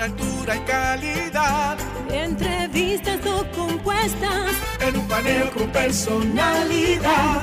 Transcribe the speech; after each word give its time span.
con 0.00 0.02
altura 0.02 0.56
y 0.56 0.60
calidad. 0.60 1.78
Entrevistas 2.10 3.20
o 3.26 3.44
compuestas. 3.54 4.52
En 4.80 4.96
un 4.96 5.06
paneo 5.06 5.50
con 5.52 5.70
personalidad. 5.70 7.42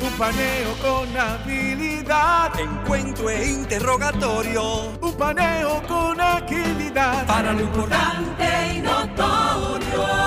Un 0.00 0.12
paneo 0.18 0.72
con 0.82 1.16
habilidad. 1.16 2.60
Encuentro 2.60 3.30
e 3.30 3.48
interrogatorio. 3.48 4.98
Un 5.00 5.14
paneo 5.14 5.82
con 5.88 6.20
agilidad. 6.20 7.26
Para 7.26 7.52
lo 7.52 7.60
importante 7.60 8.74
y 8.74 8.80
notorio. 8.82 10.23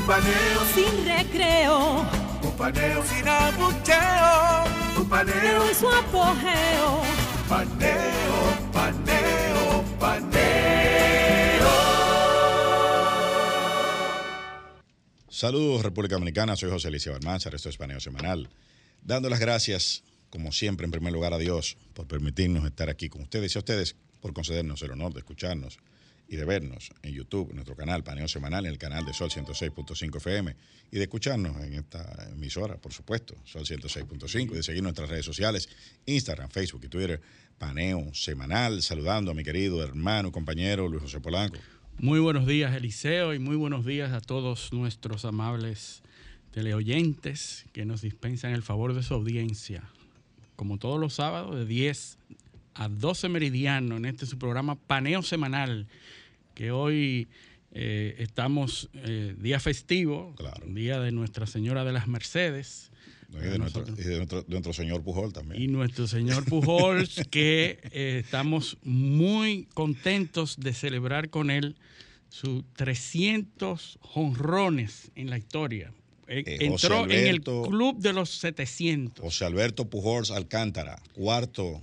Un 0.00 0.06
paneo 0.06 0.60
Sin 0.74 1.06
recreo. 1.06 2.06
Un 2.42 2.56
paneo 2.56 3.04
sin 3.04 3.28
abucheo. 3.28 4.64
Un 4.96 5.08
paneo 5.08 5.68
En 5.68 5.74
su 5.74 5.88
apogeo. 5.88 7.02
Paneo, 7.46 8.70
paneo, 8.72 9.84
paneo. 9.98 11.70
Saludos 15.28 15.82
República 15.82 16.14
Dominicana, 16.14 16.56
soy 16.56 16.70
José 16.70 16.88
Alicia 16.88 17.12
Balmanzar, 17.12 17.54
esto 17.54 17.68
es 17.68 17.76
Paneo 17.76 18.00
Semanal. 18.00 18.48
Dando 19.02 19.28
las 19.28 19.38
gracias, 19.40 20.02
como 20.30 20.50
siempre, 20.52 20.86
en 20.86 20.92
primer 20.92 21.12
lugar 21.12 21.34
a 21.34 21.38
Dios 21.38 21.76
por 21.92 22.06
permitirnos 22.06 22.64
estar 22.64 22.88
aquí 22.88 23.10
con 23.10 23.22
ustedes 23.22 23.54
y 23.54 23.58
a 23.58 23.60
ustedes 23.60 23.96
por 24.20 24.32
concedernos 24.32 24.80
el 24.80 24.92
honor 24.92 25.12
de 25.12 25.20
escucharnos 25.20 25.78
y 26.30 26.36
de 26.36 26.44
vernos 26.44 26.92
en 27.02 27.12
YouTube, 27.12 27.50
en 27.50 27.56
nuestro 27.56 27.74
canal 27.74 28.04
Paneo 28.04 28.28
Semanal, 28.28 28.64
en 28.64 28.70
el 28.70 28.78
canal 28.78 29.04
de 29.04 29.12
Sol 29.12 29.30
106.5 29.30 30.16
FM 30.18 30.54
y 30.92 30.96
de 30.96 31.02
escucharnos 31.02 31.60
en 31.60 31.74
esta 31.74 32.28
emisora, 32.30 32.76
por 32.76 32.92
supuesto, 32.92 33.34
Sol 33.44 33.64
106.5 33.64 34.52
y 34.52 34.54
de 34.54 34.62
seguir 34.62 34.80
nuestras 34.84 35.08
redes 35.08 35.24
sociales, 35.24 35.68
Instagram, 36.06 36.48
Facebook 36.48 36.82
y 36.84 36.88
Twitter, 36.88 37.20
Paneo 37.58 38.14
Semanal, 38.14 38.80
saludando 38.80 39.32
a 39.32 39.34
mi 39.34 39.42
querido 39.42 39.82
hermano, 39.82 40.30
compañero 40.30 40.86
Luis 40.86 41.02
José 41.02 41.20
Polanco. 41.20 41.58
Muy 41.98 42.20
buenos 42.20 42.46
días, 42.46 42.76
Eliseo, 42.76 43.34
y 43.34 43.40
muy 43.40 43.56
buenos 43.56 43.84
días 43.84 44.12
a 44.12 44.20
todos 44.20 44.72
nuestros 44.72 45.24
amables 45.24 46.00
teleoyentes 46.52 47.66
que 47.72 47.84
nos 47.84 48.02
dispensan 48.02 48.52
el 48.52 48.62
favor 48.62 48.94
de 48.94 49.02
su 49.02 49.14
audiencia. 49.14 49.82
Como 50.54 50.78
todos 50.78 51.00
los 51.00 51.14
sábados, 51.14 51.56
de 51.56 51.66
10 51.66 52.18
a 52.74 52.88
12 52.88 53.28
meridiano, 53.28 53.96
en 53.96 54.04
este 54.04 54.26
su 54.26 54.38
programa 54.38 54.76
Paneo 54.76 55.22
Semanal, 55.22 55.88
que 56.60 56.72
hoy 56.72 57.26
eh, 57.72 58.16
estamos 58.18 58.90
eh, 58.92 59.34
día 59.38 59.58
festivo, 59.60 60.34
Claro. 60.36 60.62
día 60.66 61.00
de 61.00 61.10
Nuestra 61.10 61.46
Señora 61.46 61.84
de 61.86 61.92
las 61.94 62.06
Mercedes. 62.06 62.90
Y 63.30 63.36
de 63.36 63.58
nuestro, 63.58 63.82
y 63.88 63.92
de 64.02 64.16
nuestro- 64.18 64.42
de 64.42 64.50
nuestro 64.50 64.74
señor 64.74 65.02
Pujol 65.02 65.32
también. 65.32 65.62
Y 65.62 65.68
nuestro 65.68 66.06
señor 66.06 66.44
Pujols, 66.44 67.22
que 67.30 67.78
eh, 67.92 68.20
estamos 68.22 68.76
muy 68.82 69.68
contentos 69.72 70.58
de 70.60 70.74
celebrar 70.74 71.30
con 71.30 71.50
él 71.50 71.76
sus 72.28 72.62
300 72.76 73.98
jonrones 74.02 75.12
en 75.14 75.30
la 75.30 75.38
historia. 75.38 75.94
Entró 76.26 77.04
en 77.10 77.26
el 77.26 77.40
club 77.40 77.96
de 78.00 78.12
los 78.12 78.28
700. 78.38 79.24
José 79.24 79.46
Alberto 79.46 79.88
Pujols 79.88 80.30
Alcántara, 80.30 81.00
cuarto 81.14 81.82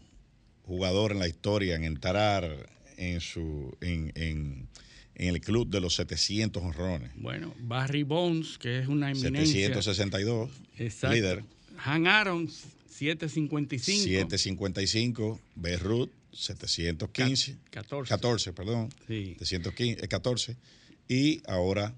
jugador 0.68 1.14
en 1.14 1.20
la 1.20 1.28
historia 1.28 1.76
en 1.76 1.84
entrar 1.84 2.70
en 2.98 3.22
su 3.22 3.76
en, 3.82 4.12
en- 4.16 4.68
en 5.20 5.30
el 5.34 5.42
club 5.42 5.68
de 5.70 5.80
los 5.82 5.96
700 5.96 6.62
honrones. 6.62 7.10
Bueno, 7.16 7.52
Barry 7.62 8.04
Bones, 8.04 8.60
que 8.60 8.78
es 8.80 8.88
una 8.88 9.10
eminencia. 9.10 9.46
762, 9.68 10.52
Exacto. 10.78 11.16
líder. 11.16 11.44
Han 11.84 12.06
Aaron, 12.06 12.48
755. 12.90 14.04
755, 14.04 15.40
Beirut 15.56 16.12
715, 16.34 17.58
14. 17.72 18.10
14, 18.10 18.54
perdón, 18.54 18.90
Sí. 19.08 19.36
715, 19.40 20.04
eh, 20.04 20.08
14 20.08 20.56
y 21.08 21.42
ahora 21.48 21.96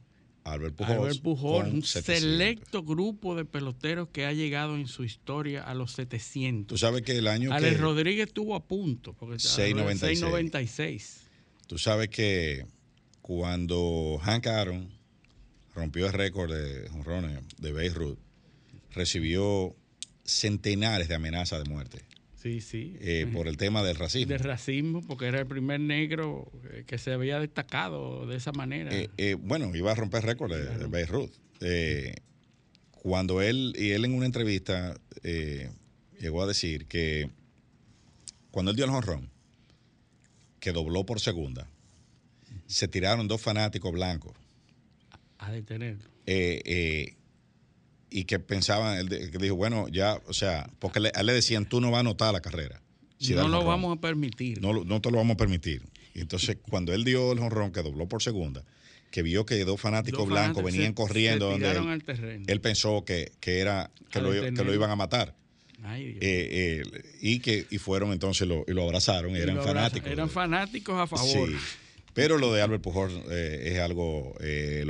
Albert 0.51 0.75
Pujols. 0.75 0.99
Albert 0.99 1.21
Pujol, 1.21 1.63
con 1.63 1.75
un 1.75 1.83
700. 1.83 2.21
selecto 2.21 2.83
grupo 2.83 3.35
de 3.35 3.45
peloteros 3.45 4.09
que 4.09 4.25
ha 4.25 4.33
llegado 4.33 4.75
en 4.75 4.87
su 4.87 5.03
historia 5.03 5.63
a 5.63 5.73
los 5.73 5.93
700. 5.93 6.67
Tú 6.67 6.77
sabes 6.77 7.01
que 7.03 7.17
el 7.17 7.27
año 7.27 7.53
Alex 7.53 7.75
que 7.75 7.81
Rodríguez 7.81 8.27
estuvo 8.27 8.55
a 8.55 8.63
punto. 8.65 9.13
Porque 9.13 9.35
6.96. 9.35 10.21
6.96. 10.21 11.17
Tú 11.67 11.77
sabes 11.77 12.09
que 12.09 12.65
cuando 13.21 14.19
Hank 14.23 14.47
Aaron 14.47 14.89
rompió 15.75 16.07
el 16.07 16.13
récord 16.13 16.53
de 16.53 16.89
jonrones 16.89 17.39
de 17.57 17.71
Beirut, 17.71 18.17
recibió 18.91 19.75
centenares 20.23 21.07
de 21.07 21.15
amenazas 21.15 21.63
de 21.63 21.69
muerte 21.69 22.08
Sí, 22.41 22.61
sí. 22.61 22.95
eh, 23.01 23.27
por 23.33 23.47
el 23.49 23.57
tema 23.57 23.83
del 23.83 23.97
racismo. 23.97 24.29
de 24.31 24.37
racismo, 24.37 25.01
porque 25.05 25.25
era 25.27 25.39
el 25.41 25.47
primer 25.47 25.79
negro 25.81 26.49
eh, 26.71 26.83
que 26.87 26.97
se 26.97 27.11
había 27.11 27.37
destacado 27.39 28.25
de 28.27 28.37
esa 28.37 28.53
manera. 28.53 28.95
Eh, 28.95 29.09
eh, 29.17 29.33
bueno, 29.33 29.75
iba 29.75 29.91
a 29.91 29.95
romper 29.95 30.23
récord 30.23 30.51
de, 30.53 30.77
de 30.77 30.87
Beirut. 30.87 31.31
Cuando 32.91 33.41
él, 33.41 33.73
y 33.77 33.91
él 33.91 34.05
en 34.05 34.13
una 34.13 34.25
entrevista 34.25 34.95
llegó 36.19 36.41
a 36.43 36.47
decir 36.47 36.85
que 36.85 37.29
cuando 38.51 38.71
él 38.71 38.75
dio 38.77 38.85
el 38.85 38.91
jonrón, 38.91 39.29
que 40.59 40.71
dobló 40.71 41.05
por 41.05 41.19
segunda, 41.19 41.67
se 42.67 42.87
tiraron 42.87 43.27
dos 43.27 43.41
fanáticos 43.41 43.91
blancos 43.91 44.33
a 45.37 45.51
detenerlo. 45.51 46.03
eh, 46.25 46.61
eh, 46.65 47.15
y 48.11 48.25
que 48.25 48.39
pensaban, 48.39 48.97
él 48.97 49.09
que 49.09 49.37
dijo, 49.37 49.55
bueno, 49.55 49.87
ya, 49.89 50.19
o 50.27 50.33
sea, 50.33 50.69
porque 50.79 50.99
le- 50.99 51.11
a 51.15 51.19
él 51.21 51.25
le 51.27 51.33
decían, 51.33 51.65
tú 51.67 51.79
no 51.81 51.91
vas 51.91 51.97
a 51.97 51.99
anotar 52.01 52.33
la 52.33 52.41
carrera. 52.41 52.81
si 53.19 53.33
no 53.33 53.47
lo 53.49 53.65
vamos 53.65 53.97
a 53.97 53.99
permitir. 54.01 54.61
No, 54.61 54.71
no 54.85 55.01
te 55.01 55.11
lo 55.11 55.17
vamos 55.17 55.33
a 55.35 55.37
permitir. 55.37 55.83
Y 56.15 56.21
entonces, 56.21 56.57
cuando 56.69 56.93
él 56.93 57.03
dio 57.03 57.31
el 57.33 57.39
jonrón, 57.39 57.71
que 57.73 57.81
dobló 57.81 58.07
por 58.07 58.23
segunda, 58.23 58.63
que 59.11 59.21
vio 59.23 59.45
que 59.45 59.63
dos 59.65 59.79
fanáticos 59.81 60.19
Dos 60.19 60.29
blancos 60.29 60.55
fanáticos 60.57 60.71
venían 60.71 60.91
se- 60.91 60.95
corriendo 60.95 61.47
se 61.47 61.51
donde 61.51 62.43
él, 62.47 62.61
pensó 62.61 63.03
que, 63.03 63.31
que 63.41 63.59
era 63.59 63.91
que 64.11 64.21
lo, 64.21 64.31
que 64.31 64.63
lo 64.63 64.73
iban 64.73 64.89
a 64.89 64.95
matar. 64.95 65.35
Ay. 65.83 66.17
Eh, 66.21 66.81
eh, 66.83 66.83
y 67.21 67.39
que 67.39 67.65
y 67.69 67.77
fueron 67.77 68.11
entonces 68.13 68.47
lo, 68.47 68.63
y 68.67 68.71
lo 68.73 68.83
abrazaron, 68.83 69.35
y 69.35 69.39
eran 69.39 69.55
lo 69.55 69.61
abraza- 69.63 69.73
fanáticos. 69.75 70.11
Eran 70.11 70.29
fanáticos 70.29 70.99
a 70.99 71.07
favor. 71.07 71.49
Sí. 71.49 71.55
Pero 72.13 72.37
lo 72.37 72.53
de 72.53 72.61
Albert 72.61 72.81
Pujol 72.83 73.11
eh, 73.31 73.71
es 73.73 73.79
algo 73.79 74.33
eh, 74.41 74.83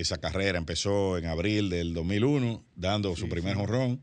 Esa 0.00 0.18
carrera 0.18 0.58
empezó 0.58 1.18
en 1.18 1.26
abril 1.26 1.68
del 1.70 1.92
2001, 1.94 2.64
dando 2.76 3.14
su 3.16 3.28
primer 3.28 3.54
jonrón, 3.56 4.00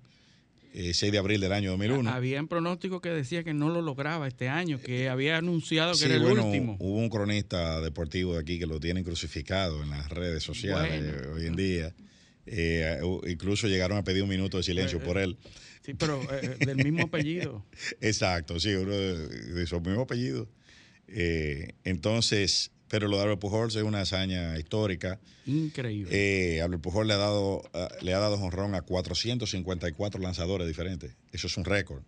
eh, 0.74 0.94
6 0.94 1.12
de 1.12 1.18
abril 1.18 1.42
del 1.42 1.54
año 1.54 1.72
2001. 1.72 2.10
Habían 2.12 2.48
pronósticos 2.48 3.02
que 3.02 3.10
decía 3.10 3.44
que 3.44 3.54
no 3.54 3.70
lo 3.70 3.82
lograba 3.82 4.28
este 4.28 4.48
año, 4.48 4.80
que 4.80 5.10
había 5.10 5.38
anunciado 5.38 5.94
que 5.94 5.98
Sí, 6.00 6.06
era 6.06 6.16
el 6.16 6.22
bueno, 6.22 6.46
último. 6.46 6.78
hubo 6.80 6.98
un 7.00 7.10
cronista 7.10 7.82
deportivo 7.82 8.34
de 8.36 8.40
aquí 8.42 8.60
que 8.60 8.68
lo 8.68 8.80
tienen 8.80 9.04
crucificado 9.04 9.82
en 9.82 9.90
las 9.90 10.10
redes 10.10 10.44
sociales 10.44 11.02
Bueno. 11.04 11.18
eh, 11.18 11.28
hoy 11.34 11.46
en 11.48 11.56
día. 11.56 11.96
Eh, 12.46 13.00
incluso 13.28 13.68
llegaron 13.68 13.98
a 13.98 14.04
pedir 14.04 14.24
un 14.24 14.30
minuto 14.30 14.58
de 14.58 14.64
silencio 14.64 15.00
Eh, 15.00 15.02
por 15.04 15.18
él. 15.18 15.38
Sí, 15.82 15.94
pero 15.96 16.22
eh, 16.32 16.58
del 16.66 16.78
mismo 16.78 17.04
apellido. 17.04 17.66
Exacto, 18.02 18.60
sí, 18.60 18.70
uno 18.76 18.92
de, 18.94 19.28
de 19.28 19.68
su 19.68 19.80
mismo 19.82 20.02
apellido. 20.04 20.48
Eh, 21.08 21.74
entonces, 21.86 22.72
pero 22.90 23.08
lo 23.08 23.18
de 23.18 23.24
Albert 23.24 23.40
Pujols 23.42 23.76
es 23.76 23.84
una 23.84 24.02
hazaña 24.02 24.58
histórica. 24.58 25.20
Increíble. 25.46 26.10
Eh, 26.58 26.62
Albert 26.62 26.82
Pujols 26.82 27.08
le 27.08 27.14
ha 27.14 27.18
dado 27.18 27.62
ah, 27.74 27.90
le 28.02 28.14
ha 28.14 28.20
dado 28.20 28.38
jonrón 28.38 28.76
a 28.76 28.82
454 28.82 30.22
lanzadores 30.22 30.68
diferentes. 30.68 31.16
Eso 31.32 31.48
es 31.48 31.58
un 31.58 31.66
récord. 31.66 32.04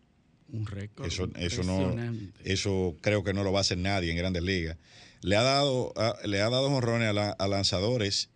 un 0.52 0.66
récord. 0.66 1.06
Eso, 1.06 1.30
eso 1.36 1.64
no, 1.64 1.96
eso 2.44 2.96
creo 3.02 3.24
que 3.24 3.34
no 3.34 3.44
lo 3.44 3.52
va 3.52 3.60
a 3.60 3.62
hacer 3.62 3.78
nadie 3.78 4.12
en 4.12 4.18
Grandes 4.18 4.44
Ligas. 4.44 4.78
Le 5.22 5.36
ha 5.36 5.44
dado, 5.44 5.92
a- 5.98 6.16
le 6.26 6.40
ha 6.42 6.50
dado 6.50 6.70
jonrones 6.70 7.10
a, 7.10 7.14
la- 7.14 7.32
a 7.32 7.48
lanzadores 7.48 8.30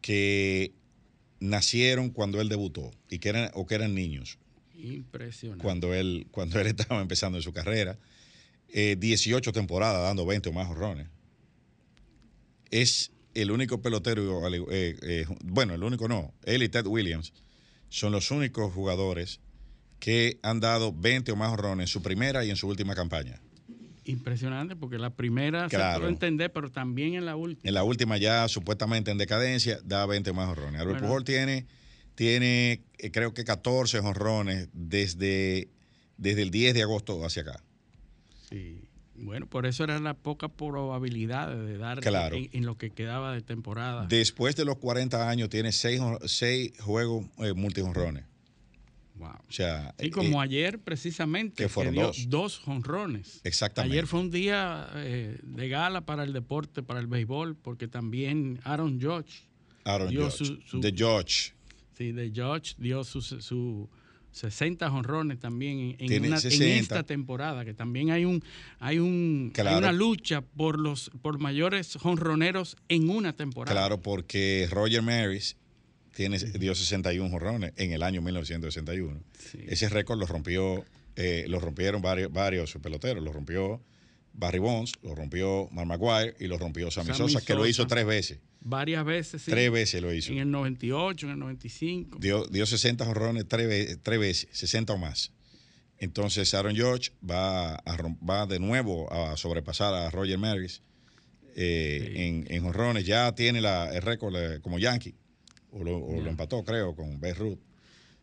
que 0.00 0.72
nacieron 1.40 2.10
cuando 2.10 2.40
él 2.40 2.48
debutó 2.48 2.90
y 3.10 3.18
que 3.18 3.28
eran 3.28 3.50
o 3.54 3.66
que 3.66 3.74
eran 3.74 3.94
niños 3.94 4.38
Impresionante. 4.76 5.62
cuando 5.62 5.92
él 5.94 6.26
cuando 6.30 6.60
él 6.60 6.66
estaba 6.78 7.00
empezando 7.02 7.38
en 7.38 7.42
su 7.42 7.52
carrera. 7.52 7.98
Eh, 8.74 8.96
18 8.98 9.52
temporadas 9.52 10.02
dando 10.02 10.24
20 10.24 10.48
o 10.48 10.52
más 10.52 10.66
jonrones. 10.66 11.06
Es 12.72 13.12
el 13.34 13.50
único 13.52 13.80
pelotero, 13.80 14.46
eh, 14.48 14.96
eh, 15.02 15.26
bueno, 15.44 15.74
el 15.74 15.82
único 15.84 16.08
no, 16.08 16.34
él 16.44 16.62
y 16.64 16.68
Ted 16.68 16.86
Williams 16.86 17.32
son 17.88 18.10
los 18.12 18.30
únicos 18.32 18.72
jugadores 18.72 19.40
que 20.00 20.40
han 20.42 20.58
dado 20.58 20.92
20 20.92 21.30
o 21.30 21.36
más 21.36 21.50
jonrones 21.50 21.84
en 21.84 21.88
su 21.88 22.02
primera 22.02 22.44
y 22.44 22.50
en 22.50 22.56
su 22.56 22.66
última 22.66 22.94
campaña. 22.94 23.40
Impresionante, 24.04 24.74
porque 24.74 24.98
la 24.98 25.10
primera 25.10 25.68
se 25.70 25.76
Claro. 25.76 26.00
puede 26.00 26.12
entender, 26.12 26.52
pero 26.52 26.70
también 26.72 27.14
en 27.14 27.24
la 27.24 27.36
última. 27.36 27.68
En 27.68 27.74
la 27.74 27.84
última 27.84 28.16
ya 28.18 28.48
supuestamente 28.48 29.12
en 29.12 29.18
decadencia 29.18 29.78
da 29.84 30.04
20 30.06 30.30
o 30.30 30.34
más 30.34 30.46
jonrones. 30.48 30.80
Albert 30.80 30.98
Bueno. 31.00 31.06
Pujol 31.06 31.24
tiene, 31.24 31.66
tiene 32.16 32.82
eh, 32.98 33.10
creo 33.12 33.32
que 33.32 33.44
14 33.44 34.00
jonrones 34.00 34.68
desde, 34.72 35.68
desde 36.16 36.42
el 36.42 36.50
10 36.50 36.74
de 36.74 36.82
agosto 36.82 37.24
hacia 37.24 37.42
acá. 37.42 37.62
Sí. 38.50 38.88
Bueno, 39.24 39.46
por 39.46 39.66
eso 39.66 39.84
era 39.84 39.98
la 40.00 40.14
poca 40.14 40.48
probabilidad 40.48 41.54
de 41.54 41.78
dar 41.78 42.00
Claro. 42.00 42.36
en, 42.36 42.48
en 42.52 42.66
lo 42.66 42.76
que 42.76 42.90
quedaba 42.90 43.32
de 43.32 43.40
temporada. 43.40 44.06
Después 44.06 44.56
de 44.56 44.64
los 44.64 44.78
40 44.78 45.28
años 45.28 45.48
tiene 45.48 45.70
seis, 45.72 46.00
seis 46.26 46.72
juegos 46.80 47.26
eh, 47.38 47.52
multijonrones. 47.52 48.24
Wow. 49.14 49.28
O 49.48 49.52
sea, 49.52 49.94
Y 50.00 50.10
como 50.10 50.40
eh, 50.42 50.44
ayer 50.44 50.80
precisamente 50.80 51.62
que 51.62 51.68
fueron 51.68 51.94
dio 51.94 52.06
dos. 52.08 52.28
dos 52.28 52.58
jonrones. 52.58 53.40
Exactamente. 53.44 53.92
Ayer 53.94 54.06
fue 54.08 54.20
un 54.20 54.30
día 54.30 54.88
eh, 54.96 55.38
de 55.42 55.68
gala 55.68 56.00
para 56.00 56.24
el 56.24 56.32
deporte, 56.32 56.82
para 56.82 56.98
el 56.98 57.06
béisbol, 57.06 57.54
porque 57.54 57.86
también 57.86 58.58
Aaron 58.64 59.00
Judge, 59.00 59.44
Aaron 59.84 60.08
dio 60.08 60.24
Judge, 60.24 60.36
su- 60.44 60.60
su- 60.62 60.80
de 60.80 60.92
George. 60.96 61.52
sí, 61.96 62.10
de 62.10 62.30
Judge 62.34 62.74
dio 62.78 63.04
sus 63.04 63.26
su 63.26 63.88
60 64.32 64.90
jonrones 64.90 65.38
también 65.38 65.94
en, 65.98 66.24
una- 66.24 66.36
en 66.36 66.40
60. 66.40 66.66
esta 66.80 67.02
temporada, 67.04 67.64
que 67.64 67.74
también 67.74 68.10
hay 68.10 68.24
un 68.24 68.42
hay 68.80 68.98
un 68.98 69.52
hay 69.56 69.74
una 69.76 69.92
lucha 69.92 70.40
por 70.40 70.78
los 70.78 71.10
por 71.22 71.38
mayores 71.38 71.96
jonroneros 72.00 72.76
en 72.88 73.08
una 73.10 73.34
temporada. 73.34 73.74
Claro, 73.74 74.00
porque 74.00 74.66
Roger 74.70 75.02
Maris 75.02 75.56
tiene, 76.14 76.38
dio 76.38 76.74
61 76.74 77.30
jonrones 77.30 77.72
en 77.76 77.92
el 77.92 78.02
año 78.02 78.20
1961. 78.22 79.20
Sí. 79.38 79.58
Ese 79.68 79.88
récord 79.88 80.18
lo 80.18 80.26
rompió, 80.26 80.84
eh, 81.16 81.44
lo 81.48 81.58
rompieron 81.60 82.02
varios, 82.02 82.32
varios 82.32 82.74
peloteros. 82.82 83.22
Lo 83.22 83.32
rompió 83.32 83.80
Barry 84.34 84.58
Bonds, 84.58 84.92
lo 85.02 85.14
rompió 85.14 85.68
Mark 85.72 85.86
Maguire 85.88 86.34
y 86.40 86.46
lo 86.46 86.58
rompió 86.58 86.90
Sammy, 86.90 87.08
Sammy 87.14 87.30
Sosa, 87.32 87.44
que 87.44 87.54
lo 87.54 87.66
hizo 87.66 87.86
tres 87.86 88.06
veces. 88.06 88.38
Varias 88.64 89.04
veces, 89.04 89.42
sí. 89.42 89.50
Tres 89.50 89.70
veces 89.72 90.00
lo 90.00 90.12
hizo. 90.14 90.32
En 90.32 90.38
el 90.38 90.50
98, 90.50 91.26
en 91.26 91.32
el 91.32 91.38
95. 91.40 92.18
Dio, 92.20 92.46
dio 92.46 92.64
60 92.64 93.04
jonrones 93.04 93.46
tres, 93.48 93.98
tres 94.02 94.18
veces, 94.20 94.48
60 94.52 94.92
o 94.92 94.98
más. 94.98 95.32
Entonces 95.98 96.52
Aaron 96.54 96.74
George 96.74 97.10
va, 97.28 97.74
a 97.74 97.96
va 98.28 98.46
de 98.46 98.58
nuevo 98.58 99.12
a 99.12 99.36
sobrepasar 99.36 99.94
a 99.94 100.10
Roger 100.10 100.38
Maris 100.38 100.82
eh, 101.54 102.12
Sí. 102.14 102.22
en, 102.22 102.46
en 102.50 102.62
jonrones. 102.62 103.04
Ya 103.04 103.34
tiene 103.34 103.60
la- 103.60 103.92
el 103.94 104.02
récord 104.02 104.34
eh, 104.36 104.60
como 104.60 104.78
Yankee, 104.78 105.14
o 105.70 105.82
lo, 105.84 105.98
o 105.98 106.16
lo 106.16 106.24
Ya. 106.24 106.30
empató, 106.30 106.64
creo, 106.64 106.94
con 106.94 107.20
Babe 107.20 107.34
Ruth. 107.34 107.58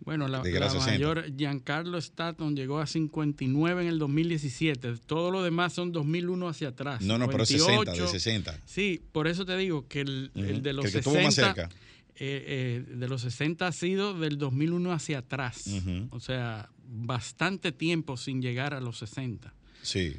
Bueno, 0.10 0.28
la, 0.28 0.40
la 0.44 0.50
grasa 0.50 0.80
60. 0.82 0.92
mayor, 0.92 1.36
Giancarlo 1.38 1.98
Stanton 2.00 2.56
llegó 2.56 2.80
a 2.80 2.88
59 2.88 3.82
en 3.84 3.88
el 3.88 4.00
2017. 4.00 4.96
Todo 5.06 5.30
lo 5.32 5.44
demás 5.44 5.74
son 5.74 5.92
2001 5.92 6.50
hacia 6.50 6.70
atrás. 6.70 7.02
No, 7.02 7.18
no, 7.18 7.28
pero 7.30 7.44
es 7.44 7.50
60, 7.50 7.70
de 7.72 7.76
98. 7.76 8.12
60. 8.12 8.60
Sí, 8.66 9.02
por 9.12 9.28
eso 9.28 9.46
te 9.46 9.56
digo 9.58 9.88
que 9.88 10.02
el, 10.02 10.32
el 10.36 10.52
Ujú. 10.54 10.62
de 10.62 10.74
los 10.74 10.84
Que 10.86 10.88
el 10.90 10.94
que 10.96 11.00
60, 11.04 11.10
estuvo 11.10 11.24
más 11.24 11.36
cerca. 11.36 11.70
eh, 12.16 12.84
eh, 12.88 12.96
de 12.96 13.08
los 13.08 13.22
60 13.22 13.68
ha 13.68 13.72
sido 13.72 14.18
del 14.20 14.38
2001 14.38 14.92
hacia 14.92 15.20
atrás. 15.20 15.68
Ujú. 15.68 16.08
O 16.12 16.20
sea, 16.20 16.70
bastante 16.88 17.72
tiempo 17.72 18.18
sin 18.18 18.42
llegar 18.42 18.74
a 18.74 18.82
los 18.82 18.98
60. 18.98 19.54
Sí. 19.84 20.18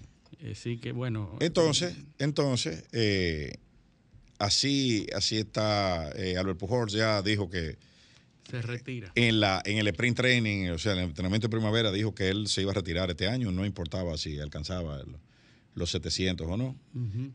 Así 0.51 0.79
que 0.79 0.93
bueno. 0.93 1.37
Entonces, 1.41 1.97
entonces, 2.19 2.85
eh, 2.93 3.57
así, 4.39 5.07
así 5.15 5.37
está. 5.39 6.11
eh, 6.17 6.37
Albert 6.39 6.59
Pujols 6.59 6.93
ya 6.93 7.21
dijo 7.23 7.51
que 7.51 7.77
se 8.51 8.63
retira. 8.63 9.13
en 9.15 9.41
la 9.41 9.63
en 9.65 9.79
el 9.79 9.87
sprint 9.89 10.17
training, 10.17 10.69
o 10.71 10.79
sea, 10.79 10.93
en 10.93 10.99
el 10.99 11.05
entrenamiento 11.07 11.47
de 11.49 11.51
primavera, 11.51 11.91
dijo 11.93 12.15
que 12.15 12.29
él 12.29 12.47
se 12.49 12.63
iba 12.63 12.73
a 12.73 12.75
retirar 12.75 13.11
este 13.11 13.29
año, 13.29 13.51
no 13.53 13.65
importaba 13.67 14.17
si 14.19 14.39
alcanzaba 14.39 15.01
el- 15.01 15.17
los 15.75 15.91
700 15.91 16.47
o 16.49 16.57
no. 16.57 16.77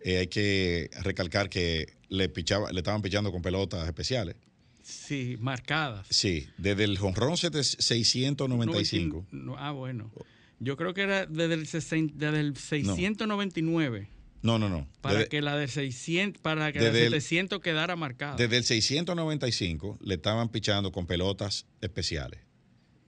Eh, 0.02 0.18
hay 0.18 0.28
que 0.28 0.90
recalcar 1.04 1.50
que 1.50 1.94
le 2.10 2.28
pichaba, 2.30 2.72
le 2.72 2.80
estaban 2.80 3.02
pichando 3.02 3.32
con 3.32 3.42
pelotas 3.42 3.88
especiales. 3.88 4.36
Sí, 4.84 5.38
marcadas. 5.40 6.06
Sí, 6.12 6.48
desde 6.58 6.84
el 6.84 6.98
jonrón 6.98 7.38
695. 7.38 9.26
No, 9.32 9.56
ah, 9.58 9.72
bueno. 9.72 10.12
Yo 10.60 10.78
creo 10.78 10.94
que 10.94 11.02
era 11.02 11.26
desde 11.26 11.54
el, 11.54 11.68
60 11.68 12.14
desde 12.18 12.40
el 12.40 12.56
699 12.56 14.08
No, 14.10 14.15
no, 14.46 14.70
no. 14.70 14.88
para 15.02 15.16
Desde- 15.20 15.30
que 15.30 15.42
la 15.42 15.58
de 15.58 15.68
600 15.68 16.42
para 16.42 16.72
que 16.72 16.80
la 16.80 16.86
desde 16.86 17.00
de 17.00 17.06
el- 17.08 17.14
700 17.22 17.60
quedara 17.62 17.96
marcada. 17.96 18.36
Desde 18.36 18.58
el 18.58 18.64
695 18.64 19.98
le 20.02 20.16
estaban 20.16 20.50
pichando 20.50 20.92
con 20.92 21.06
pelotas 21.08 21.66
especiales. 21.82 22.42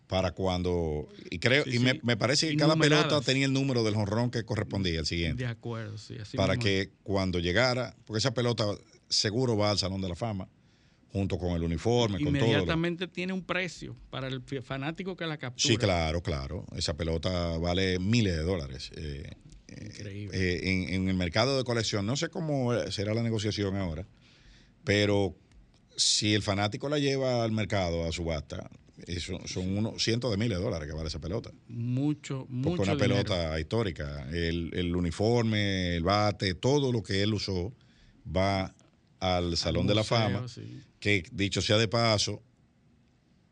Para 0.07 0.31
cuando. 0.31 1.09
Y 1.29 1.39
creo, 1.39 1.65
Sí, 1.65 1.75
y 1.75 1.79
me, 1.79 1.91
sí. 1.91 1.99
me 2.03 2.15
parece 2.15 2.47
que 2.49 2.55
cada 2.55 2.77
pelota 2.77 3.19
tenía 3.21 3.45
el 3.45 3.51
número 3.51 3.83
del 3.83 3.93
jonrón 3.95 4.31
que 4.31 4.43
correspondía 4.45 4.99
al 4.99 5.05
siguiente. 5.05 5.43
de 5.43 5.49
acuerdo, 5.49 5.97
sí. 5.97 6.15
Así 6.21 6.37
para 6.37 6.53
mismo. 6.53 6.63
que 6.63 6.91
cuando 7.03 7.39
llegara, 7.39 7.93
porque 8.05 8.19
esa 8.19 8.33
pelota 8.33 8.65
seguro 9.09 9.57
va 9.57 9.69
al 9.71 9.77
Salón 9.77 9.99
de 9.99 10.07
la 10.07 10.15
Fama, 10.15 10.47
junto 11.11 11.37
con 11.37 11.51
el 11.57 11.63
uniforme, 11.63 12.23
con 12.23 12.33
todo. 12.33 12.45
inmediatamente 12.45 13.07
tiene 13.09 13.33
un 13.33 13.43
precio 13.43 13.97
para 14.09 14.27
el 14.27 14.41
fanático 14.63 15.17
que 15.17 15.25
la 15.25 15.35
captura. 15.37 15.67
Sí, 15.67 15.75
claro, 15.75 16.21
claro. 16.21 16.65
Esa 16.77 16.95
pelota 16.95 17.57
vale 17.57 17.99
miles 17.99 18.33
de 18.37 18.43
dólares. 18.43 18.91
eh, 18.95 19.31
eh, 19.77 19.85
Increíble. 19.85 20.37
eh, 20.37 20.71
en, 20.71 20.93
en 20.93 21.09
el 21.09 21.15
mercado 21.15 21.57
de 21.57 21.63
colección, 21.63 22.05
no 22.05 22.15
sé 22.15 22.29
cómo 22.29 22.73
eh, 22.73 22.91
será 22.91 23.13
la 23.13 23.23
negociación 23.23 23.75
ahora, 23.75 24.05
pero 24.83 25.35
si 25.95 26.33
el 26.33 26.41
fanático 26.43 26.89
la 26.89 26.99
lleva 26.99 27.43
al 27.43 27.51
mercado, 27.51 28.05
a 28.05 28.11
subasta, 28.11 28.69
eso 29.05 29.39
son 29.45 29.77
unos 29.77 30.03
cientos 30.03 30.31
de 30.31 30.37
miles 30.37 30.57
de 30.57 30.63
dólares 30.63 30.87
que 30.87 30.95
vale 30.95 31.07
esa 31.07 31.19
pelota. 31.19 31.51
Mucho, 31.67 32.39
Porque 32.47 32.51
mucho 32.69 32.81
una 32.83 32.93
dinero. 32.95 33.15
pelota 33.23 33.59
histórica. 33.59 34.27
El, 34.31 34.71
el 34.73 34.95
uniforme, 34.95 35.95
el 35.95 36.03
bate, 36.03 36.55
todo 36.55 36.91
lo 36.91 37.03
que 37.03 37.21
él 37.21 37.33
usó 37.33 37.73
va 38.35 38.73
al 39.19 39.55
Salón 39.57 39.85
de 39.87 39.95
la 39.95 40.03
Fama. 40.03 40.47
sí. 40.47 40.81
Que 40.99 41.23
dicho 41.31 41.61
sea 41.61 41.77
de 41.77 41.87
paso, 41.87 42.41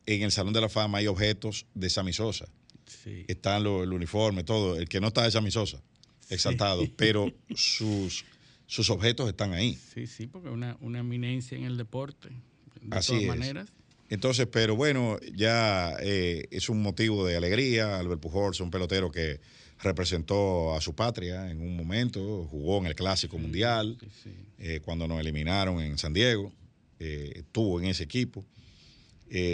en 0.08 0.24
el 0.24 0.32
Salón 0.32 0.54
de 0.54 0.62
la 0.62 0.70
Fama 0.70 0.98
hay 1.00 1.08
objetos 1.08 1.66
de 1.76 1.90
Sammy 1.92 2.12
Sosa. 2.14 2.48
Sí. 2.86 3.26
Están 3.28 3.64
los, 3.64 3.84
el 3.84 3.94
uniforme, 3.94 4.44
todo. 4.44 4.78
El 4.78 4.88
que 4.90 5.00
no 5.00 5.08
está 5.08 5.26
es 5.28 5.34
Sammy 5.34 5.52
Sosa, 5.52 5.82
exaltado, 6.30 6.84
pero 6.96 7.32
sus, 7.56 8.26
sus 8.68 8.90
objetos 8.90 9.28
están 9.30 9.54
ahí. 9.54 9.78
Sí, 9.94 10.08
sí, 10.08 10.28
porque 10.28 10.50
una, 10.50 10.78
una 10.82 11.00
eminencia 11.00 11.58
en 11.58 11.64
el 11.66 11.78
deporte. 11.78 12.30
De 12.82 12.96
Así 12.98 13.10
todas 13.14 13.24
es. 13.24 13.28
maneras. 13.30 13.70
Entonces, 14.10 14.48
pero 14.52 14.76
bueno, 14.76 15.18
ya 15.34 15.96
eh, 16.02 16.46
es 16.52 16.70
un 16.70 16.82
motivo 16.82 17.26
de 17.26 17.36
alegría. 17.38 17.98
Albert 18.00 18.22
Pujols, 18.22 18.60
un 18.60 18.70
pelotero 18.70 19.12
que 19.12 19.40
representó 19.82 20.76
a 20.76 20.82
su 20.82 20.94
patria 20.96 21.50
en 21.50 21.60
un 21.62 21.76
momento, 21.76 22.46
jugó 22.46 22.78
en 22.80 22.86
el 22.86 22.96
Clásico 22.96 23.38
Mundial, 23.40 23.98
Sí, 24.00 24.08
sí. 24.24 24.30
eh, 24.60 24.80
cuando 24.84 25.08
nos 25.08 25.20
eliminaron 25.20 25.82
en 25.82 25.98
San 25.98 26.14
Diego, 26.14 26.54
eh, 27.00 27.32
estuvo 27.38 27.80
en 27.80 27.88
ese 27.88 28.04
equipo. 28.04 28.46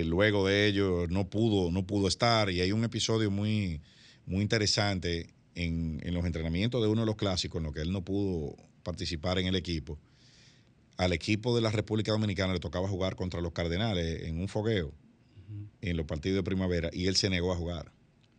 Luego 0.05 0.45
de 0.47 0.67
ello 0.67 1.07
no 1.09 1.27
pudo, 1.29 1.71
no 1.71 1.87
pudo 1.87 2.07
estar 2.07 2.49
y 2.51 2.59
hay 2.61 2.71
un 2.71 2.83
episodio 2.83 3.31
muy, 3.31 3.81
muy 4.27 4.41
interesante 4.41 5.27
en, 5.55 5.99
en 6.03 6.13
los 6.13 6.25
entrenamientos 6.25 6.81
de 6.81 6.87
uno 6.87 7.01
de 7.01 7.05
los 7.07 7.15
clásicos 7.15 7.59
en 7.59 7.63
los 7.65 7.73
que 7.73 7.81
él 7.81 7.91
no 7.91 8.03
pudo 8.03 8.55
participar 8.83 9.37
en 9.39 9.47
el 9.47 9.55
equipo. 9.55 9.99
Al 10.97 11.13
equipo 11.13 11.55
de 11.55 11.61
la 11.61 11.71
República 11.71 12.11
Dominicana 12.11 12.53
le 12.53 12.59
tocaba 12.59 12.87
jugar 12.87 13.15
contra 13.15 13.41
los 13.41 13.51
Cardenales 13.53 14.23
en 14.23 14.39
un 14.39 14.47
fogueo 14.47 14.93
en 15.81 15.97
los 15.97 16.05
partidos 16.05 16.37
de 16.37 16.43
primavera 16.43 16.89
y 16.93 17.07
él 17.07 17.15
se 17.15 17.29
negó 17.29 17.51
a 17.51 17.55
jugar 17.55 17.91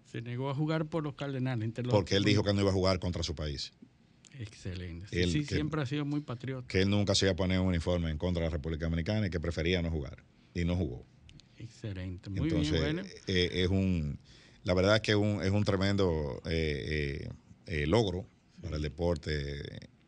Se 0.04 0.22
negó 0.22 0.48
a 0.48 0.54
jugar 0.54 0.86
por 0.86 1.02
los 1.02 1.14
Cardenales. 1.14 1.64
entre 1.64 1.84
los- 1.84 1.92
porque 1.92 2.16
él 2.16 2.24
dijo 2.24 2.42
que 2.44 2.52
no 2.54 2.60
iba 2.60 2.70
a 2.70 2.72
jugar 2.74 2.98
contra 3.00 3.22
su 3.22 3.34
país, 3.34 3.72
Excelente. 4.38 5.06
Él 5.22 5.30
sí, 5.30 5.40
que- 5.44 5.54
siempre 5.56 5.82
ha 5.82 5.86
sido 5.86 6.04
muy 6.06 6.20
patriota. 6.20 6.66
que 6.66 6.80
él 6.82 6.88
nunca 6.90 7.14
se 7.14 7.26
iba 7.26 7.32
a 7.32 7.36
poner 7.36 7.60
un 7.60 7.66
uniforme 7.66 8.10
en 8.10 8.16
contra 8.18 8.42
de 8.42 8.48
la 8.48 8.56
República 8.56 8.86
Dominicana 8.86 9.26
y 9.26 9.30
que 9.30 9.40
prefería 9.40 9.82
no 9.82 9.90
jugar 9.90 10.24
y 10.54 10.64
no 10.64 10.74
jugó. 10.76 11.04
Excelente. 11.58 12.30
Muy 12.30 12.48
Entonces, 12.48 12.72
bien, 12.72 12.82
bueno. 12.96 13.02
eh, 13.26 13.50
es 13.52 13.68
un, 13.68 14.18
la 14.64 14.74
verdad 14.74 14.96
es 14.96 15.02
que 15.02 15.12
es 15.12 15.16
un, 15.16 15.42
es 15.42 15.50
un 15.50 15.64
tremendo 15.64 16.40
eh, 16.46 17.26
eh, 17.26 17.82
eh, 17.82 17.86
logro 17.86 18.26
para 18.62 18.76
el 18.76 18.82
deporte 18.82 19.62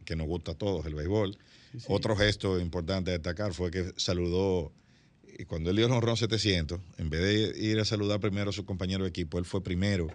que 0.05 0.17
nos 0.17 0.27
gusta 0.27 0.53
a 0.53 0.55
todos, 0.55 0.87
el 0.87 0.95
béisbol. 0.95 1.37
Sí, 1.73 1.81
sí. 1.81 1.87
Otro 1.89 2.15
gesto 2.17 2.59
importante 2.61 3.11
a 3.11 3.15
destacar 3.15 3.53
fue 3.55 3.71
que 3.71 3.93
saludó, 3.97 4.73
cuando 5.49 5.71
él 5.71 5.77
dio 5.77 5.87
el 5.87 5.93
honrón 5.93 6.17
700, 6.17 6.81
en 6.99 7.11
vez 7.11 7.21
de 7.23 7.61
ir 7.67 7.81
a 7.81 7.85
saludar 7.85 8.21
primero 8.21 8.51
a 8.51 8.53
su 8.53 8.65
compañero 8.65 9.03
de 9.05 9.11
equipo, 9.11 9.39
él 9.39 9.45
fue 9.45 9.63
primero 9.63 10.07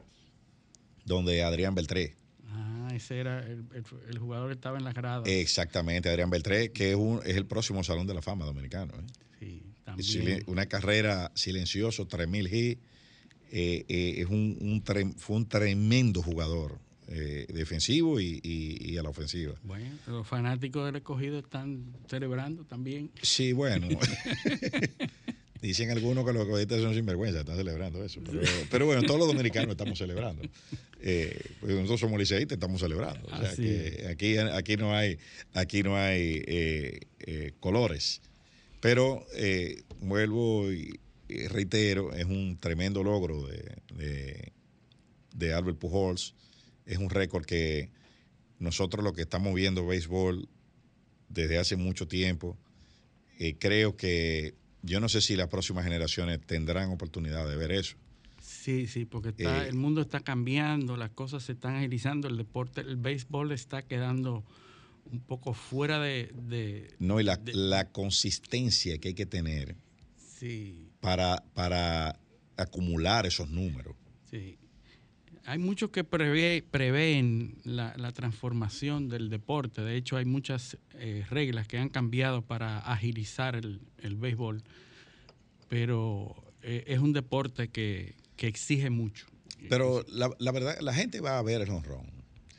donde 1.05 1.43
Adrián 1.43 1.75
Beltré. 1.75 2.15
Ah, 2.47 2.89
ese 2.93 3.19
era 3.19 3.39
el, 3.41 3.65
el- 3.73 3.83
el 4.09 4.17
jugador 4.19 4.47
que 4.49 4.53
estaba 4.53 4.77
en 4.77 4.83
las 4.83 4.93
gradas. 4.93 5.27
Exactamente, 5.27 6.09
Adrián 6.09 6.29
Beltré, 6.29 6.71
que 6.71 6.91
es, 6.91 6.95
un- 6.95 7.21
es 7.25 7.35
el 7.35 7.45
próximo 7.45 7.83
Salón 7.83 8.07
de 8.07 8.13
la 8.13 8.21
Fama 8.21 8.45
dominicano. 8.45 8.93
¿eh? 8.95 9.03
sí, 9.39 9.63
también. 9.83 10.43
una 10.47 10.67
carrera 10.67 11.31
silencioso, 11.35 12.07
3000 12.07 12.53
hits. 12.53 12.81
Eh, 13.51 13.85
eh, 13.87 14.15
es 14.21 14.27
un, 14.27 14.83
fue 15.17 15.35
un 15.37 15.47
tremendo 15.47 16.21
jugador 16.21 16.77
eh, 17.07 17.47
defensivo 17.53 18.19
y, 18.19 18.39
y- 18.43 18.91
y 18.93 18.97
a 18.97 19.03
la 19.03 19.09
ofensiva. 19.09 19.53
Bueno, 19.63 19.89
los 20.07 20.27
fanáticos 20.27 20.85
del 20.85 20.97
escogido 20.97 21.39
están 21.39 21.83
celebrando 22.07 22.63
también. 22.65 23.09
Sí, 23.21 23.51
bueno. 23.53 23.87
Dicen 25.61 25.89
algunos 25.91 26.25
que 26.25 26.31
los 26.31 26.47
cohetes 26.47 26.81
son 26.81 26.93
sinvergüenza, 26.95 27.41
están 27.41 27.57
celebrando 27.57 28.01
eso. 28.05 28.21
Pero, 28.25 28.41
pero 28.71 28.85
bueno, 28.85 29.01
todos 29.03 29.19
los 29.19 29.27
dominicanos 29.27 29.71
estamos 29.71 29.97
celebrando. 29.97 30.41
Eh, 31.01 31.37
pues 31.59 31.73
nosotros 31.73 31.99
somos 31.99 32.17
liceístas, 32.17 32.55
estamos 32.55 32.79
celebrando. 32.79 33.27
O 33.27 33.37
sea 33.37 33.53
que 33.55 34.07
aquí, 34.09 34.37
aquí 34.37 34.77
no 34.77 34.95
hay, 34.95 35.17
aquí 35.53 35.83
no 35.83 35.97
hay 35.97 36.41
eh, 36.47 37.51
colores. 37.59 38.21
Pero 38.79 39.25
vuelvo 39.99 40.71
y, 40.71 40.97
y 41.29 41.47
reitero, 41.47 42.13
es 42.13 42.25
un 42.25 42.57
tremendo 42.59 43.03
logro 43.03 43.45
de, 43.47 43.77
de, 43.95 44.51
de 45.33 45.53
Albert 45.53 45.77
Pujols. 45.77 46.33
Es 46.85 46.97
un 46.97 47.09
récord 47.09 47.45
que 47.45 47.91
nosotros 48.57 49.03
lo 49.03 49.13
que 49.13 49.21
estamos 49.21 49.53
viendo 49.53 49.85
béisbol 49.85 50.49
desde 51.29 51.59
hace 51.59 51.75
mucho 51.75 52.07
tiempo, 52.07 52.57
eh, 53.37 53.55
creo 53.59 53.95
que 53.95 54.55
yo 54.81 54.99
no 54.99 55.07
sé 55.07 55.21
si 55.21 55.35
las 55.35 55.47
próximas 55.49 55.83
generaciones 55.83 56.41
tendrán 56.41 56.89
oportunidad 56.89 57.47
de 57.47 57.55
ver 57.55 57.71
eso. 57.71 57.95
Sí, 58.41 58.87
sí, 58.87 59.05
porque 59.05 59.29
está, 59.29 59.65
Eh, 59.65 59.69
el 59.69 59.75
mundo 59.75 60.01
está 60.01 60.21
cambiando, 60.21 60.97
las 60.97 61.11
cosas 61.11 61.43
se 61.43 61.51
están 61.51 61.75
agilizando, 61.75 62.27
el 62.27 62.37
deporte, 62.37 62.81
el 62.81 62.97
béisbol 62.97 63.51
está 63.51 63.83
quedando 63.83 64.43
un 65.11 65.19
poco 65.19 65.53
fuera 65.53 65.99
de... 65.99 66.31
de- 66.33 66.95
No, 66.99 67.19
y 67.19 67.23
la, 67.23 67.37
de- 67.37 67.53
la 67.53 67.91
consistencia 67.91 68.97
que 68.97 69.09
hay 69.09 69.13
que 69.13 69.25
tener 69.27 69.75
sí, 70.17 70.88
para, 70.99 71.43
para 71.53 72.19
acumular 72.57 73.25
esos 73.25 73.49
números. 73.49 73.95
sí. 74.29 74.57
Hay 75.45 75.57
muchos 75.57 75.89
que 75.89 76.05
prevé- 76.07 76.63
prevén 76.69 77.57
la, 77.63 77.95
la 77.97 78.11
transformación 78.11 79.09
del 79.09 79.29
deporte. 79.31 79.81
De 79.81 79.95
hecho, 79.95 80.15
hay 80.17 80.25
muchas 80.25 80.77
eh, 80.93 81.25
reglas 81.31 81.67
que 81.67 81.79
han 81.79 81.89
cambiado 81.89 82.43
para 82.43 82.77
agilizar 82.77 83.55
el, 83.55 83.81
el 83.97 84.15
béisbol. 84.15 84.61
Pero 85.67 86.35
eh, 86.61 86.83
es 86.87 86.99
un 86.99 87.13
deporte 87.13 87.69
que, 87.69 88.15
que 88.35 88.47
exige 88.47 88.91
mucho. 88.91 89.25
Pero 89.69 90.05
la, 90.09 90.29
la 90.37 90.51
verdad, 90.51 90.77
la 90.81 90.93
gente 90.93 91.19
va 91.19 91.39
a 91.39 91.41
ver 91.41 91.61
el 91.61 91.69
honrón. 91.69 92.05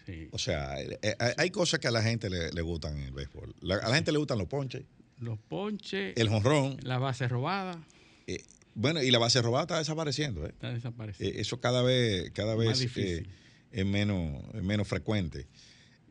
Sí. 0.07 0.29
O 0.33 0.39
sea, 0.39 0.81
eh, 0.81 0.99
eh, 1.03 1.15
hay 1.37 1.51
cosas 1.51 1.79
que 1.79 1.87
a 1.87 1.93
la 1.93 2.03
gente 2.03 2.29
le, 2.29 2.51
le 2.53 2.63
gustan 2.63 2.97
en 2.97 3.05
el 3.05 3.13
béisbol. 3.13 3.55
La- 3.61 3.77
a 3.77 3.89
la 3.89 3.95
gente 3.95 4.11
le 4.11 4.19
gustan 4.19 4.39
los 4.39 4.49
ponches, 4.49 4.83
Los 5.19 5.39
ponches, 5.39 6.15
el 6.17 6.29
honrón. 6.29 6.77
la 6.83 6.99
base 6.99 7.29
robada, 7.29 7.79
eh, 8.35 8.45
bueno, 8.75 9.03
y 9.03 9.11
la 9.11 9.19
base 9.19 9.43
robada 9.43 9.65
está 9.65 9.79
desapareciendo. 9.79 10.47
¿eh? 10.47 10.51
está 10.51 10.73
desapareciendo. 10.73 11.37
Eh, 11.37 11.41
Eso 11.41 11.61
cada 11.61 11.83
vez, 11.83 12.31
cada 12.33 12.55
vez 12.55 12.81
eh, 12.97 13.27
es, 13.73 13.87
menos, 13.87 14.43
es 14.55 14.63
menos 14.63 14.87
frecuente. 14.89 15.47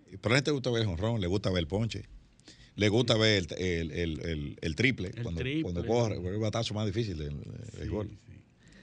Pero 0.10 0.22
a 0.26 0.30
la 0.30 0.36
gente 0.38 0.52
le 0.52 0.56
gusta 0.56 0.70
ver 0.72 0.82
el 0.84 0.88
honrón, 0.90 1.22
le 1.22 1.28
gusta 1.28 1.50
ver 1.50 1.60
el 1.60 1.68
ponche. 1.68 2.04
Le 2.76 2.90
gusta 2.90 3.16
ver 3.18 3.46
el, 3.58 3.64
el- 3.66 3.92
el- 3.92 4.20
el- 4.26 4.58
el 4.62 4.76
triple, 4.76 5.12
cuando, 5.22 5.42
triple. 5.42 5.64
cuando 5.64 5.86
corre, 5.86 6.16
el 6.16 6.38
batazo 6.40 6.74
más 6.74 6.86
difícil 6.86 7.18
del 7.18 7.36
Sí. 7.82 8.18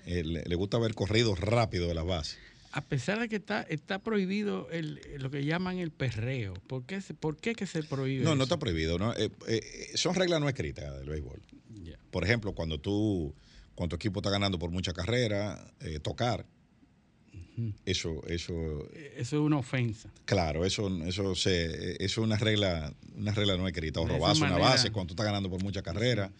Eh, 0.06 0.22
le, 0.22 0.44
le 0.44 0.54
gusta 0.54 0.78
ver 0.78 0.94
corridos 0.94 1.40
rápidos 1.40 1.88
de 1.88 1.94
las 1.94 2.04
bases. 2.06 2.38
A 2.72 2.84
pesar 2.84 3.18
de 3.18 3.28
que 3.28 3.36
está, 3.36 3.62
está 3.62 3.98
prohibido 4.00 4.68
el, 4.70 5.00
lo 5.18 5.30
que 5.30 5.44
llaman 5.44 5.78
el 5.78 5.90
perreo, 5.90 6.54
¿por 6.66 6.84
qué, 6.84 7.00
se- 7.00 7.14
por 7.14 7.38
qué 7.38 7.54
que 7.54 7.66
se 7.66 7.82
prohíbe 7.82 8.22
No, 8.22 8.34
no 8.36 8.44
está 8.44 8.58
prohibido. 8.58 8.98
¿no? 8.98 9.14
Son 9.94 10.14
reglas 10.14 10.40
no 10.40 10.48
escritas 10.48 10.96
del 10.98 11.08
béisbol. 11.08 11.40
Por 12.16 12.24
ejemplo, 12.24 12.54
cuando 12.54 12.80
tú, 12.80 13.34
cuando 13.74 13.90
tu 13.90 13.96
equipo 13.96 14.20
está 14.20 14.30
ganando 14.30 14.58
por 14.58 14.70
mucha 14.70 14.94
carrera, 14.94 15.70
eh, 15.80 15.98
tocar, 16.00 16.46
eso, 17.84 18.22
eso, 18.26 18.54
Eh, 18.94 19.16
Eso 19.18 19.36
es 19.36 19.42
una 19.42 19.58
ofensa. 19.58 20.08
claro, 20.24 20.64
eso, 20.64 20.88
eso 21.04 21.34
se, 21.34 22.02
eso 22.02 22.20
es 22.22 22.24
una 22.26 22.38
regla, 22.38 22.94
una 23.14 23.32
regla 23.32 23.58
no 23.58 23.68
escrita. 23.68 24.00
O 24.00 24.06
robarse 24.08 24.44
una 24.44 24.56
base 24.56 24.90
cuando 24.92 25.08
tú 25.08 25.12
estás 25.12 25.26
ganando 25.26 25.50
por 25.50 25.62
mucha 25.62 25.82
carrera. 25.82 26.32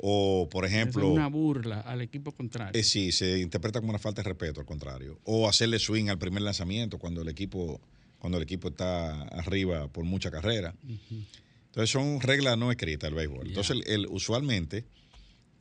O, 0.00 0.48
por 0.48 0.64
ejemplo, 0.64 1.04
es 1.08 1.12
una 1.14 1.26
burla 1.26 1.80
al 1.80 2.02
equipo 2.02 2.30
contrario. 2.30 2.78
eh, 2.80 2.84
sí, 2.84 3.10
se 3.10 3.40
interpreta 3.40 3.80
como 3.80 3.90
una 3.90 3.98
falta 3.98 4.22
de 4.22 4.28
respeto, 4.28 4.60
al 4.60 4.66
contrario. 4.66 5.18
O 5.24 5.48
hacerle 5.48 5.80
swing 5.80 6.08
al 6.08 6.18
primer 6.18 6.42
lanzamiento 6.42 6.98
cuando 7.00 7.22
el 7.22 7.28
equipo, 7.28 7.80
cuando 8.20 8.38
el 8.38 8.44
equipo 8.44 8.68
está 8.68 9.22
arriba 9.22 9.88
por 9.88 10.04
mucha 10.04 10.30
carrera. 10.30 10.72
Entonces 11.66 11.90
son 11.90 12.20
reglas 12.20 12.56
no 12.56 12.70
escritas 12.70 13.08
del 13.08 13.14
béisbol. 13.14 13.48
Entonces, 13.48 13.76
el, 13.84 13.92
el- 13.92 14.06
usualmente, 14.06 14.84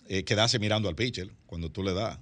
eh, 0.08 0.24
quedarse 0.24 0.60
mirando 0.60 0.90
al 0.90 0.96
pitcher 0.96 1.32
cuando 1.46 1.72
tú 1.72 1.84
le 1.84 1.94
das, 1.94 2.20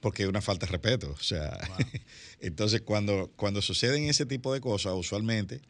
porque 0.00 0.24
es 0.24 0.28
una 0.28 0.40
falta 0.40 0.66
de 0.66 0.72
respeto. 0.72 1.10
O 1.18 1.22
sea, 1.22 1.56
entonces 2.40 2.80
cuando, 2.82 3.30
cuando 3.36 3.62
suceden 3.62 4.04
ese 4.04 4.26
tipo 4.26 4.52
de 4.52 4.60
cosas, 4.60 4.94
usualmente 4.96 5.60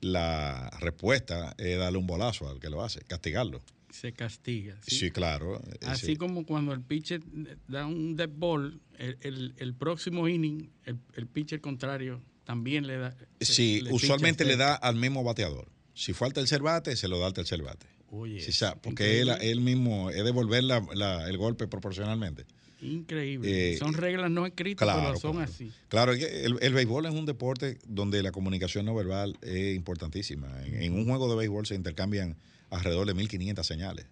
la 0.00 0.70
respuesta 0.80 1.54
es 1.58 1.78
darle 1.78 1.98
un 1.98 2.06
bolazo 2.06 2.48
al 2.48 2.58
que 2.58 2.70
lo 2.70 2.82
hace, 2.82 3.00
castigarlo. 3.02 3.62
Se 3.90 4.12
castiga. 4.12 4.78
Sí, 4.86 4.96
¿sí? 4.98 5.10
claro. 5.10 5.60
eh, 5.70 5.78
Así 5.86 6.06
sí. 6.06 6.16
como 6.16 6.46
cuando 6.46 6.72
el 6.72 6.80
pitcher 6.80 7.20
da 7.68 7.86
un 7.86 8.16
dead 8.16 8.30
ball, 8.34 8.80
el, 8.98 9.18
el- 9.20 9.54
el 9.58 9.74
próximo 9.74 10.28
inning, 10.28 10.70
el, 10.86 10.98
el 11.14 11.26
pitcher 11.26 11.60
contrario 11.60 12.22
también 12.44 12.86
le 12.86 12.96
da. 12.96 13.14
Sí, 13.40 13.82
le 13.82 13.92
usualmente 13.92 14.44
le 14.46 14.56
da 14.56 14.74
al 14.74 14.96
mismo 14.96 15.22
bateador. 15.22 15.68
Si 15.94 16.14
falta 16.14 16.40
el 16.40 16.46
tercer 16.46 16.62
bate, 16.62 16.96
se 16.96 17.06
lo 17.06 17.18
da 17.20 17.26
al 17.26 17.34
tercer 17.34 17.62
bate. 17.62 17.86
Oye, 18.14 18.40
Sí, 18.42 18.52
sa- 18.52 18.74
porque 18.76 19.20
él, 19.22 19.60
mismo 19.62 20.10
es 20.10 20.22
devolver 20.22 20.62
la- 20.62 20.86
la- 20.94 21.26
el 21.28 21.38
golpe 21.38 21.66
proporcionalmente. 21.66 22.44
Increíble. 22.82 23.72
Eh, 23.72 23.76
Son 23.78 23.94
reglas 23.94 24.30
no 24.30 24.44
escritas, 24.44 24.84
Claro, 24.86 25.00
pero 25.08 25.18
son 25.18 25.36
claro. 25.36 25.50
así. 25.50 25.70
Claro, 25.88 26.12
el, 26.12 26.58
el 26.60 26.74
béisbol 26.74 27.06
es 27.06 27.12
un 27.12 27.24
deporte 27.24 27.78
donde 27.86 28.22
la 28.22 28.30
comunicación 28.30 28.84
no 28.84 28.94
verbal 28.94 29.38
es 29.40 29.74
importantísima. 29.74 30.62
En, 30.66 30.82
en 30.82 30.92
un 30.92 31.06
juego 31.06 31.30
de 31.30 31.36
béisbol 31.36 31.64
se 31.64 31.74
intercambian 31.74 32.36
alrededor 32.68 33.06
de 33.06 33.14
1.500 33.14 33.62
señales. 33.66 34.04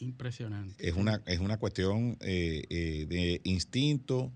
Impresionante. 0.00 0.74
Es 0.88 0.94
una, 0.94 1.22
es 1.26 1.38
una 1.38 1.58
cuestión 1.58 2.16
eh, 2.22 2.64
eh, 2.68 3.06
de 3.08 3.40
instinto 3.44 4.32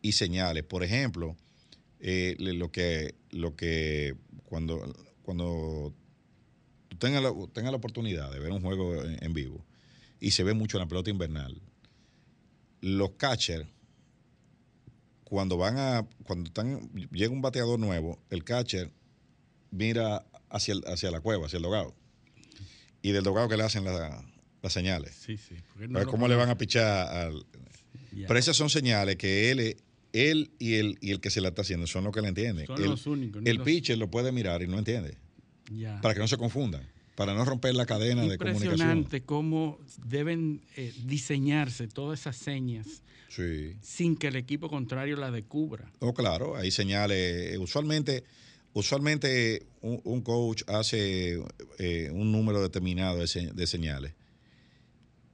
y 0.00 0.12
señales. 0.12 0.64
Por 0.64 0.82
ejemplo, 0.82 1.36
lo 2.00 2.70
que, 2.70 3.14
lo 3.32 3.54
que 3.54 4.14
cuando, 4.46 4.94
cuando 5.22 5.92
tú 6.96 7.06
tengas 7.06 7.22
la, 7.22 7.70
la 7.70 7.76
oportunidad 7.76 8.30
de 8.32 8.38
ver 8.40 8.52
un 8.52 8.60
juego 8.62 9.02
en, 9.04 9.22
en 9.24 9.32
vivo 9.32 9.64
y 10.20 10.30
se 10.32 10.42
ve 10.44 10.54
mucho 10.54 10.76
en 10.78 10.82
la 10.82 10.88
pelota 10.88 11.10
invernal, 11.10 11.60
los 12.80 13.10
catchers, 13.12 13.66
cuando 15.24 15.56
van 15.56 15.76
a, 15.78 16.06
cuando 16.24 16.48
están, 16.48 16.90
llega 17.10 17.32
un 17.32 17.42
bateador 17.42 17.78
nuevo, 17.78 18.18
el 18.30 18.44
catcher 18.44 18.92
mira 19.70 20.24
hacia, 20.50 20.74
el- 20.74 20.84
hacia 20.86 21.10
la 21.10 21.20
cueva, 21.20 21.46
hacia 21.46 21.56
el 21.56 21.62
dogado. 21.64 21.94
Y 23.02 23.12
del 23.12 23.24
dogado 23.24 23.48
que 23.48 23.56
le 23.56 23.64
hacen 23.64 23.84
la- 23.84 24.24
las 24.62 24.72
señales. 24.72 25.14
Sí, 25.16 25.36
sí. 25.36 25.56
no 25.88 26.06
cómo 26.06 26.28
le 26.28 26.36
van 26.36 26.48
a 26.50 26.56
pichar 26.56 27.08
al. 27.08 27.44
Pero 28.26 28.38
esas 28.38 28.56
son 28.56 28.70
señales 28.70 29.16
que 29.16 29.50
él, 29.50 29.76
él 30.12 30.50
y, 30.58 30.74
el, 30.74 30.96
y 31.00 31.10
el 31.10 31.20
que 31.20 31.30
se 31.30 31.40
la 31.40 31.48
está 31.48 31.62
haciendo 31.62 31.86
son 31.86 32.04
los 32.04 32.12
que 32.14 32.22
le 32.22 32.28
entienden. 32.28 32.66
Son 32.66 32.82
el, 32.82 32.90
los 32.90 33.06
únicos. 33.06 33.42
ni 33.42 33.50
el 33.50 33.56
los- 33.58 33.64
pitcher 33.64 33.98
lo 33.98 34.10
puede 34.10 34.32
mirar 34.32 34.62
y 34.62 34.66
no 34.68 34.78
entiende. 34.78 35.18
Ya. 35.70 36.00
Para 36.00 36.14
que 36.14 36.20
no 36.20 36.28
se 36.28 36.36
confundan. 36.36 36.82
Para 37.16 37.32
no 37.34 37.44
romper 37.44 37.74
la 37.74 37.86
cadena 37.86 38.22
de 38.26 38.36
comunicación. 38.36 38.72
Impresionante 38.72 39.22
cómo 39.22 39.78
deben 40.04 40.60
eh, 40.76 40.92
diseñarse 41.04 41.88
todas 41.88 42.20
esas 42.20 42.36
señas 42.36 43.02
Sí. 43.28 43.74
sin 43.80 44.16
que 44.16 44.28
el 44.28 44.36
equipo 44.36 44.68
contrario 44.68 45.16
la 45.16 45.30
descubra. 45.30 45.90
Oh, 46.00 46.12
claro, 46.14 46.56
hay 46.56 46.70
señales. 46.70 47.52
eh, 47.54 47.58
Usualmente, 47.58 48.24
usualmente 48.74 49.66
un, 49.80 50.00
un 50.04 50.20
coach 50.20 50.62
hace 50.66 51.40
eh, 51.78 52.10
un 52.12 52.32
número 52.32 52.62
determinado 52.62 53.18
de, 53.18 53.26
se- 53.26 53.50
de 53.52 53.66
señales. 53.66 54.12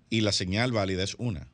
Y 0.08 0.20
la 0.20 0.32
señal 0.32 0.72
válida 0.72 1.02
es 1.02 1.14
una. 1.18 1.48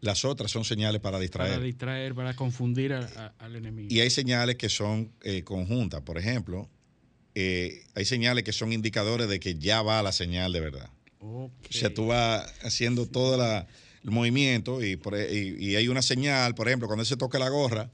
Las 0.00 0.24
otras 0.24 0.50
son 0.50 0.64
señales 0.64 1.00
para 1.00 1.18
distraer. 1.18 1.54
Para 1.54 1.64
distraer, 1.64 2.14
para 2.14 2.36
confundir 2.36 2.92
a- 2.92 3.08
a- 3.16 3.34
al 3.44 3.56
enemigo. 3.56 3.88
Y 3.90 4.00
hay 4.00 4.10
señales 4.10 4.56
que 4.56 4.68
son 4.68 5.10
eh, 5.22 5.42
conjuntas. 5.42 6.02
Por 6.02 6.18
ejemplo, 6.18 6.68
eh, 7.38 7.82
hay 7.94 8.04
señales 8.06 8.44
que 8.44 8.52
son 8.54 8.72
indicadores 8.72 9.28
de 9.28 9.38
que 9.38 9.56
ya 9.56 9.82
va 9.82 10.02
la 10.02 10.10
señal 10.12 10.52
de 10.54 10.60
verdad. 10.60 10.88
O 11.20 11.50
sea, 11.70 11.92
tú 11.92 12.06
vas 12.06 12.50
haciendo 12.62 13.04
todo 13.06 13.36
la- 13.36 13.66
el 14.02 14.10
movimiento 14.10 14.82
y, 14.82 14.96
por 14.96 15.14
e- 15.16 15.32
y- 15.34 15.56
y 15.72 15.76
hay 15.76 15.88
una 15.88 16.00
señal, 16.00 16.54
por 16.54 16.66
ejemplo, 16.68 16.88
cuando 16.88 17.02
él 17.02 17.06
se 17.06 17.16
toca 17.18 17.38
la 17.38 17.48
gorra, 17.50 17.90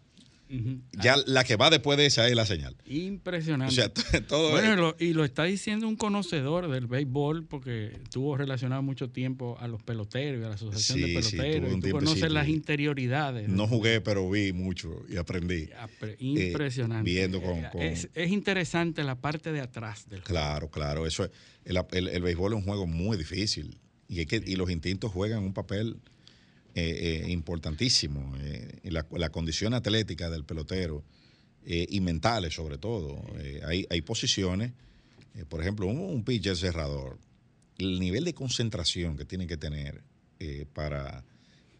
Ya 1.03 1.17
la 1.27 1.45
que 1.45 1.57
va 1.57 1.71
después 1.71 1.97
de 1.99 2.07
esa 2.07 2.29
es 2.29 2.35
la 2.35 2.45
señal. 2.47 2.77
O 2.87 2.91
Impresionante. 2.93 3.75
sea, 3.75 3.91
todo 4.29 4.51
bueno, 4.51 4.73
es- 4.73 4.79
lo- 4.79 4.97
y 4.99 5.13
lo 5.15 5.25
está 5.25 5.45
diciendo 5.45 5.89
un 5.89 5.97
conocedor 5.97 6.71
del 6.71 6.87
béisbol 6.87 7.45
porque 7.47 7.87
estuvo 8.03 8.37
relacionado 8.37 8.83
mucho 8.83 9.09
tiempo 9.11 9.57
a 9.61 9.69
los 9.69 9.83
peloteros 9.83 10.41
y 10.43 10.45
a 10.45 10.49
la 10.49 10.55
asociación 10.57 10.99
Sí, 10.99 11.15
de 11.15 11.21
peloteros. 11.21 11.77
y 11.77 11.81
tú 11.81 11.91
conoces 11.91 12.31
las 12.33 12.49
interioridades. 12.49 13.49
no 13.49 13.67
jugué, 13.67 14.01
pero 14.01 14.29
vi 14.31 14.53
mucho 14.53 15.05
y 15.09 15.17
aprendí. 15.17 15.69
Apre- 15.81 16.17
Impresionante. 16.19 17.11
viendo 17.11 17.41
con- 17.41 17.59
Eh, 17.59 17.69
con- 17.73 17.83
Es, 17.83 18.09
es 18.15 18.31
interesante 18.31 19.05
la 19.05 19.21
parte 19.21 19.53
de 19.53 19.61
atrás 19.61 20.09
del 20.09 20.21
juego. 20.21 20.29
Claro, 20.29 20.71
claro. 20.71 21.07
Eso 21.07 21.25
es, 21.25 21.31
el, 21.65 21.79
el- 21.93 22.09
el 22.09 22.23
béisbol 22.23 22.53
es 22.53 22.59
un 22.59 22.65
juego 22.65 22.87
muy 22.87 23.17
difícil 23.17 23.79
y, 24.09 24.21
es 24.21 24.27
que, 24.27 24.43
y 24.45 24.57
los 24.57 24.71
instintos 24.71 25.11
juegan 25.13 25.43
un 25.45 25.55
papel 25.55 25.97
eh, 26.75 27.23
eh, 27.27 27.31
importantísimo. 27.31 28.35
eh, 28.39 28.81
la, 28.85 29.07
la 29.13 29.31
condición 29.31 29.75
atlética 29.75 30.31
del 30.31 30.45
pelotero 30.45 31.05
eh, 31.67 31.87
y 31.89 32.01
mentales 32.01 32.55
sobre 32.55 32.79
todo. 32.79 33.25
Hay, 33.67 33.87
hay 33.91 34.01
posiciones, 34.03 34.73
por 35.49 35.61
ejemplo, 35.61 35.87
un, 35.87 35.99
un 36.01 36.25
pitcher 36.25 36.57
cerrador, 36.57 37.19
el 37.79 37.99
nivel 38.01 38.25
de 38.25 38.35
concentración 38.35 39.17
que 39.17 39.25
tiene 39.25 39.47
que 39.47 39.57
tener 39.57 40.03
para, 40.73 41.25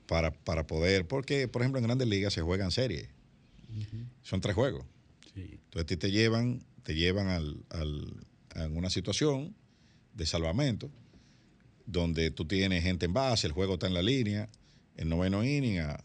para, 0.07 0.31
para 0.33 0.67
poder, 0.67 1.07
porque 1.07 1.49
por 1.49 1.63
ejemplo 1.63 1.79
en 1.81 1.85
grandes 1.85 2.07
ligas 2.09 2.33
se 2.33 2.43
juegan 2.43 2.71
series, 2.71 3.09
son 4.23 4.41
tres 4.41 4.55
juegos. 4.55 4.85
Sí. 5.35 5.59
Entonces 5.65 5.83
a 5.83 5.87
ti 5.87 5.97
te 5.97 6.11
llevan, 6.11 6.63
te 6.83 6.95
llevan 6.95 7.29
al, 7.29 7.57
al- 7.71 8.27
a 8.55 8.67
una 8.69 8.91
situación 8.91 9.55
de 10.15 10.27
salvamento 10.27 10.91
donde 11.87 12.31
tú 12.31 12.45
tienes 12.45 12.83
gente 12.85 13.07
en 13.07 13.13
base, 13.15 13.47
el 13.47 13.53
juego 13.53 13.75
está 13.75 13.87
en 13.87 13.95
la 13.95 14.03
línea, 14.03 14.49
el 14.97 15.09
noveno 15.09 15.45
inning 15.45 15.79
a, 15.81 16.05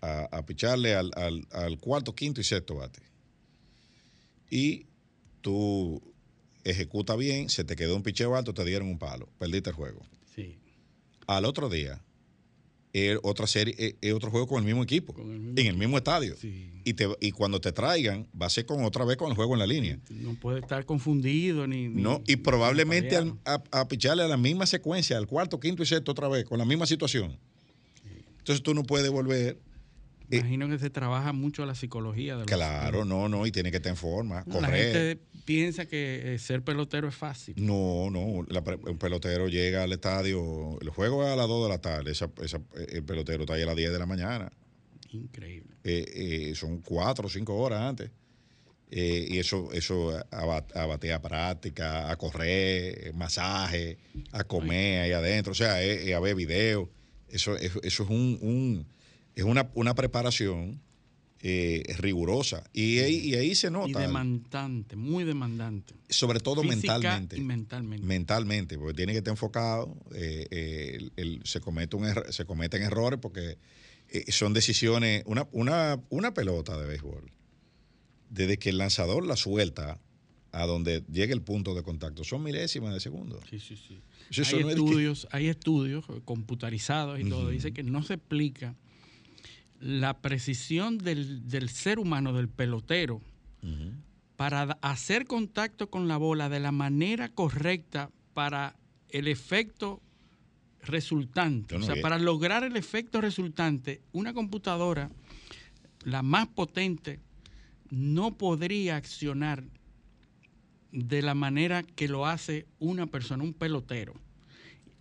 a- 0.00 0.28
a 0.32 0.46
picharle 0.46 0.94
al, 0.94 1.10
al- 1.16 1.46
al 1.52 1.78
cuarto, 1.78 2.14
quinto 2.14 2.40
y 2.40 2.44
sexto 2.44 2.76
bate. 2.76 3.00
Y 4.50 4.86
tú 5.40 6.02
ejecutas 6.64 7.16
bien, 7.16 7.48
se 7.48 7.64
te 7.64 7.74
quedó 7.76 7.96
un 7.96 8.02
picheo 8.02 8.36
alto, 8.36 8.52
te 8.54 8.64
dieron 8.64 8.88
un 8.88 8.98
palo, 8.98 9.28
perdiste 9.38 9.70
el 9.70 9.76
juego. 9.76 10.00
Sí. 10.34 10.58
Al 11.26 11.44
otro 11.44 11.68
día, 11.68 12.00
es 12.92 13.18
otra 13.22 13.46
serie, 13.46 13.96
es 14.00 14.12
otro 14.12 14.30
juego 14.30 14.46
con 14.46 14.58
el 14.58 14.64
mismo 14.66 14.82
equipo, 14.82 15.14
en 15.18 15.56
el 15.58 15.76
mismo 15.76 15.96
estadio. 15.96 16.36
Y, 16.84 16.92
te, 16.92 17.08
y 17.20 17.30
cuando 17.30 17.58
te 17.60 17.72
traigan, 17.72 18.28
va 18.40 18.46
a 18.46 18.50
ser 18.50 18.66
con 18.66 18.84
otra 18.84 19.04
vez 19.06 19.16
con 19.16 19.30
el 19.30 19.34
juego 19.36 19.54
en 19.54 19.60
la 19.60 19.66
línea. 19.66 19.98
No 20.10 20.34
puede 20.34 20.60
estar 20.60 20.84
confundido 20.84 21.66
ni. 21.66 21.88
no, 21.88 22.22
y 22.26 22.36
probablemente 22.36 23.16
a, 23.16 23.62
a, 23.70 23.88
picharle 23.88 24.24
a 24.24 24.28
la 24.28 24.36
misma 24.36 24.66
secuencia, 24.66 25.16
al 25.16 25.26
cuarto, 25.26 25.58
quinto 25.58 25.82
y 25.82 25.86
sexto 25.86 26.12
otra 26.12 26.28
vez, 26.28 26.44
con 26.44 26.58
la 26.58 26.64
misma 26.66 26.86
situación. 26.86 27.38
Entonces 28.42 28.62
tú 28.62 28.74
no 28.74 28.82
puedes 28.82 29.08
volver 29.10 29.56
eh, 30.32 30.38
Imagino 30.38 30.68
que 30.68 30.78
se 30.78 30.88
trabaja 30.88 31.34
mucho 31.34 31.66
la 31.66 31.74
psicología 31.74 32.34
de 32.34 32.40
los 32.40 32.46
Claro, 32.46 33.04
no, 33.04 33.28
no, 33.28 33.46
y 33.46 33.52
tiene 33.52 33.70
que 33.70 33.76
estar 33.76 33.90
en 33.90 33.96
forma. 33.96 34.44
La 34.46 34.68
gente 34.68 35.18
piensa 35.44 35.84
que 35.84 36.34
eh, 36.34 36.38
ser 36.38 36.62
pelotero 36.62 37.06
es 37.06 37.14
fácil. 37.14 37.54
No, 37.58 38.08
no, 38.10 38.20
un 38.20 38.98
pelotero 38.98 39.48
llega 39.48 39.82
al 39.82 39.92
estadio, 39.92 40.78
el 40.80 40.88
juego 40.88 41.22
es 41.22 41.30
a 41.30 41.36
las 41.36 41.46
2 41.46 41.64
de 41.64 41.68
la 41.68 41.80
tarde, 41.80 42.12
el 42.88 43.04
pelotero 43.04 43.42
está 43.42 43.54
ahí 43.54 43.62
a 43.62 43.66
las 43.66 43.76
10 43.76 43.92
de 43.92 43.98
la 43.98 44.06
mañana. 44.06 44.50
Increíble. 45.10 45.76
Eh, 45.84 46.52
son 46.56 46.78
4 46.78 47.26
o 47.26 47.30
5 47.30 47.54
horas 47.54 47.82
antes. 47.82 48.10
y 48.90 49.36
eso, 49.38 49.70
eso 49.72 50.18
a, 50.30 50.86
batea 50.86 51.20
práctica, 51.20 52.10
a 52.10 52.16
correr, 52.16 53.12
masaje, 53.12 53.98
a 54.32 54.44
comer 54.44 55.02
ahí 55.02 55.12
adentro, 55.12 55.52
o 55.52 55.54
sea, 55.54 55.74
a 55.76 56.20
ver 56.20 56.34
video. 56.34 56.88
Eso, 57.32 57.56
eso, 57.56 57.80
eso 57.82 58.02
es 58.04 58.08
un 58.10 58.86
es 59.34 59.44
una, 59.44 59.70
una 59.74 59.94
preparación 59.94 60.80
eh, 61.40 61.82
rigurosa. 61.98 62.62
Y 62.72 62.98
ahí, 63.00 63.54
se 63.54 63.70
nota. 63.70 63.88
Y 63.88 63.92
demandante, 63.94 64.96
muy 64.96 65.24
demandante. 65.24 65.94
Sobre 66.08 66.40
todo 66.40 66.62
mentalmente. 66.62 67.36
Y 67.36 67.40
mentalmente. 67.40 68.06
Mentalmente, 68.06 68.78
porque 68.78 68.94
tiene 68.94 69.12
que 69.12 69.18
estar 69.18 69.32
enfocado. 69.32 69.96
Eh, 70.14 71.10
eh, 71.16 71.40
se, 71.44 71.60
comete 71.60 71.96
un 71.96 72.06
se 72.30 72.44
cometen 72.44 72.82
errores 72.82 73.18
porque 73.20 73.58
son 74.28 74.52
decisiones. 74.52 75.24
Una, 75.26 75.48
una, 75.52 76.00
una 76.10 76.34
pelota 76.34 76.78
de 76.78 76.86
béisbol, 76.86 77.32
desde 78.30 78.58
que 78.58 78.70
el 78.70 78.78
lanzador 78.78 79.26
la 79.26 79.36
suelta 79.36 79.98
a 80.52 80.66
donde 80.66 81.02
llegue 81.10 81.32
el 81.32 81.42
punto 81.42 81.74
de 81.74 81.82
contacto, 81.82 82.24
son 82.24 82.42
milésimas 82.42 82.92
de 82.92 83.00
segundo. 83.00 83.40
Sí, 83.48 83.58
sí, 83.58 83.76
sí. 83.76 84.00
Hay, 84.38 84.60
estudios, 84.60 85.28
hay 85.30 85.48
estudios 85.48 86.04
computarizados 86.24 87.20
y 87.20 87.28
todo. 87.28 87.50
Dice 87.50 87.72
que 87.72 87.82
no 87.82 88.02
se 88.02 88.14
explica 88.14 88.74
la 89.80 90.20
precisión 90.20 90.98
del, 90.98 91.68
ser 91.68 91.98
humano, 91.98 92.32
del 92.32 92.48
pelotero, 92.48 93.20
para 94.36 94.78
hacer 94.80 95.26
contacto 95.26 95.90
con 95.90 96.08
la 96.08 96.16
bola 96.16 96.48
de 96.48 96.60
la 96.60 96.72
manera 96.72 97.28
correcta 97.28 98.10
para 98.34 98.76
el 99.08 99.28
efecto 99.28 100.00
resultante. 100.82 101.76
o 101.76 101.82
sea, 101.82 101.94
para 102.00 102.18
lograr 102.18 102.64
el 102.64 102.76
efecto 102.76 103.20
resultante, 103.20 104.02
una 104.12 104.32
computadora, 104.32 105.10
la 106.04 106.22
más 106.22 106.48
potente, 106.48 107.20
no 107.90 108.36
podría 108.36 108.96
accionar 108.96 109.64
de 110.92 111.22
la 111.22 111.34
manera 111.34 111.82
que 111.82 112.06
lo 112.06 112.26
hace 112.26 112.66
una 112.78 113.06
persona, 113.06 113.42
un 113.42 113.54
pelotero. 113.54 114.14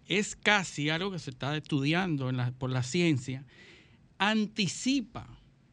Es 0.08 0.36
casi 0.36 0.90
algo 0.90 1.12
que 1.12 1.20
se 1.20 1.30
está 1.30 1.56
estudiando 1.56 2.32
por 2.58 2.70
la 2.70 2.84
ciencia 2.84 3.46
anticipa 4.18 5.28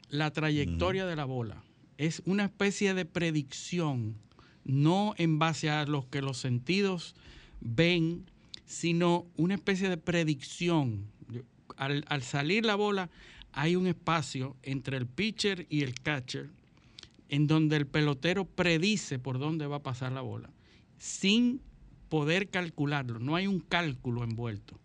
la 0.08 0.32
trayectoria 0.32 1.06
de 1.06 1.16
la 1.16 1.24
bola. 1.24 1.62
Es 1.98 2.22
una 2.24 2.44
especie 2.44 2.94
de 2.94 3.04
predicción, 3.04 4.16
no 4.64 5.14
en 5.18 5.38
base 5.38 5.68
a 5.68 5.84
lo 5.84 6.08
que 6.08 6.22
los 6.22 6.38
sentidos 6.38 7.14
ven, 7.60 8.24
sino 8.64 9.26
una 9.36 9.54
especie 9.54 9.90
de 9.90 9.98
predicción. 9.98 11.10
Al, 11.76 12.22
salir 12.22 12.64
la 12.64 12.74
bola 12.74 13.10
hay 13.52 13.76
un 13.76 13.86
espacio 13.86 14.56
entre 14.62 14.96
el 14.96 15.06
pitcher 15.06 15.66
y 15.68 15.82
el 15.82 15.94
catcher 15.94 16.50
en 17.28 17.46
donde 17.46 17.76
el 17.76 17.86
pelotero 17.86 18.44
predice 18.44 19.18
por 19.18 19.38
dónde 19.38 19.66
va 19.66 19.76
a 19.76 19.82
pasar 19.82 20.12
la 20.12 20.20
bola, 20.20 20.50
sin 20.98 21.60
poder 22.08 22.48
calcularlo. 22.48 23.18
No 23.18 23.36
hay 23.36 23.46
un 23.46 23.60
cálculo 23.60 24.24
envuelto 24.24 24.78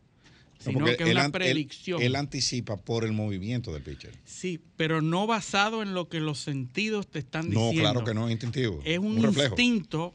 sino 0.63 0.85
que 0.85 1.03
es 1.03 1.11
una 1.11 1.29
predicción. 1.29 2.01
Él, 2.01 2.15
anticipa 2.15 2.77
por 2.77 3.03
el 3.03 3.11
movimiento 3.11 3.73
del 3.73 3.81
pitcher. 3.81 4.13
Sí, 4.25 4.59
pero 4.77 5.01
no 5.01 5.27
basado 5.27 5.81
en 5.81 5.93
lo 5.93 6.07
que 6.07 6.19
los 6.19 6.39
sentidos 6.39 7.07
te 7.07 7.19
están 7.19 7.49
diciendo. 7.49 7.73
No, 7.73 7.79
claro 7.79 8.03
que 8.03 8.13
no 8.13 8.27
es 8.27 8.31
instintivo. 8.31 8.81
Es 8.85 8.99
un, 8.99 9.17
instinto 9.17 10.13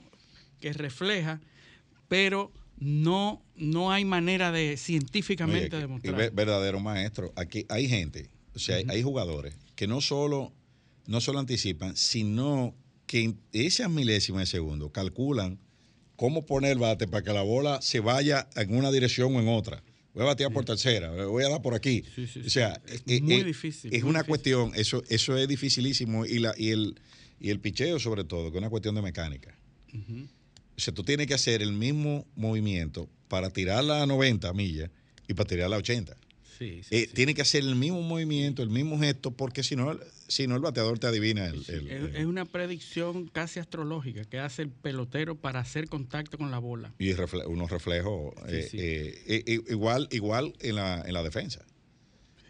que 0.60 0.72
refleja, 0.72 1.40
pero 2.08 2.50
no, 2.78 3.42
no 3.56 3.92
hay 3.92 4.04
manera 4.04 4.50
de 4.52 4.76
científicamente 4.76 5.76
demostrar. 5.76 6.14
Y 6.14 6.34
verdadero 6.34 6.80
maestro. 6.80 7.32
Aquí 7.36 7.66
hay 7.68 7.88
gente, 7.88 8.30
o 8.54 8.58
sea, 8.58 8.78
hay 8.88 9.02
jugadores 9.02 9.54
que 9.74 9.86
no 9.86 10.00
solo, 10.00 10.52
no 11.08 11.20
solo 11.20 11.40
anticipan, 11.40 11.96
sino 11.96 12.76
que 13.06 13.24
en 13.24 13.40
esas 13.52 13.90
milésimas 13.90 14.42
de 14.42 14.46
segundo 14.46 14.92
calculan 14.92 15.58
cómo 16.14 16.46
poner 16.46 16.70
el 16.72 16.78
bate 16.78 17.08
para 17.08 17.24
que 17.24 17.32
la 17.32 17.42
bola 17.42 17.82
se 17.82 17.98
vaya 17.98 18.48
en 18.54 18.76
una 18.76 18.92
dirección 18.92 19.34
o 19.34 19.40
en 19.40 19.48
otra 19.48 19.82
voy 20.18 20.24
a 20.24 20.30
batear 20.30 20.52
por 20.52 20.64
tercera, 20.64 21.10
voy 21.26 21.44
a 21.44 21.48
dar 21.48 21.62
por 21.62 21.74
aquí. 21.74 22.02
o 22.44 22.50
sea, 22.50 22.80
es, 22.88 23.02
eh, 23.06 23.20
muy 23.20 23.34
eh, 23.34 23.44
difícil. 23.44 23.94
Es 23.94 24.02
una 24.02 24.24
cuestión, 24.24 24.72
eso, 24.74 25.04
eso 25.08 25.36
es 25.36 25.46
dificilísimo 25.46 26.26
y, 26.26 26.40
la, 26.40 26.52
y, 26.56 26.70
el, 26.70 27.00
y 27.38 27.50
el 27.50 27.60
picheo 27.60 28.00
sobre 28.00 28.24
todo, 28.24 28.50
que 28.50 28.58
es 28.58 28.60
una 28.60 28.68
cuestión 28.68 28.96
de 28.96 29.02
mecánica. 29.02 29.56
O 29.94 30.80
sea, 30.80 30.92
tú 30.92 31.04
tienes 31.04 31.28
que 31.28 31.34
hacer 31.34 31.62
el 31.62 31.72
mismo 31.72 32.26
movimiento 32.34 33.08
para 33.28 33.50
tirarla 33.50 34.02
a 34.02 34.06
90 34.06 34.52
millas 34.54 34.90
y 35.28 35.34
para 35.34 35.48
tirarla 35.48 35.76
a 35.76 35.78
80. 35.78 36.16
Eh, 36.60 37.08
tiene 37.14 37.34
que 37.34 37.42
hacer 37.42 37.62
el 37.62 37.76
mismo 37.76 38.02
movimiento, 38.02 38.62
el 38.62 38.70
mismo 38.70 38.98
gesto, 38.98 39.30
porque 39.30 39.62
si 39.62 39.76
no, 39.76 39.98
si 40.26 40.46
no 40.46 40.56
el 40.56 40.62
bateador 40.62 40.98
te 40.98 41.06
adivina. 41.06 41.46
El, 41.46 41.64
es, 42.14 42.24
una 42.24 42.44
predicción 42.44 43.28
casi 43.28 43.60
astrológica 43.60 44.24
que 44.24 44.38
hace 44.38 44.62
el 44.62 44.70
pelotero 44.70 45.36
para 45.36 45.60
hacer 45.60 45.88
contacto 45.88 46.38
con 46.38 46.50
la 46.50 46.58
bola. 46.58 46.92
Y 46.98 47.12
unos 47.46 47.70
reflejos 47.70 48.34
eh, 48.48 49.22
eh, 49.26 49.60
igual, 49.68 50.08
igual 50.10 50.54
en 50.60 50.76
la, 50.76 51.02
en 51.06 51.12
la 51.12 51.22
defensa. 51.22 51.64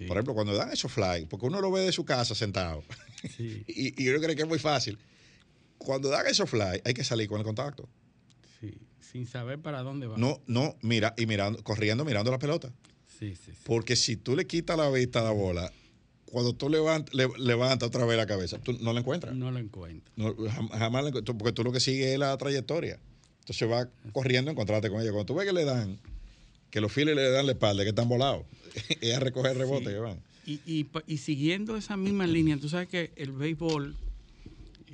Por 0.07 0.16
ejemplo, 0.16 0.35
cuando 0.35 0.55
dan 0.55 0.71
esos 0.71 0.92
fly, 0.92 1.27
porque 1.29 1.47
uno 1.47 1.61
lo 1.61 1.73
ve 1.73 1.81
de 1.81 1.90
su 1.90 2.05
casa 2.05 2.33
sentado, 2.37 2.85
y, 3.38 4.01
y, 4.01 4.09
uno 4.11 4.21
cree 4.21 4.37
que 4.37 4.42
es 4.42 4.49
muy 4.49 4.61
fácil. 4.61 4.97
Cuando 5.77 6.09
dan 6.09 6.25
esos 6.29 6.49
fly, 6.49 6.81
hay 6.85 6.94
que 6.94 7.03
salir 7.03 7.29
con 7.29 7.38
el 7.38 7.44
contacto. 7.44 7.88
Sí, 8.61 8.79
sin 9.01 9.27
saber 9.27 9.59
para 9.59 9.83
dónde 9.83 10.07
va. 10.07 10.16
No, 10.16 10.40
no, 10.47 10.77
mira, 10.83 11.14
y 11.18 11.27
mirando, 11.27 11.64
corriendo, 11.64 12.05
mirando 12.05 12.31
la 12.31 12.38
pelota. 12.38 12.73
Porque 13.64 13.96
si 13.96 14.16
tú 14.16 14.37
le 14.37 14.46
quitas 14.46 14.76
la 14.76 14.88
vista 14.90 15.20
a 15.20 15.24
la 15.24 15.31
bola, 15.31 15.72
cuando 16.26 16.52
tú 16.52 16.68
levantas 16.68 17.14
levanta 17.38 17.87
otra 17.87 18.04
vez 18.04 18.16
la 18.16 18.26
cabeza, 18.26 18.59
tú 18.59 18.76
no 18.81 18.92
la 18.92 19.00
encuentras. 19.00 19.35
No 19.35 19.50
la 19.50 19.61
encuentras. 19.61 20.14
jamás 20.72 21.02
la 21.02 21.09
encuentras, 21.09 21.37
porque 21.37 21.52
tú 21.52 21.64
lo 21.64 21.72
que 21.72 21.81
sigues 21.81 22.09
es 22.09 22.18
la 22.18 22.37
trayectoria. 22.37 22.98
Entonces 23.40 23.70
va 23.70 23.88
corriendo 24.12 24.50
a 24.50 24.52
encontrarte 24.52 24.90
con 24.90 25.00
ella. 25.00 25.11
Cuando 25.11 25.26
tú 25.26 25.35
ves 25.35 25.46
que 25.46 25.52
le 25.52 25.64
dan, 25.64 25.98
que 26.70 26.81
los 26.81 26.92
files 26.92 27.16
le 27.16 27.31
dan 27.31 27.46
la 27.46 27.52
espalda, 27.52 27.83
que 27.83 27.90
están 27.90 28.09
volados, 28.09 28.44
es 29.00 29.14
a 29.14 29.20
recoger 29.20 29.52
el 29.52 29.59
rebote 29.59 29.87
que 29.87 29.98
van. 29.98 30.20
Y, 30.46 30.87
y, 31.07 31.18
siguiendo 31.18 31.76
esa 31.76 31.96
misma 31.96 32.26
línea, 32.26 32.59
tú 32.59 32.68
sabes 32.68 32.88
que 32.88 33.11
el 33.16 33.33
béisbol 33.33 33.96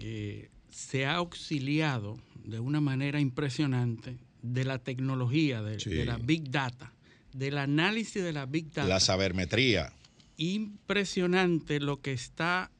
eh, 0.00 0.50
se 0.70 1.06
ha 1.06 1.16
auxiliado 1.16 2.18
de 2.44 2.60
una 2.60 2.80
manera 2.80 3.20
impresionante 3.20 4.16
de 4.42 4.64
la 4.64 4.78
tecnología, 4.78 5.62
de 5.62 6.04
la 6.04 6.18
big 6.18 6.50
data 6.50 6.93
del 7.34 7.58
análisis 7.58 8.22
de 8.22 8.32
la 8.32 8.46
Big 8.46 8.70
Data. 8.70 8.88
La 8.88 9.00
sabermetría. 9.00 9.92
Impresionante 10.36 11.80
lo 11.80 12.00
que 12.00 12.12
está 12.12 12.70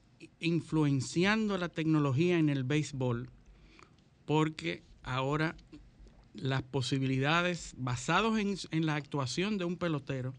influenciando 0.41 1.59
la 1.59 1.69
tecnología 1.69 2.39
en 2.39 2.49
el 2.49 2.65
béisbol, 2.65 3.29
porque 4.25 4.83
ahora 5.03 5.57
las 6.35 6.63
posibilidades 6.63 7.75
basadas 7.77 8.33
en, 8.39 8.87
la 8.87 8.97
actuación 8.97 9.59
de 9.59 9.65
un 9.65 9.77
pelotero 9.77 10.35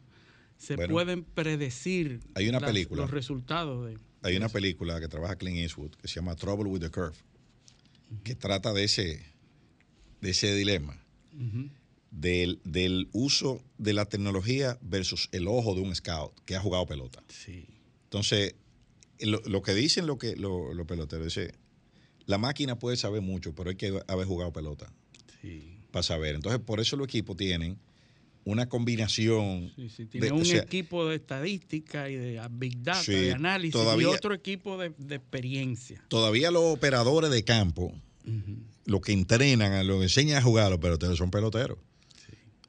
se 0.58 0.78
pueden 0.88 1.24
predecir 1.24 2.22
hay 2.34 2.50
una 2.50 2.60
película, 2.60 3.02
los 3.02 3.12
resultados 3.12 3.86
de... 3.86 3.98
Hay 4.22 4.36
una 4.38 4.50
película 4.50 5.00
que 5.00 5.08
trabaja 5.08 5.36
Clint 5.36 5.58
Eastwood 5.58 5.92
que 5.92 6.08
se 6.08 6.16
llama 6.16 6.36
Trouble 6.36 6.70
with 6.70 6.80
the 6.80 6.90
Curve, 6.90 7.16
que 8.24 8.36
trata 8.36 8.74
de 8.74 8.86
ese, 8.86 9.24
de 10.22 10.30
ese 10.30 10.56
dilema 10.56 10.98
del, 12.16 13.10
uso 13.12 13.62
de 13.78 13.94
la 13.94 14.06
tecnología 14.06 14.78
versus 14.82 15.30
el 15.32 15.48
ojo 15.48 15.76
de 15.76 15.82
un 15.82 15.94
scout 15.96 16.34
que 16.46 16.56
ha 16.56 16.60
jugado 16.60 16.86
pelota. 16.86 17.24
Sí. 17.28 17.66
Entonces, 18.06 18.56
lo, 19.20 19.62
que 19.62 19.74
dicen 19.74 20.08
lo 20.08 20.18
que 20.18 20.36
los 20.36 20.88
peloteros, 20.88 21.26
dice, 21.26 21.54
la 22.26 22.38
máquina 22.38 22.80
puede 22.80 22.98
saber 22.98 23.22
mucho, 23.22 23.54
pero 23.54 23.70
hay 23.70 23.76
que 23.76 24.00
haber 24.08 24.26
jugado 24.26 24.54
pelota 24.54 24.92
sí. 25.42 25.78
para 25.92 26.04
saber. 26.04 26.36
Entonces, 26.36 26.62
por 26.62 26.80
eso 26.80 26.96
los 26.96 27.08
equipos 27.08 27.36
tienen 27.36 27.78
una 28.46 28.70
combinación. 28.70 29.74
Sí, 29.76 29.90
sí. 29.90 30.06
Tiene 30.06 30.32
un 30.32 30.46
equipo 30.46 31.08
de 31.08 31.16
estadística 31.16 32.10
y 32.10 32.16
de 32.16 32.42
big 32.52 32.82
data, 32.82 33.12
de 33.12 33.34
análisis, 33.34 33.82
y 34.00 34.06
otro 34.06 34.34
equipo 34.34 34.78
de, 34.78 34.94
experiencia. 35.16 36.04
Todavía 36.08 36.52
los 36.52 36.64
operadores 36.64 37.32
de 37.32 37.44
campo 37.44 37.94
lo 38.86 39.02
que 39.02 39.12
entrenan, 39.12 39.86
lo 39.86 39.98
que 39.98 40.04
enseñan 40.04 40.38
a 40.38 40.42
jugar 40.42 40.68
a 40.68 40.70
los 40.70 40.80
peloteros 40.80 41.18
son 41.18 41.32
peloteros. 41.32 41.78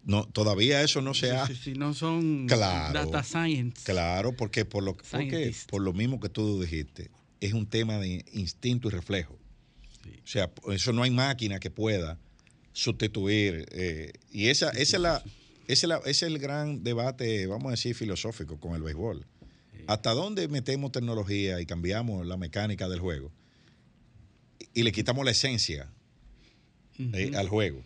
No, 0.06 0.24
todavía 0.24 0.80
eso 0.82 1.02
no 1.02 1.12
se 1.14 1.32
ha. 1.32 1.46
Sí, 1.48 1.74
no 1.74 1.92
son 1.92 2.46
Claro. 2.46 2.94
data 2.94 3.22
science. 3.24 3.82
Claro, 3.84 4.32
porque 4.32 4.64
por 4.64 4.82
lo, 4.84 4.96
porque 4.96 5.52
por 5.68 5.82
lo 5.82 5.92
mismo 5.92 6.20
que 6.20 6.28
tú 6.28 6.62
dijiste, 6.62 7.10
es 7.40 7.52
un 7.52 7.66
tema 7.66 7.98
de 7.98 8.24
instinto 8.32 8.86
y 8.88 8.92
reflejo. 8.92 9.34
O 9.34 10.26
sea, 10.28 10.50
eso 10.72 10.92
no 10.92 11.02
hay 11.02 11.10
máquina 11.10 11.58
que 11.58 11.70
pueda 11.70 12.18
sustituir. 12.72 13.66
eh, 13.72 14.12
y 14.30 14.46
esa, 14.46 14.70
esa, 14.70 14.96
es 14.96 15.02
la, 15.02 15.22
esa 15.66 15.86
es 15.86 15.88
la- 15.88 15.96
ese 15.98 16.10
es 16.10 16.22
el 16.22 16.38
gran 16.38 16.84
debate, 16.84 17.46
vamos 17.48 17.66
a 17.66 17.70
decir, 17.72 17.94
filosófico 17.96 18.58
con 18.60 18.74
el 18.76 18.82
béisbol. 18.82 19.26
¿Hasta 19.88 20.12
dónde 20.12 20.46
metemos 20.48 20.92
tecnología 20.92 21.60
y 21.60 21.66
cambiamos 21.66 22.24
la 22.26 22.36
mecánica 22.36 22.88
del 22.88 23.00
juego? 23.00 23.32
Y 24.72 24.82
le 24.84 24.92
quitamos 24.92 25.24
la 25.24 25.30
esencia 25.32 25.90
eh, 26.98 27.32
al 27.36 27.48
juego. 27.48 27.82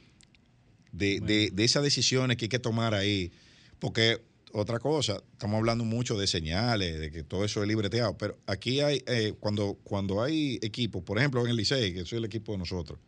De, 0.92 1.20
de- 1.20 1.50
de 1.52 1.64
esas 1.64 1.82
decisiones 1.82 2.36
que 2.36 2.46
hay 2.46 2.48
que 2.48 2.58
tomar 2.58 2.94
ahí. 2.94 3.30
Porque 3.78 4.20
otra 4.52 4.78
cosa, 4.80 5.22
estamos 5.32 5.56
hablando 5.58 5.84
mucho 5.84 6.18
de 6.18 6.26
señales, 6.26 6.98
de 6.98 7.10
que 7.12 7.22
todo 7.22 7.44
eso 7.44 7.62
es 7.62 7.68
libreteado, 7.68 8.18
pero 8.18 8.36
aquí 8.46 8.80
hay, 8.80 9.02
eh, 9.06 9.34
cuando, 9.38 9.78
cuando 9.84 10.22
hay 10.22 10.58
equipos, 10.62 11.02
por 11.04 11.18
ejemplo 11.18 11.40
en 11.44 11.50
el 11.50 11.56
Licey, 11.56 11.94
que 11.94 12.04
soy 12.04 12.18
el 12.18 12.24
equipo 12.24 12.50
de 12.52 12.58
nosotros, 12.58 12.98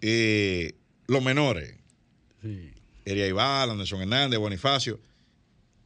eh, 0.00 0.74
los 1.06 1.22
menores, 1.22 1.76
Sí. 2.42 2.70
Eria 3.06 3.26
Ibala, 3.26 3.72
Anderson 3.72 4.00
Hernández, 4.02 4.38
Bonifacio, 4.38 5.00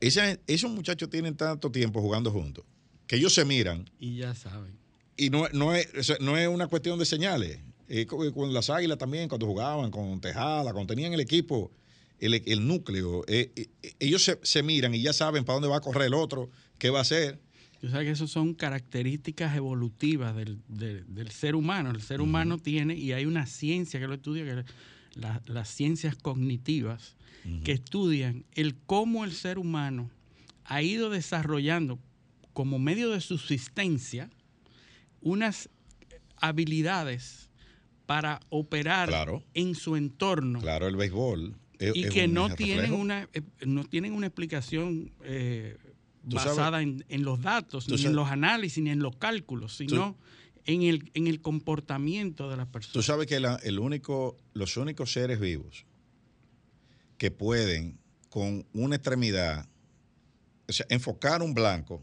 esa- 0.00 0.38
esos 0.46 0.70
muchachos 0.70 1.08
tienen 1.08 1.36
tanto 1.36 1.70
tiempo 1.70 2.00
jugando 2.00 2.30
juntos, 2.30 2.64
que 3.06 3.16
ellos 3.16 3.32
se 3.34 3.44
miran 3.44 3.88
Y 3.98 4.16
ya 4.18 4.34
saben. 4.34 4.76
y 5.16 5.30
no, 5.30 5.48
no, 5.52 5.74
es, 5.74 5.88
no 6.20 6.36
es 6.36 6.48
una 6.48 6.66
cuestión 6.66 6.98
de 6.98 7.06
señales. 7.06 7.58
Eh, 7.88 8.06
con, 8.06 8.30
con 8.32 8.52
las 8.52 8.68
águilas 8.70 8.98
también, 8.98 9.28
cuando 9.28 9.46
jugaban, 9.46 9.90
con 9.90 10.20
Tejada, 10.20 10.72
cuando 10.72 10.92
tenían 10.94 11.12
el 11.14 11.20
equipo, 11.20 11.70
el, 12.20 12.34
el 12.46 12.66
núcleo, 12.66 13.24
eh, 13.28 13.50
eh, 13.56 13.94
ellos 13.98 14.22
se, 14.22 14.38
se 14.42 14.62
miran 14.62 14.94
y 14.94 15.00
ya 15.02 15.12
saben 15.12 15.44
para 15.44 15.54
dónde 15.54 15.68
va 15.68 15.76
a 15.78 15.80
correr 15.80 16.06
el 16.08 16.14
otro, 16.14 16.50
qué 16.78 16.90
va 16.90 16.98
a 16.98 17.02
hacer. 17.02 17.38
Tú 17.80 17.88
sabes 17.88 18.06
que 18.06 18.10
eso 18.12 18.26
son 18.26 18.54
características 18.54 19.56
evolutivas 19.56 20.34
del, 20.34 20.58
del- 20.68 21.04
del 21.14 21.30
ser 21.30 21.54
humano. 21.54 21.90
El 21.90 22.02
ser 22.02 22.20
humano 22.20 22.58
tiene, 22.58 22.94
y 22.96 23.12
hay 23.12 23.24
una 23.24 23.46
ciencia 23.46 24.00
que 24.00 24.08
lo 24.08 24.14
estudia, 24.14 24.44
que 24.44 24.64
la- 25.14 25.40
las 25.46 25.68
ciencias 25.70 26.16
cognitivas, 26.16 27.14
que 27.64 27.72
estudian 27.72 28.44
el 28.54 28.74
cómo 28.84 29.24
el 29.24 29.32
ser 29.32 29.58
humano 29.58 30.10
ha 30.64 30.82
ido 30.82 31.08
desarrollando 31.08 31.98
como 32.52 32.78
medio 32.78 33.10
de 33.10 33.20
subsistencia 33.22 34.28
unas 35.22 35.70
habilidades 36.36 37.47
para 38.08 38.40
operar 38.48 39.10
Claro. 39.10 39.42
en 39.52 39.74
su 39.74 39.94
entorno 39.94 40.60
Claro, 40.62 40.88
el 40.88 40.96
béisbol. 40.96 41.54
es- 41.78 41.94
y 41.94 42.08
que 42.08 42.26
no 42.26 42.48
reflejo. 42.48 42.56
tienen 42.80 42.92
una 42.94 43.28
eh, 43.34 43.42
no 43.66 43.84
tienen 43.84 44.14
una 44.14 44.26
explicación 44.28 45.12
eh, 45.24 45.76
Tú 46.26 46.36
basada 46.36 46.80
en, 46.80 47.04
en 47.10 47.22
los 47.22 47.42
datos, 47.42 47.84
tú 47.86 47.96
ni 47.96 48.06
en 48.06 48.16
los 48.16 48.28
análisis, 48.30 48.82
ni 48.82 48.88
en 48.88 49.00
los 49.00 49.14
cálculos, 49.16 49.76
sino 49.76 50.16
en 50.64 50.80
el, 50.82 51.10
en 51.12 51.26
el 51.26 51.42
comportamiento 51.42 52.48
de 52.48 52.56
las 52.56 52.66
Tú 52.68 52.72
personas. 52.72 53.04
sabes 53.04 53.26
que 53.26 53.40
la- 53.40 53.56
el 53.56 53.78
único, 53.78 54.38
los 54.54 54.78
únicos 54.78 55.12
seres 55.12 55.38
vivos 55.38 55.84
que 57.18 57.30
pueden 57.30 57.98
con 58.30 58.64
una 58.72 58.96
extremidad, 58.96 59.68
o 60.66 60.72
sea, 60.72 60.86
enfocar 60.88 61.42
un 61.42 61.52
blanco 61.52 62.02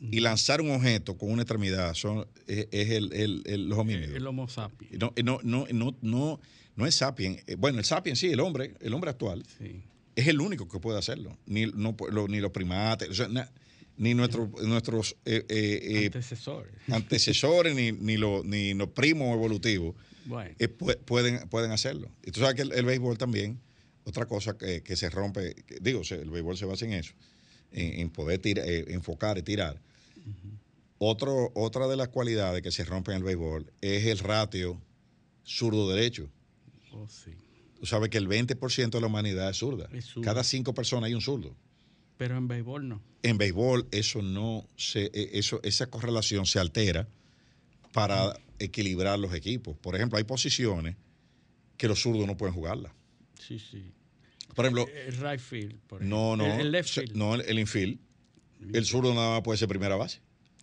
y 0.00 0.20
lanzar 0.20 0.60
un 0.60 0.70
objeto 0.70 1.16
con 1.16 1.30
una 1.30 1.42
extremidad 1.42 1.94
son, 1.94 2.26
es, 2.46 2.68
es 2.70 2.90
el, 2.90 3.12
el- 3.12 3.42
el- 3.46 3.68
los 3.68 3.78
homínidos. 3.78 4.14
el 4.14 4.26
Homo 4.26 4.48
sapiens. 4.48 4.92
No, 4.98 5.12
no, 5.24 5.40
no, 5.42 5.66
no, 5.72 5.96
no, 6.02 6.40
no 6.76 6.86
es 6.86 6.94
sapien. 6.96 7.40
Eh, 7.46 7.54
Bueno, 7.56 7.78
el 7.78 7.84
sapien 7.84 8.16
sí, 8.16 8.28
el 8.30 8.40
hombre, 8.40 8.74
el 8.80 8.92
hombre 8.94 9.10
actual, 9.10 9.44
Sí. 9.58 9.82
es 10.16 10.26
el 10.28 10.40
único 10.40 10.68
que 10.68 10.78
puede 10.80 10.98
hacerlo. 10.98 11.38
Ni, 11.46 11.66
no, 11.66 11.96
lo- 12.10 12.28
ni 12.28 12.40
los 12.40 12.50
primates, 12.50 13.08
o 13.08 13.14
sea, 13.14 13.28
na- 13.28 13.50
ni 13.96 14.12
nuestro- 14.14 14.50
nuestros 14.64 15.16
eh, 15.24 15.44
eh, 15.48 15.80
eh, 15.82 16.04
Antecesores. 16.06 16.72
antecesores, 16.90 17.74
ni, 17.76 17.92
ni, 17.92 18.16
los, 18.16 18.44
ni 18.44 18.74
los 18.74 18.88
primos 18.88 19.32
evolutivos 19.34 19.94
Bueno, 20.24 20.50
eh, 20.58 20.68
pu- 20.68 20.98
pueden, 21.04 21.48
pueden 21.48 21.70
hacerlo. 21.70 22.10
Y 22.24 22.32
tú 22.32 22.40
sabes 22.40 22.56
que 22.56 22.62
el, 22.62 22.84
béisbol 22.84 23.16
también, 23.18 23.60
otra 24.04 24.26
cosa 24.26 24.58
que, 24.58 24.82
que 24.82 24.96
se 24.96 25.08
rompe, 25.10 25.54
que- 25.66 25.78
digo, 25.80 26.02
el 26.10 26.30
béisbol 26.30 26.56
se 26.56 26.64
basa 26.64 26.84
en 26.86 26.94
eso, 26.94 27.14
en, 27.74 28.00
en 28.00 28.10
poder 28.10 28.40
tira- 28.40 28.64
eh, 28.64 28.84
enfocar 28.88 29.36
y 29.38 29.42
tirar. 29.42 29.80
Otro, 30.98 31.50
otra 31.54 31.86
de 31.88 31.96
las 31.96 32.08
cualidades 32.08 32.62
que 32.62 32.70
se 32.70 32.84
rompe 32.84 33.10
en 33.10 33.18
el 33.18 33.24
béisbol 33.24 33.70
es 33.80 34.06
el 34.06 34.18
ratio 34.20 34.80
zurdo-derecho. 35.44 36.28
oh, 36.92 37.06
sí. 37.08 37.32
Tú 37.78 37.86
sabes 37.86 38.08
que 38.08 38.16
el 38.18 38.28
20% 38.28 38.90
de 38.90 39.00
la 39.00 39.06
humanidad 39.08 39.50
es 39.50 39.58
zurda. 39.58 39.88
Es. 39.92 40.14
Cada 40.22 40.42
cinco 40.44 40.72
personas 40.72 41.08
hay 41.08 41.14
un 41.14 41.20
zurdo. 41.20 41.54
Pero 42.16 42.36
en 42.38 42.48
béisbol 42.48 42.88
no. 42.88 43.02
En 43.22 43.36
béisbol 43.36 43.86
eso 43.90 44.22
no 44.22 44.66
se, 44.76 45.06
eh, 45.12 45.30
eso, 45.34 45.60
esa 45.64 45.88
correlación 45.88 46.46
se 46.46 46.58
altera 46.60 47.06
para 47.92 48.38
equilibrar 48.58 49.18
los 49.18 49.34
equipos. 49.34 49.76
Por 49.76 49.96
ejemplo, 49.96 50.16
hay 50.16 50.24
posiciones 50.24 50.96
que 51.76 51.88
los 51.88 52.00
zurdos 52.00 52.26
no 52.26 52.36
pueden 52.36 52.54
jugarlas. 52.54 52.92
Sí, 53.38 53.58
sí. 53.58 53.84
Por 54.54 54.64
ejemplo, 54.66 54.86
El 55.06 55.16
right 55.18 55.40
field, 55.40 55.78
por 55.86 56.02
no, 56.02 56.34
ejemplo. 56.34 56.46
no, 56.48 56.54
El, 56.54 56.60
el 56.60 56.72
left 56.72 56.90
field. 56.90 57.14
no 57.16 57.34
el, 57.34 57.40
el 57.42 57.58
infield. 57.58 57.98
El 58.72 58.84
zurdo 58.86 59.12
nada 59.14 59.30
más 59.32 59.42
puede 59.42 59.58
ser 59.58 59.68
primera 59.68 59.96
base. 59.96 60.20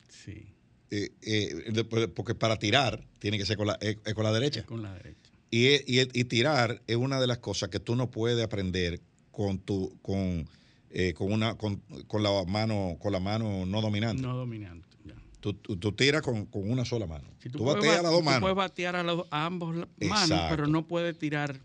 Sí. 0.10 0.48
Eh, 0.90 1.10
eh, 1.22 1.64
después- 1.72 2.08
porque 2.16 2.36
para 2.36 2.58
tirar 2.58 3.06
tiene 3.20 3.38
que 3.38 3.46
ser 3.46 3.58
con 3.58 3.68
la, 3.68 3.78
eh, 3.82 3.98
eh, 4.06 4.14
con 4.14 4.24
la 4.24 4.32
derecha. 4.34 4.64
Con 4.66 4.82
la 4.82 4.94
derecha. 4.94 5.30
Y, 5.52 5.68
y, 5.86 6.02
y 6.14 6.24
tirar 6.26 6.82
es 6.88 6.96
una 6.96 7.20
de 7.20 7.28
las 7.28 7.38
cosas 7.40 7.70
que 7.70 7.80
tú 7.80 7.96
no 7.96 8.10
puedes 8.10 8.44
aprender 8.44 9.02
con 9.32 9.60
tu 9.60 9.98
con, 10.02 10.48
eh, 10.90 11.14
con 11.14 11.32
una 11.32 11.56
con, 11.58 11.78
con 12.08 12.24
la 12.24 12.44
mano 12.46 12.98
con 13.00 13.12
la 13.12 13.20
mano 13.20 13.66
no 13.66 13.82
dominante. 13.82 14.22
No 14.22 14.36
dominante. 14.36 14.88
ya. 15.06 15.16
Tú, 15.40 15.54
tú- 15.54 15.78
tú 15.78 15.92
tiras 15.94 16.22
con, 16.22 16.46
con 16.46 16.70
una 16.70 16.86
sola 16.86 17.06
mano. 17.08 17.30
Si 17.42 17.50
tú 17.50 17.64
bateas 17.66 17.98
ba- 17.98 18.04
las 18.04 18.12
dos 18.12 18.20
tú 18.22 18.26
manos. 18.26 18.42
puedes 18.42 18.56
batear 18.58 18.96
a, 18.96 19.04
los- 19.04 19.28
a 19.30 19.46
ambos 19.46 19.76
manos, 20.00 20.42
pero 20.50 20.68
no 20.68 20.88
puedes 20.88 21.18
tirar. 21.20 21.60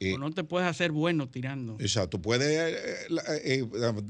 Eh, 0.00 0.14
o 0.14 0.18
no 0.18 0.30
te 0.30 0.44
puedes 0.44 0.68
hacer 0.68 0.92
bueno 0.92 1.28
tirando. 1.28 1.76
O 1.82 1.88
sea, 1.88 2.06
tú 2.06 2.20
puedes 2.20 2.48
eh, 2.48 3.06
la- 3.08 3.22
eh, 3.42 3.64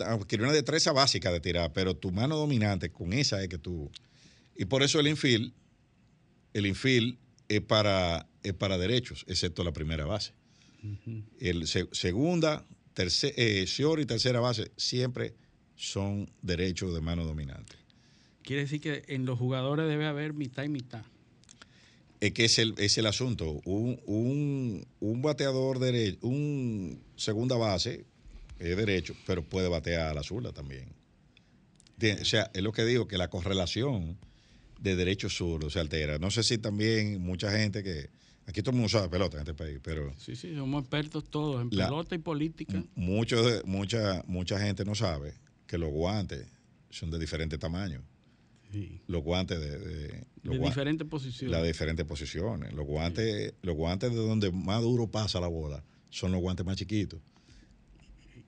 adquirir 0.07 0.45
una 0.45 0.53
destreza 0.53 0.93
básica 0.93 1.31
de 1.33 1.41
tirar, 1.41 1.73
pero 1.73 1.95
tu 1.95 2.11
mano 2.11 2.37
dominante, 2.37 2.91
con 2.91 3.13
esa 3.13 3.43
es 3.43 3.49
que 3.49 3.59
tú. 3.59 3.91
Y 4.57 4.65
por 4.65 4.83
eso 4.83 4.99
el 5.01 5.07
infield, 5.09 5.53
el 6.55 6.67
infield 6.67 7.19
es 7.49 7.61
para, 7.61 8.27
es 8.43 8.55
para 8.55 8.79
derechos, 8.79 9.25
excepto 9.29 9.63
la 9.65 9.73
primera 9.73 10.05
base. 10.07 10.33
El 11.41 11.67
se- 11.67 11.89
segunda, 11.93 12.65
tercera, 12.95 13.35
eh, 13.37 13.67
y 13.67 14.07
tercera 14.07 14.41
base 14.41 14.71
siempre 14.77 15.35
son 15.75 16.31
derechos 16.43 16.95
de 16.95 17.01
mano 17.01 17.25
dominante. 17.25 17.75
Quiere 18.43 18.63
decir 18.63 18.81
que 18.81 19.03
en 19.09 19.27
los 19.27 19.39
jugadores 19.39 19.89
debe 19.89 20.07
haber 20.07 20.33
mitad 20.33 20.63
y 20.65 20.69
mitad. 20.69 21.03
Es 22.21 22.33
que 22.33 22.47
es 22.47 22.59
el, 22.59 22.75
es 22.79 22.97
el 22.99 23.07
asunto. 23.07 23.61
Un, 23.65 24.01
un, 24.07 24.87
un 25.01 25.23
bateador 25.23 25.79
derecho, 25.79 26.27
un 26.27 27.03
segunda 27.17 27.57
base 27.57 28.05
es 28.59 28.77
derecho, 28.77 29.15
pero 29.27 29.43
puede 29.43 29.69
batear 29.69 30.09
a 30.09 30.15
la 30.15 30.23
zurda 30.23 30.53
también. 30.53 30.89
O 32.21 32.25
sea, 32.25 32.51
es 32.55 32.63
lo 32.63 32.73
que 32.73 32.85
digo, 32.85 33.07
que 33.09 33.19
la 33.19 33.29
correlación 33.29 34.17
de 34.81 34.97
derecho 34.97 35.29
zurdo 35.29 35.71
se 35.71 35.79
altera. 35.81 36.19
No 36.19 36.31
sé 36.31 36.43
si 36.43 36.59
también 36.59 37.21
mucha 37.23 37.51
gente 37.51 37.83
que. 37.83 38.09
Aquí 38.49 38.61
todo 38.63 38.71
el 38.71 38.77
mundo 38.77 38.89
sabe 38.91 39.09
pelota 39.09 39.39
en 39.39 39.41
este 39.41 39.55
país, 39.55 39.81
pero 39.83 40.15
Sí, 40.19 40.37
sí, 40.37 40.55
somos 40.55 40.83
expertos 40.83 41.25
todos 41.29 41.61
en 41.63 41.69
La- 41.77 41.87
pelota 41.87 42.15
y 42.15 42.19
política. 42.19 42.81
mucho 42.95 43.43
de- 43.43 43.61
mucha, 43.65 44.23
mucha 44.29 44.61
gente 44.61 44.85
no 44.85 44.95
sabe 44.95 45.35
que 45.67 45.77
los 45.79 45.91
guantes 45.91 46.47
son 46.89 47.11
de 47.11 47.19
diferentes 47.19 47.59
tamaños. 47.59 48.03
Sí. 48.73 49.01
Los 49.07 49.23
guantes 49.23 49.61
de. 49.61 49.79
de- 49.79 50.27
De 50.43 50.59
diferentes 50.59 51.07
posiciones. 51.09 51.51
las 51.57 51.67
diferentes 51.67 52.07
posiciones. 52.07 52.73
Los 52.73 52.87
guantes, 52.87 53.55
los 53.63 53.75
guantes 53.75 54.11
de 54.11 54.17
donde 54.17 54.51
más 54.53 54.81
duro 54.83 55.09
pasa 55.11 55.41
la 55.41 55.49
bola 55.49 55.83
son 56.11 56.31
los 56.33 56.41
guantes 56.41 56.65
más 56.65 56.77
chiquitos. 56.77 57.21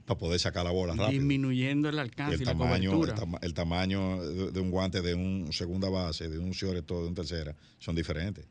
Para 0.05 0.19
poder 0.19 0.41
sacar 0.41 0.65
la 0.65 0.71
bola 0.71 0.95
rápido. 0.95 1.11
disminuyendo 1.19 1.89
el 1.89 1.99
alcance 1.99 2.37
El 2.37 2.43
y 2.43 2.45
la 2.47 2.53
tamaño, 2.53 2.91
el, 2.91 2.97
cobertura. 2.97 3.15
tama- 3.21 3.39
el 3.43 3.53
tamaño 3.55 4.23
de, 4.25 4.53
de 4.53 4.61
un 4.61 4.71
guante 4.71 5.03
de 5.03 5.15
un 5.15 5.53
segunda 5.53 5.89
base, 5.91 6.29
de 6.29 6.39
un 6.39 6.51
shortstop, 6.53 7.03
de 7.03 7.09
un 7.09 7.15
tercera, 7.15 7.55
son 7.79 7.95
diferentes. 7.95 8.47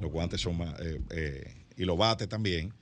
Los 0.00 0.10
guantes 0.10 0.40
son 0.40 0.56
más. 0.58 0.78
eh, 0.80 1.00
eh, 1.10 1.54
y 1.76 1.84
los 1.84 1.98
bates 1.98 2.28
también 2.28 2.72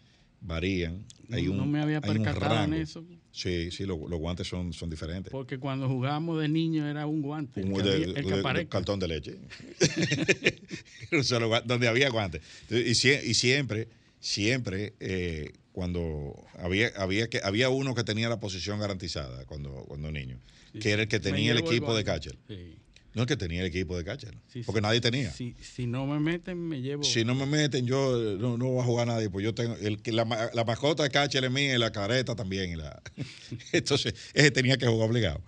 varían. 0.41 1.05
Hay 1.31 1.45
no, 1.47 1.53
un, 1.53 1.57
no 1.59 1.67
me 1.67 1.81
había 1.83 2.01
percatado 2.01 2.63
en 2.65 2.75
eso, 2.75 3.05
Sí, 3.31 3.71
sí, 3.71 3.85
los, 3.85 3.99
los 4.09 4.19
guantes 4.19 4.49
son, 4.49 4.73
son 4.73 4.91
diferentes. 4.91 5.31
porque 5.31 5.59
cuando 5.59 5.87
jugábamos 5.89 6.41
de 6.41 6.49
niño 6.49 6.89
era 6.89 7.07
un 7.07 7.23
guante. 7.23 7.61
El 7.61 7.67
Un- 7.73 7.77
que, 7.77 7.83
de- 7.83 8.05
el 8.05 8.43
de- 8.43 8.67
cartón 8.69 8.99
leche. 9.01 9.37
Solo 11.23 11.51
donde 11.65 11.89
había 11.89 12.11
guantes. 12.11 12.43
Y, 12.71 12.95
sie- 12.95 13.23
y 13.25 13.35
siempre, 13.35 13.89
siempre, 14.21 14.95
eh, 15.01 15.53
cuando 15.73 16.35
había, 16.59 16.89
había, 16.97 17.29
que, 17.29 17.41
había 17.45 17.69
uno 17.69 17.95
que 17.95 18.05
tenía 18.05 18.29
la 18.29 18.41
posición 18.41 18.81
garantizada 18.81 19.45
cuando, 19.47 19.85
cuando 19.87 20.11
niño, 20.11 20.41
que 20.81 20.91
era 20.91 21.03
el 21.03 21.09
que 21.09 21.21
tenía 21.21 21.53
el 21.53 21.59
equipo 21.59 21.95
de 21.97 22.05
catcher. 22.05 22.37
Sí. 22.49 22.77
No 23.19 23.25
es 23.25 23.27
que 23.27 23.37
tenía 23.37 23.63
el 23.63 23.67
equipo 23.67 23.97
de 23.99 24.05
catcher, 24.05 24.39
Sí, 24.47 24.63
porque 24.65 24.79
sí. 24.79 24.83
nadie 24.83 25.01
tenía. 25.01 25.33
Si, 25.33 25.57
si 25.61 25.89
no 25.89 26.07
me 26.07 26.21
meten, 26.21 26.57
me 26.57 26.81
llevo. 26.81 27.03
Si 27.03 27.25
no 27.25 27.35
me 27.35 27.47
meten, 27.47 27.85
yo 27.85 28.17
no, 28.39 28.57
no 28.57 28.67
voy 28.67 28.81
a 28.81 28.85
jugar 28.85 29.09
nadie. 29.09 29.29
Pues 29.29 29.45
yo 29.45 29.53
tengo. 29.53 29.75
El, 29.75 30.01
la, 30.15 30.51
la 30.55 30.65
mascota 30.65 31.03
de 31.03 31.11
catcher 31.11 31.45
es 31.45 31.51
mía 31.51 31.75
y 31.75 31.79
la 31.79 31.91
careta 31.91 32.37
también. 32.37 32.71
y 32.71 32.77
la- 32.77 33.03
Entonces, 33.73 34.15
ese 34.35 34.53
tenía 34.53 34.77
que 34.79 34.87
jugar 34.87 35.11
obligado. 35.11 35.43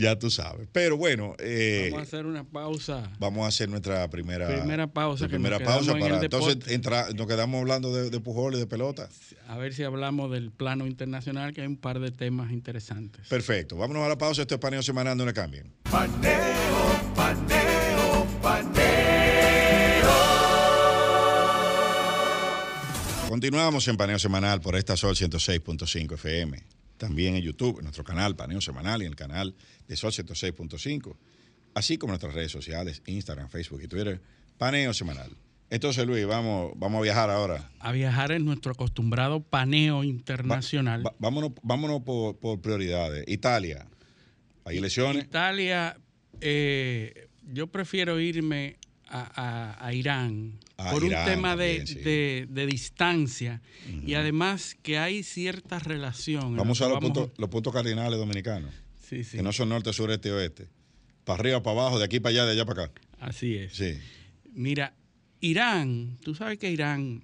Ya 0.00 0.18
tú 0.18 0.30
sabes. 0.30 0.66
Pero 0.72 0.96
bueno, 0.96 1.34
eh, 1.38 1.88
Vamos 1.92 2.00
a 2.00 2.08
hacer 2.08 2.24
una 2.26 2.44
pausa. 2.44 3.10
vamos 3.18 3.44
a 3.44 3.48
hacer 3.48 3.68
nuestra 3.68 4.08
primera, 4.08 4.48
Primera 4.48 4.86
pausa, 4.86 5.26
que 5.26 5.30
Primera 5.34 5.58
pausa 5.58 5.92
en 5.92 5.98
para 6.00 6.20
entonces 6.22 6.56
entra- 6.68 7.08
nos 7.14 7.26
quedamos 7.26 7.60
hablando 7.60 7.94
de, 7.94 8.08
de 8.08 8.20
Pujol 8.20 8.54
y 8.54 8.58
de 8.58 8.66
pelota. 8.66 9.08
A 9.46 9.58
ver 9.58 9.74
si 9.74 9.82
hablamos 9.82 10.30
del 10.30 10.50
plano 10.52 10.86
internacional, 10.86 11.52
que 11.52 11.60
hay 11.60 11.66
un 11.66 11.76
par 11.76 12.00
de 12.00 12.10
temas 12.12 12.50
interesantes. 12.50 13.28
Perfecto. 13.28 13.76
Vámonos 13.76 14.04
a 14.04 14.08
la 14.08 14.16
pausa. 14.16 14.40
Esto 14.42 14.54
es 14.54 14.60
paneo 14.60 14.82
semanal, 14.82 15.16
no 15.18 15.26
le 15.26 15.34
cambien. 15.34 15.70
Paneo, 15.90 17.12
paneo, 17.14 18.26
paneo. 18.40 18.90
Continuamos 23.28 23.86
en 23.86 23.96
Paneo 23.96 24.18
Semanal 24.18 24.60
por 24.60 24.74
esta 24.76 24.96
Sol 24.96 25.14
106.5 25.14 26.14
FM. 26.14 26.58
También 27.00 27.34
en 27.34 27.40
YouTube, 27.42 27.78
en 27.78 27.84
nuestro 27.84 28.04
canal 28.04 28.36
Paneo 28.36 28.60
Semanal 28.60 29.00
y 29.00 29.06
en 29.06 29.12
el 29.12 29.16
canal 29.16 29.54
de 29.88 29.96
Sol 29.96 30.12
106.5. 30.12 31.16
Así 31.72 31.96
como 31.96 32.10
en 32.10 32.12
nuestras 32.12 32.34
redes 32.34 32.52
sociales, 32.52 33.00
Instagram, 33.06 33.48
Facebook 33.48 33.80
y 33.82 33.88
Twitter. 33.88 34.20
Paneo 34.58 34.92
Semanal. 34.92 35.30
Entonces, 35.70 36.06
Luis, 36.06 36.26
vamos, 36.26 36.72
vamos 36.76 36.98
a 36.98 37.02
viajar 37.02 37.30
ahora. 37.30 37.70
A 37.78 37.90
viajar 37.92 38.32
en 38.32 38.44
nuestro 38.44 38.72
acostumbrado 38.72 39.40
paneo 39.40 40.00
Va- 40.00 40.04
internacional. 40.04 41.06
va- 41.06 41.14
vámonos 41.18 41.52
vámonos 41.62 42.02
por, 42.02 42.36
por 42.36 42.60
prioridades. 42.60 43.24
Italia. 43.28 43.86
Hay 44.66 44.76
elecciones. 44.76 45.24
Italia, 45.24 45.96
eh, 46.42 47.28
yo 47.50 47.66
prefiero 47.68 48.20
irme 48.20 48.76
a, 49.10 49.76
a- 49.80 49.86
a 49.86 49.92
Irán 49.92 50.58
A 50.76 50.90
por 50.92 51.02
Irán 51.04 51.26
un 51.26 51.34
tema 51.34 51.56
de, 51.56 51.86
sí. 51.86 51.94
de- 51.96 52.46
de 52.48 52.66
distancia 52.66 53.60
y 54.06 54.14
además 54.14 54.76
que 54.82 54.98
hay 54.98 55.22
cierta 55.22 55.78
relación. 55.78 56.56
Vamos 56.56 56.80
a 56.80 56.88
los 56.88 57.00
puntos, 57.00 57.30
los 57.36 57.50
puntos 57.50 57.72
cardinales 57.72 58.18
dominicanos, 58.18 58.72
Sí, 59.00 59.24
sí, 59.24 59.36
que 59.38 59.42
no 59.42 59.52
son 59.52 59.68
norte, 59.70 59.92
sur, 59.92 60.10
este 60.10 60.28
y 60.28 60.32
oeste. 60.32 60.68
Para 61.24 61.40
arriba, 61.40 61.62
para 61.62 61.80
abajo, 61.80 61.98
de 61.98 62.04
aquí 62.04 62.20
para 62.20 62.30
allá, 62.30 62.44
de 62.46 62.52
allá 62.52 62.64
para 62.64 62.84
acá. 62.84 63.00
así 63.20 63.56
es. 63.56 63.74
Sí. 63.74 63.98
Mira, 64.52 64.94
Irán, 65.40 66.16
tú 66.22 66.34
sabes 66.34 66.58
que 66.58 66.70
Irán, 66.70 67.22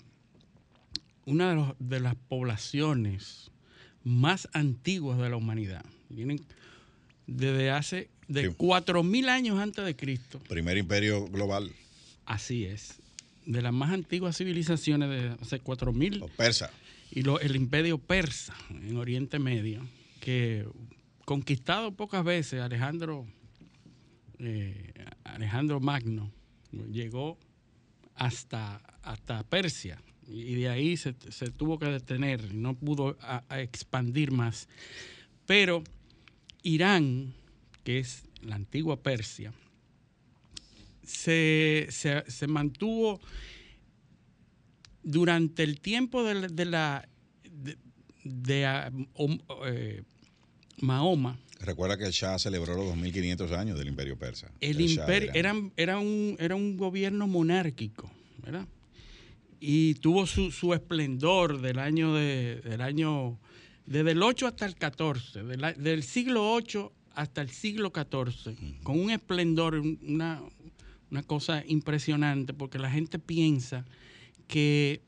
una 1.24 1.50
de, 1.50 1.54
los- 1.56 1.74
de 1.78 2.00
las 2.00 2.14
poblaciones 2.14 3.50
más 4.04 4.48
antiguas 4.52 5.18
de 5.18 5.28
la 5.30 5.36
humanidad, 5.36 5.84
vienen 6.08 6.40
desde 7.26 7.70
hace 7.70 8.08
de 8.28 8.48
Sí. 8.48 8.54
4.000 8.56 9.28
años 9.28 9.58
antes 9.58 9.84
de 9.84 9.94
Cristo. 9.96 10.38
Primer 10.48 10.76
imperio 10.76 11.26
global, 11.28 11.70
Así 12.24 12.64
es. 12.64 12.94
De 13.44 13.62
las 13.62 13.72
más 13.72 13.92
antiguas 13.92 14.36
civilizaciones 14.36 15.08
de 15.08 15.28
hace 15.40 15.60
4.000 15.60 16.18
los 16.18 16.30
persas. 16.32 16.70
y 17.12 17.22
lo- 17.22 17.38
el 17.38 17.54
imperio 17.54 17.98
persa 17.98 18.56
en 18.70 18.96
Oriente 18.96 19.38
Medio, 19.38 19.86
que 20.20 20.66
conquistado 21.24 21.92
pocas 21.92 22.24
veces, 22.24 22.60
Alejandro, 22.60 23.24
eh, 24.40 24.92
Alejandro 25.24 25.78
Magno 25.80 26.32
llegó 26.90 27.38
hasta, 28.16 28.78
hasta 29.02 29.44
Persia 29.44 30.02
y 30.28 30.54
de 30.56 30.68
ahí 30.68 30.96
se, 30.96 31.14
se 31.30 31.50
tuvo 31.52 31.78
que 31.78 31.86
detener, 31.86 32.52
no 32.54 32.74
pudo 32.74 33.16
a- 33.20 33.44
a 33.48 33.60
expandir 33.60 34.32
más. 34.32 34.68
Pero 35.46 35.84
Irán, 36.64 37.32
que 37.86 38.00
es 38.00 38.24
la 38.42 38.56
antigua 38.56 39.00
Persia, 39.00 39.52
se, 41.04 41.86
se- 41.90 42.28
se 42.28 42.46
mantuvo 42.48 43.20
durante 45.04 45.62
el 45.62 45.80
tiempo 45.80 46.24
de 46.24 46.34
la, 46.34 46.48
de, 46.48 46.64
la- 46.64 47.08
de- 47.48 47.78
de, 48.24 48.66
om- 49.14 49.40
eh, 49.66 50.02
Mahoma, 50.80 51.38
Recuerda 51.60 51.96
que 51.96 52.04
el 52.04 52.12
Shah 52.12 52.38
celebró 52.38 52.74
los 52.74 52.86
2500 52.88 53.50
años 53.52 53.78
del 53.78 53.88
imperio 53.88 54.18
persa. 54.18 54.50
el 54.60 54.78
imperio 54.80 55.30
era, 55.32 55.54
era, 55.76 55.98
un, 55.98 56.36
era 56.38 56.54
un 56.56 56.76
gobierno 56.76 57.26
monárquico, 57.28 58.10
¿verdad? 58.42 58.66
Y 59.60 59.94
tuvo 59.94 60.26
su, 60.26 60.50
su 60.50 60.74
esplendor 60.74 61.60
del 61.62 61.78
año 61.78 62.12
de, 62.14 62.60
del 62.62 62.80
año 62.82 63.38
desde 63.86 64.10
el 64.10 64.22
8 64.22 64.48
hasta 64.48 64.66
el 64.66 64.74
14, 64.74 65.44
de 65.44 65.56
la- 65.56 65.72
del 65.72 66.02
siglo 66.02 66.52
8 66.52 66.92
hasta 67.16 67.40
el 67.40 67.48
siglo 67.50 67.92
14, 67.92 68.54
con 68.84 69.00
un 69.00 69.10
esplendor, 69.10 69.74
un- 69.74 69.98
una, 70.06 70.42
una 71.10 71.22
cosa 71.22 71.64
impresionante, 71.66 72.52
porque 72.54 72.78
la 72.78 72.90
gente 72.90 73.18
piensa 73.18 73.84
que 74.46 75.00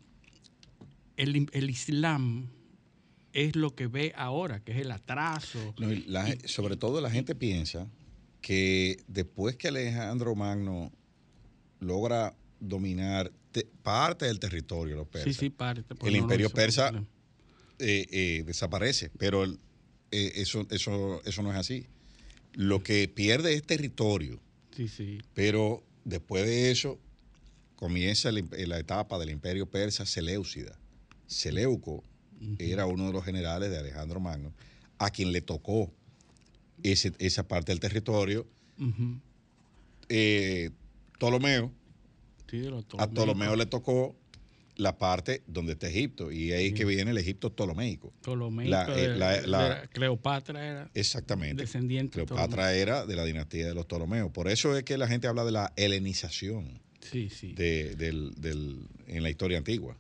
el, 1.17 1.49
el 1.53 1.71
Islam 1.71 2.49
es 3.33 3.55
lo 3.57 3.75
que 3.75 3.87
ve 3.87 4.13
ahora, 4.17 4.61
que 4.61 4.73
es 4.73 4.79
el 4.79 4.91
atraso. 4.91 5.75
No, 5.79 5.89
la 6.07 6.35
sobre 6.47 6.77
todo 6.77 7.01
la 7.01 7.11
gente 7.11 7.35
piensa 7.35 7.87
que 8.41 8.97
después 9.07 9.57
que 9.57 9.69
Alejandro 9.69 10.35
Magno 10.35 10.91
logra 11.81 12.35
dominar 12.61 13.31
te- 13.53 13.69
parte 13.83 14.25
del 14.27 14.39
territorio 14.41 14.95
de 14.95 15.01
los 15.01 15.09
persas, 15.09 15.35
Sí, 15.35 15.41
sí, 15.41 15.51
parte. 15.51 15.83
El 16.05 16.13
no 16.13 16.19
imperio 16.19 16.49
persa- 16.51 17.05
eh, 17.81 18.07
eh, 18.11 18.43
desaparece, 18.47 19.11
pero 19.19 19.45
el- 19.45 19.59
eh, 20.11 20.33
eso, 20.37 20.67
eso, 20.71 21.21
eso 21.25 21.43
no 21.43 21.51
es 21.53 21.57
así. 21.59 21.87
Lo 22.55 22.83
que 22.83 23.09
pierde 23.09 23.55
es 23.55 23.63
territorio, 23.65 24.41
Sí, 24.75 24.89
sí. 24.89 25.19
pero 25.35 25.83
después 26.05 26.45
de 26.45 26.71
eso 26.71 26.99
comienza 27.77 28.31
la 28.33 28.79
etapa 28.79 29.19
del 29.19 29.31
imperio 29.31 29.67
persa 29.67 30.05
Seleucida. 30.07 30.77
Seleuco 31.27 32.03
era 32.59 32.87
uno 32.87 33.07
de 33.09 33.13
los 33.13 33.25
generales 33.25 33.71
de 33.71 33.79
Alejandro 33.79 34.21
Magno, 34.21 34.53
a 34.99 35.11
quien 35.11 35.33
le 35.33 35.41
tocó 35.41 35.93
ese- 36.83 37.13
esa 37.19 37.47
parte 37.47 37.73
del 37.73 37.81
territorio. 37.81 38.47
Eh, 40.09 40.71
Ptolomeo, 41.19 41.73
Sí, 42.49 42.67
a. 42.67 43.11
Ptolomeo 43.11 43.57
le 43.57 43.67
tocó 43.67 44.17
la 44.79 44.97
parte 44.97 45.43
donde 45.47 45.73
está 45.73 45.89
Egipto, 45.89 46.33
y 46.33 46.53
ahí 46.53 46.73
que 46.73 46.85
viene 46.87 47.11
el 47.11 47.19
Egipto 47.19 47.53
ptolomeico. 47.55 48.13
Ptolomeico 48.23 48.71
la- 48.71 48.87
eh, 48.99 49.09
de- 49.09 49.17
la- 49.19 49.41
de 49.41 49.47
la- 49.49 49.87
Cleopatra 49.89 50.67
era 50.67 50.91
Exactamente. 50.95 51.63
descendiente 51.63 52.21
de 52.21 52.25
Cleopatra 52.27 52.73
era 52.73 53.05
de 53.05 53.15
la 53.17 53.25
dinastía 53.25 53.67
de 53.67 53.75
los 53.75 53.85
Ptolomeos. 53.87 54.31
Por 54.31 54.49
eso 54.49 54.77
es 54.77 54.85
que 54.85 54.97
la 54.97 55.07
gente 55.09 55.27
habla 55.27 55.45
de 55.45 55.53
la 55.53 55.73
helenización 55.77 56.81
Sí, 57.01 57.29
sí. 57.29 57.53
de- 57.55 57.95
del- 57.97 58.35
del- 58.37 58.87
en 59.09 59.23
la 59.23 59.31
historia 59.31 59.59
antigua. 59.59 59.97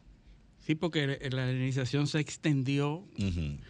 Sí, 0.64 0.74
porque 0.74 1.06
la 1.30 1.46
organización 1.48 2.06
se 2.06 2.20
extendió. 2.20 3.04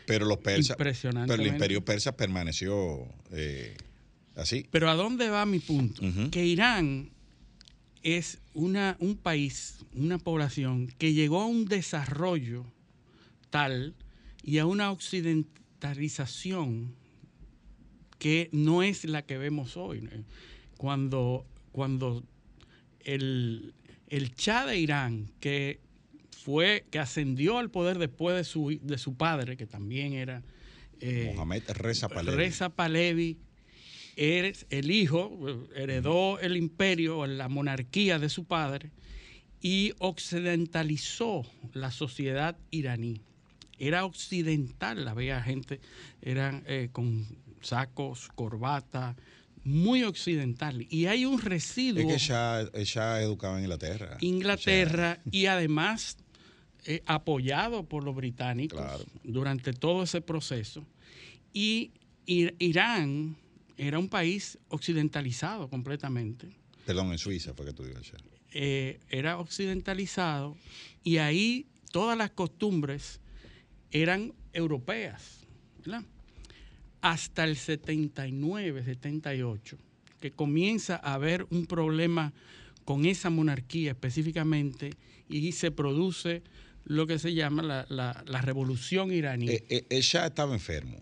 Pero 0.07 0.27
los 0.27 0.39
persas, 0.39 0.77
pero 0.77 0.91
impresionantemente. 0.91 1.49
el 1.49 1.55
imperio 1.55 1.85
persa 1.85 2.17
permaneció 2.17 3.07
eh, 3.33 3.77
así. 4.35 4.67
Pero 4.71 4.91
¿a 4.91 4.95
dónde 4.95 5.31
va 5.31 5.47
mi 5.47 5.61
punto? 5.61 6.03
Que 6.31 6.45
Irán 6.45 7.11
es 8.03 8.39
una, 8.55 8.97
un 9.01 9.17
país, 9.17 9.85
una 9.95 10.19
población 10.19 10.89
que 10.99 11.13
llegó 11.13 11.43
a 11.43 11.47
un 11.47 11.67
desarrollo 11.67 12.65
tal 13.51 13.95
y 14.43 14.59
a 14.59 14.67
una 14.67 14.91
occidentalización 14.91 16.95
que 18.19 18.49
no 18.53 18.83
es 18.83 19.05
la 19.05 19.23
que 19.23 19.39
vemos 19.39 19.77
hoy. 19.77 20.09
Cuando, 20.77 21.47
cuando 21.73 22.23
el, 23.01 23.75
el 24.09 24.35
Shah 24.35 24.67
de 24.67 24.79
Irán, 24.79 25.31
que 25.41 25.81
fue, 26.31 26.85
que 26.91 26.99
ascendió 26.99 27.59
al 27.59 27.71
poder 27.71 27.99
después 27.99 28.37
de 28.37 28.45
su, 28.45 28.79
de 28.81 28.99
su 28.99 29.15
padre, 29.15 29.57
que 29.57 29.67
también 29.67 30.13
era 30.13 30.43
eh, 31.01 31.33
Mohamed 31.35 31.63
Reza 31.71 32.09
Pahlavi. 32.09 32.37
Reza 32.37 32.69
Pahlavi 32.71 33.39
eres 34.19 34.67
el 34.71 34.91
hijo, 34.91 35.39
eh, 35.49 35.83
heredó 35.83 36.41
el 36.41 36.57
imperio, 36.57 37.27
la 37.27 37.49
monarquía 37.49 38.19
de 38.19 38.29
su 38.29 38.45
padre 38.45 38.91
y 39.61 39.93
occidentalizó 39.99 41.45
la 41.73 41.91
sociedad 41.91 42.57
iraní. 42.71 43.21
Era 43.79 44.05
occidental, 44.05 45.05
la 45.05 45.15
veía 45.15 45.41
gente, 45.43 45.81
eran 46.21 46.65
eh, 46.67 46.89
con 46.91 47.27
sacos, 47.61 48.29
corbata, 48.35 49.15
muy 49.65 50.03
occidental. 50.03 50.85
Y 50.91 51.07
hay 51.07 51.25
un 51.25 51.39
Es 51.39 51.45
residuo. 51.45 52.07
que 52.07 52.15
el 52.15 52.19
Shah, 52.21 52.61
el 52.73 52.85
Shah 52.85 53.23
educaba 53.23 53.59
en 53.59 53.65
Inglaterra. 53.65 54.17
Inglaterra 54.21 55.21
y 55.31 55.47
además 55.47 56.17
eh, 56.85 57.03
apoyado 57.07 57.85
por 57.85 58.03
los 58.03 58.15
británicos 58.17 58.81
Claro. 58.81 59.05
durante 59.23 59.73
todo 59.73 60.03
ese 60.03 60.21
proceso. 60.21 60.85
Y 61.53 61.93
Ir- 62.27 62.55
Irán 62.59 63.37
era 63.79 63.99
un 63.99 64.09
país 64.09 64.59
occidentalizado 64.69 65.69
completamente. 65.71 66.49
Perdón, 66.85 67.13
en 67.13 67.19
Suiza 67.19 67.55
fue 67.55 67.65
que 67.67 67.73
tú. 67.73 67.85
Shah. 67.85 68.17
Eh, 68.53 68.99
era 69.09 69.39
occidentalizado 69.39 70.57
y 71.05 71.19
ahí 71.19 71.67
todas 71.93 72.17
las 72.19 72.31
costumbres 72.31 73.21
eran 73.91 74.33
europeas. 74.53 75.41
¿verdad? 75.85 76.03
Hasta 77.01 77.45
el 77.45 77.57
79, 77.57 78.85
78, 78.85 79.79
que 80.21 80.33
comienza 80.33 80.97
a 80.97 81.15
haber 81.15 81.47
un 81.51 81.67
problema 81.67 82.33
con 82.85 83.05
esa 83.07 83.31
monarquía 83.31 83.93
específicamente 83.93 84.91
y 85.29 85.53
se 85.53 85.71
produce 85.71 86.43
lo 86.85 87.07
que 87.07 87.19
se 87.19 87.35
llama 87.35 87.63
la, 87.63 87.87
la- 87.91 88.25
la 88.27 88.41
revolución 88.41 89.13
iraní. 89.13 89.49
Eh, 89.51 89.65
eh, 89.69 89.87
el 89.91 90.01
Shah 90.03 90.27
estaba 90.27 90.55
enfermo. 90.55 91.01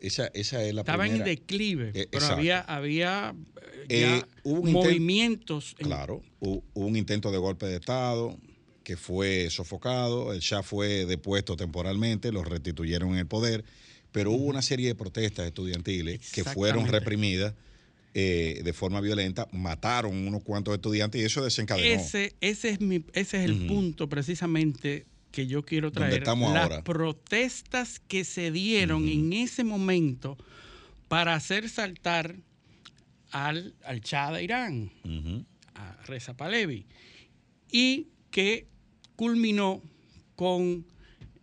Esa, 0.00 0.28
esa 0.34 0.62
es 0.64 0.74
la 0.74 0.82
Estaba 0.82 1.04
en 1.06 1.12
primera. 1.12 1.24
declive, 1.30 1.90
Eh, 1.94 2.08
pero 2.10 2.26
había, 2.26 2.60
había 2.60 3.34
eh, 3.64 3.86
Eh, 3.88 4.22
hubo 4.44 4.60
un 4.60 4.72
movimientos. 4.72 5.74
en- 5.78 5.86
Claro, 5.86 6.22
hu- 6.40 6.62
hubo 6.74 6.86
un 6.86 6.96
intento 6.96 7.30
de 7.32 7.38
golpe 7.38 7.66
de 7.66 7.76
Estado 7.76 8.38
que 8.84 8.96
fue 8.96 9.48
sofocado, 9.50 10.32
el 10.32 10.40
Shah 10.40 10.62
fue 10.62 11.04
depuesto 11.04 11.56
temporalmente, 11.56 12.32
lo 12.32 12.42
restituyeron 12.44 13.10
en 13.10 13.16
el 13.18 13.26
poder, 13.26 13.64
pero 14.12 14.30
hubo 14.32 14.46
una 14.46 14.62
serie 14.62 14.86
de 14.88 14.94
protestas 14.94 15.46
estudiantiles 15.46 16.32
que 16.32 16.42
fueron 16.44 16.86
reprimidas 16.86 17.54
eh, 18.14 18.62
de 18.64 18.72
forma 18.72 19.00
violenta, 19.02 19.46
mataron 19.52 20.26
unos 20.26 20.42
cuantos 20.42 20.74
estudiantes 20.74 21.20
y 21.20 21.24
eso 21.24 21.44
desencadenó. 21.44 22.00
Ese, 22.00 22.34
ese 22.40 22.70
es, 22.70 22.80
mi, 22.80 23.04
ese 23.12 23.44
es 23.44 23.50
el 23.50 23.66
punto 23.66 24.08
precisamente 24.08 25.06
que 25.30 25.46
yo 25.46 25.64
quiero 25.64 25.90
traer. 25.92 26.12
Las 26.54 26.62
ahora. 26.64 26.84
protestas 26.84 28.00
que 28.00 28.24
se 28.24 28.50
dieron 28.50 29.08
en 29.08 29.32
ese 29.32 29.64
momento 29.64 30.36
para 31.08 31.34
hacer 31.34 31.68
saltar 31.68 32.36
al, 33.30 33.74
al 33.84 34.00
Shah 34.00 34.32
de 34.32 34.44
Irán, 34.44 34.90
a 35.74 35.96
Reza 36.06 36.34
Pahlavi, 36.36 36.86
y 37.70 38.08
que 38.30 38.66
culminó 39.16 39.82
con 40.36 40.86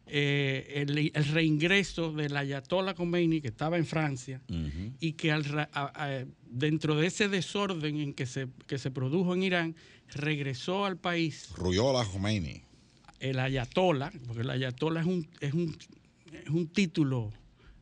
eh, 0.08 0.84
el, 0.88 1.12
el 1.14 1.26
reingreso 1.26 2.12
del 2.12 2.36
Ayatollah 2.38 2.94
Khomeini, 2.96 3.42
que 3.42 3.48
estaba 3.50 3.78
en 3.78 3.86
Francia, 3.86 4.42
y 5.00 5.14
que 5.14 5.32
al 5.32 5.44
ra- 5.46 5.70
a- 5.74 5.92
a- 6.06 6.26
dentro 6.48 6.96
de 6.96 7.08
ese 7.08 7.28
desorden 7.28 7.98
en 8.00 8.14
que 8.14 8.26
se, 8.26 8.48
que 8.68 8.78
se 8.78 8.92
produjo 8.92 9.34
en 9.34 9.44
Irán, 9.44 9.76
regresó 10.10 10.86
al 10.86 10.98
país 10.98 11.50
Ruyola 11.56 12.06
Khomeini. 12.06 12.62
El 13.30 13.40
Ayatollah, 13.40 14.12
porque 14.28 14.42
el 14.42 14.50
Ayatollah 14.50 15.02
es 15.02 15.08
un, 15.08 15.28
es 15.40 15.54
un, 15.54 15.76
es 16.32 16.50
un 16.50 16.68
título. 16.68 17.32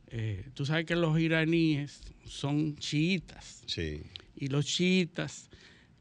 eh, 0.08 0.46
tú 0.54 0.66
sabes 0.66 0.86
que 0.86 0.96
los 0.96 1.20
iraníes 1.20 2.02
son 2.26 2.76
chiitas 2.78 3.64
Sí, 3.66 4.04
y 4.36 4.48
los 4.48 4.66
chiitas 4.66 5.50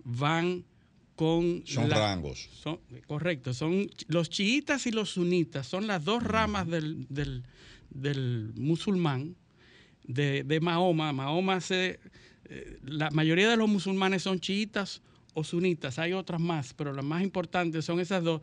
van 0.05 0.65
con... 1.17 1.63
son 1.67 1.89
la- 1.89 1.97
rangos. 1.99 2.49
son- 2.63 2.81
correcto, 3.07 3.55
son 3.55 3.89
los 4.09 4.29
chiitas 4.31 4.87
y 4.87 4.91
los 4.93 5.11
sunitas, 5.11 5.67
son 5.67 5.87
las 5.87 6.05
dos 6.05 6.23
ramas 6.23 6.67
del, 6.69 7.07
del- 7.09 7.43
del 7.91 8.53
musulmán, 8.57 9.37
de, 10.05 10.43
de 10.45 10.61
Mahoma. 10.61 11.13
Mahoma 11.13 11.61
se, 11.61 12.01
eh, 12.47 12.79
la 12.85 13.11
mayoría 13.11 13.49
de 13.49 13.57
los 13.57 13.69
musulmanes 13.69 14.23
son 14.23 14.41
chiitas 14.41 15.01
o 15.35 15.45
sunitas, 15.45 15.99
hay 15.99 16.13
otras 16.13 16.41
más, 16.41 16.75
pero 16.75 16.93
las 16.93 17.05
más 17.05 17.23
importantes 17.23 17.85
son 17.85 18.01
esas 18.01 18.23
dos. 18.25 18.43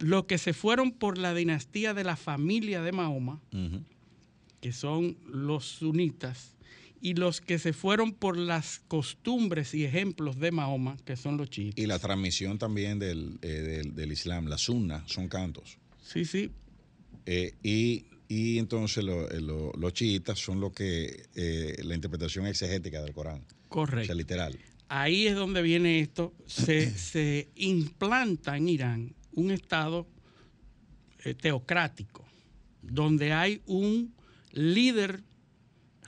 Los 0.00 0.24
que 0.24 0.38
se 0.38 0.52
fueron 0.52 0.92
por 0.92 1.16
la 1.18 1.34
dinastía 1.34 1.94
de 1.94 2.04
la 2.04 2.16
familia 2.16 2.82
de 2.82 2.92
Mahoma, 2.92 3.40
que 4.60 4.72
son 4.72 5.16
los 5.26 5.64
sunitas, 5.66 6.56
y 7.02 7.14
los 7.14 7.40
que 7.40 7.58
se 7.58 7.72
fueron 7.72 8.12
por 8.12 8.36
las 8.36 8.80
costumbres 8.88 9.72
y 9.74 9.84
ejemplos 9.84 10.38
de 10.38 10.50
Mahoma, 10.52 10.96
que 11.06 11.16
son 11.16 11.36
los 11.38 11.48
chiitas. 11.48 11.82
Y 11.82 11.86
la 11.86 11.98
transmisión 11.98 12.58
también 12.58 12.98
del, 12.98 13.38
eh, 13.42 13.48
del, 13.48 13.94
del 13.94 14.12
Islam, 14.12 14.46
la 14.48 14.58
sunna, 14.58 15.02
son 15.06 15.28
cantos. 15.28 15.78
Sí, 16.02 16.24
sí, 16.24 16.50
Eh, 17.26 17.54
y, 17.62 18.06
y 18.28 18.58
entonces 18.58 19.04
lo- 19.04 19.30
eh, 19.30 19.40
lo- 19.40 19.72
los 19.78 19.92
chiitas 19.92 20.38
son 20.38 20.58
lo 20.60 20.72
que 20.72 21.26
eh, 21.34 21.76
la 21.84 21.94
interpretación 21.94 22.46
exegética 22.46 23.02
del 23.02 23.12
Corán, 23.12 23.44
o 23.66 23.68
correcto. 23.68 24.06
sea, 24.06 24.14
literal. 24.14 24.58
ahí 24.88 25.26
es 25.26 25.34
donde 25.36 25.62
viene 25.62 26.00
esto, 26.00 26.34
se, 26.46 26.90
se 26.98 27.48
implanta 27.56 28.56
en 28.56 28.68
Irán 28.68 29.14
un 29.32 29.50
Estado 29.50 30.06
eh, 31.24 31.34
teocrático, 31.34 32.24
donde 32.82 33.32
hay 33.32 33.60
un 33.66 34.14
líder 34.52 35.22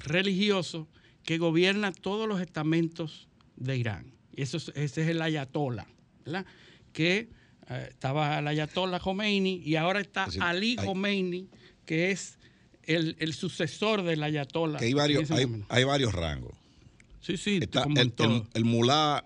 religioso 0.05 0.89
que 1.25 1.39
gobierna 1.39 1.93
todos 1.93 2.29
los 2.29 2.41
estamentos 2.41 3.29
de 3.57 3.77
Irán. 3.77 4.13
Y 4.35 4.43
eso 4.43 4.57
es- 4.57 4.73
ese 4.75 5.03
es 5.03 5.09
el 5.09 5.21
ayatollah, 5.23 5.87
¿verdad? 6.25 6.47
Que 6.93 7.29
eh, 7.69 7.87
estaba 7.91 8.39
el 8.41 8.49
ayatollah 8.49 8.99
Khomeini 8.99 9.63
y 9.65 9.77
ahora 9.77 10.01
está 10.01 10.27
Ali 10.41 10.77
hay- 10.79 10.87
Khomeini, 10.87 11.49
que 11.87 12.11
es 12.11 12.39
el, 12.85 13.15
el 13.21 13.35
sucesor 13.35 14.03
del 14.03 14.23
ayatollah. 14.23 14.79
Que 14.79 14.87
hay 14.87 14.95
varios, 14.95 15.31
hay, 15.31 15.85
varios 15.85 16.13
rangos. 16.13 16.55
Sí, 17.21 17.37
sí, 17.37 17.59
Está 17.63 17.85
como 17.85 18.01
en 18.01 18.13
el, 18.19 18.43
el, 18.55 18.65
mulá 18.65 19.25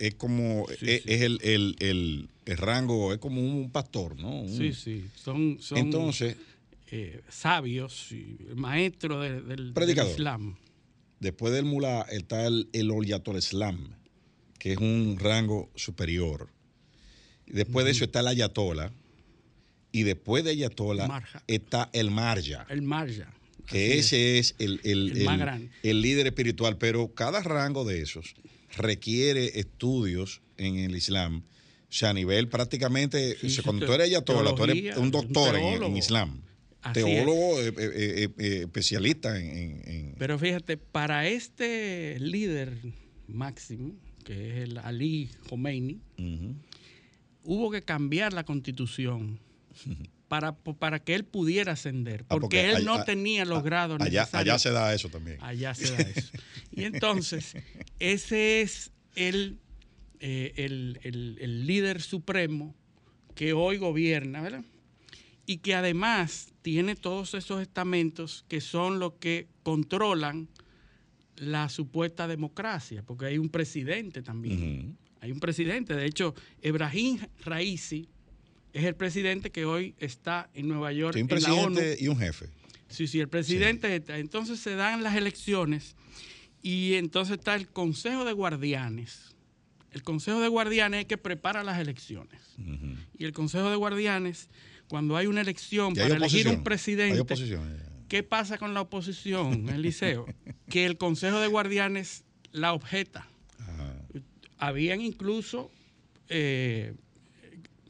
es 0.00 0.14
como 0.16 0.66
Sí, 0.80 0.86
es, 0.90 1.02
sí. 1.04 1.08
es 1.12 1.22
el, 1.22 2.28
el- 2.46 2.56
rango, 2.58 3.12
es 3.12 3.18
como 3.18 3.40
un 3.40 3.70
pastor, 3.70 4.18
¿no? 4.18 4.40
Un- 4.42 4.56
Sí, 4.56 4.72
sí, 4.72 5.04
son, 5.14 5.58
son 5.60 5.78
Entonces, 5.78 6.36
eh, 6.90 7.20
sabios, 7.28 8.12
y 8.12 8.38
maestros 8.54 9.22
de- 9.22 9.42
del. 9.42 9.72
Islam. 10.12 10.56
después 11.20 11.52
del 11.52 11.64
mulá 11.64 12.02
está 12.10 12.46
el, 12.46 12.68
el 12.72 12.90
Islam, 13.36 13.88
que 14.58 14.72
es 14.72 14.78
un 14.78 15.16
rango 15.20 15.70
superior. 15.74 16.48
Después 17.46 17.84
de 17.86 17.92
eso 17.92 18.04
está 18.04 18.20
el 18.20 18.28
ayatola. 18.28 18.92
Y 19.92 20.02
después 20.02 20.44
de 20.44 20.50
ayatola 20.50 21.08
Marja. 21.08 21.42
está 21.46 21.88
el 21.94 22.10
marja. 22.10 22.66
El 22.68 22.82
Marja. 22.82 23.32
que 23.66 23.92
así 23.92 23.98
ese 23.98 24.38
es, 24.38 24.54
el, 24.58 24.80
el- 24.84 25.26
el 25.82 26.02
líder 26.02 26.26
espiritual, 26.26 26.76
pero 26.76 27.14
cada 27.14 27.40
rango 27.42 27.84
de 27.84 28.02
esos 28.02 28.34
requiere 28.76 29.58
estudios 29.58 30.42
en 30.58 30.76
el 30.76 30.94
Islam. 30.96 31.42
O 31.88 31.92
sea, 31.92 32.10
a 32.10 32.12
nivel 32.14 32.48
prácticamente, 32.48 33.36
Sí, 33.40 33.46
o 33.46 33.50
sea, 33.50 33.64
cuando 33.64 33.86
tú 33.86 33.92
eres 33.92 34.08
ayatollah, 34.08 34.54
tú 34.54 34.64
eres 34.64 34.96
un 34.96 35.04
un 35.04 35.10
doctor 35.10 35.56
en-. 35.56 35.96
Islam. 35.96 36.42
Así 36.82 37.00
teólogo, 37.02 37.60
eh, 37.62 37.72
eh, 38.38 38.60
especialista 38.64 39.38
en... 39.40 40.14
Pero 40.18 40.38
fíjate, 40.38 40.76
para 40.76 41.26
este 41.26 42.16
líder 42.20 42.78
máximo, 43.26 43.94
que 44.24 44.50
es 44.62 44.68
el 44.68 44.78
Ali 44.78 45.30
Khomeini, 45.48 46.00
hubo 47.42 47.70
que 47.70 47.82
cambiar 47.82 48.32
la 48.32 48.44
constitución 48.44 49.38
para, 50.28 50.54
para 50.56 51.00
que 51.00 51.14
él 51.14 51.24
pudiera 51.24 51.72
ascender, 51.72 52.24
Ah, 52.28 52.36
porque, 52.38 52.68
él 52.70 52.76
allá- 52.76 52.84
no 52.84 53.04
tenía 53.04 53.44
los 53.44 53.62
grados 53.62 54.00
allá, 54.00 54.22
necesarios. 54.22 54.54
allá 54.54 54.58
se 54.58 54.70
da 54.70 54.94
eso 54.94 55.08
también. 55.08 55.38
Allá 55.40 55.74
se 55.74 55.90
da 55.92 55.98
eso. 56.16 56.32
Y 56.72 56.84
entonces, 56.84 57.54
ese 57.98 58.60
es 58.62 58.92
el, 59.14 59.58
eh, 60.20 60.52
el, 60.56 60.98
el- 61.02 61.38
el 61.40 61.66
líder 61.66 62.00
supremo 62.02 62.74
que 63.34 63.52
hoy 63.52 63.76
gobierna, 63.76 64.40
¿verdad? 64.40 64.64
Y 65.46 65.58
que 65.58 65.74
además 65.74 66.52
tiene 66.62 66.96
todos 66.96 67.34
esos 67.34 67.60
estamentos 67.62 68.44
que 68.48 68.60
son 68.60 68.98
los 68.98 69.12
que 69.14 69.46
controlan 69.62 70.48
la 71.36 71.68
supuesta 71.68 72.26
democracia, 72.26 73.02
porque 73.02 73.26
hay 73.26 73.38
un 73.38 73.48
presidente 73.50 74.22
también. 74.22 74.96
Hay 75.20 75.30
un 75.32 75.38
presidente. 75.40 75.94
De 75.94 76.06
hecho, 76.06 76.34
Ebrahim 76.62 77.18
Raisi 77.44 78.08
es 78.72 78.84
el 78.84 78.94
presidente 78.94 79.50
que 79.50 79.64
hoy 79.66 79.94
está 79.98 80.48
en 80.54 80.68
Nueva 80.68 80.92
York, 80.92 81.14
Sí, 81.14 81.22
un 81.22 81.30
en 81.32 81.42
la 81.42 81.52
ONU. 81.54 81.74
presidente 81.74 82.04
y 82.04 82.08
un 82.08 82.18
jefe. 82.18 82.46
Sí, 82.88 83.06
sí, 83.06 83.20
el 83.20 83.28
presidente 83.28 83.94
está. 83.94 84.18
Entonces 84.18 84.60
se 84.60 84.74
dan 84.76 85.02
las 85.02 85.14
elecciones 85.14 85.94
y 86.62 86.94
entonces 86.94 87.38
está 87.38 87.54
el 87.54 87.68
Consejo 87.68 88.24
de 88.24 88.32
Guardianes. 88.32 89.35
El 89.96 90.02
Consejo 90.02 90.40
de 90.42 90.48
Guardianes 90.48 91.00
es 91.00 91.06
que 91.06 91.16
prepara 91.16 91.64
las 91.64 91.78
elecciones. 91.78 92.38
Y 93.18 93.24
el 93.24 93.32
Consejo 93.32 93.70
de 93.70 93.76
Guardianes, 93.76 94.50
cuando 94.88 95.16
hay 95.16 95.26
una 95.26 95.40
elección 95.40 95.94
para 95.94 96.16
elegir 96.16 96.46
un 96.48 96.62
presidente. 96.62 97.24
¿qué 98.06 98.22
pasa 98.22 98.58
con 98.58 98.74
la 98.74 98.82
oposición, 98.82 99.70
Eliseo? 99.70 100.26
que 100.68 100.84
el 100.84 100.98
Consejo 100.98 101.40
de 101.40 101.46
Guardianes 101.46 102.24
la 102.52 102.74
objeta. 102.74 103.26
Ajá. 103.58 103.94
Habían 104.58 105.00
incluso 105.00 105.70
eh, 106.28 106.94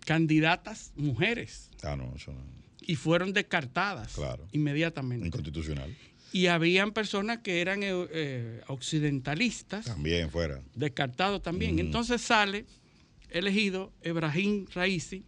candidatas 0.05 0.93
mujeres 0.95 1.71
Ah, 1.83 1.97
no, 1.97 2.15
eso 2.15 2.33
no. 2.33 2.39
y 2.83 2.95
fueron 2.95 3.33
descartadas 3.33 4.15
Claro. 4.15 4.47
inmediatamente. 4.53 5.27
Inconstitucional. 5.27 5.93
Y 6.33 6.47
habían 6.49 6.93
personas 6.93 7.39
que 7.39 7.61
eran 7.61 7.83
eh, 7.83 7.91
eh, 8.11 8.61
occidentalistas, 8.69 9.85
También 9.87 10.31
fuera. 10.31 10.61
descartados 10.75 11.43
también. 11.43 11.77
Mm. 11.77 11.81
Entonces 11.81 12.21
sale 12.21 12.67
elegido 13.31 13.93
Ebrahim 14.03 14.67
Raisi 14.75 15.25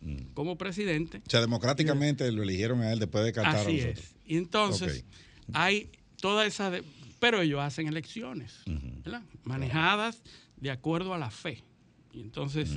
Mm. 0.00 0.34
como 0.34 0.58
presidente. 0.58 1.22
O 1.26 1.30
sea, 1.30 1.40
democráticamente 1.40 2.30
lo 2.30 2.42
eligieron 2.42 2.82
a 2.82 2.92
él 2.92 2.98
después 2.98 3.24
de 3.24 3.32
cartar 3.32 3.56
a 3.56 3.60
Así 3.62 3.72
nosotros. 3.78 3.98
es. 3.98 4.14
Y 4.26 4.36
entonces 4.36 5.04
hay 5.54 5.90
toda 6.20 6.44
esa... 6.46 6.70
de- 6.70 6.82
pero 7.18 7.40
ellos 7.40 7.60
hacen 7.60 7.88
elecciones. 7.88 8.60
¿verdad? 8.66 9.22
Manejadas 9.44 10.22
de 10.58 10.70
acuerdo 10.70 11.14
a 11.14 11.18
la 11.18 11.30
fe. 11.30 11.64
Y 12.12 12.20
entonces 12.20 12.70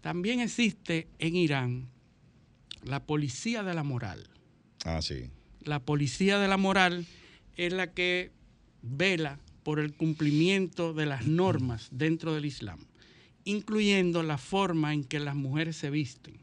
también 0.00 0.40
existe 0.40 1.08
en 1.20 1.36
Irán 1.36 1.88
la 2.82 3.04
policía 3.06 3.62
de 3.62 3.72
la 3.74 3.84
moral. 3.84 4.28
Ah, 4.84 5.00
sí. 5.02 5.30
La 5.66 5.80
policía 5.80 6.38
de 6.38 6.48
la 6.48 6.56
moral 6.56 7.06
es 7.56 7.72
la 7.72 7.92
que 7.92 8.30
vela 8.82 9.38
por 9.62 9.80
el 9.80 9.94
cumplimiento 9.94 10.94
de 10.94 11.06
las 11.06 11.26
normas 11.26 11.88
dentro 11.90 12.34
del 12.34 12.44
Islam, 12.44 12.78
incluyendo 13.44 14.22
la 14.22 14.38
forma 14.38 14.94
en 14.94 15.04
que 15.04 15.18
las 15.18 15.34
mujeres 15.34 15.76
se 15.76 15.90
visten. 15.90 16.38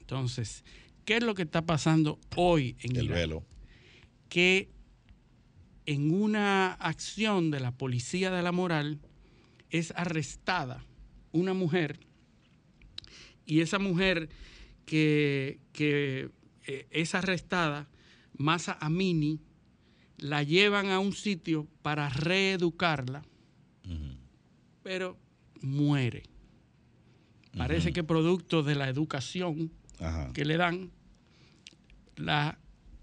Entonces, 0.00 0.64
¿qué 1.04 1.16
es 1.16 1.22
lo 1.22 1.34
que 1.34 1.42
está 1.42 1.64
pasando 1.64 2.18
hoy 2.36 2.76
en 2.80 2.96
El 2.96 3.06
Irán? 3.06 3.18
velo. 3.18 3.44
que 4.28 4.68
en 5.86 6.10
una 6.10 6.74
acción 6.74 7.50
de 7.50 7.60
la 7.60 7.72
policía 7.72 8.30
de 8.30 8.42
la 8.42 8.52
moral 8.52 9.00
es 9.70 9.92
arrestada 9.96 10.84
una 11.32 11.54
mujer 11.54 12.00
y 13.46 13.60
esa 13.60 13.78
mujer 13.78 14.28
que, 14.84 15.58
que, 15.72 16.28
eh, 16.68 16.86
es 16.90 17.14
arrestada, 17.14 17.88
Masa 18.36 18.76
Amini, 18.80 19.40
la 20.18 20.42
llevan 20.42 20.90
a 20.90 21.00
un 21.00 21.14
sitio 21.14 21.66
para 21.80 22.10
reeducarla, 22.10 23.22
pero 24.82 25.16
muere. 25.62 26.24
Parece 27.56 27.92
que 27.94 28.04
producto 28.04 28.62
de 28.62 28.74
la 28.74 28.88
educación 28.88 29.72
Ajá. 29.98 30.30
que 30.34 30.44
le 30.44 30.58
dan, 30.58 30.90
la, 32.16 32.58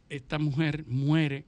esta 0.10 0.38
mujer 0.38 0.86
muere 0.88 1.46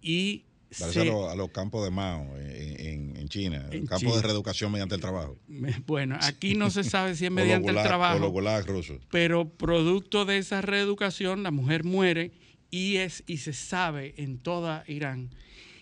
y 0.00 0.44
Parece 0.78 0.92
se- 1.02 1.08
a, 1.08 1.12
los- 1.12 1.32
a 1.32 1.34
los 1.34 1.50
campos 1.50 1.82
de 1.84 1.90
Mao 1.90 2.36
en, 2.38 2.80
en- 2.86 3.16
en 3.16 3.28
China, 3.28 3.66
En 3.70 3.86
campos 3.86 4.16
de 4.16 4.22
reeducación 4.22 4.70
mediante 4.72 4.94
el 4.96 5.00
trabajo. 5.00 5.38
bueno, 5.86 6.16
aquí 6.20 6.54
no 6.54 6.70
se 6.70 6.84
sabe 6.84 7.14
si 7.16 7.24
es 7.26 7.30
mediante 7.62 7.70
el 7.70 7.76
trabajo, 7.88 8.18
pero 9.10 9.48
producto 9.48 10.24
de 10.24 10.38
esa 10.38 10.60
reeducación 10.60 11.42
la 11.42 11.50
mujer 11.50 11.84
muere 11.84 12.32
y 12.70 12.96
es 12.96 13.24
y 13.26 13.38
se 13.38 13.52
sabe 13.54 14.14
en 14.18 14.38
toda 14.38 14.84
Irán. 14.86 15.30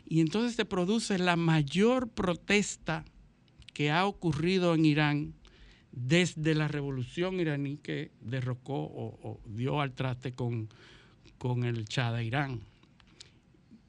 Y 0.09 0.21
entonces 0.21 0.55
se 0.55 0.65
produce 0.65 1.19
la 1.19 1.35
mayor 1.35 2.09
protesta 2.11 3.05
que 3.75 3.91
ha 3.91 4.07
ocurrido 4.07 4.75
en 4.75 4.85
Irán 4.85 5.35
desde 5.91 6.55
la 6.55 6.69
revolución 6.69 7.41
iraní 7.41 7.79
que 7.79 8.13
derrocó 8.21 8.75
o, 8.85 9.19
o 9.23 9.41
dio 9.47 9.81
al 9.81 9.93
traste 9.95 10.33
con, 10.33 10.69
con 11.39 11.65
el 11.65 11.85
Shah 11.87 12.13
de 12.13 12.25
Irán. 12.25 12.61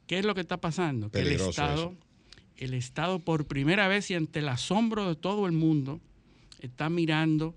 ¿Qué 0.07 0.19
es 0.19 0.25
lo 0.25 0.33
que 0.33 0.41
está 0.41 0.57
pasando? 0.59 1.09
Que 1.11 1.19
el 1.19 1.27
Estado, 1.49 1.83
eso. 1.91 1.95
el 2.57 2.73
Estado 2.73 3.19
por 3.19 3.45
primera 3.45 3.87
vez 3.87 4.09
y 4.09 4.15
ante 4.15 4.39
el 4.39 4.49
asombro 4.49 5.07
de 5.07 5.15
todo 5.15 5.45
el 5.45 5.51
mundo 5.51 5.99
está 6.59 6.89
mirando 6.89 7.55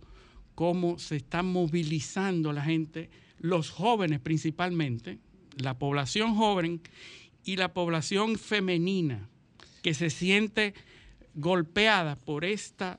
cómo 0.54 0.98
se 0.98 1.16
está 1.16 1.42
movilizando 1.42 2.52
la 2.52 2.62
gente, 2.62 3.08
los 3.38 3.70
jóvenes 3.70 4.20
principalmente, 4.20 5.18
la 5.56 5.78
población 5.78 6.34
joven 6.34 6.80
y 7.44 7.56
la 7.56 7.72
población 7.72 8.36
femenina 8.36 9.28
que 9.82 9.94
se 9.94 10.10
siente 10.10 10.74
golpeada 11.34 12.16
por 12.16 12.44
esta, 12.44 12.98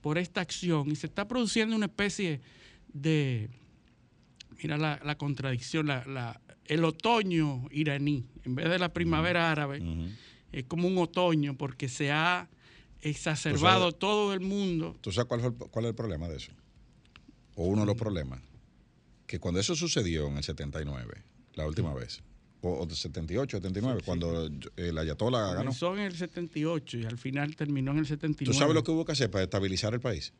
por 0.00 0.18
esta 0.18 0.40
acción 0.40 0.90
y 0.90 0.96
se 0.96 1.06
está 1.06 1.28
produciendo 1.28 1.76
una 1.76 1.86
especie 1.86 2.40
de, 2.92 3.50
mira 4.62 4.76
la, 4.78 4.98
la 5.04 5.16
contradicción, 5.18 5.86
la- 5.86 6.04
la- 6.06 6.40
el 6.68 6.84
otoño 6.84 7.64
iraní, 7.70 8.24
en 8.44 8.54
vez 8.54 8.68
de 8.68 8.78
la 8.78 8.92
primavera 8.92 9.50
árabe, 9.50 9.82
es 10.52 10.64
como 10.64 10.86
un 10.88 10.98
otoño 10.98 11.56
porque 11.56 11.88
se 11.88 12.10
ha 12.12 12.48
exacerbado 13.00 13.86
sabes- 13.90 13.98
todo 13.98 14.32
el 14.32 14.40
mundo. 14.40 14.96
¿Tú 15.00 15.12
sabes 15.12 15.28
cuál, 15.28 15.40
fue 15.40 15.54
cuál 15.70 15.84
es 15.86 15.88
el 15.90 15.94
problema 15.94 16.28
de 16.28 16.36
eso? 16.36 16.52
O 17.54 17.66
uno 17.66 17.82
de 17.82 17.86
los 17.86 17.96
problemas. 17.96 18.40
Que 19.26 19.38
cuando 19.38 19.60
eso 19.60 19.74
sucedió 19.76 20.26
en 20.28 20.36
el 20.38 20.44
79, 20.44 21.22
la 21.54 21.66
última 21.66 21.92
vez, 21.92 22.22
o, 22.62 22.80
o 22.80 22.86
de 22.86 22.94
78, 22.94 23.58
79, 23.58 24.00
cuando 24.04 24.48
el 24.76 24.98
Ayatollah 24.98 25.40
ganó. 25.48 25.56
Comenzó 25.58 25.92
en 25.94 26.00
el 26.04 26.16
78 26.16 26.98
y 26.98 27.04
al 27.04 27.18
final 27.18 27.54
terminó 27.54 27.90
en 27.92 27.98
el 27.98 28.06
79. 28.06 28.52
¿Tú 28.52 28.58
sabes 28.58 28.74
lo 28.74 28.82
que 28.82 28.90
hubo 28.90 29.04
que 29.04 29.12
hacer 29.12 29.30
para 29.30 29.44
estabilizar 29.44 29.92
el 29.94 30.00
país? 30.00 30.32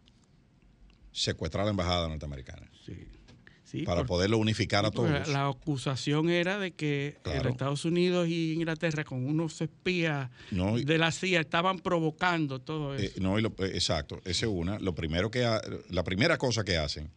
Secuestrar 1.13 1.65
la 1.65 1.71
embajada 1.71 2.09
norteamericana. 2.09 2.71
Sí, 2.85 2.95
sí, 3.71 3.83
para 3.83 4.05
poderlo 4.05 4.39
unificar 4.39 4.85
a 4.87 4.91
todos. 4.91 5.29
La 5.29 5.49
acusación 5.49 6.31
era 6.31 6.59
de 6.59 6.73
que 6.73 7.17
Claro. 7.23 7.45
los 7.45 7.53
Estados 7.53 7.85
Unidos 7.85 8.27
y 8.29 8.53
Inglaterra 8.55 9.05
con 9.05 9.27
unos 9.27 9.61
espías 9.61 10.31
No, 10.51 10.79
y- 10.79 10.85
de 10.85 10.97
la 10.99 11.13
CIA 11.13 11.41
estaban 11.41 11.79
provocando 11.81 12.61
todo 12.61 12.95
eso. 12.95 13.05
Eh, 13.05 13.21
no, 13.21 13.39
y 13.39 13.43
lo- 13.43 13.51
eh, 13.59 13.71
exacto, 13.75 14.21
esa 14.25 14.47
es 14.47 14.53
una. 14.53 14.79
Lo 14.79 14.95
primero 14.95 15.31
que 15.31 15.45
ha- 15.45 15.61
la 15.91 16.03
primera 16.05 16.39
cosa 16.39 16.65
que 16.65 16.77
hacen 16.77 17.11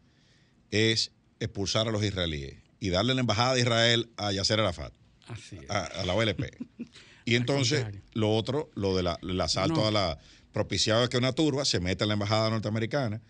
es 0.71 1.11
expulsar 1.39 1.87
a 1.87 1.91
los 1.91 2.03
israelíes 2.03 2.55
y 2.79 2.89
darle 2.89 3.13
la 3.13 3.21
embajada 3.21 3.53
de 3.55 3.61
Israel 3.61 4.09
a 4.17 4.31
Yasser 4.31 4.59
Arafat, 4.59 4.93
Así 5.27 5.57
es. 5.57 5.69
a, 5.69 5.85
a 5.85 6.05
la 6.05 6.13
OLP. 6.13 6.43
y 7.25 7.35
entonces 7.35 7.85
lo 8.13 8.35
otro, 8.35 8.69
lo 8.75 8.95
del 8.95 9.07
el 9.21 9.39
asalto 9.41 9.81
No. 9.81 9.87
a 9.87 9.91
la 9.91 10.17
propiciado 10.51 11.07
que 11.07 11.17
una 11.17 11.31
turba 11.31 11.63
se 11.63 11.79
mete 11.79 12.03
en 12.03 12.09
la 12.09 12.13
embajada 12.15 12.49
norteamericana 12.49 13.21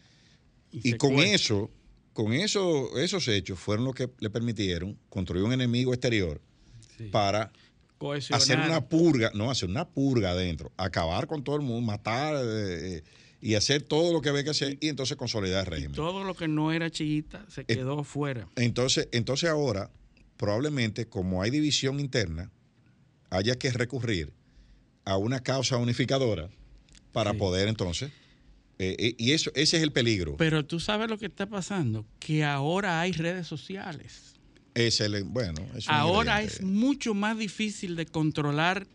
y, 0.71 0.93
con 0.93 1.19
eso, 1.19 1.69
con 2.13 2.33
eso, 2.33 2.97
esos 2.97 3.27
hechos 3.27 3.59
fueron 3.59 3.85
los 3.85 3.95
que 3.95 4.09
le 4.19 4.29
permitieron 4.29 4.97
construir 5.09 5.43
un 5.43 5.53
enemigo 5.53 5.93
exterior 5.93 6.41
Sí. 6.97 7.05
para 7.05 7.51
Cohesionar. 7.97 8.41
hacer 8.41 8.59
una 8.59 8.81
purga, 8.87 9.31
no, 9.33 9.49
hacer 9.51 9.69
una 9.69 9.87
purga 9.87 10.31
adentro, 10.31 10.71
acabar 10.77 11.27
con 11.27 11.43
todo 11.43 11.55
el 11.55 11.61
mundo, 11.61 11.81
matar 11.81 12.35
eh, 12.35 12.97
eh, 12.97 13.03
y 13.41 13.55
hacer 13.55 13.81
todo 13.81 14.11
lo 14.13 14.21
que 14.21 14.29
había 14.29 14.43
que 14.43 14.49
hacer 14.51 14.77
y 14.81 14.87
entonces 14.89 15.17
consolidar 15.17 15.61
el 15.65 15.71
régimen. 15.71 15.93
Todo 15.95 16.23
lo 16.23 16.35
que 16.35 16.47
no 16.47 16.71
era 16.71 16.89
chiita 16.91 17.45
Eh, 17.47 17.51
se 17.51 17.65
quedó 17.65 18.03
fuera. 18.03 18.47
Entonces, 18.55 19.07
entonces 19.11 19.49
ahora, 19.49 19.89
probablemente, 20.37 21.07
como 21.07 21.41
hay 21.41 21.49
división 21.51 21.99
interna, 21.99 22.51
haya 23.29 23.55
que 23.55 23.71
recurrir 23.71 24.33
a 25.05 25.17
una 25.17 25.41
causa 25.41 25.77
unificadora 25.77 26.49
para 27.13 27.31
Sí. 27.31 27.37
poder 27.37 27.67
entonces, 27.67 28.11
eh, 28.81 28.95
eh, 28.97 29.15
y 29.17 29.31
eso, 29.33 29.51
ese 29.53 29.77
es 29.77 29.83
el 29.83 29.91
peligro. 29.91 30.37
Pero 30.37 30.65
tú 30.65 30.79
sabes 30.79 31.07
lo 31.09 31.17
que 31.19 31.27
está 31.27 31.45
pasando, 31.47 32.05
que 32.19 32.43
ahora 32.43 32.99
hay 32.99 33.11
redes 33.11 33.45
sociales. 33.45 34.33
Es 34.73 35.01
el, 35.01 35.23
bueno, 35.25 35.61
es 35.75 35.87
Ahora 35.87 36.41
es 36.41 36.61
mucho 36.63 37.13
más 37.13 37.37
difícil 37.37 37.95
de 37.95 38.05
controlar 38.07 38.87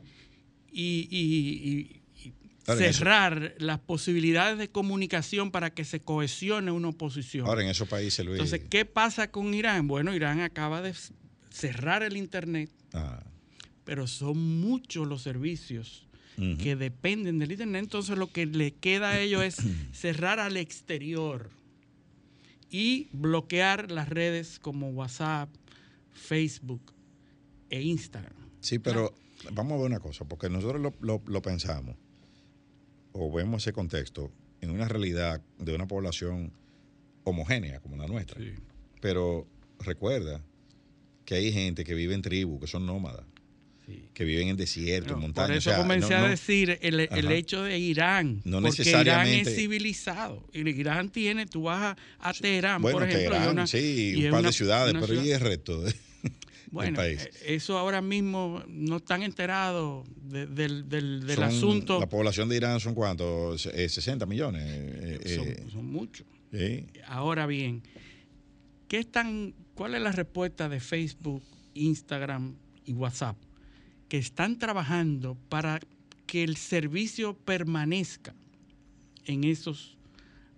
y, 0.73 1.07
y- 1.11 1.21
y- 2.23 2.29
y 2.29 2.33
Ahora, 2.67 2.81
en 2.85 2.91
eso- 2.91 2.99
cerrar 2.99 3.55
las 3.59 3.79
posibilidades 3.79 4.59
de 4.59 4.69
comunicación 4.69 5.51
para 5.53 5.71
que 5.71 5.85
se 5.85 6.01
cohesione 6.01 6.71
una 6.73 6.89
oposición. 6.89 7.47
Ahora 7.47 7.63
en 7.63 7.69
esos 7.69 7.89
países, 7.89 8.25
Luis. 8.25 8.41
Entonces, 8.41 8.67
¿qué 8.69 8.85
pasa 8.87 9.31
con 9.31 9.55
Irán? 9.55 9.87
Bueno, 9.87 10.15
Irán 10.15 10.41
acaba 10.41 10.83
de 10.83 10.95
cerrar 11.51 12.03
el 12.03 12.17
Internet, 12.17 12.71
ah, 12.93 13.23
pero 13.85 14.07
son 14.09 14.61
muchos 14.61 15.07
los 15.07 15.23
servicios 15.23 16.06
que 16.59 16.77
dependen 16.77 17.39
del 17.39 17.53
Internet. 17.53 17.85
Entonces, 17.85 18.19
lo 18.19 18.27
que 18.31 18.45
le 18.47 18.73
queda 18.75 19.11
a 19.13 19.21
ellos 19.21 19.43
es 19.43 19.57
cerrar 19.93 20.39
al 20.39 20.57
exterior 20.57 21.51
y 22.71 23.09
bloquear 23.13 23.91
las 23.91 24.09
redes 24.09 24.59
como 24.59 24.91
WhatsApp, 24.91 25.49
Facebook 26.13 26.83
e 27.71 27.83
Instagram. 27.83 28.33
Sí, 28.61 28.79
pero 28.79 29.15
vamos 29.53 29.75
a 29.75 29.77
ver 29.77 29.87
una 29.87 30.01
cosa, 30.01 30.25
porque 30.25 30.49
nosotros 30.51 30.81
lo, 30.83 30.93
lo- 31.01 31.23
lo 31.27 31.43
pensamos 31.43 31.97
o 33.13 33.33
vemos 33.33 33.63
ese 33.63 33.73
contexto 33.73 34.31
en 34.61 34.71
una 34.71 34.89
realidad 34.89 35.41
de 35.59 35.75
una 35.75 35.87
población 35.87 36.53
homogénea 37.25 37.81
como 37.81 37.97
la 37.97 38.07
nuestra. 38.07 38.41
Pero 39.01 39.47
recuerda 39.81 40.43
que 41.25 41.35
hay 41.37 41.53
gente 41.53 41.85
que 41.85 41.95
vive 41.95 42.15
en 42.15 42.23
tribus, 42.23 42.61
que 42.61 42.67
son 42.67 42.85
nómadas, 42.87 43.25
Sí. 43.87 44.09
que 44.15 44.25
viven 44.25 44.49
en 44.49 44.57
desiertos, 44.57 45.13
en 45.13 45.17
No, 45.19 45.23
montañas. 45.23 45.49
por 45.49 45.57
eso 45.59 45.71
o 45.71 45.73
sea, 45.75 45.83
comencé 45.83 46.11
no- 46.19 46.25
a 46.25 46.29
decir 46.29 46.79
el, 46.83 46.99
hecho 47.31 47.63
de 47.63 47.79
Irán. 47.79 48.43
No 48.45 48.61
porque 48.61 48.79
necesariamente- 48.83 49.37
Irán 49.43 49.49
es 49.49 49.55
civilizado. 49.57 50.49
Y 50.53 50.69
Irán 50.69 51.11
tiene, 51.11 51.47
tú 51.47 51.63
vas 51.63 51.97
a, 52.19 52.29
a 52.29 52.33
Teherán, 52.35 52.83
bueno, 52.83 52.99
por 52.99 53.09
ejemplo. 53.09 53.31
Teherán, 53.31 53.51
una- 53.51 53.67
sí, 53.69 54.15
un 54.17 54.31
par 54.33 54.41
una- 54.41 54.49
de 54.49 54.53
ciudades, 54.53 54.93
pero 54.95 55.07
ciudad- 55.07 55.25
¿y 55.25 55.31
el 55.31 55.41
resto 55.41 55.83
de- 55.83 55.95
Bueno, 56.73 57.01
del 57.01 57.17
país? 57.19 57.29
eh, 57.45 57.55
eso 57.55 57.79
ahora 57.79 58.03
mismo 58.03 58.65
no 58.67 58.97
están 58.97 59.23
enterados 59.23 60.05
de- 60.21 60.47
del, 60.47 60.89
del- 60.89 61.25
del 61.25 61.37
Son- 61.37 61.45
asunto. 61.45 62.01
La 62.01 62.09
población 62.09 62.49
de 62.49 62.57
Irán 62.57 62.81
son 62.81 62.93
cuántos? 62.95 63.67
Eh, 63.67 63.89
60 63.89 64.27
millones. 64.27 64.65
eh, 64.67 65.21
eh, 65.25 65.35
son, 65.61 65.71
son 65.71 65.87
muchos. 65.93 66.27
Ahora 67.07 67.47
bien, 67.47 67.83
¿qué 68.89 68.99
están, 68.99 69.55
¿cuál 69.75 69.95
es 69.95 70.01
la 70.01 70.11
respuesta 70.11 70.69
de 70.69 70.81
Facebook, 70.81 71.45
Instagram 71.75 72.57
y 72.85 72.93
WhatsApp? 72.95 73.37
Que 74.09 74.19
están 74.19 74.59
trabajando 74.59 75.37
para 75.49 75.81
que 76.27 76.45
el 76.45 76.57
servicio 76.57 77.35
permanezca 77.35 78.35
en 79.25 79.45
esos 79.45 79.97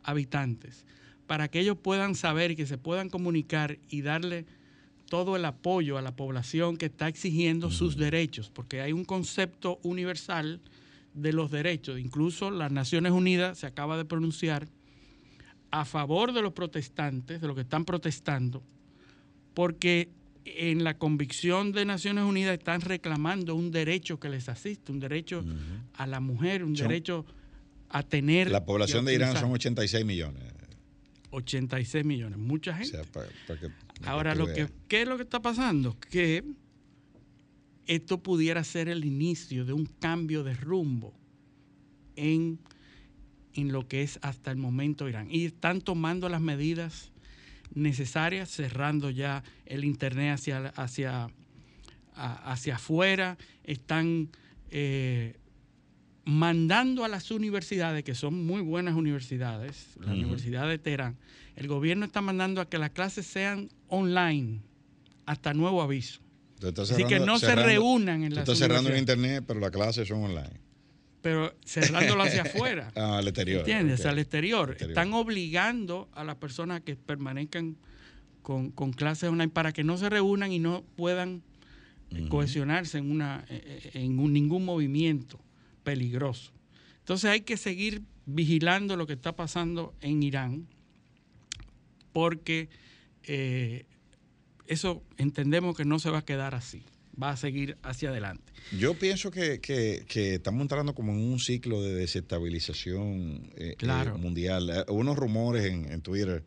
habitantes, 0.03 0.85
para 1.27 1.49
que 1.49 1.61
ellos 1.61 1.77
puedan 1.83 2.15
saber, 2.15 2.57
que 2.57 2.67
se 2.67 2.79
puedan 2.79 3.11
comunicar 3.11 3.79
y 3.89 4.03
darle 4.03 4.47
todo 5.09 5.37
el 5.37 5.45
apoyo 5.45 5.99
a 5.99 6.03
la 6.03 6.17
población 6.17 6.77
que 6.77 6.87
está 6.87 7.09
exigiendo 7.09 7.71
sus 7.71 7.97
derechos, 7.97 8.51
porque 8.51 8.81
hay 8.81 8.93
un 8.93 9.05
concepto 9.05 9.79
universal 9.83 10.61
de 11.15 11.33
los 11.33 11.51
derechos. 11.51 11.99
Incluso 11.99 12.51
las 12.51 12.71
Naciones 12.71 13.13
Unidas 13.13 13.59
se 13.59 13.67
acaba 13.67 13.97
de 13.97 14.05
pronunciar 14.05 14.69
a 15.71 15.85
favor 15.85 16.33
de 16.33 16.43
los 16.43 16.53
protestantes, 16.53 17.41
de 17.41 17.47
los 17.47 17.57
que 17.57 17.63
están 17.63 17.85
protestando, 17.85 18.63
porque 19.55 20.09
en 20.57 20.85
la 20.85 20.99
convicción 20.99 21.73
de 21.73 21.85
Naciones 21.85 22.25
Unidas 22.25 22.59
están 22.59 22.81
reclamando 22.81 23.55
un 23.55 23.71
derecho 23.71 24.19
que 24.19 24.29
les 24.29 24.49
asiste, 24.49 24.93
un 24.93 25.01
derecho 25.01 25.45
a 25.95 26.07
la 26.07 26.21
mujer, 26.21 26.65
un 26.65 26.75
derecho 26.75 27.25
a 27.89 28.03
tener... 28.03 28.51
La 28.51 28.65
población 28.65 29.05
de 29.05 29.15
Irán 29.15 29.37
son 29.37 29.53
86 29.53 30.05
millones. 30.05 30.43
86 31.31 32.05
millones, 32.05 32.39
mucha 32.39 32.75
gente. 32.75 33.01
Ahora, 34.05 34.35
lo 34.35 34.47
que, 34.47 34.69
¿qué 34.89 35.03
es 35.03 35.09
lo 35.09 35.17
que 35.17 35.25
está 35.25 35.41
pasando? 35.41 35.97
Que 36.11 36.45
esto 37.87 38.23
pudiera 38.23 38.65
ser 38.65 38.89
el 38.89 39.05
inicio 39.05 39.65
de 39.65 39.73
un 39.73 39.87
cambio 39.87 40.45
de 40.45 40.55
rumbo 40.55 41.15
en, 42.17 42.59
en 43.55 43.73
lo 43.73 43.89
que 43.89 44.03
es 44.03 44.19
hasta 44.23 44.51
el 44.51 44.57
momento 44.57 45.09
Irán. 45.09 45.29
Y 45.31 45.45
están 45.47 45.81
tomando 45.81 46.29
las 46.29 46.41
medidas 46.41 47.13
necesarias, 47.75 48.51
cerrando 48.51 49.11
ya 49.11 49.43
el 49.67 49.85
Internet 49.85 50.35
hacia, 50.35 50.69
hacia, 50.69 51.29
hacia 52.15 52.77
afuera, 52.77 53.39
están 53.65 54.31
eh, 54.71 55.37
mandando 56.25 57.05
a 57.05 57.09
las 57.09 57.31
universidades, 57.31 58.05
que 58.05 58.15
son 58.15 58.45
muy 58.47 58.61
buenas 58.61 58.95
universidades, 58.95 59.97
la 60.01 60.13
Universidad 60.13 60.69
de 60.69 60.79
Teherán, 60.79 61.17
el 61.57 61.69
gobierno 61.69 62.05
está 62.05 62.21
mandando 62.21 62.61
a 62.61 62.69
que 62.69 62.79
las 62.79 62.91
clases 62.91 63.27
sean 63.27 63.71
online 63.89 64.61
hasta 65.27 65.55
nuevo 65.55 65.83
aviso. 65.83 66.21
Así 66.77 67.05
que 67.05 67.21
no 67.21 67.39
se 67.39 67.55
reúnan 67.55 68.25
en 68.25 68.35
las 68.35 68.49
Está 68.49 68.55
cerrando 68.55 68.91
el 68.91 68.99
internet, 68.99 69.45
pero 69.47 69.61
las 69.61 69.71
clases 69.71 70.09
son 70.09 70.25
online. 70.25 70.68
Pero 71.29 71.55
cerrándolo 71.63 72.23
hacia 72.23 72.41
afuera. 72.55 72.91
Ah, 72.97 73.19
al 73.19 73.29
exterior. 73.29 73.61
¿Entiendes? 73.61 74.07
Al 74.07 74.19
exterior. 74.19 74.75
Están 74.81 75.13
obligando 75.13 76.09
a 76.15 76.25
las 76.25 76.37
personas 76.37 76.81
que 76.81 76.97
permanezcan 76.97 77.77
con, 78.41 78.71
clases 78.93 79.29
online 79.29 79.51
para 79.51 79.75
que 79.75 79.85
no 79.85 79.99
se 79.99 80.09
reúnan 80.09 80.53
y 80.53 80.59
no 80.59 80.85
puedan 80.97 81.43
cohesionarse 82.31 82.97
en, 82.97 83.11
una, 83.11 83.45
eh, 83.51 83.91
eh, 83.93 84.03
en 84.05 84.33
ningún 84.33 84.65
movimiento 84.65 85.39
peligroso. 85.85 86.53
Entonces 87.01 87.31
hay 87.31 87.43
que 87.43 87.59
seguir 87.59 88.01
vigilando 88.25 88.97
lo 88.97 89.07
que 89.07 89.13
está 89.13 89.37
pasando 89.37 89.93
en 90.01 90.23
Irán 90.23 90.67
porque 92.15 92.71
eh, 93.25 93.85
eso 94.67 95.03
entendemos 95.19 95.77
que 95.77 95.85
no 95.85 95.99
se 95.99 96.09
va 96.09 96.19
a 96.19 96.25
quedar 96.25 96.55
así, 96.55 96.85
va 97.21 97.31
a 97.31 97.37
seguir 97.37 97.77
hacia 97.83 98.11
adelante. 98.11 98.53
Yo 98.77 98.95
pienso 98.95 99.31
que, 99.31 99.61
estamos 100.09 100.63
entrando 100.63 100.95
como 100.95 101.13
en 101.13 101.19
un 101.19 101.39
ciclo 101.39 101.83
de 101.83 101.95
desestabilización 101.95 103.51
eh, 103.57 103.77
eh, 103.79 104.13
mundial. 104.19 104.85
Hubo 104.89 104.99
unos 104.99 105.17
rumores 105.17 105.65
en, 105.67 106.01
Twitter 106.03 106.45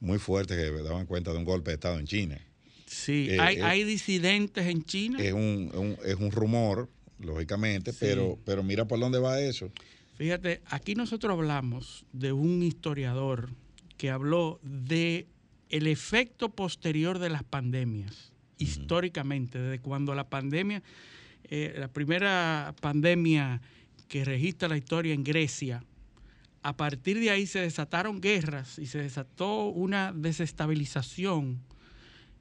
muy 0.00 0.18
fuertes 0.18 0.56
que 0.56 0.82
daban 0.82 1.06
cuenta 1.06 1.32
de 1.32 1.38
un 1.38 1.44
golpe 1.44 1.70
de 1.70 1.74
Estado 1.74 1.98
en 1.98 2.06
China. 2.06 2.40
Sí, 2.86 3.30
hay, 3.38 3.84
disidentes 3.84 4.66
en 4.66 4.84
China. 4.84 5.18
Es 5.20 5.32
un, 5.32 5.98
es 6.04 6.14
un 6.14 6.30
rumor, 6.30 6.88
lógicamente, 7.18 7.92
pero, 7.92 8.38
pero 8.44 8.62
mira 8.62 8.86
por 8.86 9.00
dónde 9.00 9.18
va 9.18 9.40
eso. 9.40 9.72
Fíjate, 10.16 10.62
aquí 10.66 10.94
nosotros 10.94 11.32
hablamos 11.32 12.06
de 12.12 12.32
un 12.32 12.62
historiador 12.62 13.50
que 13.98 14.10
habló 14.10 14.60
de 14.62 15.26
el 15.68 15.86
efecto 15.86 16.50
posterior 16.50 17.18
de 17.18 17.28
las 17.28 17.42
pandemias, 17.42 18.32
históricamente, 18.58 19.58
desde 19.58 19.80
cuando 19.80 20.14
la 20.14 20.28
pandemia, 20.28 20.82
eh, 21.44 21.74
la 21.78 21.88
primera 21.88 22.74
pandemia 22.80 23.60
que 24.08 24.24
registra 24.24 24.68
la 24.68 24.76
historia 24.76 25.14
en 25.14 25.24
Grecia, 25.24 25.84
a 26.62 26.76
partir 26.76 27.20
de 27.20 27.30
ahí 27.30 27.46
se 27.46 27.60
desataron 27.60 28.20
guerras 28.20 28.78
y 28.78 28.86
se 28.86 28.98
desató 28.98 29.68
una 29.68 30.12
desestabilización 30.12 31.62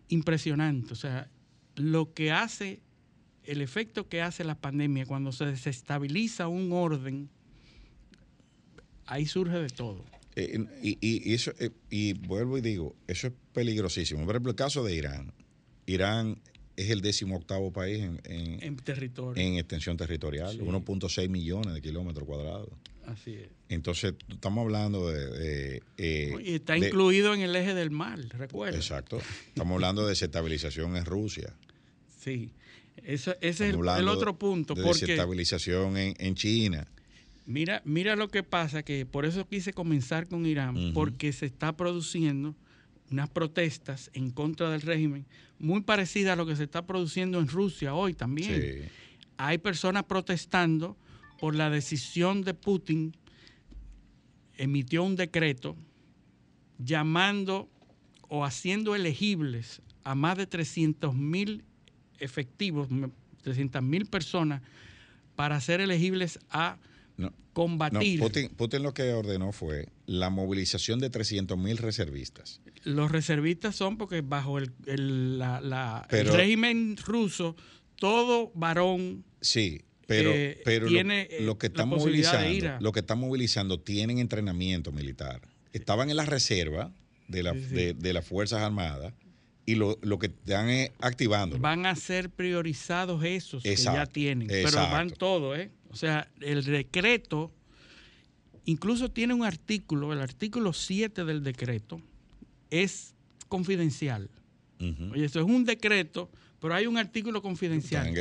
impresionante. 0.10 0.94
O 0.94 0.96
sea, 0.96 1.30
lo 1.76 2.14
que 2.14 2.32
hace 2.32 2.82
el 3.46 3.62
efecto 3.62 4.08
que 4.08 4.22
hace 4.22 4.44
la 4.44 4.56
pandemia 4.56 5.06
cuando 5.06 5.32
se 5.32 5.46
desestabiliza 5.46 6.48
un 6.48 6.72
orden, 6.72 7.30
ahí 9.06 9.26
surge 9.26 9.58
de 9.58 9.70
todo. 9.70 10.04
Eh, 10.36 10.66
y, 10.82 11.34
eso, 11.34 11.54
eh, 11.60 11.72
y 11.90 12.14
vuelvo 12.14 12.58
y 12.58 12.62
digo, 12.62 12.96
eso 13.08 13.28
es 13.28 13.34
peligrosísimo. 13.54 14.26
Por 14.26 14.36
ejemplo, 14.36 14.52
el 14.52 14.58
caso 14.58 14.84
de 14.84 14.96
Irán. 14.96 15.32
Irán 15.86 16.38
es 16.76 16.90
el 16.90 17.02
décimo 17.02 17.38
octavo 17.38 17.72
país 17.72 18.04
en, 18.04 18.22
en, 18.26 18.76
territorio. 18.78 19.42
en 19.42 19.56
extensión 19.56 19.98
territorial, 19.98 20.60
1.6 20.60 21.30
millones 21.30 21.74
de 21.74 21.82
kilómetros 21.82 22.28
cuadrados. 22.28 22.70
Así 23.06 23.36
es. 23.36 23.48
Entonces, 23.70 24.16
estamos 24.30 24.64
hablando 24.64 25.10
de... 25.10 25.82
Eh, 25.98 26.36
y 26.44 26.56
está 26.56 26.78
incluido 26.78 27.34
en 27.34 27.42
el 27.42 27.56
eje 27.56 27.74
del 27.74 27.92
mal, 27.92 28.30
recuerda. 28.32 28.78
Exacto. 28.78 29.20
Estamos 29.48 29.76
hablando 29.76 30.04
de 30.04 30.10
desestabilización 30.10 30.98
en 30.98 31.06
Rusia. 31.06 31.54
Sí. 32.20 32.52
Eso, 33.04 33.36
ese 33.42 33.70
es 33.70 33.76
el, 33.76 34.08
otro 34.08 34.38
punto. 34.38 34.74
De 34.74 34.84
desestabilización 34.84 35.98
en, 35.98 36.36
China. 36.36 36.88
Mira, 37.46 37.82
mira 37.86 38.16
lo 38.16 38.30
que 38.30 38.42
pasa, 38.42 38.84
que 38.84 39.06
por 39.06 39.26
eso 39.26 39.48
quise 39.48 39.74
comenzar 39.74 40.28
con 40.28 40.46
Irán, 40.46 40.94
porque 40.94 41.32
se 41.32 41.46
está 41.46 41.78
produciendo 41.78 42.56
unas 43.12 43.30
protestas 43.30 44.10
en 44.14 44.32
contra 44.32 44.70
del 44.70 44.82
régimen 44.82 45.26
muy 45.60 45.82
parecidas 45.82 46.34
a 46.34 46.36
lo 46.36 46.46
que 46.46 46.56
se 46.56 46.64
está 46.64 46.86
produciendo 46.86 47.40
en 47.40 47.48
Rusia 47.48 47.94
hoy 47.94 48.14
también. 48.14 48.90
Hay 49.38 49.58
personas 49.58 50.04
protestando 50.06 50.98
por 51.40 51.56
la 51.56 51.70
decisión 51.70 52.44
de 52.44 52.54
Putin, 52.54 53.16
emitió 54.56 55.04
un 55.04 55.16
decreto 55.16 55.76
llamando 56.78 57.70
o 58.28 58.44
haciendo 58.46 58.96
elegibles 58.96 59.82
a 60.04 60.16
más 60.16 60.38
de 60.38 60.48
300 60.48 61.14
mil 61.16 61.64
efectivos, 62.20 62.88
300 63.44 63.82
mil 63.82 64.06
personas, 64.06 64.62
para 65.36 65.60
ser 65.62 65.82
elegibles 65.82 66.40
a 66.50 66.78
combatir. 67.54 68.20
Putin, 68.20 68.84
lo 68.84 68.94
que 68.94 69.14
ordenó 69.14 69.52
fue 69.52 69.88
la 70.06 70.30
movilización 70.30 71.00
de 71.00 71.10
300 71.10 71.58
mil 71.58 71.78
reservistas. 71.78 72.62
Los 72.86 73.12
reservistas 73.12 73.76
son 73.76 73.98
porque 73.98 74.22
bajo 74.22 74.58
el, 74.60 74.72
régimen 76.10 76.96
ruso, 76.98 77.56
todo 77.98 78.52
varón 78.56 79.26
sí, 79.42 79.82
pero, 80.08 80.32
eh, 80.32 80.62
pero 80.64 80.88
tiene 80.88 81.28
lo, 81.40 81.48
lo, 81.48 81.58
que 81.58 81.68
está 81.68 81.86
movilizando, 81.86 82.78
lo 82.80 82.92
que 82.92 83.00
está 83.00 83.16
movilizando 83.16 83.80
tienen 83.80 84.20
entrenamiento 84.20 84.92
militar. 84.92 85.42
Estaban 85.74 86.10
en 86.10 86.16
la 86.16 86.26
reserva 86.26 86.94
de, 87.28 87.44
la, 87.44 87.54
de 87.54 88.14
las 88.14 88.26
Fuerzas 88.26 88.62
Armadas 88.62 89.14
y 89.66 89.76
lo, 89.76 89.98
que 90.20 90.28
están 90.28 90.70
es 90.70 90.92
activando. 91.00 91.58
Van 91.58 91.86
a 91.86 91.96
ser 91.96 92.30
priorizados 92.30 93.24
esos 93.24 93.64
que 93.64 93.76
ya 93.76 94.06
tienen, 94.06 94.48
pero 94.48 94.76
van 94.76 95.10
todos, 95.10 95.58
¿eh? 95.58 95.72
O 95.90 95.96
sea, 95.96 96.30
el 96.42 96.64
decreto 96.64 97.52
incluso 98.66 99.10
tiene 99.10 99.34
un 99.34 99.44
artículo, 99.44 100.14
el 100.14 100.20
artículo 100.20 100.74
7 100.74 101.26
del 101.26 101.44
decreto 101.44 102.02
es 102.70 103.14
confidencial. 103.48 104.30
Oye, 104.80 105.26
eso 105.26 105.40
es 105.40 105.46
un 105.46 105.66
decreto, 105.66 106.30
pero 106.60 106.76
hay 106.76 106.86
un 106.86 106.98
artículo 106.98 107.42
confidencial 107.42 108.14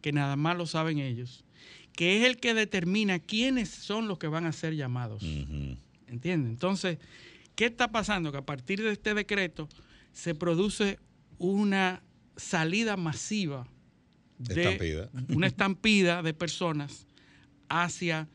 que 0.00 0.12
nada 0.12 0.36
más 0.36 0.56
lo 0.56 0.66
saben 0.66 0.98
ellos, 0.98 1.44
que 1.92 2.18
es 2.18 2.26
el 2.26 2.38
que 2.38 2.54
determina 2.54 3.18
quiénes 3.18 3.68
son 3.68 4.08
los 4.08 4.18
que 4.18 4.28
van 4.28 4.46
a 4.46 4.52
ser 4.52 4.74
llamados. 4.74 5.22
¿Entienden? 6.06 6.50
Entonces, 6.50 6.98
¿qué 7.54 7.66
está 7.66 7.90
pasando? 7.90 8.32
Que 8.32 8.38
a 8.38 8.46
partir 8.46 8.82
de 8.82 8.92
este 8.92 9.14
decreto 9.14 9.68
se 10.12 10.34
produce 10.34 10.98
una 11.38 12.02
salida 12.36 12.96
masiva 12.96 13.66
de 14.38 15.08
una 15.28 15.46
estampida 15.46 16.22
de 16.22 16.32
personas 16.32 17.06
hacia 17.68 18.28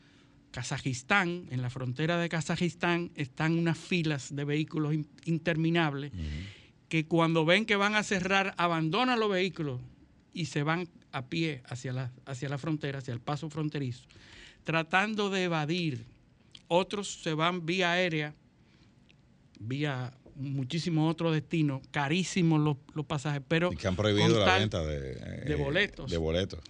Kazajistán. 0.54 1.48
En 1.50 1.62
la 1.62 1.68
frontera 1.68 2.16
de 2.16 2.28
Kazajistán 2.28 3.10
están 3.16 3.58
unas 3.58 3.76
filas 3.76 4.34
de 4.36 4.44
vehículos 4.44 4.94
interminables 5.24 6.12
que 6.88 7.06
cuando 7.06 7.44
ven 7.44 7.66
que 7.66 7.74
van 7.74 7.96
a 7.96 8.04
cerrar, 8.04 8.54
abandonan 8.56 9.18
los 9.18 9.28
vehículos 9.28 9.80
y 10.32 10.46
se 10.46 10.62
van 10.62 10.88
a 11.10 11.26
pie 11.26 11.60
hacia 11.66 11.92
la, 11.92 12.12
hacia 12.24 12.48
la 12.48 12.58
frontera, 12.58 13.00
hacia 13.00 13.12
el 13.12 13.20
paso 13.20 13.50
fronterizo, 13.50 14.04
tratando 14.62 15.28
de 15.28 15.42
evadir. 15.42 16.04
Otros 16.68 17.20
se 17.22 17.34
van 17.34 17.66
vía 17.66 17.90
aérea, 17.90 18.32
vía 19.58 20.12
muchísimos 20.36 21.10
otros 21.10 21.32
destinos, 21.32 21.82
carísimos 21.90 22.60
los, 22.94 23.06
pasajes, 23.06 23.42
pero... 23.48 23.72
Y 23.72 23.76
que 23.76 23.88
han 23.88 23.96
prohibido 23.96 24.38
la 24.38 24.58
venta 24.58 24.84
de, 24.84 25.14
de, 25.16 25.54
boletos. 25.56 26.08
De 26.08 26.16
boletos. 26.16 26.60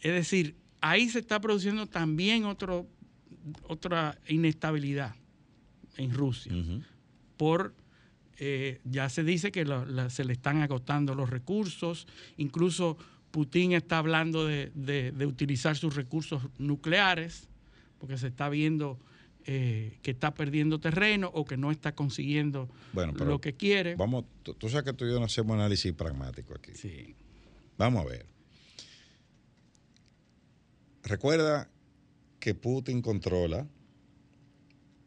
Es 0.00 0.12
decir, 0.12 0.56
ahí 0.82 1.08
se 1.08 1.20
está 1.20 1.40
produciendo 1.40 1.86
también 1.86 2.44
otro, 2.44 2.86
otra 3.68 4.18
inestabilidad 4.28 5.14
en 5.96 6.12
Rusia. 6.12 6.52
Por, 7.36 7.74
eh, 8.38 8.80
ya 8.84 9.08
se 9.08 9.24
dice 9.24 9.50
que 9.52 9.66
se 10.08 10.24
le 10.24 10.32
están 10.32 10.62
agotando 10.62 11.14
los 11.14 11.30
recursos, 11.30 12.06
incluso 12.36 12.96
Putin 13.30 13.72
está 13.72 13.98
hablando 13.98 14.46
de, 14.46 14.70
de, 14.74 15.26
utilizar 15.26 15.76
sus 15.76 15.94
recursos 15.94 16.42
nucleares, 16.58 17.48
porque 17.98 18.18
se 18.18 18.28
está 18.28 18.48
viendo 18.48 18.98
eh, 19.46 19.98
que 20.02 20.10
está 20.10 20.34
perdiendo 20.34 20.80
terreno 20.80 21.30
o 21.32 21.44
que 21.44 21.56
no 21.56 21.70
está 21.70 21.94
consiguiendo 21.94 22.68
Bueno, 22.92 23.14
pero 23.16 23.30
lo 23.30 23.40
que 23.40 23.54
quiere. 23.54 23.94
Vamos, 23.94 24.24
tú, 24.42 24.54
tú 24.54 24.68
sabes 24.68 24.84
que 24.84 24.92
tú 24.92 25.06
y 25.06 25.10
yo 25.10 25.18
no 25.18 25.26
hacemos 25.26 25.54
análisis 25.54 25.92
pragmático 25.92 26.54
aquí. 26.54 26.72
Sí. 26.74 27.14
Vamos 27.78 28.04
a 28.04 28.08
ver. 28.08 28.26
Recuerda 31.02 31.70
que 32.40 32.54
Putin 32.54 33.02
controla. 33.02 33.68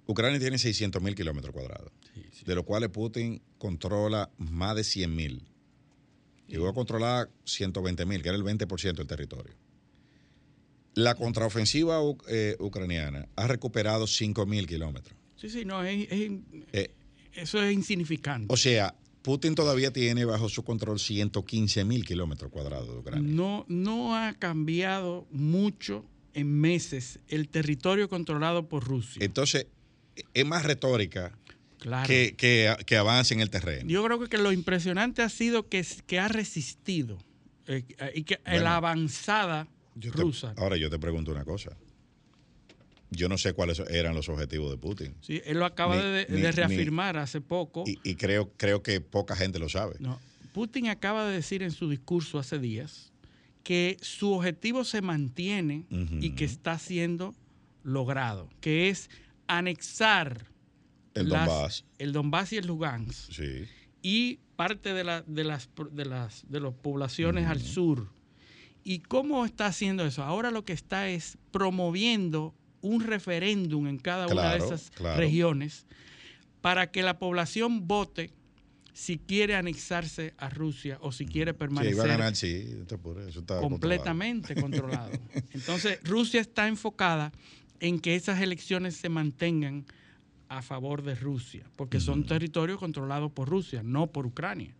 Ucrania 0.05 0.39
tiene 0.39 0.57
600 0.57 1.01
mil 1.01 1.15
kilómetros 1.15 1.53
cuadrados, 1.53 1.91
Sí, 2.13 2.21
sí. 2.31 2.45
de 2.45 2.55
los 2.55 2.63
cuales 2.65 2.89
Putin 2.89 3.41
controla 3.57 4.29
más 4.37 4.75
de 4.75 4.83
100 4.83 5.15
mil. 5.15 5.43
Llegó 6.47 6.67
a 6.67 6.73
controlar 6.73 7.29
120 7.45 8.05
mil, 8.05 8.21
que 8.21 8.29
era 8.29 8.37
el 8.37 8.43
20% 8.43 8.93
del 8.97 9.07
territorio. 9.07 9.53
La 10.93 11.15
contraofensiva 11.15 11.99
eh, 12.27 12.55
ucraniana 12.59 13.27
ha 13.35 13.47
recuperado 13.47 14.05
5 14.05 14.45
mil 14.45 14.67
kilómetros. 14.67 15.17
Sí, 15.37 15.49
sí, 15.49 15.65
no, 15.65 15.83
es- 15.83 16.07
es- 16.11 16.31
Eh, 16.73 16.93
eso 17.33 17.63
es 17.63 17.73
insignificante. 17.73 18.53
o 18.53 18.57
sea, 18.57 18.93
Putin 19.23 19.55
todavía 19.55 19.91
tiene 19.91 20.25
bajo 20.25 20.49
su 20.49 20.63
control 20.63 20.99
115 20.99 21.85
mil 21.85 22.05
kilómetros 22.05 22.51
cuadrados 22.51 22.89
de 22.89 22.97
Ucrania. 22.97 23.33
No, 23.33 23.65
no 23.69 24.15
ha 24.17 24.33
cambiado 24.33 25.25
mucho 25.31 26.05
en 26.33 26.51
meses 26.59 27.19
el 27.27 27.49
territorio 27.49 28.09
controlado 28.09 28.67
por 28.67 28.83
Rusia. 28.83 29.23
Entonces, 29.23 29.67
es 30.33 30.45
más 30.45 30.63
retórica 30.65 31.31
claro. 31.79 32.07
que, 32.07 32.35
que, 32.37 32.75
que 32.85 32.97
avance 32.97 33.33
en 33.33 33.39
el 33.39 33.49
terreno. 33.49 33.89
Yo 33.89 34.03
creo 34.03 34.19
que 34.27 34.37
lo 34.37 34.51
impresionante 34.51 35.21
ha 35.21 35.29
sido 35.29 35.67
que, 35.69 35.85
que 36.07 36.19
ha 36.19 36.27
resistido 36.27 37.17
eh, 37.67 37.83
y 38.15 38.23
que 38.23 38.39
Bueno, 38.45 38.63
la 38.63 38.75
avanzada 38.75 39.67
Yo 39.95 40.11
te- 40.11 40.21
rusa. 40.21 40.53
ahora 40.57 40.77
yo 40.77 40.89
te 40.89 40.99
pregunto 40.99 41.31
una 41.31 41.45
cosa. 41.45 41.75
Yo 43.11 43.29
no 43.29 43.37
sé 43.37 43.53
cuáles 43.53 43.79
eran 43.91 44.15
los 44.15 44.27
objetivos 44.27 44.71
de 44.71 44.77
Putin. 44.77 45.15
Sí, 45.21 45.39
él 45.45 45.59
lo 45.59 45.65
acaba 45.65 45.95
Ni- 45.97 46.01
de, 46.01 46.25
ni- 46.29 46.41
de 46.41 46.51
reafirmar 46.51 47.17
hace 47.17 47.41
poco. 47.41 47.83
Y, 47.85 47.99
y 48.03 48.15
creo, 48.15 48.51
creo 48.57 48.81
que 48.81 49.01
poca 49.01 49.35
gente 49.35 49.59
lo 49.59 49.69
sabe. 49.69 49.95
No, 49.99 50.19
Putin 50.51 50.87
acaba 50.89 51.27
de 51.27 51.35
decir 51.35 51.61
en 51.61 51.69
su 51.71 51.89
discurso 51.89 52.39
hace 52.39 52.57
días 52.57 53.11
que 53.63 53.97
su 54.01 54.33
objetivo 54.33 54.83
se 54.83 55.01
mantiene 55.01 55.85
y 55.89 56.31
que 56.31 56.45
está 56.45 56.77
siendo 56.79 57.33
logrado, 57.83 58.49
que 58.61 58.89
es 58.89 59.09
anexar 59.47 60.47
El 61.13 61.29
las- 61.29 61.47
Donbass. 61.47 61.85
el 61.97 62.11
Donbass 62.13 62.53
y 62.53 62.57
el 62.57 62.67
Lugansk 62.67 63.31
Sí. 63.31 63.65
y 64.01 64.39
parte 64.55 64.93
de, 64.93 65.03
la- 65.03 65.21
de 65.23 65.43
las 65.43 65.69
de 65.91 66.05
las 66.05 66.43
de 66.49 66.59
las 66.59 66.73
poblaciones 66.73 67.47
al 67.47 67.61
sur. 67.61 68.11
¿Y 68.83 68.99
cómo 68.99 69.45
está 69.45 69.67
haciendo 69.67 70.05
eso? 70.05 70.23
Ahora 70.23 70.51
lo 70.51 70.65
que 70.65 70.73
está 70.73 71.07
es 71.09 71.37
promoviendo 71.51 72.53
un 72.81 73.01
referéndum 73.01 73.87
en 73.87 73.97
cada 73.97 74.27
una 74.27 74.51
de 74.51 74.57
esas 74.57 74.91
claro. 74.91 75.17
regiones 75.19 75.85
para 76.61 76.91
que 76.91 77.01
la 77.01 77.17
población 77.17 77.87
vote 77.87 78.31
si 78.93 79.17
quiere 79.17 79.55
anexarse 79.55 80.33
a 80.37 80.49
Rusia 80.49 80.97
o 81.01 81.11
si 81.11 81.25
quiere 81.25 81.51
Sí, 81.51 81.57
permanecer 81.57 81.99
a 82.01 82.07
ganar, 82.07 82.35
sí. 82.35 82.77
eso 83.27 83.39
está 83.39 83.59
completamente 83.59 84.55
controlado. 84.61 85.11
Entonces, 85.51 85.99
Rusia 86.03 86.39
está 86.41 86.67
enfocada 86.67 87.31
en 87.79 87.99
que 87.99 88.15
esas 88.15 88.39
elecciones 88.39 88.95
se 88.95 89.09
mantengan 89.09 89.85
a 90.47 90.61
favor 90.61 91.01
de 91.01 91.15
Rusia, 91.15 91.65
porque 91.75 91.99
son 91.99 92.25
territorios 92.25 92.77
controlados 92.77 93.31
por 93.31 93.49
Rusia, 93.49 93.81
no 93.83 94.07
por 94.07 94.27
Ucrania. 94.27 94.75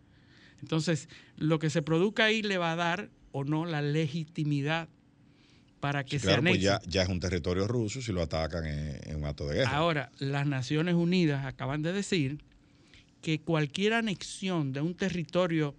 Entonces, 0.62 1.08
lo 1.36 1.58
que 1.58 1.68
se 1.68 1.82
produzca 1.82 2.26
ahí 2.26 2.42
le 2.42 2.56
va 2.56 2.72
a 2.72 2.76
dar 2.76 3.10
o 3.32 3.42
no 3.44 3.66
la 3.66 3.82
legitimidad 3.82 4.88
para 5.80 6.04
que. 6.04 6.20
Claro, 6.20 6.36
se 6.36 6.42
pues 6.42 6.52
anexe. 6.52 6.60
ya, 6.62 6.80
ya 6.86 7.02
es 7.02 7.08
un 7.08 7.18
territorio 7.18 7.66
ruso 7.66 8.00
si 8.00 8.12
lo 8.12 8.22
atacan 8.22 8.64
en, 8.64 9.00
en 9.10 9.16
un 9.16 9.24
acto 9.24 9.48
de 9.48 9.56
guerra. 9.56 9.76
Ahora, 9.76 10.12
las 10.18 10.46
Naciones 10.46 10.94
Unidas 10.94 11.44
acaban 11.44 11.82
de 11.82 11.92
decir 11.92 12.38
que 13.24 13.40
cualquier 13.40 13.94
anexión 13.94 14.74
de 14.74 14.82
un 14.82 14.94
territorio 14.94 15.74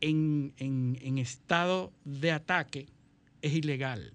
en, 0.00 0.54
en- 0.56 0.98
en 1.02 1.18
estado 1.18 1.92
de 2.06 2.32
ataque 2.32 2.86
es 3.42 3.52
ilegal, 3.52 4.14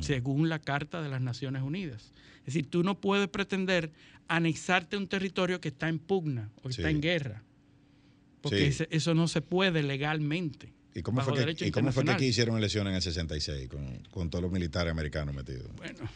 según 0.00 0.48
la 0.48 0.58
Carta 0.60 1.02
de 1.02 1.10
las 1.10 1.20
Naciones 1.20 1.60
Unidas. 1.62 2.10
Es 2.40 2.54
decir, 2.54 2.66
tú 2.70 2.82
no 2.82 2.98
puedes 2.98 3.28
pretender 3.28 3.92
anexarte 4.28 4.96
a 4.96 4.98
un 4.98 5.08
territorio 5.08 5.60
que 5.60 5.68
está 5.68 5.90
en 5.90 5.98
pugna 5.98 6.50
o 6.62 6.68
que 6.68 6.72
Sí. 6.74 6.80
está 6.80 6.88
en 6.90 7.02
guerra, 7.02 7.42
porque 8.40 8.72
Sí. 8.72 8.84
eso 8.88 9.12
no 9.14 9.28
se 9.28 9.42
puede 9.42 9.82
legalmente. 9.82 10.72
¿Y 10.94 11.02
cómo, 11.02 11.20
fue 11.20 11.54
que, 11.54 11.66
¿y 11.66 11.70
cómo 11.70 11.92
fue 11.92 12.02
que 12.04 12.10
aquí 12.12 12.24
hicieron 12.24 12.56
elecciones 12.56 12.90
en 12.92 12.96
el 12.96 13.02
66 13.02 13.68
con, 13.68 13.98
con 14.10 14.30
todos 14.30 14.42
los 14.42 14.50
militares 14.50 14.90
americanos 14.90 15.34
metidos? 15.34 15.68
Bueno, 15.76 16.08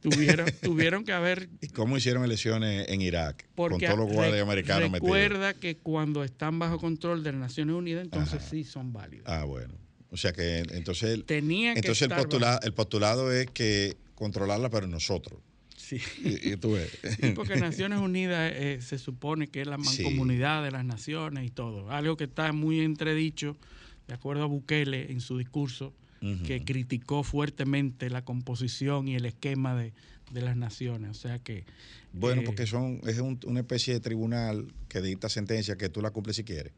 tuvieron, 0.00 0.46
tuvieron 0.62 1.04
que 1.04 1.12
haber 1.12 1.48
¿Y 1.60 1.68
cómo 1.68 1.96
hicieron 1.96 2.24
elecciones 2.24 2.88
en 2.88 3.00
Irak 3.02 3.46
Porque 3.54 3.86
con 3.86 3.96
todos 3.96 4.06
los 4.08 4.14
guardias 4.16 4.42
americanos 4.42 4.90
metidos? 4.90 5.02
recuerda 5.16 5.54
que 5.54 5.76
cuando 5.76 6.24
están 6.24 6.58
bajo 6.58 6.78
control 6.78 7.22
de 7.22 7.32
las 7.32 7.40
Naciones 7.40 7.74
Unidas, 7.74 8.04
entonces 8.04 8.40
Ajá. 8.40 8.48
sí 8.50 8.64
son 8.64 8.92
válidos. 8.92 9.26
Ah, 9.28 9.44
bueno. 9.44 9.74
O 10.10 10.16
sea 10.16 10.32
que 10.32 10.58
entonces, 10.70 11.24
Tenía 11.26 11.74
que 11.74 11.80
entonces 11.80 12.08
el, 12.08 12.16
postulado, 12.16 12.60
el 12.62 12.72
postulado 12.72 13.32
es 13.32 13.46
que 13.50 13.96
controlarla, 14.14 14.70
pero 14.70 14.86
nosotros. 14.86 15.40
Sí. 15.76 16.00
Y, 16.24 16.52
y 16.52 16.56
tú 16.56 16.72
ves. 16.72 16.90
Sí, 17.20 17.32
porque 17.34 17.56
Naciones 17.56 17.98
Unidas 18.00 18.52
eh, 18.54 18.78
se 18.80 18.98
supone 18.98 19.48
que 19.48 19.60
es 19.62 19.66
la 19.66 19.76
Sí. 19.78 20.02
mancomunidad 20.02 20.62
de 20.64 20.70
las 20.70 20.84
naciones 20.84 21.44
y 21.46 21.50
todo. 21.50 21.90
Algo 21.90 22.16
que 22.16 22.24
está 22.24 22.52
muy 22.52 22.80
entredicho, 22.80 23.56
de 24.08 24.14
acuerdo 24.14 24.44
a 24.44 24.46
Bukele 24.46 25.10
en 25.12 25.20
su 25.20 25.36
discurso, 25.38 25.92
Que 26.46 26.64
criticó 26.64 27.22
fuertemente 27.22 28.10
la 28.10 28.24
composición 28.24 29.08
y 29.08 29.14
el 29.16 29.24
esquema 29.26 29.74
de, 29.74 29.92
de 30.32 30.42
las 30.42 30.56
naciones. 30.56 31.10
O 31.10 31.14
sea 31.14 31.38
que. 31.38 31.64
Bueno, 32.12 32.42
eh, 32.42 32.44
porque 32.44 32.66
son 32.66 33.00
es 33.06 33.18
un- 33.18 33.38
una 33.46 33.60
especie 33.60 33.94
de 33.94 34.00
tribunal 34.00 34.66
que 34.88 35.00
dicta 35.02 35.28
sentencia 35.28 35.76
que 35.76 35.88
tú 35.88 36.00
la 36.00 36.10
cumples 36.10 36.36
si 36.36 36.44
quieres. 36.44 36.72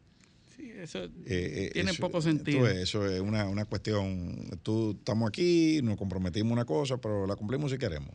sí, 0.57 0.71
eso 0.77 1.05
Eh, 1.05 1.11
eh, 1.27 1.71
tiene 1.73 1.93
eso- 1.93 2.01
poco 2.01 2.21
sentido. 2.21 2.63
ves, 2.63 2.77
eso 2.79 3.07
es 3.07 3.21
una, 3.21 3.47
una 3.49 3.65
cuestión. 3.65 4.37
Tú 4.63 4.97
estamos 4.99 5.29
aquí, 5.29 5.81
nos 5.83 5.97
comprometimos 5.97 6.53
una 6.53 6.65
cosa, 6.65 6.97
pero 6.99 7.27
la 7.27 7.37
cumplimos 7.37 7.71
si 7.71 7.79
queremos. 7.79 8.11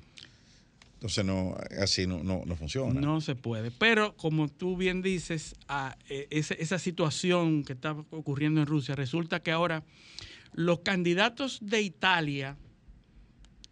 Entonces, 0.95 1.25
no, 1.25 1.57
así 1.81 2.07
no, 2.07 2.23
no, 2.23 2.43
no 2.45 2.55
funciona. 2.55 3.01
No 3.01 3.19
se 3.19 3.36
puede. 3.36 3.71
Pero 3.71 4.15
como 4.15 4.47
tú 4.47 4.77
bien 4.77 5.01
dices, 5.01 5.53
a, 5.67 5.97
eh, 6.09 6.27
ese- 6.29 6.61
esa 6.61 6.79
situación 6.79 7.63
que 7.65 7.73
está 7.73 7.91
ocurriendo 8.11 8.61
en 8.61 8.67
Rusia, 8.67 8.95
resulta 8.95 9.41
que 9.41 9.51
ahora 9.51 9.84
los 10.53 10.79
candidatos 10.79 11.59
de 11.61 11.81
Italia, 11.81 12.57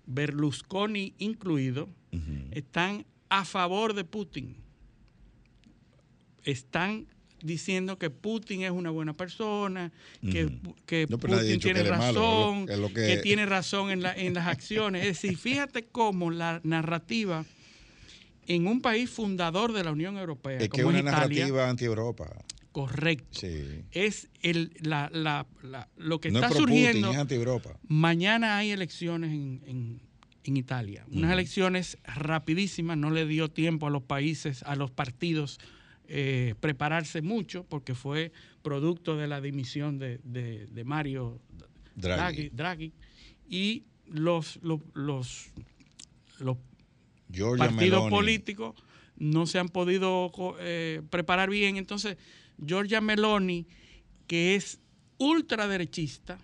Berlusconi 0.05 1.13
incluido, 1.19 1.89
están 2.51 3.05
a 3.29 3.45
favor 3.45 3.93
de 3.93 4.03
Putin. 4.03 4.55
Están 6.43 7.07
diciendo 7.43 7.97
que 7.97 8.09
Putin 8.09 8.63
es 8.63 8.71
una 8.71 8.89
buena 8.89 9.13
persona, 9.13 9.91
que, 10.21 10.45
No, 10.45 11.17
Putin 11.17 11.38
que 11.49 11.57
tiene 11.59 11.84
malo, 11.84 12.19
razón, 12.21 12.65
que... 12.93 12.93
que- 12.93 13.17
tiene 13.17 13.45
razón 13.45 13.89
en, 13.91 14.01
la- 14.03 14.13
en 14.13 14.34
las 14.34 14.47
acciones. 14.47 15.05
Es 15.05 15.21
decir, 15.21 15.38
fíjate 15.38 15.86
cómo 15.86 16.29
la 16.32 16.59
narrativa 16.63 17.45
en 18.47 18.67
un 18.67 18.82
país 18.82 19.09
fundador 19.09 19.71
de 19.71 19.84
la 19.84 19.91
Unión 19.91 20.17
Europea, 20.17 20.53
Es 20.59 20.59
que 20.59 20.65
es 20.65 20.69
como 20.71 20.89
una 20.89 20.97
es 20.99 21.03
Italia, 21.05 21.45
narrativa 21.45 21.69
anti-Europa. 21.69 22.29
Correcto, 22.72 23.39
Sí. 23.39 23.84
es 23.91 24.30
el, 24.41 24.72
la, 24.82 25.09
la- 25.13 25.45
la- 25.61 25.89
lo 25.97 26.19
que 26.22 26.32
No 26.32 26.39
está 26.39 26.51
surgiendo. 26.55 27.11
Mañana 27.88 28.57
hay 28.57 28.72
elecciones 28.72 29.32
en, 29.32 29.61
en- 29.65 30.01
en 30.43 30.57
Italia. 30.57 31.05
Unas 31.11 31.32
elecciones 31.34 31.97
rapidísimas, 32.03 32.97
no 32.97 33.11
le 33.11 33.26
dio 33.28 33.49
tiempo 33.49 33.88
a 33.88 33.89
los 33.89 34.03
países, 34.03 34.63
a 34.63 34.76
los 34.76 34.89
partidos 34.89 35.59
eh, 36.13 36.55
prepararse 36.59 37.22
mucho, 37.22 37.63
porque 37.65 37.93
fue 37.95 38.32
producto 38.63 39.15
de 39.17 39.28
la 39.28 39.39
dimisión 39.39 39.97
de, 39.99 40.19
de- 40.24 40.65
de 40.67 40.84
Mario 40.84 41.39
Draghi. 41.95 42.49
Draghi, 42.49 42.49
Draghi. 42.49 42.93
y 43.47 43.84
los, 44.07 44.59
los, 44.61 44.82
los, 44.93 45.49
partidos 47.57 48.03
Meloni. 48.05 48.09
políticos 48.09 48.76
no 49.17 49.45
se 49.45 49.59
han 49.59 49.69
podido 49.69 50.32
eh, 50.59 51.01
preparar 51.09 51.49
bien. 51.49 51.78
Entonces, 51.78 52.17
Giorgia 52.58 53.02
Meloni, 53.02 53.68
que 54.28 54.56
es 54.56 54.80
ultraderechista, 55.18 56.38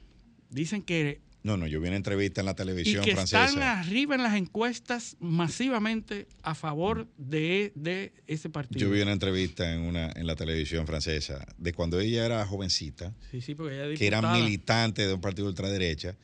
dicen 0.50 0.82
que 0.82 1.22
No, 1.44 1.56
no, 1.56 1.68
yo 1.68 1.80
vi 1.80 1.88
una 1.88 1.96
entrevista 1.98 2.42
en 2.42 2.46
la 2.46 2.52
y 2.52 2.56
televisión 2.56 3.04
que 3.06 3.12
están 3.12 3.62
arriba 3.62 4.16
en 4.16 4.24
las 4.24 4.36
encuestas 4.36 5.16
masivamente 5.20 6.28
a 6.42 6.56
favor 6.56 7.08
de, 7.18 7.72
de 7.76 8.12
ese 8.28 8.50
partido. 8.50 8.82
Yo 8.82 8.92
vi 8.92 9.02
una 9.02 9.14
entrevista 9.14 9.74
en 9.74 9.82
una 9.82 10.12
en 10.12 10.28
la 10.28 10.36
televisión 10.36 10.86
francesa 10.86 11.46
de 11.58 11.74
cuando 11.74 12.00
ella 12.00 12.26
era 12.26 12.46
jovencita, 12.46 13.14
Sí, 13.32 13.42
sí, 13.42 13.56
porque 13.56 13.76
ella 13.76 13.88
es 13.88 14.00
que 14.00 14.08
era 14.08 14.22
militante 14.34 15.08
de 15.08 15.14
un 15.14 15.22
partido 15.22 15.46
de 15.46 15.52
ultraderecha, 15.52 16.18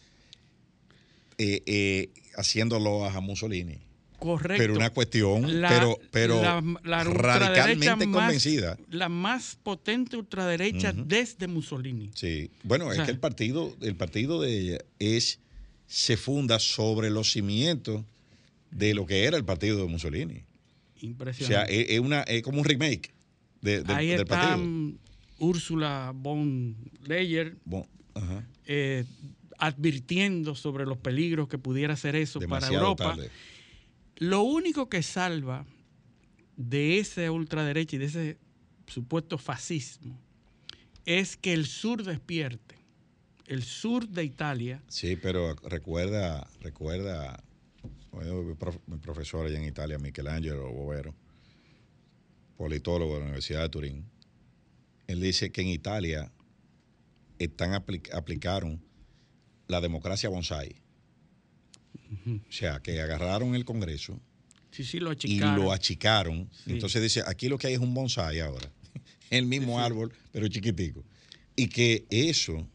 eh, 1.37 1.61
eh, 1.65 2.09
haciéndolo 2.35 3.05
a 3.05 3.21
Mussolini. 3.21 3.92
Correcto. 4.23 4.61
Pero 4.63 4.73
una 4.75 4.89
cuestión, 4.89 5.61
La- 5.61 5.69
pero, 5.69 5.97
pero 6.11 6.41
la- 6.41 6.61
la 6.83 7.07
ultraderecha 7.09 7.65
radicalmente 7.67 8.07
más- 8.07 8.21
convencida. 8.25 8.77
La 8.89 9.09
más 9.09 9.57
potente 9.61 10.15
ultraderecha 10.17 10.93
desde 10.93 11.47
Mussolini. 11.47 12.09
Sí. 12.15 12.49
Bueno, 12.63 12.87
O 12.87 12.91
es 12.93 13.01
que 13.01 13.11
el 13.11 13.19
partido, 13.19 13.75
el 13.81 13.95
partido 13.95 14.39
de 14.41 14.57
ella 14.59 14.77
es, 14.99 15.39
se 15.87 16.15
funda 16.17 16.57
sobre 16.59 17.09
los 17.09 17.31
cimientos 17.31 18.03
de 18.71 18.93
lo 18.93 19.05
que 19.05 19.25
era 19.25 19.35
el 19.37 19.43
partido 19.45 19.77
de 19.77 19.85
Mussolini. 19.87 20.35
O 20.35 20.99
sea, 20.99 21.09
Impresionante. 21.09 21.81
es, 21.81 21.89
es 21.91 21.99
una, 21.99 22.21
es 22.21 22.41
como 22.43 22.59
un 22.59 22.65
remake 22.65 23.11
de- 23.61 23.83
del- 23.83 23.91
Ahí 23.95 24.07
del 24.07 24.21
está 24.21 24.39
partido. 24.39 24.93
Úrsula 25.39 26.13
von 26.15 26.75
Leyer 27.05 27.57
Bon, 27.65 27.85
eh, 28.65 29.03
advirtiendo 29.57 30.55
sobre 30.55 30.85
los 30.85 30.97
peligros 30.97 31.47
que 31.47 31.57
pudiera 31.57 31.95
ser 31.95 32.15
eso 32.15 32.39
para 32.41 32.67
Europa. 32.67 33.15
tarde. 33.15 33.29
Lo 34.23 34.43
único 34.43 34.87
que 34.89 35.03
salva 35.03 35.65
de 36.55 36.99
esa 36.99 37.29
ultraderecha 37.31 37.95
y 37.97 37.99
de 37.99 38.05
ese 38.05 38.37
supuesto 38.87 39.37
fascismo 39.37 40.17
es 41.05 41.35
que 41.35 41.51
el 41.53 41.65
sur 41.65 42.03
despierte. 42.03 42.75
El 43.47 43.63
sur 43.63 44.07
de 44.07 44.23
Italia, 44.23 44.81
Sí, 44.87 45.17
pero 45.17 45.55
recuerda, 45.55 46.47
recuerda, 46.61 47.43
mi, 48.13 48.53
prof- 48.55 48.79
mi 48.87 48.95
profesor 48.97 49.45
allá 49.45 49.57
en 49.57 49.65
Italia, 49.65 49.97
Michelangelo 49.99 50.71
Bovero, 50.71 51.13
politólogo 52.55 53.15
de 53.15 53.19
la 53.19 53.25
Universidad 53.25 53.61
de 53.63 53.69
Turín, 53.69 54.05
él 55.07 55.19
dice 55.19 55.51
que 55.51 55.61
en 55.61 55.67
Italia 55.67 56.31
están 57.39 57.71
apli- 57.73 58.09
aplicaron 58.13 58.81
la 59.67 59.81
democracia 59.81 60.29
bonsai. 60.29 60.77
O 62.25 62.51
sea, 62.51 62.79
que 62.79 62.99
agarraron 63.01 63.55
el 63.55 63.65
Congreso 63.65 64.19
sí, 64.71 64.83
sí, 64.83 64.99
lo 64.99 65.11
y 65.13 65.39
lo 65.39 65.71
achicaron. 65.71 66.49
Sí. 66.65 66.71
Entonces 66.73 67.01
dice, 67.01 67.23
aquí 67.25 67.47
lo 67.49 67.57
que 67.57 67.67
hay 67.67 67.73
es 67.73 67.79
un 67.79 67.93
bonsai 67.93 68.39
ahora. 68.39 68.71
El 69.29 69.45
mismo 69.47 69.79
árbol, 69.79 70.13
pero 70.31 70.47
chiquitico. 70.47 71.03
Y 71.55 71.67
que 71.67 72.05
eso, 72.09 72.67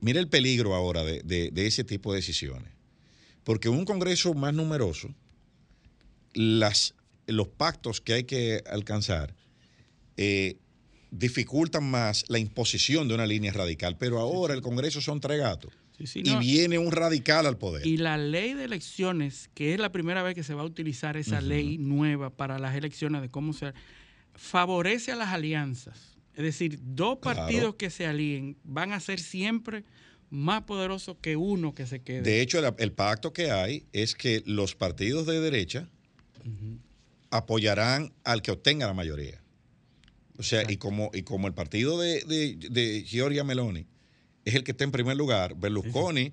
mira 0.00 0.18
el 0.20 0.28
peligro 0.28 0.74
ahora 0.74 1.04
de, 1.04 1.22
de- 1.22 1.50
de 1.52 1.66
ese 1.66 1.84
tipo 1.84 2.12
de 2.12 2.18
decisiones. 2.18 2.72
Porque 3.44 3.68
un 3.68 3.84
Congreso 3.84 4.34
más 4.34 4.52
numeroso, 4.54 5.14
las, 6.32 6.94
los 7.26 7.48
pactos 7.48 8.00
que 8.00 8.14
hay 8.14 8.24
que 8.24 8.62
alcanzar 8.66 9.34
eh, 10.16 10.56
dificultan 11.10 11.88
más 11.90 12.24
la 12.28 12.38
imposición 12.38 13.06
de 13.08 13.14
una 13.14 13.26
línea 13.26 13.52
radical. 13.52 13.96
Pero 13.98 14.18
ahora 14.18 14.54
el 14.54 14.60
Congreso 14.62 15.00
son 15.00 15.20
tres 15.20 15.38
gatos. 15.38 15.72
Sí, 15.98 16.06
sí, 16.08 16.22
y 16.24 16.36
viene 16.38 16.76
un 16.78 16.90
radical 16.90 17.46
al 17.46 17.56
poder. 17.56 17.86
Y 17.86 17.98
la 17.98 18.16
ley 18.18 18.52
de 18.54 18.64
elecciones, 18.64 19.48
que 19.54 19.74
es 19.74 19.78
la 19.80 19.92
primera 19.92 20.22
vez 20.24 20.34
que 20.34 20.42
se 20.42 20.52
va 20.54 20.62
a 20.62 20.64
utilizar 20.64 21.16
esa 21.16 21.40
ley 21.40 21.78
nueva 21.78 22.30
para 22.30 22.58
las 22.58 22.74
elecciones 22.74 23.22
de 23.22 23.28
cómo 23.30 23.52
se 23.52 23.72
favorece 24.34 25.12
a 25.12 25.16
las 25.16 25.28
alianzas. 25.28 26.16
Es 26.34 26.42
decir, 26.42 26.80
dos 26.82 27.18
Claro. 27.22 27.38
partidos 27.38 27.74
que 27.76 27.90
se 27.90 28.06
alíen 28.06 28.56
van 28.64 28.92
a 28.92 28.98
ser 28.98 29.20
siempre 29.20 29.84
más 30.30 30.62
poderosos 30.62 31.16
que 31.20 31.36
uno 31.36 31.74
que 31.76 31.86
se 31.86 32.02
quede. 32.02 32.22
De 32.22 32.40
hecho, 32.40 32.58
el, 32.58 32.74
el 32.78 32.90
pacto 32.90 33.32
que 33.32 33.52
hay 33.52 33.86
es 33.92 34.16
que 34.16 34.42
los 34.46 34.74
partidos 34.74 35.26
de 35.26 35.38
derecha 35.40 35.88
apoyarán 37.30 38.12
al 38.24 38.42
que 38.42 38.50
obtenga 38.50 38.86
la 38.86 38.94
mayoría. 38.94 39.40
O 40.38 40.42
sea, 40.42 40.68
y 40.70 40.76
como, 40.76 41.10
y 41.14 41.22
como 41.22 41.46
el 41.46 41.54
partido 41.54 42.00
de, 42.00 42.22
de, 42.24 42.56
de 42.70 43.02
Giorgia 43.06 43.44
Meloni 43.44 43.86
es 44.44 44.54
el 44.54 44.64
que 44.64 44.72
está 44.72 44.84
en 44.84 44.90
primer 44.92 45.16
lugar, 45.16 45.54
Berlusconi 45.56 46.32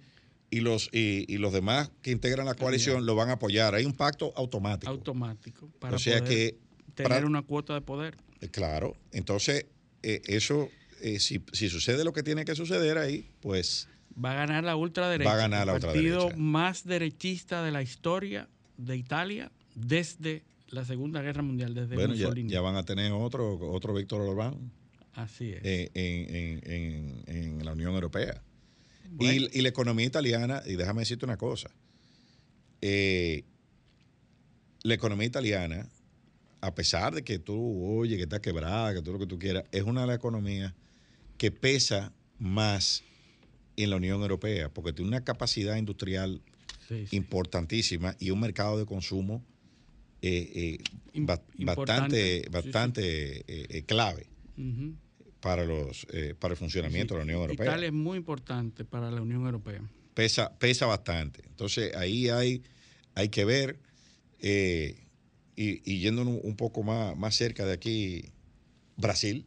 y 0.49 0.59
los, 0.59 0.89
y, 0.91 1.25
y 1.33 1.37
los 1.37 1.53
demás 1.53 1.91
que 2.01 2.11
integran 2.11 2.45
la 2.45 2.55
coalición 2.55 3.05
lo 3.05 3.15
van 3.15 3.29
a 3.29 3.33
apoyar. 3.33 3.73
Hay 3.75 3.85
un 3.85 3.93
pacto 3.93 4.33
automático. 4.35 4.91
automático 4.91 5.69
para 5.79 5.95
o 5.95 5.99
sea 5.99 6.19
poder 6.19 6.29
que, 6.29 6.57
tener 6.95 7.09
para- 7.11 7.25
una 7.25 7.41
cuota 7.41 7.73
de 7.73 7.81
poder. 7.81 8.17
eh, 8.41 8.49
claro, 8.49 8.95
entonces 9.11 9.65
eh, 10.03 10.21
eso, 10.25 10.69
eh, 11.01 11.19
si, 11.19 11.41
si 11.53 11.69
sucede 11.69 12.03
lo 12.03 12.11
que 12.13 12.23
tiene 12.23 12.43
que 12.43 12.55
suceder 12.55 12.97
ahí, 12.97 13.29
pues 13.41 13.87
Va 14.21 14.33
a 14.33 14.35
ganar 14.35 14.65
la 14.65 14.75
ultraderecha. 14.75 15.29
Va 15.29 15.35
a 15.35 15.39
ganar 15.39 15.65
la 15.67 15.75
el 15.75 15.81
partido 15.81 16.15
ultraderecha. 16.25 16.37
más 16.37 16.83
derechista 16.83 17.63
de 17.63 17.71
la 17.71 17.81
historia 17.81 18.49
de 18.77 18.97
Italia 18.97 19.51
desde 19.73 20.43
la 20.67 20.83
Segunda 20.83 21.21
Guerra 21.21 21.43
Mundial, 21.43 21.73
desde 21.73 21.95
bueno, 21.95 22.13
ya, 22.13 22.25
Mussolini. 22.25 22.51
ya 22.51 22.59
van 22.59 22.75
a 22.75 22.83
tener 22.83 23.13
otro, 23.13 23.57
otro 23.71 23.93
Víctor 23.93 24.19
Orbán. 24.21 24.69
Así 25.13 25.51
es. 25.51 25.59
en, 25.63 25.89
en- 25.93 26.71
en- 26.71 27.23
en- 27.27 27.65
la 27.65 27.73
Unión 27.73 27.93
Europea. 27.93 28.41
Bueno. 29.11 29.33
Y, 29.33 29.59
y 29.59 29.61
la 29.61 29.69
economía 29.69 30.05
italiana, 30.05 30.61
y 30.65 30.75
déjame 30.75 31.01
decirte 31.01 31.25
una 31.25 31.37
cosa, 31.37 31.69
eh, 32.81 33.43
la 34.83 34.93
economía 34.93 35.27
italiana, 35.27 35.87
a 36.61 36.73
pesar 36.75 37.13
de 37.13 37.23
que 37.23 37.39
tú, 37.39 37.83
oye, 37.99 38.17
que 38.17 38.23
está 38.23 38.41
quebrada, 38.41 38.93
que 38.93 39.01
todo 39.01 39.13
lo 39.13 39.19
que 39.19 39.27
tú 39.27 39.37
quieras, 39.37 39.65
es 39.71 39.83
una 39.83 40.01
de 40.01 40.07
las 40.07 40.15
economías 40.15 40.73
que 41.37 41.51
pesa 41.51 42.11
más 42.39 43.03
en 43.77 43.89
la 43.89 43.95
Unión 43.97 44.21
Europea, 44.21 44.69
porque 44.69 44.93
tiene 44.93 45.09
una 45.09 45.23
capacidad 45.23 45.75
industrial 45.77 46.41
Sí, 46.87 47.07
sí. 47.07 47.15
importantísima 47.15 48.15
y 48.19 48.31
un 48.31 48.39
mercado 48.41 48.77
de 48.77 48.85
consumo 48.85 49.43
eh, 50.21 50.51
eh, 50.55 50.77
bastante, 51.65 52.41
sí, 52.43 52.49
sí. 52.51 54.30
Para 55.39 55.65
los 55.65 56.05
eh, 56.13 56.35
para 56.39 56.53
el 56.53 56.57
funcionamiento 56.57 57.13
de 57.15 57.19
la 57.19 57.23
Unión 57.23 57.41
Europea. 57.41 57.65
Italia 57.65 57.87
es 57.87 57.93
muy 57.93 58.17
importante 58.17 58.85
para 58.85 59.09
la 59.11 59.21
Unión 59.21 59.45
Europea. 59.45 59.81
Pesa, 60.13 60.57
pesa 60.59 60.85
bastante. 60.85 61.41
Entonces 61.47 61.95
ahí 61.95 62.29
hay, 62.29 62.61
hay 63.15 63.29
que 63.29 63.45
ver, 63.45 63.79
eh, 64.39 65.07
y, 65.55 65.81
y 65.91 65.99
yendo 65.99 66.21
un, 66.23 66.39
un 66.43 66.55
poco 66.55 66.83
más, 66.83 67.15
más 67.17 67.35
cerca 67.35 67.65
de 67.65 67.73
aquí, 67.73 68.25
Brasil. 68.97 69.45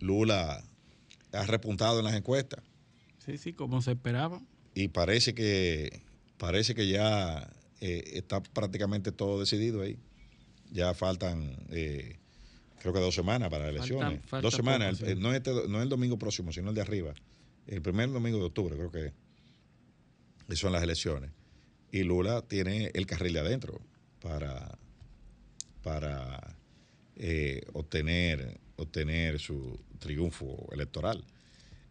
Lula 0.00 0.62
ha 1.32 1.46
repuntado 1.46 1.98
en 2.00 2.04
las 2.04 2.14
encuestas 2.14 2.62
Sí, 3.24 3.38
sí, 3.38 3.52
como 3.52 3.80
se 3.82 3.92
esperaba. 3.92 4.42
y 4.74 4.88
parece 4.88 5.32
que 5.34 6.02
parece 6.38 6.74
que 6.74 6.88
ya 6.88 7.48
eh, 7.80 8.02
está 8.14 8.42
prácticamente 8.42 9.12
todo 9.12 9.38
decidido 9.38 9.80
ahí. 9.82 9.96
Ya 10.72 10.92
faltan 10.94 11.56
eh, 11.70 12.18
creo 12.82 12.92
que 12.92 13.00
dos 13.00 13.14
semanas 13.14 13.48
para 13.48 13.64
las 13.66 13.74
elecciones. 13.76 14.20
falta 14.26 14.42
dos 14.42 14.54
semanas, 14.54 14.98
poco, 14.98 15.10
el- 15.10 15.16
sí. 15.16 15.22
no, 15.22 15.32
este, 15.32 15.50
no 15.68 15.80
el 15.80 15.88
domingo 15.88 16.18
próximo, 16.18 16.52
sino 16.52 16.68
el 16.70 16.74
de 16.74 16.80
arriba. 16.82 17.14
El 17.66 17.80
primer 17.80 18.10
domingo 18.12 18.38
de 18.38 18.44
octubre, 18.44 18.76
creo 18.76 18.90
que 18.90 19.12
son 20.56 20.72
las 20.72 20.82
elecciones. 20.82 21.30
Y 21.90 22.02
Lula 22.02 22.42
tiene 22.42 22.90
el 22.94 23.06
carril 23.06 23.34
de 23.34 23.40
adentro 23.40 23.80
para, 24.20 24.76
para 25.82 26.56
eh, 27.16 27.62
obtener, 27.72 28.58
obtener 28.76 29.38
su 29.38 29.78
triunfo 29.98 30.68
electoral. 30.72 31.24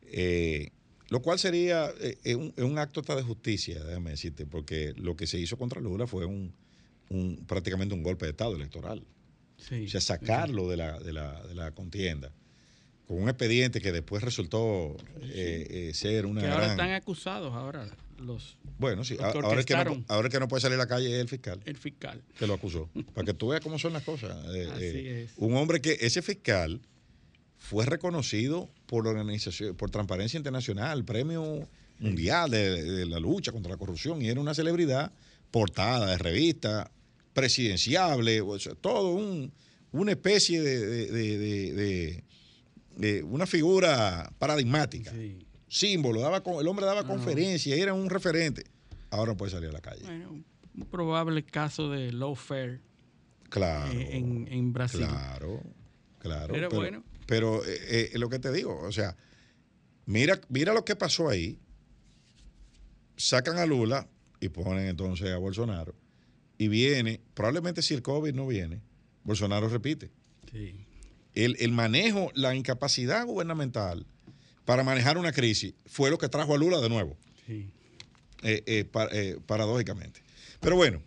Eh, 0.04 0.70
lo 1.10 1.22
cual 1.22 1.40
sería 1.40 1.92
eh, 2.00 2.18
eh, 2.24 2.36
un, 2.36 2.78
acto 2.80 3.00
hasta 3.02 3.16
de 3.16 3.24
justicia, 3.24 3.84
déjame 3.84 4.12
decirte, 4.12 4.46
porque 4.46 4.94
lo 4.98 5.16
que 5.16 5.28
se 5.28 5.40
hizo 5.40 5.58
contra 5.58 5.82
Lula 5.82 6.08
fue 6.08 6.26
un, 6.26 6.54
un- 7.10 7.44
prácticamente 7.48 7.94
un 7.94 8.04
golpe 8.04 8.26
de 8.26 8.32
Estado 8.32 8.56
electoral. 8.56 9.04
Sí, 9.68 9.86
O 9.86 9.90
sea, 9.90 10.02
sacarlo 10.02 10.70
de 10.70 10.78
la, 10.78 11.00
de 11.00 11.14
la, 11.14 11.42
de 11.44 11.56
la 11.56 11.72
contienda 11.72 12.32
con 13.08 13.22
un 13.22 13.28
expediente 13.30 13.82
que 13.82 13.92
después 13.92 14.24
resultó 14.24 14.96
eh, 15.22 15.90
eh, 15.90 15.92
ser 15.94 16.26
una 16.26 16.42
que 16.42 16.48
ahora 16.48 16.60
gran... 16.62 16.72
están 16.72 16.92
acusados 16.92 17.54
ahora 17.54 17.86
los 18.20 18.58
Bueno, 18.80 19.04
sí, 19.04 19.16
los 19.16 19.32
que 19.34 19.40
a- 19.40 19.42
ahora 19.42 19.60
el, 19.60 19.66
que 19.66 19.74
no, 19.74 19.80
orquestaron. 19.82 20.06
ahora 20.08 20.28
el 20.28 20.32
que 20.32 20.40
no 20.40 20.48
puede 20.48 20.62
salir 20.62 20.76
a 20.76 20.78
la 20.78 20.88
calle 20.88 21.14
es 21.16 21.20
el 21.22 21.28
fiscal 21.28 21.60
el 21.66 21.76
fiscal. 21.78 22.22
que 22.40 22.48
lo 22.48 22.54
acusó. 22.54 22.90
Para 23.14 23.26
que 23.26 23.34
tú 23.34 23.50
veas 23.50 23.62
cómo 23.62 23.78
son 23.80 23.94
las 23.94 24.04
cosas. 24.04 24.36
Eh, 24.56 24.70
Así 24.72 24.84
eh, 24.84 25.24
es. 25.24 25.32
Un 25.38 25.56
hombre 25.56 25.82
que, 25.82 25.98
ese 26.02 26.22
fiscal, 26.22 26.80
fue 27.58 27.86
reconocido 27.86 28.70
por 28.86 29.04
la 29.06 29.12
organización, 29.12 29.76
por 29.76 29.90
Transparencia 29.92 30.38
Internacional, 30.38 31.04
premio 31.04 31.68
mundial 32.00 32.50
de, 32.50 32.82
de 32.82 33.06
la 33.06 33.20
lucha 33.20 33.52
contra 33.52 33.72
la 33.72 33.78
corrupción, 33.78 34.22
y 34.22 34.30
era 34.30 34.40
una 34.40 34.54
celebridad, 34.54 35.12
portada 35.52 36.08
de 36.12 36.18
revista, 36.18 36.90
presidenciable, 37.34 38.42
o 38.42 38.60
sea, 38.60 38.76
todo 38.76 39.14
un, 39.14 39.52
una 39.92 40.12
especie 40.12 40.62
de, 40.62 40.86
de- 40.86 41.06
de- 41.12 41.38
de- 41.38 41.74
de- 41.74 42.24
de 42.98 43.24
una 43.24 43.46
figura 43.48 44.32
paradigmática, 44.38 45.12
Sí. 45.12 45.46
símbolo, 45.68 46.20
daba, 46.22 46.44
el 46.60 46.68
hombre 46.68 46.86
daba 46.86 47.02
no. 47.04 47.08
conferencias, 47.08 47.78
era 47.80 47.94
un 47.94 48.10
referente. 48.10 48.66
Ahora 49.10 49.32
no 49.32 49.38
puede 49.38 49.52
salir 49.52 49.70
a 49.70 49.74
la 49.74 49.82
calle. 49.82 50.04
Bueno, 50.04 50.30
un 50.76 50.86
probable 50.86 51.44
caso 51.44 51.90
de 51.90 52.12
lawfare 52.12 52.82
Claro. 53.50 53.92
eh, 53.94 54.18
en, 54.18 54.48
en 54.50 54.72
Brasil. 54.74 55.00
Claro, 55.06 55.62
claro. 56.20 56.54
Pero 56.54 56.70
bueno. 56.70 57.04
Pero 57.26 57.64
eh, 57.66 58.12
eh, 58.14 58.18
lo 58.20 58.30
que 58.30 58.40
te 58.40 58.52
digo, 58.52 58.78
o 58.82 58.92
sea, 58.92 59.16
mira, 60.06 60.40
mira 60.50 60.74
lo 60.74 60.84
que 60.86 60.96
pasó 60.96 61.30
ahí. 61.30 61.60
Sacan 63.16 63.58
a 63.58 63.66
Lula 63.66 64.08
y 64.40 64.50
ponen 64.50 64.88
entonces 64.88 65.30
a 65.30 65.38
Bolsonaro. 65.38 65.94
Y 66.62 66.68
viene, 66.68 67.20
probablemente 67.34 67.82
si 67.82 67.96
el 67.96 68.04
COVID 68.04 68.36
no 68.36 68.46
viene, 68.46 68.82
Bolsonaro 69.24 69.68
repite. 69.68 70.12
Sí. 70.52 70.76
El, 71.34 71.56
el 71.60 71.72
manejo, 71.72 72.30
la 72.36 72.54
incapacidad 72.54 73.26
gubernamental 73.26 74.06
para 74.64 74.84
manejar 74.84 75.18
una 75.18 75.32
crisis 75.32 75.74
fue 75.88 76.12
lo 76.12 76.20
que 76.20 76.30
trajo 76.30 76.54
a 76.54 76.58
Lula 76.60 76.78
de 76.80 76.88
nuevo, 76.90 77.18
Sí. 77.48 77.68
eh, 78.44 78.62
eh, 78.68 78.84
pa- 78.86 79.10
eh, 79.12 79.40
paradójicamente. 79.48 80.22
Pero 80.60 80.76
bueno, 80.76 81.02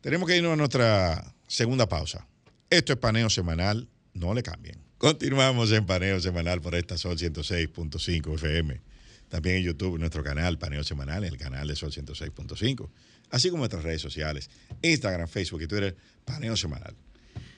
tenemos 0.00 0.28
que 0.28 0.36
irnos 0.36 0.54
a 0.54 0.56
nuestra 0.56 1.32
segunda 1.46 1.88
pausa. 1.88 2.26
Esto 2.68 2.92
es 2.92 2.98
paneo 2.98 3.30
semanal, 3.30 3.86
no 4.14 4.34
le 4.34 4.42
cambien. 4.42 4.78
Continuamos 4.98 5.70
en 5.70 5.86
paneo 5.86 6.18
semanal 6.18 6.60
por 6.60 6.74
esta 6.74 6.98
Sol 6.98 7.16
106.5 7.16 8.34
FM. 8.34 8.80
También 9.28 9.56
en 9.58 9.62
YouTube, 9.62 9.96
nuestro 9.98 10.24
canal, 10.24 10.58
Paneo 10.58 10.82
Semanal, 10.82 11.22
en 11.22 11.34
el 11.34 11.38
canal 11.38 11.68
de 11.68 11.76
Sol 11.76 11.92
106.5. 11.92 12.88
Así 13.30 13.50
como 13.50 13.60
nuestras 13.60 13.82
redes 13.82 14.00
sociales, 14.00 14.50
Instagram, 14.82 15.28
Facebook 15.28 15.62
y 15.62 15.66
Twitter, 15.66 15.96
Paneo 16.24 16.56
Semanal. 16.56 16.94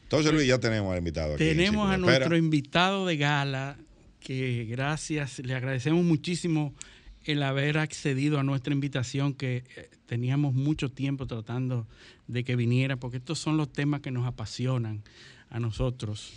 Entonces, 0.02 0.32
Luis, 0.32 0.48
ya 0.48 0.58
tenemos 0.58 0.92
al 0.92 0.98
invitado 0.98 1.34
aquí. 1.34 1.44
Tenemos 1.44 1.88
a 1.88 1.96
nuestro 1.96 2.36
invitado 2.36 3.06
de 3.06 3.16
gala, 3.16 3.76
que 4.18 4.66
gracias, 4.68 5.38
le 5.38 5.54
agradecemos 5.54 6.04
muchísimo 6.04 6.74
el 7.24 7.42
haber 7.42 7.78
accedido 7.78 8.38
a 8.38 8.42
nuestra 8.42 8.72
invitación, 8.72 9.34
que 9.34 9.64
eh, 9.76 9.90
teníamos 10.06 10.54
mucho 10.54 10.90
tiempo 10.90 11.26
tratando 11.26 11.86
de 12.26 12.44
que 12.44 12.56
viniera, 12.56 12.96
porque 12.96 13.18
estos 13.18 13.38
son 13.38 13.56
los 13.56 13.72
temas 13.72 14.00
que 14.00 14.10
nos 14.10 14.26
apasionan 14.26 15.02
a 15.48 15.60
nosotros, 15.60 16.32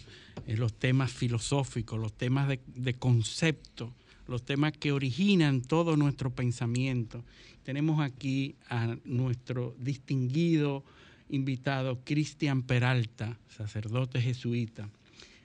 eh, 0.45 0.57
los 0.57 0.73
temas 0.73 1.11
filosóficos, 1.11 1.99
los 1.99 2.13
temas 2.13 2.47
de, 2.47 2.59
de 2.75 2.93
concepto, 2.93 3.93
los 4.27 4.43
temas 4.43 4.73
que 4.73 4.91
originan 4.91 5.61
todo 5.61 5.97
nuestro 5.97 6.29
pensamiento. 6.29 7.23
Tenemos 7.63 8.01
aquí 8.01 8.55
a 8.69 8.97
nuestro 9.05 9.75
distinguido 9.79 10.83
invitado, 11.29 11.99
Cristian 12.03 12.63
Peralta, 12.63 13.39
sacerdote 13.47 14.21
jesuita, 14.21 14.89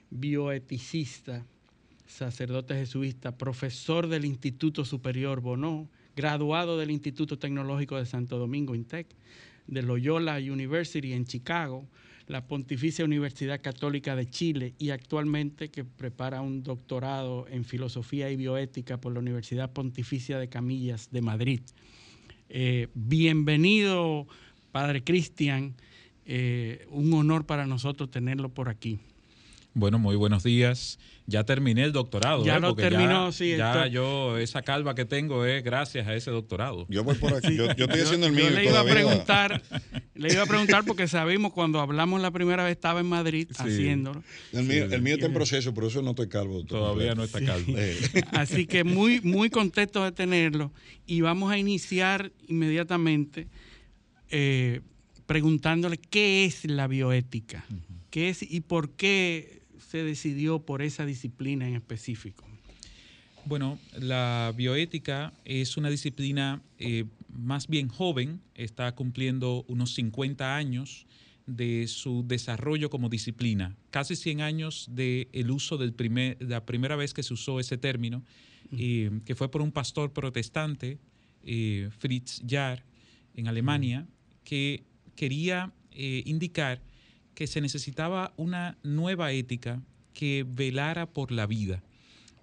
bioeticista, 0.09 1.45
sacerdote 2.05 2.75
jesuita, 2.75 3.37
profesor 3.37 4.07
del 4.07 4.25
Instituto 4.25 4.83
Superior 4.83 5.39
Bonó, 5.39 5.87
graduado 6.15 6.77
del 6.77 6.91
Instituto 6.91 7.39
Tecnológico 7.39 7.95
de 7.97 8.05
Santo 8.05 8.37
Domingo, 8.37 8.75
INTEC, 8.75 9.07
de 9.67 9.81
Loyola 9.81 10.37
University 10.37 11.13
en 11.13 11.25
Chicago, 11.25 11.87
la 12.27 12.45
Pontificia 12.45 13.05
Universidad 13.05 13.61
Católica 13.61 14.15
de 14.15 14.29
Chile 14.29 14.73
y 14.77 14.89
actualmente 14.89 15.69
que 15.69 15.85
prepara 15.85 16.41
un 16.41 16.63
doctorado 16.63 17.47
en 17.47 17.63
filosofía 17.63 18.29
y 18.29 18.35
bioética 18.35 18.99
por 18.99 19.13
la 19.13 19.19
Universidad 19.19 19.71
Pontificia 19.71 20.37
de 20.37 20.49
Camillas 20.49 21.09
de 21.11 21.21
Madrid. 21.21 21.61
Eh, 22.51 22.87
bienvenido, 22.95 24.27
Padre 24.71 25.03
Cristian. 25.03 25.75
Eh, 26.25 26.87
un 26.89 27.13
honor 27.13 27.45
para 27.45 27.67
nosotros 27.67 28.09
tenerlo 28.09 28.49
por 28.49 28.69
aquí. 28.69 28.99
Bueno, 29.73 29.99
muy 29.99 30.15
buenos 30.15 30.43
días. 30.43 30.99
Ya 31.27 31.43
terminé 31.43 31.83
el 31.83 31.91
doctorado. 31.91 32.43
Ya 32.43 32.57
¿eh? 32.57 32.59
lo 32.59 32.75
terminó, 32.75 33.31
sí. 33.31 33.55
Ya 33.55 33.85
yo, 33.85 34.39
esa 34.39 34.63
calva 34.63 34.95
que 34.95 35.05
tengo 35.05 35.45
es 35.45 35.63
gracias 35.63 36.07
a 36.07 36.15
ese 36.15 36.31
doctorado. 36.31 36.87
Yo 36.89 37.03
voy 37.03 37.15
por 37.15 37.35
aquí. 37.35 37.55
Yo, 37.55 37.65
estoy 37.65 38.01
haciendo 38.01 38.25
el 38.25 38.33
mío. 38.33 38.49
le 38.49 38.65
iba 38.65 38.79
a 38.79 38.83
preguntar, 38.83 39.61
le 40.15 40.33
iba 40.33 40.41
a 40.41 40.45
preguntar 40.47 40.85
porque 40.85 41.07
sabemos 41.07 41.53
cuando 41.53 41.79
hablamos 41.79 42.19
la 42.19 42.31
primera 42.31 42.63
vez 42.63 42.71
estaba 42.71 42.99
en 42.99 43.05
Madrid 43.05 43.47
haciéndolo. 43.55 44.23
El 44.53 44.63
mío, 44.63 44.85
el 44.85 45.01
mío 45.03 45.13
está 45.15 45.27
en 45.27 45.33
proceso, 45.33 45.71
por 45.71 45.85
eso 45.85 46.01
no 46.01 46.11
estoy 46.11 46.29
calvo. 46.29 46.63
Todavía 46.63 47.13
no 47.13 47.23
está 47.23 47.39
calvo. 47.39 47.73
Así 48.31 48.65
que 48.65 48.83
muy, 48.83 49.21
muy 49.21 49.51
contento 49.51 50.03
de 50.03 50.11
tenerlo. 50.11 50.73
Y 51.05 51.21
vamos 51.21 51.51
a 51.51 51.59
iniciar 51.59 52.31
inmediatamente 52.47 53.47
eh, 54.31 54.81
preguntándole 55.27 55.97
qué 55.97 56.45
es 56.45 56.65
la 56.65 56.87
bioética, 56.87 57.63
qué 58.09 58.29
es 58.29 58.41
y 58.41 58.61
por 58.61 58.89
qué 58.91 59.58
se 59.89 60.03
decidió 60.03 60.59
por 60.59 60.83
esa 60.83 61.03
disciplina 61.03 61.67
en 61.67 61.73
específico? 61.73 62.45
Bueno, 63.45 63.79
la 63.97 64.53
bioética 64.55 65.33
es 65.45 65.77
una 65.77 65.89
disciplina 65.89 66.61
eh, 66.77 67.05
más 67.29 67.67
bien 67.67 67.87
joven, 67.87 68.39
está 68.53 68.93
cumpliendo 68.93 69.65
unos 69.67 69.95
50 69.95 70.55
años 70.55 71.07
de 71.47 71.87
su 71.87 72.23
desarrollo 72.27 72.91
como 72.91 73.09
disciplina, 73.09 73.75
casi 73.89 74.15
100 74.15 74.41
años 74.41 74.87
del 74.91 75.27
el 75.31 75.49
uso 75.49 75.77
de 75.79 75.91
la 76.41 76.65
primera 76.65 76.95
vez 76.95 77.15
que 77.15 77.23
se 77.23 77.33
usó 77.33 77.59
ese 77.59 77.79
término, 77.79 78.23
eh, 78.77 79.09
que 79.25 79.33
fue 79.33 79.49
por 79.49 79.63
un 79.63 79.71
pastor 79.71 80.13
protestante, 80.13 80.99
eh, 81.43 81.89
Fritz 81.97 82.43
Jahr, 82.47 82.83
en 83.33 83.47
Alemania, 83.47 84.05
que 84.43 84.83
quería 85.15 85.73
indicar 85.91 86.81
que 87.39 87.47
se 87.47 87.61
necesitaba 87.61 88.33
una 88.35 88.77
nueva 88.83 89.31
ética 89.31 89.81
que 90.13 90.45
velara 90.45 91.05
por 91.05 91.31
la 91.31 91.47
vida. 91.47 91.81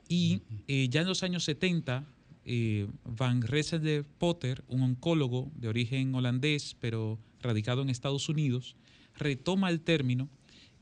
Y 0.08 0.40
eh, 0.68 0.88
ya 0.88 1.02
en 1.02 1.06
los 1.06 1.22
años 1.22 1.44
70, 1.44 2.06
eh, 2.46 2.88
Van 3.04 3.40
de 3.40 4.04
Potter, 4.16 4.64
un 4.68 4.80
oncólogo 4.80 5.52
de 5.54 5.68
origen 5.68 6.14
holandés, 6.14 6.78
pero 6.80 7.18
radicado 7.42 7.82
en 7.82 7.90
Estados 7.90 8.30
Unidos, 8.30 8.74
retoma 9.18 9.68
el 9.68 9.82
término 9.82 10.30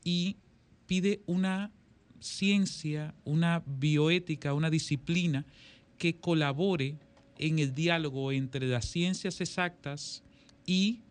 y 0.05 0.37
pide 0.87 1.19
una 1.25 1.73
ciencia, 2.21 3.13
una 3.25 3.63
bioética, 3.65 4.53
una 4.53 4.69
disciplina 4.69 5.45
que 5.97 6.15
colabore 6.15 6.95
en 7.37 7.59
el 7.59 7.75
diálogo 7.75 8.31
entre 8.31 8.65
las 8.65 8.85
ciencias 8.85 9.41
exactas 9.41 10.23
y 10.65 11.01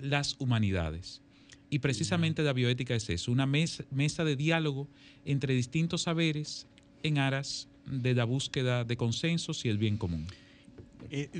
las 0.00 0.34
humanidades. 0.40 1.22
Y 1.70 1.78
precisamente 1.78 2.42
la 2.42 2.52
bioética 2.52 2.96
es 2.96 3.08
eso, 3.08 3.30
una 3.30 3.46
mesa, 3.46 4.24
de 4.24 4.36
diálogo 4.36 4.88
entre 5.24 5.54
distintos 5.54 6.02
saberes 6.02 6.66
en 7.04 7.18
aras 7.18 7.68
de 7.86 8.12
la 8.14 8.24
búsqueda 8.24 8.84
de 8.84 8.96
consensos 8.96 9.64
y 9.64 9.68
el 9.68 9.78
bien 9.78 9.96
común. 9.96 10.26
Eh, 11.10 11.30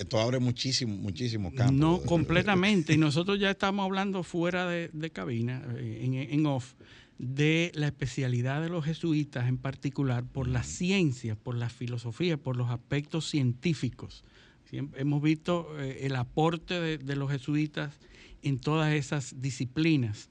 esto, 0.00 0.18
abre, 0.18 0.38
muchísimo, 0.38 0.96
muchísimo 0.96 1.52
campo. 1.52 1.72
No, 1.72 2.00
completamente. 2.00 2.94
y 2.94 2.96
nosotros 2.96 3.38
ya 3.38 3.50
estamos 3.50 3.84
hablando 3.84 4.22
fuera 4.22 4.66
de, 4.68 5.10
cabina, 5.10 5.62
eh, 5.76 6.02
en, 6.04 6.14
en, 6.14 6.46
off, 6.46 6.74
de 7.18 7.72
la 7.74 7.88
especialidad 7.88 8.62
de 8.62 8.68
los 8.68 8.84
jesuitas 8.84 9.48
en 9.48 9.58
particular 9.58 10.24
por 10.24 10.48
la 10.48 10.62
ciencia, 10.62 11.34
por 11.34 11.56
la 11.56 11.68
filosofía, 11.68 12.36
por 12.36 12.56
los 12.56 12.70
aspectos 12.70 13.28
científicos. 13.28 14.24
hemos 14.70 15.20
visto 15.20 15.78
eh, 15.80 15.98
el 16.02 16.14
aporte 16.14 16.98
de 16.98 17.16
los 17.16 17.30
jesuitas 17.30 17.98
en 18.42 18.58
todas 18.58 18.92
esas 18.94 19.40
disciplinas. 19.40 20.28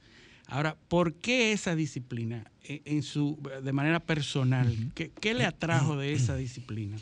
Ahora, 0.48 0.78
¿por 0.88 1.16
qué 1.16 1.52
esa 1.52 1.76
disciplina 1.76 2.50
e, 2.64 2.82
en 2.86 3.04
su, 3.04 3.38
de 3.64 3.74
manera 3.74 4.00
personal? 4.00 4.74
¿Qué, 4.96 5.34
le 5.34 5.46
atrajo 5.46 5.98
de 5.98 6.14
esa 6.14 6.36
disciplina? 6.36 6.98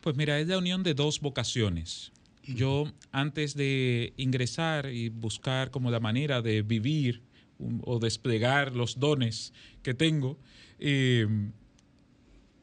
Pues 0.00 0.16
mira, 0.16 0.38
es 0.38 0.48
la 0.48 0.58
unión 0.58 0.82
de 0.82 0.92
dos 0.92 1.20
vocaciones. 1.20 2.12
Yo 2.46 2.92
antes 3.10 3.54
de 3.54 4.12
ingresar 4.18 4.92
y 4.92 5.08
buscar 5.08 5.70
como 5.70 5.90
la 5.90 5.98
manera 5.98 6.42
de 6.42 6.60
vivir 6.60 7.22
o 7.82 7.98
desplegar 7.98 8.76
los 8.76 8.98
dones 8.98 9.54
que 9.82 9.94
tengo, 9.94 10.38
eh, 10.78 11.26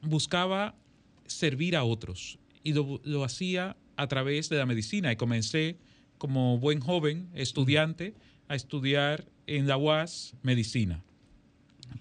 buscaba 0.04 0.76
servir 1.26 1.76
a 1.76 1.84
otros 1.84 2.38
y 2.64 2.74
lo, 2.74 3.02
lo 3.04 3.24
hacía 3.24 3.76
a 3.96 4.08
través 4.08 4.50
de 4.50 4.58
la 4.58 4.68
medicina 4.68 5.12
y 5.12 5.16
comencé 5.16 5.78
como 6.22 6.60
buen 6.60 6.80
joven 6.82 7.32
estudiante 7.34 8.14
a 8.48 8.54
estudiar 8.54 9.26
en 9.48 9.66
la 9.66 9.76
UAS 9.76 10.36
medicina. 10.44 11.04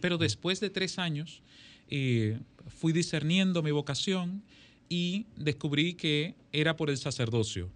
Pero 0.02 0.18
después 0.18 0.60
de 0.60 0.68
tres 0.68 0.98
años 0.98 1.40
eh, 1.88 2.38
fui 2.68 2.92
discerniendo 2.92 3.62
mi 3.62 3.70
vocación 3.70 4.42
y 4.90 5.24
descubrí 5.38 5.94
que 5.94 6.34
era 6.52 6.76
por 6.76 6.90
el 6.90 6.98
sacerdocio. 6.98 7.70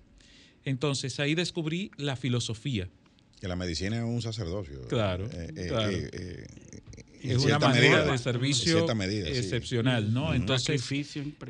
Entonces 0.66 1.18
ahí 1.18 1.34
descubrí 1.34 1.90
la 1.96 2.14
filosofía. 2.14 2.90
Que 3.40 3.48
la 3.48 3.56
medicina 3.56 3.96
es 3.96 4.04
un 4.04 4.20
sacerdocio. 4.20 4.86
Claro. 4.88 5.24
Eh, 5.32 5.50
eh, 5.56 6.46
es 7.22 7.42
una 7.42 7.58
manera 7.58 8.04
de 8.04 8.18
servicio 8.18 8.86
excepcional, 8.90 10.12
¿no? 10.12 10.34
Entonces 10.34 10.84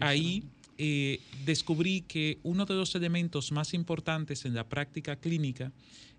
ahí 0.01 0.45
eh, 0.79 1.21
descubrí 1.45 2.03
que 2.03 2.39
uno 2.43 2.67
de 2.67 2.75
los 2.75 2.95
elementos 2.95 3.53
más 3.53 3.75
importantes 3.75 4.45
en 4.45 4.55
la 4.55 4.69
práctica 4.69 5.17
clínica 5.17 5.73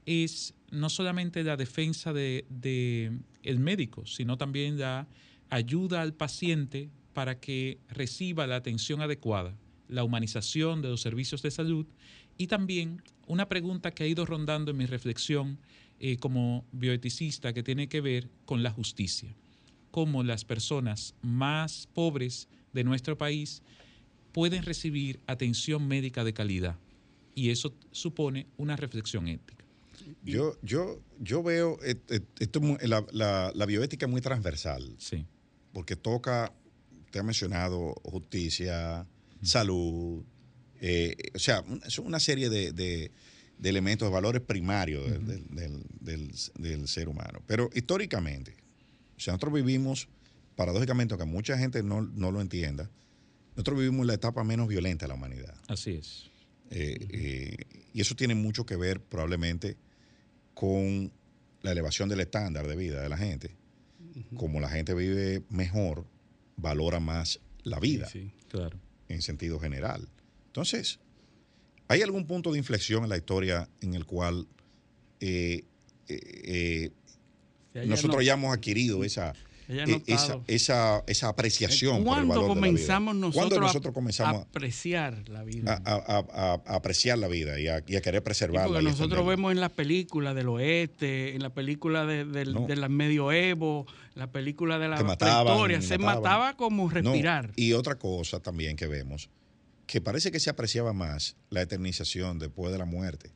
es 0.06 0.54
no 0.72 0.90
solamente 0.90 1.44
la 1.44 1.58
defensa 1.58 2.14
del 2.14 2.46
de, 2.50 3.12
el 3.44 3.60
médico, 3.60 4.06
sino 4.06 4.38
también 4.38 4.80
la 4.80 5.08
ayuda 5.50 6.02
al 6.02 6.14
paciente 6.14 6.90
para 7.14 7.40
que 7.40 7.80
reciba 7.90 8.48
la 8.48 8.58
atención 8.58 9.02
adecuada, 9.02 9.56
la 9.88 10.04
humanización 10.04 10.82
de 10.82 10.90
los 10.90 11.02
servicios 11.02 11.42
de 11.42 11.52
salud. 11.52 11.86
Y 12.38 12.48
también 12.48 13.02
una 13.28 13.48
pregunta 13.48 13.92
que 13.92 14.04
ha 14.04 14.08
ido 14.08 14.26
rondando 14.26 14.72
en 14.72 14.78
mi 14.78 14.86
reflexión 14.86 15.58
eh, 16.00 16.18
como 16.18 16.66
bioeticista 16.72 17.54
que 17.54 17.64
tiene 17.64 17.88
que 17.88 18.02
ver 18.02 18.30
con 18.46 18.64
la 18.64 18.72
justicia, 18.72 19.34
cómo 19.92 20.24
las 20.24 20.44
personas 20.44 21.16
más 21.22 21.88
pobres 21.94 22.50
de 22.74 22.84
nuestro 22.84 23.18
país 23.18 23.64
pueden 24.36 24.64
recibir 24.64 25.22
atención 25.28 25.88
médica 25.88 26.26
de 26.26 26.34
calidad. 26.34 26.76
Y 27.36 27.52
eso 27.52 27.74
supone 27.92 28.48
una 28.58 28.76
reflexión 28.76 29.30
ética. 29.30 29.64
Yo, 30.26 30.58
yo, 30.62 31.00
yo 31.22 31.42
veo 31.42 31.80
esto, 31.82 32.60
la, 32.82 33.54
la, 33.56 33.66
bioética 33.66 34.08
muy 34.08 34.20
transversal. 34.20 34.94
Sí. 34.98 35.26
Porque 35.72 35.96
toca, 35.96 36.52
te 37.12 37.20
ha 37.20 37.24
mencionado 37.24 37.96
justicia, 38.04 39.08
salud, 39.42 40.22
eh, 40.82 41.16
o 41.34 41.40
sea, 41.40 41.64
es 41.86 41.98
una 42.00 42.20
serie 42.20 42.50
de, 42.50 43.12
elementos, 43.64 44.06
de 44.06 44.14
valores 44.14 44.42
primarios 44.42 45.06
del, 46.02 46.88
ser 46.90 47.08
humano. 47.08 47.42
Pero 47.48 47.70
históricamente, 47.74 48.54
o 49.16 49.20
sea, 49.22 49.32
nosotros 49.32 49.54
vivimos, 49.54 50.10
paradójicamente, 50.58 51.14
aunque 51.14 51.26
mucha 51.26 51.58
gente 51.58 51.84
no, 51.84 52.02
no 52.02 52.34
lo 52.34 52.42
entienda, 52.42 52.92
nosotros 53.56 53.78
vivimos 53.80 54.02
en 54.02 54.08
la 54.08 54.14
etapa 54.16 54.44
menos 54.44 54.68
violenta 54.68 55.06
de 55.06 55.08
la 55.10 55.14
humanidad. 55.16 55.56
Así 55.68 55.92
es. 55.96 56.30
Eh, 56.72 56.98
eh, 57.12 57.58
y 57.94 58.02
eso 58.02 58.16
tiene 58.16 58.36
mucho 58.36 58.66
que 58.66 58.76
ver 58.76 59.00
probablemente 59.02 59.78
con 60.54 61.12
la 61.62 61.72
elevación 61.72 62.10
del 62.10 62.20
estándar 62.22 62.68
de 62.68 62.76
vida 62.76 63.02
de 63.02 63.10
la 63.10 63.18
gente. 63.18 63.56
Como 64.38 64.60
la 64.60 64.70
gente 64.70 64.94
vive 64.94 65.44
mejor, 65.50 66.06
valora 66.58 67.00
más 67.00 67.40
la 67.64 67.80
vida 67.80 68.08
Sí, 68.08 68.22
sí. 68.30 68.34
Claro. 68.50 68.80
en 69.10 69.22
sentido 69.22 69.60
general. 69.60 70.08
Entonces, 70.48 71.00
¿hay 71.90 72.02
algún 72.02 72.26
punto 72.26 72.52
de 72.54 72.58
inflexión 72.58 73.04
en 73.04 73.10
la 73.10 73.18
historia 73.18 73.70
en 73.82 73.94
el 73.94 74.06
cual 74.06 74.48
eh, 75.20 75.64
eh, 76.08 76.92
nosotros 77.74 78.18
no- 78.18 78.22
ya 78.22 78.34
hemos 78.36 78.56
adquirido 78.56 79.04
esa, 79.04 79.34
esa, 79.68 79.86
notado. 79.88 80.44
esa, 80.48 81.04
esa 81.08 81.30
apreciación 81.30 82.04
por 82.04 82.20
el 82.20 82.26
¿Cuándo 82.26 82.28
valor 82.28 82.44
de 82.44 82.48
la 82.48 82.54
vida? 82.54 82.66
comenzamos 82.68 83.16
nosotros, 83.16 83.50
¿Cuándo 83.50 83.56
a- 84.26 84.42
apreciar 84.42 85.28
la 85.30 85.44
vida? 85.44 85.82
a, 85.86 85.94
a- 85.96 86.26
a- 86.30 86.62
a 86.66 86.76
apreciar 86.76 87.18
la 87.18 87.28
vida 87.28 87.60
y 87.60 87.68
a, 87.68 87.80
y 87.80 87.96
querer 88.02 88.22
Sí, 88.22 88.26
preservarla? 88.26 88.68
porque 88.68 88.82
y 88.82 88.86
nosotros 88.86 89.10
extenderla? 89.12 89.30
vemos 89.36 89.52
en 89.54 89.60
las 89.62 89.72
películas 89.72 90.36
del 90.36 90.50
oeste, 90.50 91.36
en 91.36 91.42
la 91.42 91.54
película 91.54 92.06
de, 92.06 92.26
del- 92.26 92.54
No. 92.54 92.68
medioevo, 92.90 93.86
la 94.14 94.32
película 94.32 94.78
de 94.80 94.88
la 94.88 94.96
y 94.96 95.82
se 95.82 95.98
mataban. 95.98 96.16
mataba 96.16 96.58
como 96.58 96.84
No, 96.86 96.90
respirar. 96.90 97.52
y 97.56 97.74
otra 97.74 97.96
cosa 97.96 98.40
también 98.40 98.76
que 98.76 98.88
vemos, 98.88 99.30
que 99.88 100.02
parece 100.02 100.32
que 100.32 100.40
se 100.40 100.50
apreciaba 100.50 100.94
más 100.94 101.36
la 101.50 101.62
eternización 101.62 102.40
después 102.40 102.72
de 102.72 102.78
la 102.78 102.86
muerte 102.86 103.32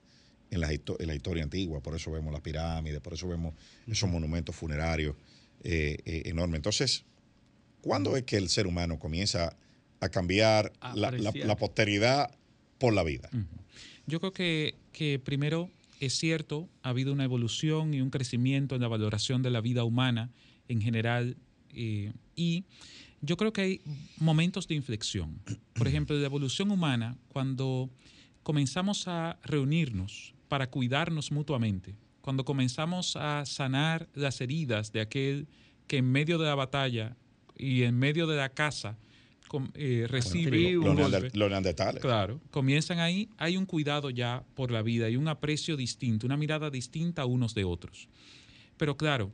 en 0.52 0.62
la, 0.62 0.72
en 0.72 1.08
la 1.08 1.14
historia 1.16 1.44
antigua. 1.44 1.82
Por 1.82 1.96
eso 1.96 2.12
vemos 2.12 2.32
las 2.34 2.42
pirámides, 2.42 3.00
por 3.02 3.14
eso 3.14 3.28
vemos 3.28 3.54
esos 3.88 4.10
monumentos 4.10 4.56
funerarios 4.56 5.16
eh, 5.64 5.98
eh, 6.06 6.24
enormes. 6.26 6.58
Entonces, 6.58 7.06
¿cuándo 7.82 8.16
es 8.18 8.24
que 8.24 8.38
el 8.38 8.50
ser 8.50 8.68
humano 8.68 9.00
comienza 9.00 9.58
a 10.00 10.10
cambiar 10.10 10.72
A 10.80 10.96
la, 10.96 11.12
la 11.12 11.56
posteridad 11.58 12.32
por 12.78 12.94
la 12.94 13.04
vida? 13.04 13.30
Yo 14.08 14.20
creo 14.20 14.34
que, 14.34 14.76
que 14.92 15.20
primero 15.20 15.70
es 16.00 16.14
cierto, 16.14 16.70
ha 16.82 16.90
habido 16.90 17.12
una 17.12 17.26
evolución 17.26 17.94
y 17.94 18.02
un 18.02 18.10
crecimiento 18.10 18.76
en 18.76 18.82
la 18.82 18.88
valoración 18.88 19.44
de 19.44 19.50
la 19.50 19.62
vida 19.62 19.84
humana 19.84 20.32
en 20.68 20.82
general 20.82 21.36
eh, 21.74 22.14
y 22.36 22.64
yo 23.22 23.36
creo 23.36 23.52
que 23.52 23.62
hay 23.62 23.82
momentos 24.18 24.68
de 24.68 24.76
inflexión. 24.76 25.42
Por 25.74 25.88
ejemplo, 25.88 26.16
la 26.18 26.26
evolución 26.26 26.72
humana, 26.72 27.18
cuando 27.28 27.90
comenzamos 28.44 29.08
a 29.08 29.38
reunirnos 29.44 30.34
para 30.48 30.70
cuidarnos 30.70 31.32
mutuamente, 31.32 31.96
cuando 32.22 32.44
comenzamos 32.46 33.16
a 33.16 33.46
sanar 33.46 34.08
las 34.14 34.42
heridas 34.42 34.92
de 34.92 35.02
aquel 35.02 35.48
que 35.88 35.98
en 35.98 36.12
medio 36.12 36.38
de 36.38 36.46
la 36.46 36.56
batalla 36.56 37.16
y 37.58 37.84
en 37.84 37.98
medio 37.98 38.28
de 38.28 38.38
la 38.38 38.50
casa 38.50 38.98
com- 39.48 39.72
eh, 39.74 40.06
recibe 40.08 40.78
un 40.78 40.96
golpe. 40.96 41.30
los 41.34 41.50
neandertales. 41.50 42.02
Claro, 42.02 42.40
comienzan 42.52 43.00
ahí, 43.00 43.30
hay 43.38 43.58
un 43.58 43.66
cuidado 43.66 44.10
ya 44.10 44.44
por 44.56 44.70
la 44.72 44.82
vida 44.82 45.10
y 45.10 45.16
un 45.16 45.28
aprecio 45.28 45.76
distinto, 45.76 46.26
una 46.28 46.38
mirada 46.38 46.70
distinta 46.70 47.26
unos 47.26 47.56
de 47.56 47.64
otros. 47.64 48.08
Pero 48.78 48.96
claro, 48.96 49.32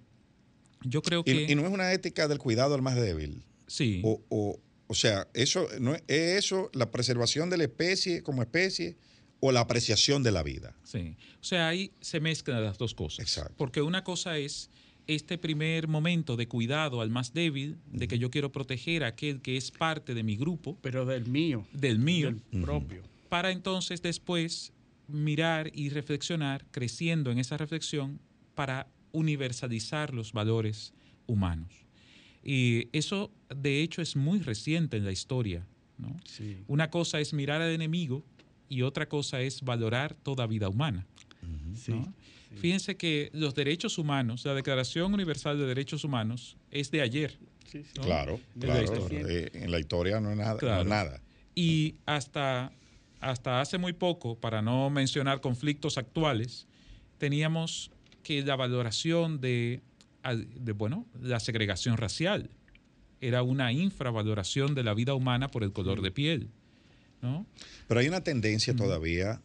yo 0.83 1.01
creo 1.01 1.23
que 1.23 1.45
Y, 1.47 1.51
y 1.51 1.55
no 1.55 1.63
es 1.65 1.71
una 1.71 1.91
ética 1.91 2.27
del 2.27 2.39
cuidado 2.39 2.75
al 2.75 2.81
más 2.81 2.95
débil. 2.95 3.43
sí, 3.67 4.01
O, 4.03 4.21
o, 4.29 4.59
o 4.87 4.93
sea, 4.93 5.27
eso 5.33 5.67
no 5.79 5.95
¿es 5.95 6.03
eso 6.07 6.69
la 6.73 6.91
preservación 6.91 7.49
de 7.49 7.57
la 7.57 7.63
especie 7.65 8.21
como 8.23 8.41
especie 8.43 8.95
o 9.47 9.51
la 9.51 9.61
apreciación 9.61 10.23
de 10.23 10.31
la 10.31 10.43
vida. 10.43 10.75
sí. 10.83 11.15
O 11.41 11.47
sea, 11.47 11.67
ahí 11.67 11.91
se 12.01 12.19
mezclan 12.19 12.63
las 12.63 12.79
dos 12.79 12.95
cosas. 12.95 13.19
Exacto. 13.19 13.53
Porque 13.55 13.79
una 13.83 14.03
cosa 14.03 14.39
es 14.39 14.71
este 15.05 15.37
primer 15.37 15.87
momento 15.87 16.35
de 16.35 16.47
cuidado 16.47 17.01
al 17.01 17.11
más 17.11 17.35
débil, 17.35 17.77
de 17.91 18.07
que 18.07 18.17
yo 18.17 18.31
quiero 18.31 18.51
proteger 18.51 19.03
a 19.03 19.07
aquel 19.09 19.41
que 19.41 19.55
es 19.55 19.69
parte 19.69 20.15
de 20.15 20.23
mi 20.23 20.35
grupo, 20.37 20.75
Pero 20.81 21.05
del 21.05 21.27
mío, 21.27 21.67
del 21.71 21.99
mío, 21.99 22.33
del 22.51 22.61
propio. 22.63 23.03
para 23.29 23.51
entonces 23.51 24.01
después 24.01 24.73
mirar 25.07 25.69
y 25.75 25.89
reflexionar, 25.89 26.65
creciendo 26.71 27.29
en 27.31 27.37
esa 27.37 27.57
reflexión, 27.57 28.19
para 28.55 28.87
universalizar 29.11 30.13
los 30.15 30.33
valores 30.33 30.93
humanos. 31.27 31.71
Y 32.43 32.87
eso, 32.91 33.29
de 33.55 33.83
hecho, 33.83 34.01
es 34.01 34.15
muy 34.15 34.39
reciente 34.39 34.97
en 34.97 35.05
la 35.05 35.11
historia. 35.11 35.67
¿no? 35.99 36.15
Sí. 36.25 36.57
Una 36.67 36.89
cosa 36.89 37.19
es 37.19 37.33
mirar 37.33 37.61
al 37.61 37.71
enemigo 37.71 38.25
y 38.69 38.81
otra 38.81 39.07
cosa 39.07 39.41
es 39.41 39.61
valorar 39.61 40.13
toda 40.15 40.47
vida 40.47 40.69
humana. 40.69 41.05
Sí. 41.75 41.91
¿no? 41.91 42.13
Fíjense 42.57 42.95
que 42.95 43.29
los 43.33 43.53
derechos 43.53 43.97
humanos, 43.97 44.45
la 44.45 44.53
Declaración 44.53 45.13
Universal 45.13 45.57
de 45.59 45.65
Derechos 45.65 46.03
Humanos, 46.03 46.57
es 46.71 46.89
de 46.89 47.01
ayer. 47.01 47.37
Sí, 47.69 47.83
sí. 47.83 47.89
¿no? 47.97 48.03
Claro, 48.03 48.39
la 48.55 48.65
claro. 48.83 49.07
Eh, 49.11 49.49
en 49.53 49.71
la 49.71 49.79
historia 49.79 50.19
no 50.21 50.31
es 50.31 50.37
nada. 50.37 50.51
no 50.51 50.55
es 50.55 50.59
Claro. 50.59 50.83
nada. 50.85 51.21
Y 51.53 51.95
hasta, 52.05 52.71
hasta 53.19 53.61
hace 53.61 53.77
muy 53.77 53.93
poco, 53.93 54.39
para 54.39 54.61
no 54.61 54.89
mencionar 54.89 55.41
conflictos 55.41 55.97
actuales, 55.97 56.67
teníamos 57.17 57.91
que 58.23 58.41
la 58.43 58.55
valoración 58.55 59.39
de, 59.41 59.81
de, 60.55 60.71
bueno, 60.71 61.05
la 61.21 61.39
segregación 61.39 61.97
racial 61.97 62.49
era 63.21 63.43
una 63.43 63.71
infravaloración 63.71 64.75
de 64.75 64.83
la 64.83 64.93
vida 64.93 65.13
humana 65.13 65.49
por 65.49 65.63
el 65.63 65.71
color 65.73 66.01
de 66.01 66.11
piel. 66.11 66.49
¿No? 67.25 67.45
Pero 67.87 67.99
hay 67.99 68.07
una 68.07 68.21
tendencia 68.23 68.75
todavía 68.75 69.41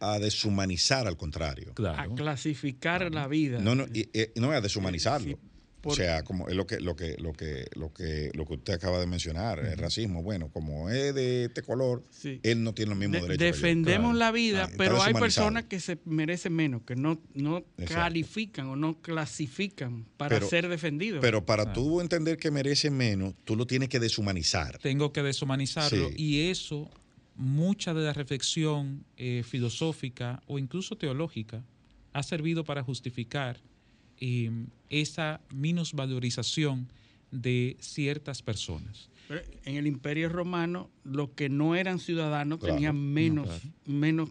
a 0.00 0.18
deshumanizar 0.18 1.06
al 1.06 1.16
contrario. 1.16 1.70
A 1.70 1.74
Claro. 1.74 2.14
clasificar 2.14 3.12
la 3.14 3.26
vida. 3.28 3.58
No, 3.60 3.74
no, 3.74 3.86
y- 3.92 4.08
y- 4.12 4.40
no 4.40 4.50
a 4.50 4.60
deshumanizarlo. 4.60 5.28
Sí, 5.28 5.36
por- 5.82 5.96
sea, 5.96 6.22
como 6.22 6.48
es 6.48 6.54
lo 6.54 6.66
que, 6.66 6.80
lo 6.80 6.96
que, 6.96 7.16
lo 7.18 7.32
que, 7.32 7.66
lo 7.74 7.92
que, 7.92 8.30
lo 8.34 8.46
que 8.46 8.54
usted 8.54 8.72
acaba 8.74 8.98
de 9.00 9.06
mencionar, 9.06 9.58
el 9.58 9.76
racismo. 9.76 10.22
Bueno, 10.22 10.48
como 10.52 10.88
es 10.90 11.14
de 11.14 11.44
este 11.46 11.62
color, 11.62 12.02
Sí. 12.10 12.40
él 12.42 12.62
no 12.62 12.72
tiene 12.72 12.90
los 12.90 12.98
mismos 12.98 13.22
De- 13.22 13.28
derechos. 13.36 13.60
defendemos 13.60 14.12
Claro. 14.12 14.18
la 14.18 14.30
vida, 14.30 14.64
Ah, 14.70 14.74
pero 14.78 15.02
hay 15.02 15.12
personas 15.12 15.64
que 15.64 15.80
se 15.80 15.98
merecen 16.04 16.54
menos, 16.54 16.82
que 16.82 16.96
no, 16.96 17.20
no 17.34 17.58
Exacto. 17.78 17.94
califican 17.94 18.68
o 18.68 18.76
no 18.76 19.00
clasifican 19.02 20.04
para 20.16 20.36
Pero- 20.36 20.48
ser 20.48 20.68
defendidos. 20.68 21.20
Pero 21.20 21.44
para 21.44 21.72
tú 21.72 22.00
entender 22.00 22.36
que 22.38 22.50
merece 22.50 22.90
menos, 22.90 23.34
tú 23.44 23.56
lo 23.56 23.66
tienes 23.66 23.88
que 23.88 23.98
deshumanizar. 24.00 24.78
Tengo 24.78 25.12
que 25.12 25.22
deshumanizarlo 25.22 26.08
Sí. 26.10 26.14
y 26.16 26.48
eso, 26.50 26.88
mucha 27.34 27.92
de 27.94 28.04
la 28.04 28.12
reflexión 28.12 29.04
eh, 29.16 29.42
filosófica 29.44 30.42
o 30.46 30.58
incluso 30.58 30.96
teológica 30.96 31.64
ha 32.12 32.22
servido 32.22 32.62
para 32.62 32.82
justificar 32.82 33.58
eh, 34.24 34.50
esa 34.88 35.40
minusvalorización 35.52 36.88
de 37.32 37.76
ciertas 37.80 38.42
personas. 38.42 39.08
Pero 39.26 39.40
en 39.64 39.76
el 39.76 39.86
Imperio 39.86 40.28
Romano, 40.28 40.90
los 41.04 41.30
que 41.30 41.48
no 41.48 41.74
eran 41.74 41.98
ciudadanos 41.98 42.58
Claro, 42.60 42.74
tenían 42.74 42.96
menos, 42.98 43.46
claro. 43.46 43.60
menos 43.86 44.30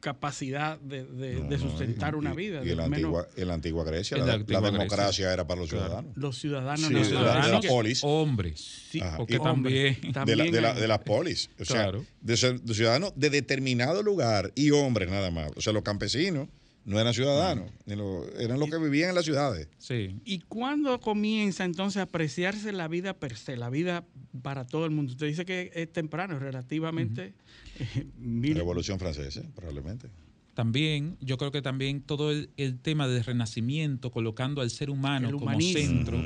capacidad 0.00 0.78
de, 0.78 1.04
de- 1.04 1.34
No, 1.40 1.48
de 1.48 1.58
no, 1.58 1.68
sustentar 1.68 2.14
y- 2.14 2.16
una 2.18 2.32
vida. 2.34 2.62
Y 2.64 2.70
en 2.70 2.76
la, 2.76 2.88
menos 2.88 2.94
antigua, 3.06 3.28
en 3.36 3.48
la 3.48 3.54
antigua 3.54 3.84
Grecia, 3.84 4.14
En 4.16 4.20
la, 4.20 4.26
la 4.26 4.32
la 4.34 4.38
antigua 4.40 4.60
Grecia. 4.60 4.78
democracia 4.78 5.32
era 5.32 5.46
para 5.46 5.60
los 5.60 5.70
Claro. 5.70 5.86
ciudadanos. 5.86 6.16
los 6.16 6.38
ciudadanos 6.38 6.86
Sí, 6.86 6.92
no 6.94 6.98
de 7.00 7.04
la- 7.04 7.08
de 7.18 7.24
la 7.24 7.32
ciudadanos. 7.32 7.66
polis. 7.66 8.00
Hombres. 8.04 8.60
Sí, 8.90 9.00
porque 9.16 9.38
también... 9.40 9.96
de, 10.00 10.12
también 10.12 10.38
de, 10.52 10.60
de 10.60 10.88
las 10.88 10.98
polis. 11.00 11.50
O 11.58 11.64
sea, 11.64 11.90
de, 11.90 12.00
de 12.20 12.74
ciudadanos 12.74 13.12
de 13.16 13.30
determinado 13.30 14.02
lugar 14.02 14.52
y 14.54 14.70
hombres 14.70 15.10
nada 15.10 15.30
más. 15.32 15.50
O 15.56 15.60
sea, 15.60 15.72
los 15.72 15.82
campesinos 15.82 16.48
no 16.86 16.98
eran 16.98 17.12
ciudadanos, 17.12 17.70
ni 17.84 17.96
lo- 17.96 18.26
eran 18.38 18.58
los 18.58 18.70
que 18.70 18.78
vivían 18.78 19.10
en 19.10 19.14
las 19.16 19.24
ciudades. 19.24 19.68
Sí. 19.78 20.16
¿Y 20.24 20.38
cuándo 20.40 20.98
comienza 21.00 21.64
entonces 21.64 21.98
a 21.98 22.02
apreciarse 22.02 22.72
la 22.72 22.88
vida 22.88 23.12
per 23.18 23.36
se, 23.36 23.56
la 23.56 23.68
vida 23.68 24.04
para 24.42 24.64
todo 24.66 24.84
el 24.86 24.92
mundo? 24.92 25.12
Usted 25.12 25.26
dice 25.26 25.44
que 25.44 25.70
es 25.74 25.92
temprano, 25.92 26.38
relativamente. 26.38 27.34
eh, 27.78 28.06
mil- 28.18 28.54
Revolución 28.54 28.98
Francesa, 28.98 29.42
probablemente. 29.54 30.08
También, 30.54 31.18
yo 31.20 31.36
creo 31.36 31.50
que 31.50 31.60
también 31.60 32.00
todo 32.00 32.30
el, 32.30 32.48
el 32.56 32.78
tema 32.80 33.06
del 33.08 33.22
renacimiento, 33.24 34.10
colocando 34.10 34.62
al 34.62 34.70
ser 34.70 34.88
humano 34.88 35.28
El 35.28 35.36
como 35.36 35.60
centro, 35.60 36.18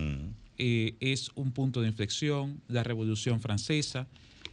eh, 0.58 0.94
es 1.00 1.30
un 1.34 1.50
punto 1.52 1.80
de 1.80 1.88
inflexión, 1.88 2.60
la 2.68 2.84
Revolución 2.84 3.40
Francesa, 3.40 4.06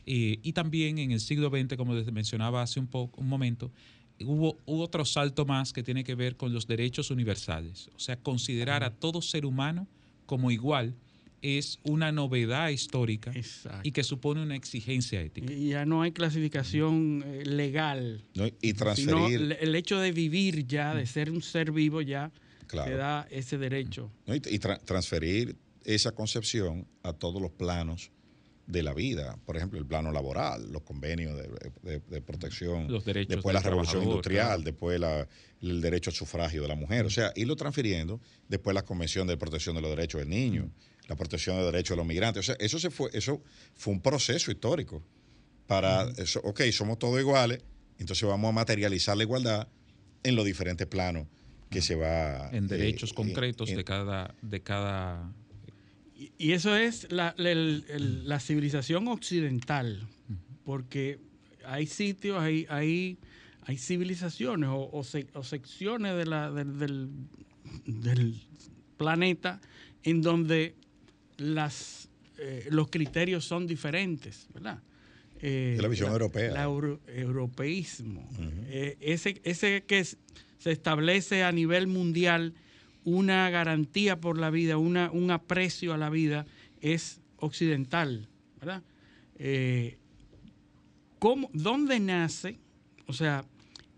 eh, 0.07 0.39
y 0.41 0.53
también 0.53 0.97
en 0.97 1.11
el 1.11 1.19
siglo 1.19 1.49
XX, 1.49 1.75
como 1.75 1.93
les 1.93 2.11
mencionaba 2.11 2.61
hace 2.63 2.79
un, 2.79 2.87
poco, 2.87 3.19
un 3.21 3.27
momento, 3.27 3.71
hubo, 4.26 4.57
hubo 4.65 4.84
otro 4.84 5.05
salto 5.05 5.45
más 5.45 5.74
que 5.74 5.84
tiene 5.84 6.03
que 6.03 6.15
ver 6.15 6.36
con 6.38 6.53
los 6.53 6.68
derechos 6.68 7.11
universales. 7.11 7.89
O 7.95 7.99
sea, 7.99 8.18
considerar 8.18 8.84
a 8.84 8.93
todo 8.93 9.22
ser 9.22 9.45
humano 9.45 9.88
como 10.26 10.51
igual 10.51 10.95
es 11.41 11.80
una 11.84 12.11
novedad 12.11 12.70
histórica 12.70 13.32
Exacto. 13.36 13.82
y 13.84 13.91
que 13.91 14.03
supone 14.03 14.41
una 14.41 14.55
exigencia 14.55 15.22
ética. 15.22 15.53
Y 15.53 15.70
ya 15.70 15.86
no 15.86 16.01
hay 16.01 16.11
clasificación 16.11 17.24
eh, 17.26 17.45
legal. 17.45 18.24
¿no? 18.36 18.47
Y 18.61 18.74
transferir. 18.74 19.39
el 19.41 19.51
el 19.53 19.76
hecho 19.76 19.99
de 19.99 20.11
vivir 20.11 20.65
ya, 20.65 20.95
de 20.95 21.05
ser 21.05 21.30
un 21.32 21.41
ser 21.41 21.72
vivo 21.72 22.01
ya, 22.01 22.32
Claro. 22.65 22.91
te 22.91 22.97
da 22.97 23.28
ese 23.32 23.57
derecho. 23.57 24.11
¿no? 24.26 24.34
y, 24.36 24.38
y 24.39 24.59
tra- 24.59 24.82
transferir 24.84 25.55
esa 25.86 26.11
concepción 26.13 26.86
a 27.03 27.13
todos 27.13 27.41
los 27.41 27.51
planos 27.51 28.11
de 28.68 28.84
la 28.84 28.93
vida. 28.93 29.39
Por 29.45 29.55
ejemplo, 29.55 29.80
el 29.80 29.86
plano 29.86 30.11
laboral, 30.11 30.72
los 30.72 30.84
convenios 30.84 31.36
de, 31.82 32.22
protección. 32.22 32.91
Los 32.91 33.05
derechos 33.05 33.38
Después 33.38 33.53
la 33.53 33.61
revolución 33.61 34.03
industrial, 34.03 34.63
después 34.63 35.01
el 35.61 35.82
derecho 35.82 36.09
al 36.09 36.15
sufragio 36.15 36.61
de 36.61 36.68
la 36.68 36.76
mujer. 36.76 37.05
O 37.05 37.09
sea, 37.09 37.32
irlo 37.36 37.55
transfiriendo. 37.55 38.20
Después 38.47 38.74
la 38.74 38.84
Convención 38.84 39.26
de 39.26 39.38
Protección 39.38 39.76
de 39.76 39.82
los 39.82 39.89
Derechos 39.89 40.20
del 40.20 40.30
Niño, 40.30 40.70
la 41.07 41.15
protección 41.15 41.55
de 41.55 41.63
los 41.63 41.72
derechos 41.72 41.95
de 41.95 41.97
los 41.97 42.05
migrantes. 42.05 42.41
O 42.41 42.43
sea, 42.43 42.55
eso, 42.59 42.78
se 42.78 42.89
fue, 42.91 43.09
eso 43.13 43.41
fue 43.74 43.93
un 43.93 44.01
proceso 44.01 44.51
histórico. 44.51 45.01
Para, 45.65 46.09
eso, 46.18 46.39
ok, 46.43 46.61
somos 46.72 46.99
todos 46.99 47.20
iguales, 47.20 47.59
entonces 47.97 48.28
vamos 48.28 48.49
a 48.49 48.51
materializar 48.53 49.18
la 49.18 49.24
igualdad 49.24 49.68
en 50.24 50.36
los 50.36 50.45
diferentes 50.45 50.88
planos 50.88 51.28
que 51.70 51.82
se 51.82 51.95
va... 51.95 52.49
En 52.51 52.68
derechos 52.68 53.11
eh, 53.11 53.15
concretos 53.15 53.70
de 53.70 53.84
cada... 53.84 54.34
De 54.41 54.61
cada 54.61 55.34
y 56.38 56.51
eso 56.51 56.76
es 56.76 57.11
la, 57.11 57.34
civilización 58.39 59.07
occidental, 59.07 60.07
porque 60.63 61.20
hay 61.65 61.86
sitios, 61.86 62.39
hay, 62.39 62.65
hay, 62.70 63.18
hay 63.61 63.78
civilizaciones 63.78 64.70
o, 64.72 65.03
secciones 65.43 66.15
de 66.15 66.26
la, 66.26 66.51
del, 66.51 67.09
planeta 68.97 69.61
en 70.03 70.22
donde 70.22 70.76
las, 71.38 72.09
eh, 72.39 72.68
los 72.72 72.89
criterios 72.89 73.45
son 73.45 73.68
diferentes, 73.68 74.47
¿verdad? 74.53 74.82
Eh, 75.39 75.78
la 75.80 75.88
visión 75.88 76.11
europea. 76.11 76.49
El 76.49 76.97
europeísmo. 77.07 78.28
ese, 78.70 79.39
ese 79.43 79.84
que 79.86 80.03
se 80.03 80.72
establece 80.72 81.43
a 81.43 81.51
nivel 81.51 81.86
mundial 81.86 82.55
una 83.07 83.49
garantía 83.49 84.19
por 84.19 84.37
la 84.37 84.49
vida, 84.49 84.75
una, 84.75 85.09
un 85.11 85.31
aprecio 85.31 85.93
a 85.93 85.97
la 85.97 86.09
vida, 86.09 86.45
es 86.81 87.21
occidental, 87.37 88.27
¿verdad? 88.59 88.83
Eh, 89.39 89.97
¿Dónde 91.53 92.01
nace? 92.01 92.59
O 93.05 93.13
sea, 93.13 93.45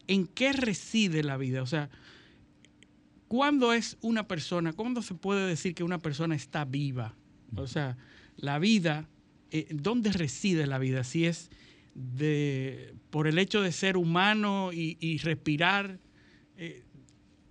¿en 0.05 0.27
qué 0.27 0.53
reside 0.53 1.23
la 1.23 1.37
vida? 1.37 1.63
O 1.63 1.65
sea, 1.65 1.89
¿cuándo 3.27 3.73
es 3.73 3.97
una 4.01 4.27
persona, 4.27 4.73
cuándo 4.73 5.01
se 5.01 5.15
puede 5.15 5.47
decir 5.47 5.73
que 5.73 5.83
una 5.83 5.97
persona 5.97 6.35
está 6.35 6.63
viva? 6.63 7.15
O 7.55 7.65
sea, 7.65 7.97
la 8.37 8.59
vida, 8.59 9.09
eh, 9.49 9.69
¿dónde 9.71 10.11
reside 10.11 10.67
la 10.67 10.77
vida? 10.77 11.03
Si 11.03 11.25
es 11.25 11.49
de, 11.95 12.93
por 13.09 13.25
el 13.25 13.39
hecho 13.39 13.63
de 13.63 13.71
ser 13.71 13.97
humano 13.97 14.69
y, 14.71 15.17
respirar, 15.17 15.97
eh, 16.57 16.83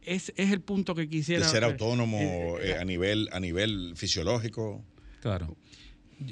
es, 0.09 0.33
el 0.37 0.61
punto 0.61 0.95
que 0.95 1.09
quisiera. 1.09 1.45
De 1.45 1.51
ser 1.51 1.65
autónomo 1.65 2.19
eh, 2.19 2.71
eh, 2.71 2.75
a, 2.75 2.85
nivel, 2.85 3.29
a 3.33 3.41
nivel 3.41 3.93
fisiológico. 3.97 4.85
Claro. 5.21 5.57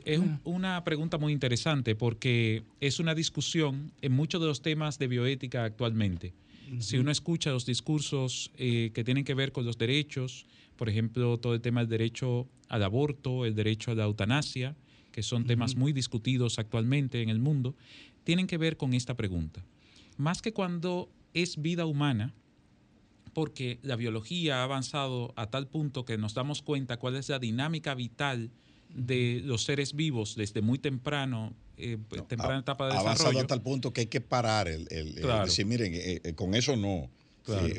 Es 0.04 0.20
una 0.42 0.82
pregunta 0.82 1.16
muy 1.16 1.32
interesante 1.32 1.94
porque 1.94 2.64
es 2.80 2.98
una 2.98 3.14
discusión 3.14 3.92
en 4.02 4.12
muchos 4.12 4.40
de 4.40 4.48
los 4.48 4.60
temas 4.60 4.98
de 4.98 5.06
bioética 5.06 5.64
actualmente. 5.64 6.34
Si 6.80 6.98
uno 6.98 7.12
escucha 7.12 7.52
los 7.52 7.64
discursos 7.64 8.50
eh, 8.56 8.90
que 8.92 9.04
tienen 9.04 9.22
que 9.22 9.34
ver 9.34 9.52
con 9.52 9.64
los 9.64 9.78
derechos, 9.78 10.46
por 10.74 10.88
ejemplo, 10.88 11.38
todo 11.38 11.54
el 11.54 11.60
tema 11.60 11.80
del 11.80 11.88
derecho 11.88 12.48
al 12.68 12.82
aborto, 12.82 13.44
el 13.44 13.54
derecho 13.54 13.92
a 13.92 13.94
la 13.94 14.02
eutanasia, 14.02 14.74
que 15.12 15.22
son 15.22 15.44
temas 15.44 15.76
muy 15.76 15.92
discutidos 15.92 16.58
actualmente 16.58 17.22
en 17.22 17.28
el 17.28 17.38
mundo, 17.38 17.76
tienen 18.24 18.48
que 18.48 18.58
ver 18.58 18.76
con 18.76 18.94
esta 18.94 19.14
pregunta. 19.14 19.64
Más 20.16 20.42
que 20.42 20.52
cuando 20.52 21.08
es 21.32 21.62
vida 21.62 21.86
humana, 21.86 22.34
porque 23.37 23.78
la 23.82 23.97
biología 23.97 24.61
ha 24.61 24.62
avanzado 24.62 25.34
a 25.37 25.51
tal 25.51 25.68
punto 25.68 26.07
que 26.07 26.16
nos 26.16 26.32
damos 26.32 26.62
cuenta 26.62 26.97
cuál 26.97 27.16
es 27.16 27.28
la 27.28 27.39
dinámica 27.39 27.95
vital 27.95 28.51
de 28.89 29.43
los 29.45 29.64
seres 29.64 29.95
vivos 29.95 30.37
desde 30.37 30.62
muy 30.62 30.78
temprano, 30.78 31.53
eh, 31.76 31.99
temprana 32.28 32.61
etapa 32.61 32.87
de 32.87 32.93
desarrollo. 32.93 33.11
Ha 33.11 33.12
avanzado 33.12 33.41
a 33.41 33.47
tal 33.47 33.61
punto 33.61 33.93
que 33.93 34.01
hay 34.01 34.07
que 34.07 34.22
parar 34.22 34.68
el, 34.68 34.87
decir, 34.87 35.66
miren, 35.66 35.93
eh, 35.93 36.22
eh, 36.24 36.32
con 36.32 36.55
eso 36.55 36.76
no. 36.76 37.11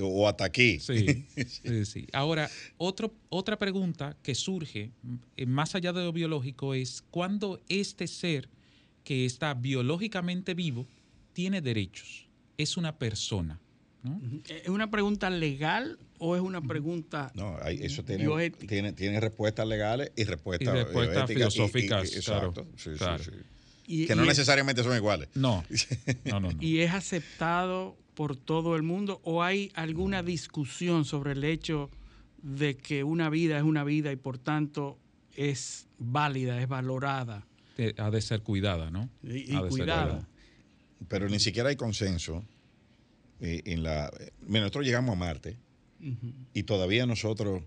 o 0.04 0.28
hasta 0.28 0.46
aquí. 0.46 0.80
Sí, 0.80 1.26
sí, 1.48 1.86
sí. 1.86 2.08
Ahora, 2.14 2.52
otro, 2.78 3.16
otra 3.30 3.58
pregunta 3.58 4.16
que 4.22 4.36
surge 4.36 4.92
más 5.48 5.74
allá 5.74 5.92
de 5.92 6.04
lo 6.04 6.14
biológico 6.14 6.76
es 6.76 7.04
cuándo 7.10 7.60
este 7.68 8.06
ser 8.06 8.48
que 9.04 9.26
está 9.26 9.56
biológicamente 9.56 10.54
vivo 10.54 10.86
tiene 11.34 11.62
derechos, 11.62 12.28
es 12.58 12.78
una 12.78 13.00
persona. 13.00 13.60
¿Es 14.48 14.70
una 14.70 14.90
pregunta 14.90 15.30
legal 15.30 16.00
o 16.20 16.36
es 16.36 16.42
una 16.42 16.62
pregunta 16.62 17.32
No, 17.36 17.60
eso 17.62 18.04
tiene, 18.04 18.52
tiene, 18.52 18.94
tiene, 18.94 19.20
respuestas 19.20 19.68
legales 19.68 20.12
y 20.16 20.24
respuestas, 20.24 20.74
y 20.74 20.78
respuestas 20.78 21.28
filosóficas. 21.28 22.16
exacto. 22.16 22.68
que 23.86 24.16
no 24.16 24.26
necesariamente 24.26 24.84
son 24.84 24.96
iguales. 24.96 25.30
No. 25.36 25.64
no, 26.26 26.40
no, 26.40 26.50
¿Y 26.60 26.80
es 26.80 26.94
aceptado 26.94 27.98
por 28.16 28.36
todo 28.36 28.76
el 28.76 28.84
mundo 28.84 29.22
o 29.24 29.44
hay 29.44 29.72
alguna 29.76 30.24
discusión 30.24 31.06
sobre 31.06 31.34
el 31.34 31.44
hecho 31.44 31.90
de 32.42 32.78
que 32.78 33.04
una 33.04 33.30
vida 33.30 33.58
es 33.58 33.64
una 33.64 33.84
vida 33.84 34.12
y 34.12 34.16
por 34.16 34.38
tanto 34.38 34.98
es 35.36 35.88
válida, 36.00 36.62
es 36.62 36.68
valorada? 36.68 37.46
Ha 37.98 38.10
de 38.10 38.22
ser 38.22 38.42
cuidada, 38.42 38.90
¿no? 38.90 39.08
Y, 39.22 39.56
cuidada. 39.70 40.28
Pero 41.08 41.30
ni 41.30 41.40
siquiera 41.40 41.70
hay 41.70 41.76
consenso 41.76 42.44
eh, 43.40 43.62
en 43.66 43.84
la... 43.84 44.12
nosotros 44.48 44.86
llegamos 44.86 45.14
a 45.14 45.20
Marte 45.20 45.58
y 46.54 46.64
todavía 46.64 47.06
nosotros, 47.06 47.64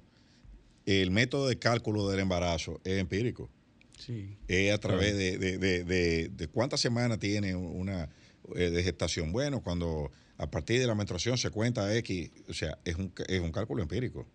el 0.86 1.10
método 1.10 1.48
de 1.48 1.58
cálculo 1.58 2.08
del 2.08 2.20
embarazo 2.20 2.80
es 2.84 2.98
empírico. 2.98 3.50
Sí. 3.98 4.36
Es 4.48 4.72
a 4.72 4.78
través 4.78 5.16
de, 5.16 5.38
de, 5.38 6.48
cuántas 6.48 6.80
semanas 6.80 7.18
tiene 7.18 7.54
una 7.54 8.08
eh, 8.54 8.70
de 8.70 8.82
gestación. 8.82 9.32
Bueno, 9.32 9.60
cuando 9.62 10.10
a 10.38 10.50
partir 10.50 10.80
de 10.80 10.86
la 10.86 10.94
menstruación 10.94 11.36
se 11.36 11.50
cuenta 11.50 11.94
X, 11.98 12.30
o 12.48 12.54
sea, 12.54 12.78
es 12.84 12.96
un, 12.96 13.12
es 13.28 13.40
un 13.40 13.52
cálculo 13.52 13.82
empírico, 13.82 14.26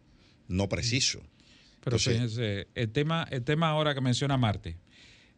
no 0.48 0.70
preciso. 0.70 1.22
Pero 1.84 1.98
fíjense, 2.00 2.68
el 2.76 2.92
tema, 2.92 3.28
el 3.32 3.44
tema 3.44 3.70
ahora 3.70 3.94
que 3.94 4.02
menciona 4.02 4.38
Marte, 4.38 4.78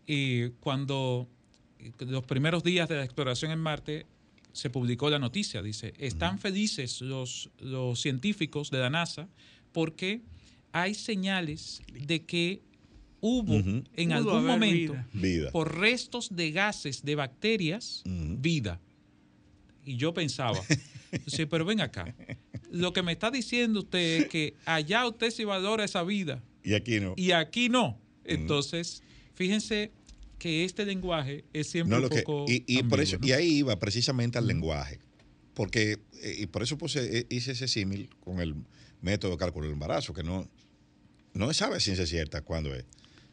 y 0.05 0.49
cuando 0.59 1.27
los 1.99 2.25
primeros 2.25 2.63
días 2.63 2.89
de 2.89 2.95
la 2.95 3.03
exploración 3.03 3.51
en 3.51 3.59
Marte, 3.59 4.05
se 4.57 4.71
publicó 4.71 5.09
la 5.09 5.19
noticia. 5.19 5.61
Dice, 5.61 5.93
están 5.99 6.39
felices 6.39 7.01
los, 7.01 7.49
los 7.59 8.01
científicos 8.01 8.71
de 8.71 8.79
la 8.79 8.89
NASA 8.89 9.29
porque 9.71 10.21
hay 10.71 10.95
señales 10.95 11.81
de 11.93 12.25
que 12.25 12.61
hubo 13.21 13.53
en 13.93 14.13
algún 14.13 14.45
momento, 14.45 14.95
por 15.51 15.77
restos 15.77 16.35
de 16.35 16.51
gases 16.51 17.03
de 17.03 17.15
bacterias, 17.15 18.03
vida. 18.05 18.79
Y 19.85 19.95
yo 19.95 20.13
pensaba, 20.13 20.59
sí, 21.27 21.45
pero 21.45 21.63
ven 21.63 21.81
acá, 21.81 22.15
lo 22.71 22.93
que 22.93 23.03
me 23.03 23.11
está 23.11 23.29
diciendo 23.29 23.81
usted 23.81 24.23
es 24.23 24.27
que 24.27 24.55
allá 24.65 25.07
usted 25.07 25.29
sí 25.29 25.43
valora 25.43 25.83
esa 25.83 26.03
vida. 26.03 26.43
Y 26.63 26.73
aquí 26.73 26.99
no. 26.99 27.13
Y 27.15 27.31
aquí 27.31 27.69
no. 27.69 27.99
Entonces, 28.25 29.03
fíjense 29.35 29.91
que 30.37 30.65
este 30.65 30.85
lenguaje 30.85 31.45
es 31.53 31.67
siempre 31.67 31.97
un 31.97 32.09
poco. 32.09 32.45
y, 32.47 32.83
por 32.83 33.01
eso, 33.01 33.17
y 33.21 33.31
ahí 33.31 33.57
iba 33.57 33.77
precisamente 33.79 34.37
al 34.37 34.47
lenguaje. 34.47 34.99
Porque, 35.53 35.97
eh, 36.21 36.35
y 36.37 36.45
por 36.45 36.61
eso 36.61 36.77
puse, 36.77 37.19
eh, 37.19 37.27
hice 37.29 37.53
ese 37.53 37.67
símil 37.67 38.09
con 38.19 38.39
el 38.39 38.55
método 39.01 39.31
de 39.31 39.37
cálculo 39.37 39.65
del 39.65 39.73
embarazo, 39.73 40.13
que 40.13 40.21
no, 40.21 40.47
no 41.33 41.47
se 41.47 41.55
sabe 41.55 41.79
ciencia 41.79 42.05
cierta 42.05 42.41
cuándo 42.41 42.75
es. 42.75 42.85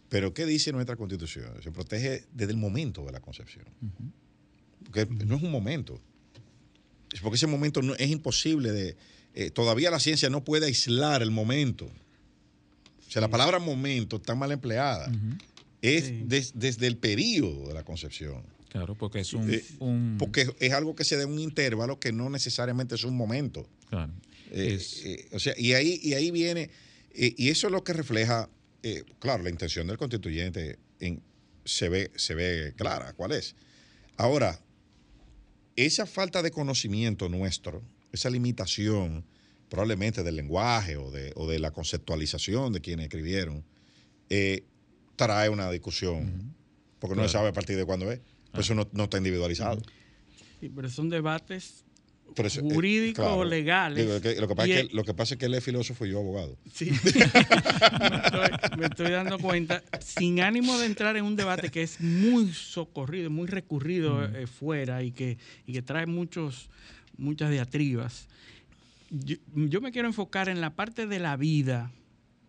Pero, 0.09 0.33
¿qué 0.33 0.47
dice 0.47 0.73
nuestra 0.73 0.97
constitución? 0.97 1.51
Se 1.63 1.71
protege 1.71 2.25
desde 2.33 2.53
el 2.53 2.59
momento 2.59 3.05
de 3.05 3.13
la 3.13 3.21
concepción. 3.21 3.67
Porque 4.85 5.07
no 5.07 5.37
es 5.37 5.43
un 5.43 5.51
momento. 5.51 6.01
Es 7.13 7.21
porque 7.21 7.37
ese 7.37 7.47
momento 7.47 7.83
no, 7.83 7.95
es 7.95 8.11
imposible 8.11 8.73
de. 8.73 8.97
Eh, 9.35 9.51
todavía 9.51 9.91
la 9.91 9.99
ciencia 9.99 10.31
no 10.31 10.45
puede 10.45 10.67
aislar 10.67 11.23
el 11.23 11.31
momento. 11.31 11.87
O 11.87 13.11
sea, 13.11 13.21
la 13.21 13.29
palabra 13.29 13.59
momento 13.59 14.17
está 14.17 14.35
mal 14.35 14.53
empleada 14.53 15.11
es 15.85 16.55
desde 16.55 16.87
el 16.87 16.97
periodo 16.97 17.69
de 17.69 17.75
la 17.75 17.85
concepción. 17.85 18.43
Claro, 18.69 18.97
porque 18.97 19.21
es 19.21 19.33
eh, 19.35 19.65
un, 19.79 20.17
Porque 20.19 20.49
es 20.59 20.73
algo 20.73 20.97
que 20.97 21.05
se 21.05 21.17
da 21.17 21.23
en 21.23 21.31
un 21.31 21.39
intervalo 21.39 22.01
que 22.01 22.13
no 22.13 22.29
necesariamente 22.29 22.97
es 22.97 23.05
un 23.05 23.17
momento. 23.17 23.69
Claro. 23.89 24.13
Eh, 24.51 24.81
eh, 25.05 25.29
o 25.33 25.39
sea, 25.39 25.55
y 25.57 25.75
ahí, 25.75 26.01
y 26.03 26.15
ahí 26.15 26.31
viene, 26.31 26.71
y 27.15 27.51
eso 27.51 27.69
es 27.69 27.73
lo 27.73 27.85
que 27.85 27.93
refleja, 27.93 28.49
claro, 29.21 29.43
la 29.45 29.51
intención 29.51 29.87
del 29.87 29.97
constituyente 29.97 30.79
en, 30.99 31.23
se, 31.65 31.89
ve, 31.89 32.11
se 32.17 32.35
ve 32.35 32.75
clara, 32.77 33.13
¿cuál 33.13 33.33
es? 33.33 33.55
Ahora, 34.17 34.61
esa 35.77 36.07
falta 36.07 36.43
de 36.43 36.51
conocimiento 36.51 37.29
nuestro, 37.29 37.83
esa 38.13 38.31
limitación 38.31 39.25
probablemente 39.69 40.23
del 40.23 40.37
lenguaje 40.37 40.97
o 40.97 41.11
de, 41.11 41.33
o 41.37 41.49
de 41.49 41.59
la 41.59 41.73
conceptualización 41.73 42.73
de 42.73 42.81
quienes 42.81 43.05
escribieron, 43.05 43.65
eh, 44.31 44.65
trae 45.17 45.49
una 45.49 45.71
discusión, 45.71 46.55
porque 46.99 47.17
no 47.17 47.23
se 47.23 47.31
sabe 47.31 47.49
a 47.49 47.53
partir 47.53 47.77
de 47.77 47.85
cuándo 47.85 48.11
es. 48.11 48.21
Por 48.51 48.61
eso 48.61 48.75
no, 48.75 49.05
está 49.05 49.19
individualizado. 49.19 49.83
Sí, 50.61 50.71
pero 50.75 50.89
son 50.89 51.09
debates 51.09 51.85
eso, 52.43 52.61
eh, 52.61 52.63
jurídicos 52.63 53.25
claro. 53.25 53.39
o 53.41 53.45
legales. 53.45 54.07
Digo, 54.07 54.21
que 54.21 54.41
lo, 54.41 54.49
que 54.49 54.55
pasa 54.55 54.69
Y 54.69 54.73
es 54.73 54.81
el- 54.81 54.89
que, 54.89 54.95
lo 54.95 55.05
que 55.05 55.15
pasa 55.15 55.35
es 55.35 55.39
que 55.39 55.47
él 55.47 55.55
es 55.55 55.65
filósofo 55.65 56.07
y 56.07 56.11
yo 56.11 56.19
abogado. 56.19 56.57
Sí. 56.73 56.91
me, 57.05 58.17
estoy, 58.17 58.79
me 58.79 58.87
estoy 58.87 59.11
dando 59.11 59.39
cuenta, 59.39 59.83
sin 60.01 60.41
ánimo 60.41 60.79
de 60.79 60.87
entrar 60.87 61.17
en 61.17 61.25
un 61.25 61.37
debate 61.37 61.71
que 61.71 61.83
es 61.83 62.01
muy 62.01 62.53
socorrido, 62.53 63.31
muy 63.31 63.47
recurrido 63.47 64.25
eh, 64.25 64.47
fuera 64.47 65.03
y 65.03 65.13
que, 65.13 65.39
y 65.67 65.73
que 65.73 65.83
trae 65.83 66.07
muchos, 66.07 66.71
muchas 67.17 67.51
diatribas. 67.51 68.29
Yo, 69.11 69.37
yo 69.55 69.81
me 69.81 69.93
quiero 69.93 70.09
enfocar 70.09 70.49
en 70.49 70.61
la 70.61 70.71
parte 70.71 71.07
de 71.07 71.19
la 71.21 71.37
vida, 71.37 71.93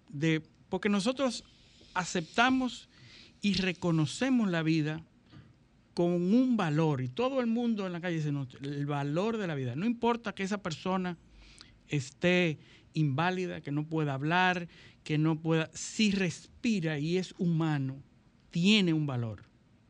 de, 0.10 0.42
porque 0.70 0.90
nosotros 0.90 1.44
aceptamos 1.95 2.88
y 3.41 3.53
reconocemos 3.55 4.49
la 4.49 4.61
vida 4.63 5.03
con 5.93 6.11
un 6.11 6.57
valor 6.57 7.01
y 7.01 7.07
todo 7.07 7.39
el 7.39 7.47
mundo 7.47 7.88
en 7.88 7.93
la 7.93 8.01
calle 8.01 8.17
dice 8.17 8.31
"No, 8.31 8.47
el 8.61 8.85
valor 8.85 9.38
de 9.38 9.47
la 9.47 9.55
vida. 9.55 9.76
No 9.76 9.85
importa 9.85 10.35
que 10.35 10.43
esa 10.43 10.61
persona 10.61 11.17
esté 11.88 12.59
inválida, 12.93 13.61
que 13.61 13.72
no 13.72 13.88
pueda 13.88 14.13
hablar, 14.13 14.67
que 15.03 15.17
no 15.17 15.39
pueda, 15.39 15.69
si 15.73 16.11
respira 16.11 16.99
y 16.99 17.17
es 17.17 17.34
humano, 17.38 18.01
tiene 18.51 18.93
un 18.93 19.05
valor, 19.05 19.43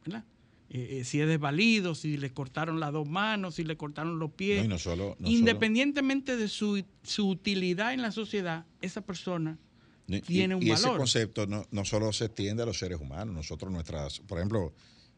¿verdad? 0.04 0.26
Eh, 0.70 1.00
eh, 1.00 1.04
si 1.06 1.22
es 1.22 1.28
desvalido, 1.28 1.96
si 1.96 2.18
le 2.18 2.32
cortaron 2.32 2.80
las 2.80 2.92
dos 2.92 3.08
manos, 3.08 3.56
si 3.56 3.64
le 3.64 3.78
cortaron 3.78 4.20
los 4.20 4.32
pies, 4.32 4.60
No, 4.60 4.66
y 4.66 4.68
no 4.68 4.78
solo, 4.78 5.16
no 5.20 5.28
independientemente 5.28 6.36
de 6.36 6.48
su, 6.48 6.84
su 7.04 7.30
utilidad 7.30 7.94
en 7.94 8.02
la 8.02 8.12
sociedad, 8.12 8.66
esa 8.82 9.02
persona 9.02 9.58
y- 10.08 10.22
tiene 10.22 10.56
un 10.56 10.64
y 10.64 10.72
ese 10.72 10.88
concepto 10.90 11.48
no, 11.48 11.66
no 11.72 11.86
solo 11.86 12.12
se 12.14 12.26
extiende 12.26 12.64
a 12.64 12.66
los 12.66 12.78
seres 12.80 13.00
humanos, 13.00 13.34
nosotros 13.36 13.72
nuestras, 13.72 14.20
por 14.22 14.38
ejemplo, 14.38 14.74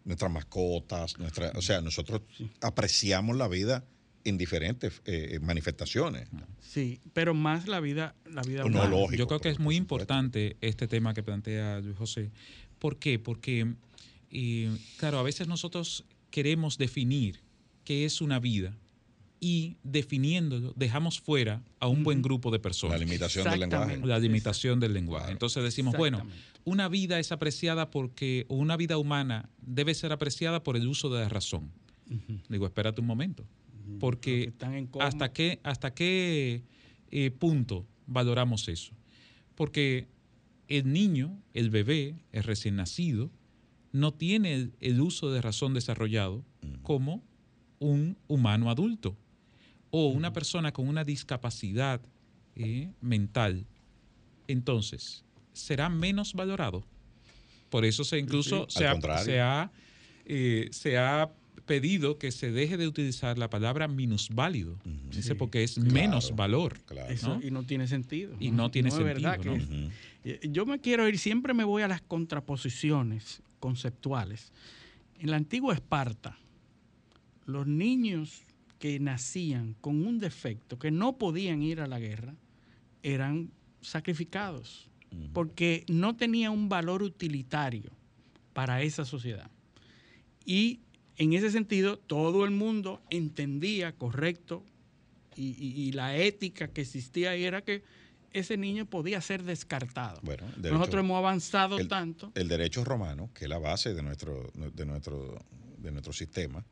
nuestras 0.06 0.32
mascotas, 0.32 1.18
nuestra, 1.20 1.52
o 1.56 1.62
sea, 1.62 1.82
nosotros 1.82 2.22
apreciamos 2.62 3.36
la 3.36 3.48
vida 3.48 3.84
en 4.24 4.38
diferentes 4.38 5.02
eh, 5.06 5.40
manifestaciones. 5.42 6.28
Sí, 6.62 7.00
pero 7.14 7.34
más 7.34 7.68
la 7.68 7.80
vida, 7.80 8.16
la 8.30 8.42
vida 8.42 8.62
No, 8.62 8.68
humana. 8.68 8.90
lógico. 8.90 9.16
Yo 9.18 9.28
creo 9.28 9.40
que 9.40 9.50
es 9.50 9.60
muy 9.60 9.76
importante 9.76 10.58
este 10.62 10.88
tema 10.88 11.14
que 11.14 11.24
plantea 11.24 11.80
Luis 11.80 11.98
José. 11.98 12.32
¿Por 12.80 12.98
qué? 12.98 13.20
Porque, 13.20 13.74
eh, 14.32 14.78
claro, 14.98 15.20
a 15.20 15.24
veces 15.24 15.48
nosotros 15.48 16.04
queremos 16.30 16.78
definir 16.78 17.40
qué 17.86 18.04
es 18.06 18.20
una 18.22 18.40
vida 18.40 18.78
y 19.40 19.78
definiéndolo 19.84 20.74
dejamos 20.76 21.20
fuera 21.20 21.64
a 21.80 21.88
un 21.88 22.04
buen 22.04 22.22
grupo 22.22 22.50
de 22.52 22.58
La 22.58 22.62
personas. 22.62 23.00
limitación 23.00 23.50
del 23.50 23.60
lenguaje. 23.60 23.98
La 24.04 24.20
limitación 24.20 24.80
del 24.80 24.94
lenguaje. 24.94 25.24
Claro. 25.26 25.34
Entonces 25.34 25.64
decimos, 25.64 25.96
bueno, 25.96 26.26
una 26.64 26.88
vida 26.88 27.20
es 27.20 27.32
apreciada 27.32 27.92
porque, 27.92 28.46
o 28.50 28.56
una 28.56 28.78
vida 28.78 28.98
humana 28.98 29.50
debe 29.62 29.94
ser 29.94 30.12
apreciada 30.12 30.64
por 30.64 30.76
el 30.76 30.88
uso 30.88 31.10
de 31.10 31.22
la 31.22 31.30
razón. 31.30 31.72
Digo, 32.50 32.66
espérate 32.66 33.02
un 33.02 33.08
momento. 33.08 33.46
Porque. 34.00 34.54
¿hasta 35.00 35.32
qué, 35.32 35.60
hasta 35.64 35.94
qué 35.94 36.64
eh, 37.12 37.32
punto 37.32 37.86
valoramos 38.06 38.68
eso? 38.68 38.94
Porque 39.56 40.08
el 40.68 40.92
niño, 40.92 41.42
el 41.54 41.70
bebé, 41.70 42.16
el 42.32 42.44
recién 42.44 42.76
nacido, 42.76 43.32
no 43.92 44.14
tiene 44.14 44.54
el, 44.54 44.74
el 44.80 45.00
uso 45.00 45.32
de 45.32 45.42
razón 45.42 45.74
desarrollado 45.74 46.44
como 46.82 47.24
un 47.80 48.18
humano 48.28 48.70
adulto 48.70 49.16
o 49.92 50.08
una 50.08 50.34
persona 50.34 50.72
con 50.72 50.88
una 50.88 51.04
discapacidad 51.04 52.02
eh, 52.56 52.90
mental. 53.02 53.66
Entonces, 54.48 55.24
¿será 55.54 55.90
menos 55.90 56.34
valorado? 56.34 56.84
Por 57.70 57.86
eso 57.86 58.04
se 58.04 58.18
incluso 58.18 58.66
se, 58.70 58.88
ha, 58.88 59.00
se 59.20 59.42
ha, 59.42 59.72
eh, 60.26 60.70
se 60.72 60.98
ha 60.98 61.30
pedido 61.66 62.18
que 62.18 62.32
se 62.32 62.52
deje 62.52 62.78
de 62.78 62.88
utilizar 62.88 63.38
la 63.38 63.50
palabra 63.50 63.88
minusválido. 63.88 64.80
Dice 65.12 65.30
Sí, 65.30 65.34
porque 65.34 65.64
es 65.64 65.76
claro. 65.76 65.92
menos 65.92 66.36
valor. 66.36 66.80
Claro. 66.86 67.12
Eso, 67.12 67.38
¿no? 67.38 67.46
Y 67.46 67.52
no 67.52 67.64
tiene 67.64 67.88
sentido. 67.88 68.36
Y 68.40 68.52
no 68.52 68.72
tiene 68.72 68.90
es 68.90 68.98
verdad 68.98 69.42
sentido. 69.42 69.92
Eh, 70.24 70.40
Yo 70.50 70.66
me 70.66 70.80
quiero 70.80 71.08
ir, 71.08 71.20
siempre 71.20 71.54
me 71.54 71.66
voy 71.66 71.84
a 71.84 71.88
las 71.88 72.02
contraposiciones 72.02 73.42
conceptuales. 73.60 74.52
En 75.20 75.30
la 75.32 75.38
antigua 75.38 75.74
Esparta, 75.74 76.38
los 77.46 77.68
niños 77.68 78.44
que 78.80 79.00
nacían 79.00 79.76
con 79.82 80.06
un 80.06 80.20
defecto, 80.20 80.78
que 80.78 80.92
no 80.92 81.18
podían 81.18 81.62
ir 81.64 81.82
a 81.82 81.88
la 81.88 82.00
guerra, 82.00 82.36
eran 83.04 83.52
sacrificados, 83.82 84.90
porque 85.34 85.86
no 85.88 86.16
tenía 86.16 86.52
un 86.52 86.70
valor 86.70 87.02
utilitario 87.02 87.92
para 88.54 88.82
esa 88.82 89.06
sociedad. 89.06 89.50
Y 90.46 90.80
en 91.18 91.34
ese 91.34 91.50
sentido, 91.52 91.98
todo 91.98 92.46
el 92.46 92.52
mundo 92.52 93.02
entendía 93.10 93.94
correcto 93.94 94.64
y, 95.36 95.56
y- 95.58 95.82
y 95.88 95.92
la 95.94 96.16
ética 96.18 96.68
que 96.68 96.82
existía 96.82 97.32
ahí 97.32 97.44
era 97.46 97.62
que 97.64 97.84
ese 98.34 98.58
niño 98.58 98.86
podía 98.86 99.22
ser 99.22 99.44
descartado. 99.44 100.20
Bueno, 100.22 100.46
el 100.56 100.62
derecho- 100.62 100.78
Nosotros 100.78 101.04
hemos 101.04 101.18
avanzado 101.18 101.80
el- 101.80 101.88
tanto. 101.88 102.32
El 102.36 102.48
derecho 102.48 102.84
romano, 102.84 103.30
que 103.34 103.46
es 103.46 103.50
la 103.50 103.58
base 103.58 103.94
de 103.94 104.04
nuestro, 104.04 104.52
de 104.54 104.86
nuestro, 104.86 105.40
de 105.78 105.92
nuestro 105.92 106.14
sistema, 106.14 106.64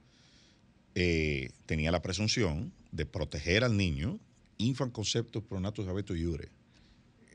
eh, 0.95 1.49
tenía 1.65 1.91
la 1.91 2.01
presunción 2.01 2.72
de 2.91 3.05
proteger 3.05 3.63
al 3.65 3.76
niño, 3.76 4.19
infant 4.57 4.93
conceptus 4.93 5.43
pro 5.43 5.59
natus 5.59 5.88
habetus 5.88 6.17
iure. 6.17 6.49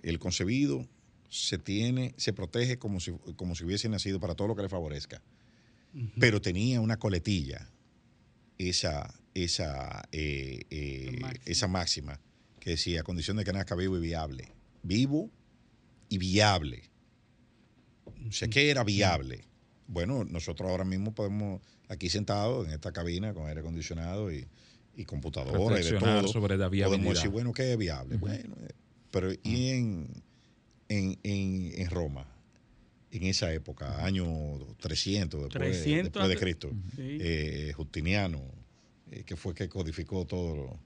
El 0.03 0.19
concebido 0.19 0.89
se 1.28 1.59
tiene, 1.59 2.15
se 2.16 2.32
protege 2.32 2.78
como 2.78 3.01
si, 3.01 3.12
como 3.37 3.55
si 3.55 3.65
hubiese 3.65 3.89
nacido 3.89 4.19
para 4.19 4.35
todo 4.35 4.49
lo 4.49 4.57
que 4.57 4.62
le 4.62 4.69
favorezca. 4.69 5.23
Pero 6.19 6.41
tenía 6.41 6.81
una 6.81 6.99
coletilla, 6.99 7.69
esa, 8.59 9.12
esa, 9.35 10.09
eh, 10.12 10.62
eh, 10.70 11.19
máxima. 11.20 11.43
esa 11.45 11.69
máxima, 11.69 12.20
que 12.61 12.70
decía, 12.70 13.03
condición 13.03 13.37
de 13.37 13.45
que 13.45 13.53
nazca 13.53 13.74
vivo 13.74 13.99
y 13.99 14.01
viable. 14.01 14.53
Vivo 14.82 15.31
y 16.09 16.19
viable. 16.19 16.85
O 18.28 18.32
sea, 18.32 18.49
¿qué 18.49 18.70
era 18.70 18.85
viable? 18.85 19.50
Bueno, 19.93 20.25
nosotros 20.25 20.71
ahora 20.71 20.85
mismo 20.85 21.12
podemos, 21.12 21.61
aquí 21.89 22.09
sentados 22.09 22.67
en 22.69 22.73
esta 22.75 22.93
cabina 22.93 23.35
con 23.35 23.47
aire 23.49 23.61
acondicionado 23.61 24.33
y, 24.33 24.47
y 24.97 25.05
computadora 25.05 25.57
y 25.81 25.83
de 25.83 25.91
Reflexionar 25.91 26.21
todo, 26.23 26.33
sobre 26.33 26.57
la 26.57 26.67
podemos 26.71 26.89
viabilidad. 26.89 27.15
decir, 27.15 27.31
bueno, 27.31 27.53
¿qué 27.53 27.73
es 27.73 27.79
viable? 27.79 28.17
Bueno, 28.17 28.55
eh, 28.62 28.69
pero 29.11 29.33
¿y 29.43 29.69
en, 29.71 30.07
en, 30.89 31.19
en, 31.25 31.73
en 31.81 31.91
Roma? 31.91 32.25
En 33.12 33.25
esa 33.25 33.53
época, 33.53 34.05
año 34.05 34.25
300 34.79 35.41
después, 35.43 35.71
300 35.83 36.05
después 36.12 36.29
de 36.29 36.37
Cristo, 36.37 36.71
Sí. 36.95 37.19
eh, 37.21 37.73
Justiniano, 37.75 38.41
eh, 39.11 39.25
que 39.27 39.35
fue 39.35 39.53
que 39.53 39.69
codificó 39.69 40.25
todo 40.25 40.55
lo... 40.55 40.81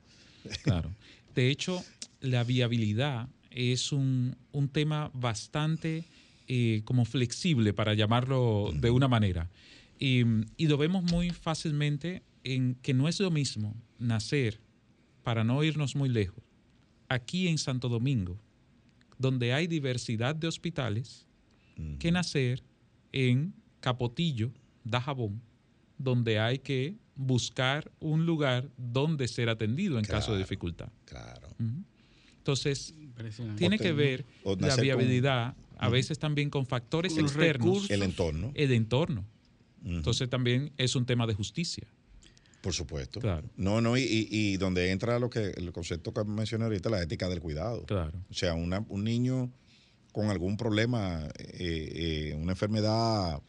Claro. 0.63 0.91
De 1.35 1.51
hecho, 1.51 1.85
la 2.21 2.43
viabilidad 2.45 3.29
es 3.51 3.93
un, 3.93 4.35
un 4.53 4.69
tema 4.71 5.11
bastante 5.13 6.05
eh, 6.49 6.83
como 6.85 7.05
flexible, 7.05 7.73
para 7.73 7.95
llamarlo 7.95 8.71
de 8.75 8.91
una 8.91 9.09
manera. 9.09 9.51
Y, 9.99 10.23
y 10.57 10.67
lo 10.67 10.77
vemos 10.77 11.05
muy 11.05 11.31
fácilmente 11.31 12.23
en 12.43 12.75
que 12.77 12.95
no 12.95 13.09
es 13.09 13.21
lo 13.21 13.31
mismo 13.31 13.75
nacer, 13.99 14.61
para 15.23 15.43
no 15.43 15.63
irnos 15.65 15.97
muy 15.97 16.09
lejos, 16.09 16.45
aquí 17.09 17.49
en 17.49 17.59
Santo 17.59 17.89
Domingo, 17.89 18.39
donde 19.19 19.55
hay 19.55 19.67
diversidad 19.67 20.37
de 20.37 20.47
hospitales, 20.47 21.27
que 21.99 22.13
nacer 22.13 22.63
en 23.11 23.53
Capotillo, 23.81 24.53
Dajabón, 24.85 25.43
donde 25.99 26.39
hay 26.39 26.59
que 26.59 26.97
buscar 27.17 27.91
un 27.99 28.27
lugar 28.27 28.69
donde 28.77 29.27
ser 29.27 29.49
atendido 29.49 29.99
en 29.99 30.05
caso 30.05 30.33
de 30.33 30.39
dificultad. 30.39 30.89
Claro. 31.05 31.49
Entonces, 32.45 32.93
tiene 33.57 33.79
que 33.79 33.93
ver 33.93 34.27
la 34.45 34.69
con- 34.75 34.83
viabilidad, 34.83 35.55
a 35.79 35.89
veces 35.89 36.19
también 36.19 36.51
con 36.51 36.67
factores 36.67 37.15
Con 37.15 37.23
externos, 37.25 37.67
recursos. 37.67 37.91
El 37.91 38.03
entorno, 38.03 38.53
el 38.55 38.73
entorno. 38.73 39.25
Entonces 39.83 40.29
también 40.29 40.71
es 40.77 40.95
un 40.95 41.07
tema 41.07 41.27
de 41.27 41.33
justicia. 41.35 41.87
por 42.61 42.73
supuesto. 42.73 43.21
Claro. 43.21 43.47
No, 43.59 43.83
no, 43.83 43.95
y, 43.99 44.01
y- 44.03 44.29
y 44.31 44.57
donde 44.57 44.91
entra 44.91 45.19
lo 45.19 45.29
que 45.29 45.51
el 45.55 45.71
concepto 45.71 46.15
que 46.15 46.25
mencioné 46.25 46.65
ahorita, 46.65 46.89
la 46.89 47.03
ética 47.03 47.29
del 47.29 47.41
cuidado. 47.41 47.85
Claro. 47.85 48.13
O 48.31 48.33
sea, 48.33 48.55
una- 48.55 48.83
un 48.89 49.05
niño 49.05 49.51
con 50.13 50.31
algún 50.31 50.57
problema, 50.57 51.29
eh, 51.39 52.31
eh, 52.31 52.35
una 52.41 52.53
enfermedad 52.53 53.43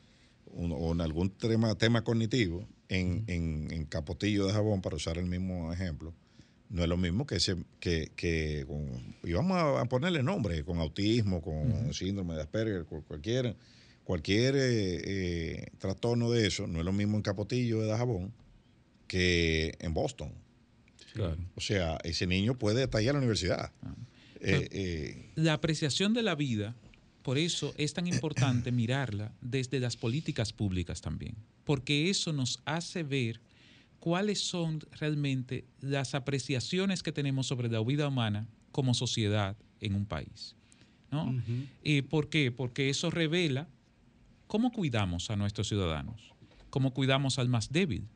un- 0.47 0.73
o 0.73 0.91
en 0.91 0.99
algún 0.99 1.30
tema, 1.30 1.76
tema 1.76 2.03
cognitivo 2.03 2.67
en, 2.89 3.23
en- 3.27 3.72
en 3.72 3.85
Capotillo 3.85 4.47
de 4.47 4.51
Jabón, 4.53 4.81
para 4.81 4.97
usar 4.97 5.17
el 5.17 5.27
mismo 5.27 5.72
ejemplo, 5.72 6.13
no 6.70 6.84
es 6.84 6.90
lo 6.90 6.98
mismo 6.98 7.26
que 7.26 7.36
ese, 7.36 7.56
que, 7.80 8.12
que 8.16 8.66
con, 8.68 8.88
y 9.24 9.34
vamos 9.34 9.58
a, 9.58 9.86
ponerle 9.86 10.24
nombre, 10.24 10.64
con 10.64 10.80
autismo, 10.80 11.42
con 11.42 11.94
síndrome 11.94 12.36
de 12.36 12.42
Asperger, 12.42 12.86
cu- 12.86 13.04
cualquier, 13.04 13.56
cualquier 14.04 14.56
eh, 14.56 14.62
eh, 15.06 15.66
trastorno 15.78 16.32
de 16.32 16.48
eso, 16.48 16.68
no 16.68 16.80
es 16.80 16.86
lo 16.86 16.94
mismo 16.94 17.18
en 17.18 17.24
Capotillo 17.24 17.82
de 17.82 17.88
Dajabón 17.88 18.34
que 19.08 19.76
en 19.80 19.94
Boston. 19.94 20.32
Claro. 21.14 21.38
O 21.56 21.62
sea, 21.62 21.98
ese 22.04 22.28
niño 22.28 22.58
puede 22.58 22.84
estar 22.84 23.00
ahí 23.00 23.08
a 23.08 23.14
la 23.14 23.20
universidad. 23.20 23.72
Ah. 23.84 23.96
Eh, 24.42 25.32
La 25.36 25.54
apreciación 25.54 26.14
de 26.14 26.22
la 26.24 26.36
vida, 26.36 26.76
por 27.24 27.38
eso 27.38 27.74
es 27.78 27.94
tan 27.94 28.06
importante 28.08 28.72
mirarla 28.72 29.32
desde 29.42 29.80
las 29.80 29.96
políticas 29.98 30.52
públicas 30.54 31.02
también, 31.02 31.36
porque 31.64 32.10
eso 32.10 32.34
nos 32.34 32.62
hace 32.66 33.04
ver 33.04 33.40
cuáles 33.99 34.39
son 34.41 34.81
realmente 34.99 35.65
las 35.81 36.15
apreciaciones 36.15 37.01
que 37.03 37.11
tenemos 37.11 37.47
sobre 37.47 37.69
la 37.69 37.81
vida 37.84 38.07
humana 38.07 38.47
como 38.72 38.93
sociedad 38.93 39.55
en 39.80 39.95
un 39.95 40.05
país. 40.05 40.55
¿no? 41.11 41.34
Eh, 41.84 42.03
¿Por 42.03 42.30
qué? 42.30 42.51
Porque 42.51 42.89
eso 42.89 43.09
revela 43.09 43.67
cómo 44.47 44.72
cuidamos 44.72 45.30
a 45.30 45.35
nuestros 45.35 45.67
ciudadanos, 45.67 46.34
cómo 46.69 46.93
cuidamos 46.93 47.39
al 47.39 47.47
más 47.49 47.72
débil. 47.72 48.07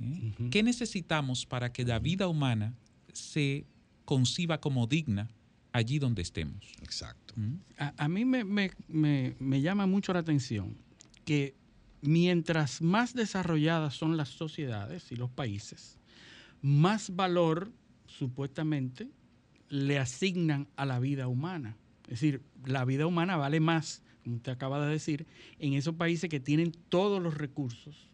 ¿eh? 0.00 0.32
¿Qué 0.50 0.62
necesitamos 0.62 1.44
para 1.46 1.72
que 1.72 1.84
la 1.84 1.98
vida 1.98 2.28
humana 2.28 2.74
se 3.12 3.66
conciba 4.04 4.58
como 4.60 4.86
digna 4.86 5.28
allí 5.72 5.98
donde 5.98 6.22
estemos? 6.22 6.64
Exacto. 6.82 7.34
¿Mm? 7.36 7.54
A, 7.78 7.94
a 8.04 8.08
mí 8.08 8.24
me, 8.24 8.42
me- 8.44 8.70
me- 8.88 9.34
me 9.38 9.60
llama 9.60 9.86
mucho 9.86 10.12
la 10.12 10.20
atención 10.20 10.74
que 11.24 11.54
mientras 12.02 12.80
más 12.82 13.14
desarrolladas 13.14 13.94
son 13.94 14.16
las 14.16 14.28
sociedades 14.28 15.10
y 15.12 15.16
los 15.16 15.30
países, 15.30 15.98
más 16.62 17.14
valor 17.14 17.72
supuestamente 18.06 19.08
le 19.68 19.98
asignan 19.98 20.68
a 20.76 20.86
la 20.86 20.98
vida 20.98 21.28
humana. 21.28 21.76
Es 22.04 22.20
decir, 22.20 22.42
la 22.64 22.84
vida 22.84 23.06
humana 23.06 23.36
vale 23.36 23.60
más, 23.60 24.02
como 24.24 24.36
usted 24.36 24.52
acaba 24.52 24.84
de 24.84 24.90
decir, 24.90 25.26
en 25.58 25.74
esos 25.74 25.94
países 25.94 26.30
que 26.30 26.40
tienen 26.40 26.72
todos 26.88 27.22
los 27.22 27.36
recursos 27.36 28.08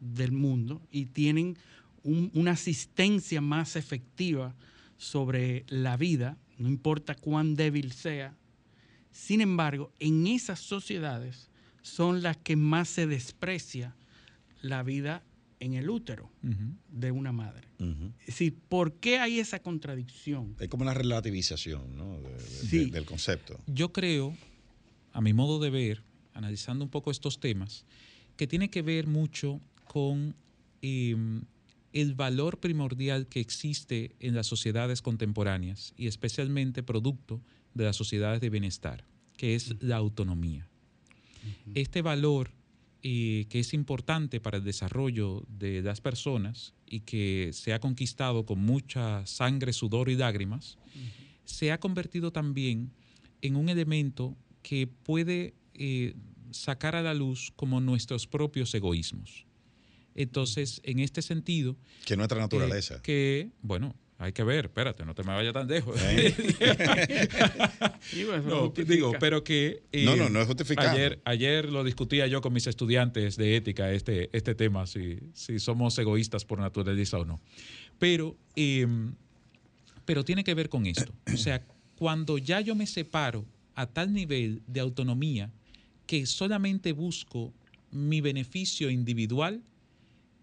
del 0.00 0.32
mundo 0.32 0.80
y 0.90 1.06
tienen 1.06 1.56
un- 2.02 2.30
una 2.34 2.52
asistencia 2.52 3.40
más 3.40 3.76
efectiva 3.76 4.54
sobre 4.96 5.64
la 5.68 5.96
vida, 5.96 6.38
no 6.58 6.68
importa 6.68 7.14
cuán 7.14 7.54
débil 7.54 7.92
sea. 7.92 8.34
Sin 9.10 9.40
embargo, 9.40 9.92
en 9.98 10.26
esas 10.26 10.60
sociedades 10.60 11.47
son 11.88 12.22
las 12.22 12.36
que 12.36 12.56
más 12.56 12.88
se 12.88 13.06
desprecia 13.06 13.94
la 14.62 14.82
vida 14.82 15.22
en 15.60 15.74
el 15.74 15.90
útero 15.90 16.30
de 16.92 17.10
una 17.10 17.32
madre. 17.32 17.66
Ujú. 17.80 18.12
Es 18.20 18.26
decir, 18.26 18.54
¿por 18.68 18.92
qué 18.94 19.18
hay 19.18 19.40
esa 19.40 19.58
contradicción? 19.60 20.54
Hay 20.60 20.68
como 20.68 20.82
una 20.82 20.94
relativización 20.94 21.96
¿no? 21.96 22.20
de- 22.20 22.32
de- 22.32 22.40
Sí. 22.40 22.84
de- 22.86 22.90
del 22.92 23.04
concepto. 23.04 23.58
Yo 23.66 23.92
creo, 23.92 24.36
a 25.12 25.20
mi 25.20 25.32
modo 25.32 25.58
de 25.58 25.70
ver, 25.70 26.02
analizando 26.34 26.84
un 26.84 26.90
poco 26.90 27.10
estos 27.10 27.40
temas, 27.40 27.84
que 28.36 28.46
tiene 28.46 28.70
que 28.70 28.82
ver 28.82 29.06
mucho 29.06 29.60
con 29.84 30.36
eh, 30.82 31.16
el 31.92 32.14
valor 32.14 32.60
primordial 32.60 33.26
que 33.26 33.40
existe 33.40 34.14
en 34.20 34.36
las 34.36 34.46
sociedades 34.46 35.02
contemporáneas 35.02 35.92
y 35.96 36.06
especialmente 36.06 36.84
producto 36.84 37.40
de 37.74 37.82
las 37.84 37.96
sociedades 37.96 38.40
de 38.40 38.50
bienestar, 38.50 39.04
que 39.36 39.56
es 39.56 39.74
la 39.82 39.96
autonomía. 39.96 40.68
Este 41.74 42.02
valor 42.02 42.50
eh, 43.02 43.46
que 43.48 43.60
es 43.60 43.74
importante 43.74 44.40
para 44.40 44.58
el 44.58 44.64
desarrollo 44.64 45.44
de 45.48 45.82
las 45.82 46.00
personas 46.00 46.74
y 46.84 47.00
que 47.00 47.50
se 47.52 47.72
ha 47.72 47.78
conquistado 47.78 48.44
con 48.44 48.58
mucha 48.58 49.24
sangre, 49.24 49.72
sudor 49.72 50.08
y 50.08 50.16
lágrimas, 50.16 50.78
se 51.44 51.70
ha 51.70 51.78
convertido 51.78 52.32
también 52.32 52.90
en 53.40 53.54
un 53.54 53.68
elemento 53.68 54.36
que 54.62 54.88
puede 54.88 55.54
eh, 55.74 56.14
sacar 56.50 56.96
a 56.96 57.02
la 57.02 57.14
luz 57.14 57.52
como 57.54 57.80
nuestros 57.80 58.26
propios 58.26 58.74
egoísmos. 58.74 59.46
Entonces, 60.16 60.80
en 60.82 60.98
este 60.98 61.22
sentido... 61.22 61.76
Que 62.04 62.16
nuestra 62.16 62.38
eh, 62.38 62.42
naturaleza. 62.42 63.00
que, 63.02 63.52
bueno, 63.62 63.94
hay 64.20 64.32
que 64.32 64.42
ver, 64.42 64.64
espérate, 64.64 65.04
no 65.04 65.14
te 65.14 65.22
me 65.22 65.32
vayas 65.32 65.52
tan 65.52 65.68
lejos. 65.68 65.96
¿Eh? 66.02 66.34
No, 68.44 68.70
digo, 68.70 69.12
pero 69.20 69.44
que... 69.44 69.84
eh, 69.92 70.04
No, 70.04 70.16
no, 70.16 70.28
no 70.28 70.40
es 70.40 70.46
justificado. 70.48 70.90
Ayer, 70.90 71.20
ayer 71.24 71.70
lo 71.70 71.84
discutía 71.84 72.26
yo 72.26 72.40
con 72.40 72.52
mis 72.52 72.66
estudiantes 72.66 73.36
de 73.36 73.56
ética, 73.56 73.92
este, 73.92 74.28
este 74.36 74.56
tema, 74.56 74.88
si, 74.88 75.20
si 75.34 75.60
somos 75.60 75.96
egoístas 75.98 76.44
por 76.44 76.58
naturaleza 76.58 77.18
o 77.18 77.24
no. 77.24 77.40
Pero, 78.00 78.36
eh, 78.56 78.88
pero 80.04 80.24
tiene 80.24 80.42
que 80.42 80.54
ver 80.54 80.68
con 80.68 80.86
esto. 80.86 81.12
O 81.32 81.36
sea, 81.36 81.64
cuando 81.96 82.38
ya 82.38 82.60
yo 82.60 82.74
me 82.74 82.86
separo 82.88 83.44
a 83.76 83.86
tal 83.86 84.12
nivel 84.12 84.62
de 84.66 84.80
autonomía 84.80 85.52
que 86.06 86.26
solamente 86.26 86.90
busco 86.90 87.52
mi 87.92 88.20
beneficio 88.20 88.90
individual, 88.90 89.62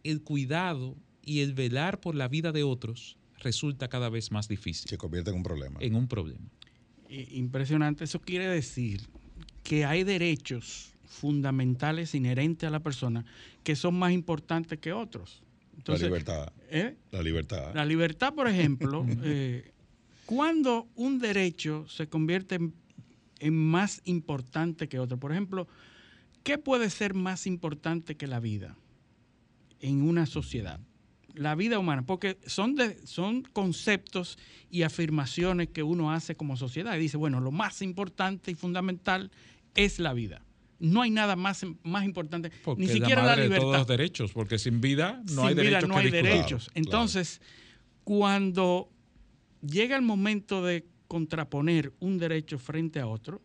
el 0.06 0.22
cuidado 0.22 0.96
y 1.26 1.42
el 1.42 1.54
velar 1.54 2.00
por 2.00 2.16
la 2.16 2.30
vida 2.30 2.54
de 2.54 2.64
otros 2.64 3.18
resulta 3.46 3.88
cada 3.88 4.10
vez 4.10 4.32
más 4.32 4.48
difícil, 4.48 4.90
Se 4.90 4.98
convierte 4.98 5.30
en 5.30 5.38
un 5.38 5.44
problema. 5.44 5.80
en 5.80 5.96
un 5.96 6.08
problema. 6.08 6.50
Impresionante. 7.10 8.04
Eso 8.04 8.20
quiere 8.20 8.48
decir 8.48 9.02
que 9.64 9.86
hay 9.86 10.04
derechos 10.04 10.92
fundamentales 11.06 12.14
inherentes 12.16 12.68
a 12.68 12.72
la 12.72 12.82
persona 12.82 13.24
que 13.64 13.76
son 13.76 13.98
más 13.98 14.12
importantes 14.12 14.80
que 14.80 14.92
otros. 14.92 15.42
Entonces, 15.78 16.02
la 16.02 16.08
libertad. 16.08 16.54
¿eh? 16.70 16.96
La 17.12 17.22
libertad. 17.22 17.74
La 17.74 17.86
libertad, 17.86 18.34
por 18.34 18.48
ejemplo, 18.48 19.06
eh, 19.24 19.72
cuando 20.26 20.88
un 20.96 21.20
derecho 21.20 21.86
se 21.88 22.08
convierte 22.08 22.56
en, 22.56 22.74
en 23.40 23.54
más 23.54 24.02
importante 24.06 24.88
que 24.88 25.00
otro. 25.00 25.18
Por 25.18 25.32
ejemplo, 25.32 25.68
¿qué 26.44 26.58
puede 26.58 26.90
ser 26.90 27.14
más 27.14 27.46
importante 27.46 28.16
que 28.16 28.28
la 28.28 28.40
vida 28.40 28.76
en 29.80 30.02
una 30.02 30.26
sociedad? 30.26 30.80
La 31.36 31.56
vida 31.56 31.80
humana, 31.80 32.06
porque 32.06 32.38
son, 32.46 32.76
de- 32.76 33.06
son 33.06 33.44
conceptos 33.54 34.38
y 34.70 34.84
afirmaciones 34.84 35.70
que 35.70 35.84
uno 35.84 36.12
hace 36.12 36.36
como 36.36 36.58
sociedad 36.58 36.96
y 36.96 37.00
dice, 37.00 37.18
bueno, 37.18 37.40
lo 37.40 37.52
más 37.52 37.82
importante 37.82 38.52
y 38.52 38.56
fundamental 38.56 39.32
es 39.76 40.00
la 40.00 40.14
vida. 40.14 40.42
No 40.80 41.02
hay 41.02 41.10
nada 41.10 41.36
más, 41.36 41.66
más 41.84 42.04
importante, 42.04 42.52
Porque 42.64 42.82
ni 42.82 42.88
siquiera 42.88 43.22
la, 43.22 43.30
madre 43.30 43.44
libertad 43.44 43.64
todos 43.66 43.78
los 43.80 43.88
derechos, 43.88 44.32
porque 44.34 44.58
sin 44.60 44.82
vida 44.82 45.22
no 45.30 45.42
sin 45.42 45.46
hay 45.48 45.54
vida 45.56 45.64
derechos 45.64 45.90
no 45.90 45.98
hay 45.98 46.12
derechos. 46.12 46.66
Claro, 46.66 46.72
Entonces, 46.76 47.42
cuando 48.04 48.90
llega 49.62 49.96
el 49.96 50.02
momento 50.02 50.64
de 50.64 50.86
contraponer 51.08 51.94
un 52.00 52.18
derecho 52.18 52.60
frente 52.60 53.00
a 53.00 53.08
otro, 53.08 53.42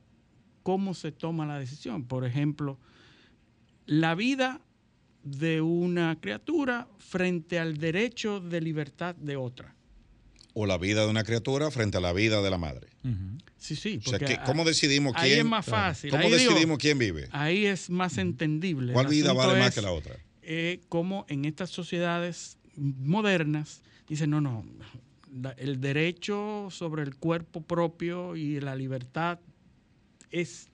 ¿cómo 0.63 0.95
se 0.95 1.13
toma 1.13 1.47
la 1.47 1.59
decisión? 1.59 2.05
Por 2.05 2.25
ejemplo, 2.25 2.79
la 3.87 4.15
vida 4.15 4.61
de 5.23 5.61
una 5.61 6.19
criatura 6.21 6.89
frente 6.99 7.59
al 7.59 7.79
derecho 7.79 8.41
de 8.41 8.61
libertad 8.61 9.15
de 9.15 9.37
otra. 9.37 9.75
O 10.53 10.67
la 10.67 10.79
vida 10.79 11.05
de 11.05 11.11
una 11.11 11.23
criatura 11.25 11.71
frente 11.71 11.99
a 11.99 12.01
la 12.01 12.13
vida 12.13 12.43
de 12.43 12.51
la 12.51 12.59
madre. 12.59 12.89
Sí, 13.57 13.77
sí. 13.77 14.01
O 14.05 14.11
sea, 14.11 14.45
¿cómo 14.45 14.65
decidimos 14.65 15.15
ahí 15.17 15.31
quién? 15.31 15.41
es 15.41 15.47
más 15.47 15.67
fácil. 15.67 16.11
¿Cómo 16.11 16.25
Ahí 16.25 16.33
digo, 16.33 16.51
decidimos 16.53 16.79
quién 16.79 16.99
vive? 16.99 17.29
Ahí 17.31 17.67
es 17.67 17.89
más 17.89 18.19
entendible. 18.19 18.93
¿Cuál 18.93 19.07
vida 19.07 19.33
vale 19.33 19.59
más 19.59 19.75
que 19.75 19.83
la 19.83 19.93
otra? 19.93 20.17
eh, 20.43 20.81
como 20.89 21.27
en 21.29 21.45
estas 21.45 21.71
sociedades 21.71 22.59
modernas 22.75 23.83
dicen, 24.09 24.31
no, 24.31 24.41
no, 24.41 24.65
el 25.59 25.81
derecho 25.81 26.69
sobre 26.71 27.05
el 27.05 27.15
cuerpo 27.15 27.63
propio 27.63 28.35
y 28.35 28.59
la 28.59 28.75
libertad 28.75 29.39
es 30.33 30.69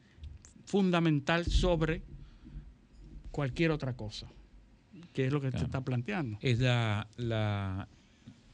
fundamental 0.65 1.45
sobre 1.45 2.03
cualquier 3.37 3.71
otra 3.71 3.95
cosa, 3.95 4.27
que 5.13 5.27
es 5.27 5.33
lo 5.33 5.41
que 5.43 5.51
se 5.51 5.59
está 5.59 5.83
planteando. 5.85 6.39
Es 6.41 6.59
la, 6.59 7.07
la- 7.17 7.87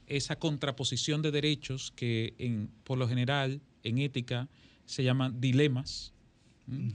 esa 0.09 0.37
contraposición 0.37 1.23
de 1.23 1.31
derechos 1.31 1.93
que 1.95 2.35
en, 2.39 2.69
por 2.85 2.99
lo 2.99 3.09
general 3.09 3.61
en 3.85 3.99
ética 3.99 4.49
se 4.85 5.05
llaman 5.05 5.41
dilemas, 5.41 6.13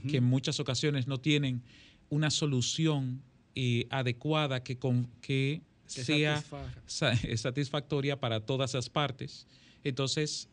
que 0.08 0.18
en 0.18 0.24
muchas 0.24 0.60
ocasiones 0.60 1.06
no 1.06 1.18
tienen 1.18 1.62
una 2.10 2.30
solución 2.30 3.22
eh, 3.54 3.86
adecuada 3.90 4.62
que, 4.62 4.76
con- 4.78 5.08
que 5.20 5.62
Que 5.94 6.04
sea 6.04 6.42
sa- 6.86 7.16
satisfactoria 7.36 8.20
para 8.20 8.40
todas 8.40 8.74
las 8.74 8.88
partes. 8.90 9.46
Entonces, 9.84 10.48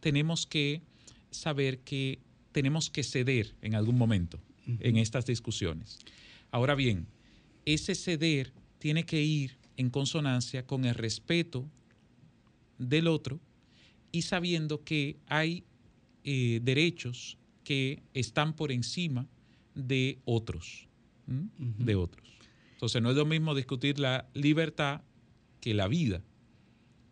tenemos 0.00 0.46
que 0.46 0.80
saber 1.30 1.78
que 1.80 2.18
tenemos 2.52 2.88
que 2.90 3.02
ceder 3.02 3.54
en 3.62 3.74
algún 3.74 3.96
momento 3.98 4.40
en 4.80 4.96
estas 4.96 5.26
discusiones. 5.26 5.98
Ahora 6.50 6.74
bien, 6.74 7.06
ese 7.64 7.94
ceder 7.94 8.52
tiene 8.78 9.04
que 9.04 9.22
ir 9.22 9.58
en 9.76 9.90
consonancia 9.90 10.66
con 10.66 10.84
el 10.84 10.94
respeto 10.94 11.68
del 12.78 13.06
otro 13.08 13.40
y 14.12 14.22
sabiendo 14.22 14.82
que 14.84 15.16
hay 15.26 15.64
eh, 16.24 16.60
derechos 16.62 17.38
que 17.64 18.02
están 18.14 18.54
por 18.54 18.72
encima 18.72 19.26
de 19.74 20.18
otros, 20.24 20.88
de 21.26 21.94
otros. 21.94 22.26
Entonces 22.72 23.00
no 23.02 23.10
es 23.10 23.16
lo 23.16 23.24
mismo 23.26 23.54
discutir 23.54 23.98
la 23.98 24.28
libertad 24.34 25.02
que 25.60 25.74
la 25.74 25.86
vida. 25.86 26.22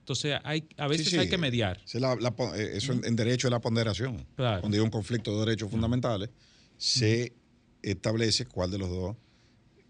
Entonces 0.01 0.39
hay, 0.43 0.67
a 0.79 0.89
veces 0.89 1.07
Sí, 1.07 1.11
sí. 1.13 1.19
hay 1.19 1.29
que 1.29 1.37
mediar. 1.39 1.81
La- 1.95 2.17
la 2.17 2.35
eh, 2.57 2.73
eso 2.77 2.95
en, 2.95 3.05
en 3.05 3.15
derecho 3.15 3.47
es 3.47 3.53
la 3.53 3.61
ponderación. 3.61 4.27
Claro. 4.35 4.63
Cuando 4.63 4.77
hay 4.77 4.83
un 4.83 4.91
conflicto 4.91 5.33
de 5.39 5.45
derechos 5.47 5.71
fundamentales, 5.71 6.31
se 6.79 7.35
establece 7.83 8.47
cuál 8.47 8.71
de 8.71 8.79
los 8.79 8.89
dos 8.89 9.17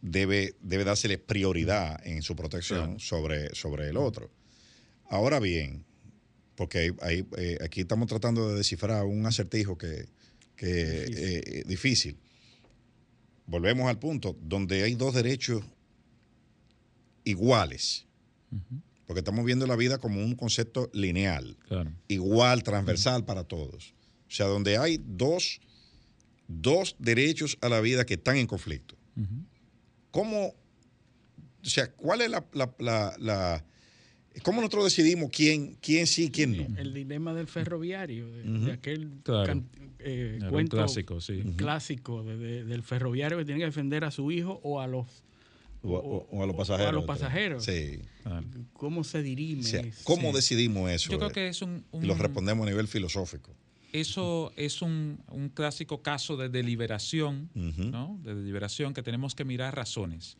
debe, 0.02 0.54
debe 0.60 0.84
dársele 0.84 1.18
prioridad 1.18 2.00
en 2.06 2.22
su 2.22 2.34
protección 2.36 2.84
Claro. 2.84 3.00
sobre, 3.00 3.54
sobre 3.54 3.88
el 3.88 3.96
otro. 3.96 4.30
Ahora 5.10 5.40
bien, 5.40 5.84
porque 6.56 6.78
hay- 6.78 6.90
hay, 7.00 7.26
eh, 7.36 7.58
aquí 7.62 7.80
estamos 7.80 8.08
tratando 8.08 8.48
de 8.50 8.56
descifrar 8.56 9.04
un 9.04 9.24
acertijo 9.26 9.76
que, 9.78 10.06
que 10.56 10.66
Difícil. 11.06 11.16
eh, 11.18 11.42
eh, 11.46 11.64
difícil. 11.66 12.16
Volvemos 13.46 13.88
al 13.88 13.98
punto, 13.98 14.36
donde 14.42 14.82
hay 14.82 14.94
dos 14.94 15.14
derechos 15.14 15.64
iguales. 17.24 18.06
Porque 19.06 19.20
estamos 19.20 19.44
viendo 19.44 19.66
la 19.66 19.76
vida 19.76 19.98
como 19.98 20.20
un 20.22 20.34
concepto 20.34 20.90
lineal, 20.92 21.56
Claro. 21.66 21.92
igual, 22.08 22.62
transversal 22.62 23.24
para 23.24 23.44
todos. 23.44 23.94
O 24.28 24.30
sea, 24.30 24.46
donde 24.46 24.76
hay 24.76 25.02
dos, 25.02 25.60
dos 26.46 26.94
derechos 26.98 27.56
a 27.62 27.68
la 27.70 27.80
vida 27.80 28.04
que 28.04 28.14
están 28.14 28.36
en 28.36 28.46
conflicto. 28.46 28.96
¿Cómo, 30.10 30.46
o 30.48 30.54
sea, 31.68 31.90
cuál 31.92 32.20
es 32.22 32.30
la, 32.30 32.44
la- 32.52 32.74
la- 32.78 33.14
la- 33.18 33.64
cómo 34.42 34.60
nosotros 34.60 34.84
decidimos 34.84 35.30
quién, 35.30 35.76
quién 35.80 36.06
sí 36.06 36.24
y 36.26 36.30
quién 36.30 36.56
no? 36.56 36.78
El 36.80 36.94
dilema 36.94 37.34
del 37.34 37.46
ferroviario, 37.46 38.30
de, 38.30 38.42
de 38.42 38.72
aquel 38.72 39.10
Claro. 39.22 39.46
can- 39.46 39.68
eh, 40.00 40.38
un 40.42 40.48
cuento 40.50 40.76
clásico, 40.76 41.20
sí. 41.20 41.42
clásico 41.56 42.22
de- 42.22 42.36
de- 42.36 42.64
del 42.64 42.82
ferroviario 42.82 43.36
que 43.38 43.44
tiene 43.44 43.60
que 43.60 43.66
defender 43.66 44.04
a 44.04 44.10
su 44.10 44.30
hijo 44.30 44.60
o 44.62 44.80
a 44.80 44.86
los 44.86 45.06
O, 45.82 45.90
o- 45.94 46.28
o 46.30 46.42
a 46.42 46.46
los 46.46 46.56
pasajeros. 46.56 46.88
a 46.88 46.92
los 46.92 47.04
pasajeros. 47.04 47.64
Sí. 47.64 48.00
Claro. 48.22 48.46
¿Cómo 48.72 49.04
se 49.04 49.22
dirime? 49.22 49.60
O 49.60 49.64
sea, 49.64 49.80
eso? 49.80 50.00
¿Cómo 50.04 50.30
Sí. 50.30 50.36
decidimos 50.36 50.90
eso? 50.90 51.10
Yo 51.12 51.18
creo 51.18 51.30
que 51.30 51.48
es 51.48 51.62
un, 51.62 51.84
Y 51.92 52.06
lo 52.06 52.14
un- 52.14 52.18
respondemos 52.18 52.66
a 52.66 52.70
nivel 52.70 52.88
filosófico. 52.88 53.54
Eso 53.92 54.52
es 54.56 54.82
un, 54.82 55.22
un 55.28 55.48
clásico 55.48 56.02
caso 56.02 56.36
de 56.36 56.48
deliberación. 56.48 57.50
¿no? 57.54 58.18
De 58.22 58.34
deliberación 58.34 58.94
que 58.94 59.02
tenemos 59.02 59.34
que 59.34 59.44
mirar 59.44 59.74
razones. 59.74 60.36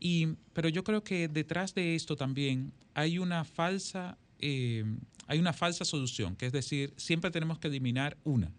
Y, 0.00 0.26
pero 0.52 0.68
yo 0.68 0.84
creo 0.84 1.02
que 1.02 1.28
detrás 1.28 1.74
de 1.74 1.94
esto 1.94 2.16
también 2.16 2.72
hay 2.94 3.18
una 3.18 3.44
falsa, 3.44 4.18
eh, 4.38 4.84
hay 5.26 5.38
una 5.38 5.52
falsa 5.52 5.84
solución, 5.84 6.36
que 6.36 6.46
es 6.46 6.52
decir, 6.52 6.94
siempre 6.96 7.30
tenemos 7.30 7.58
que 7.58 7.68
eliminar 7.68 8.16
una. 8.24 8.52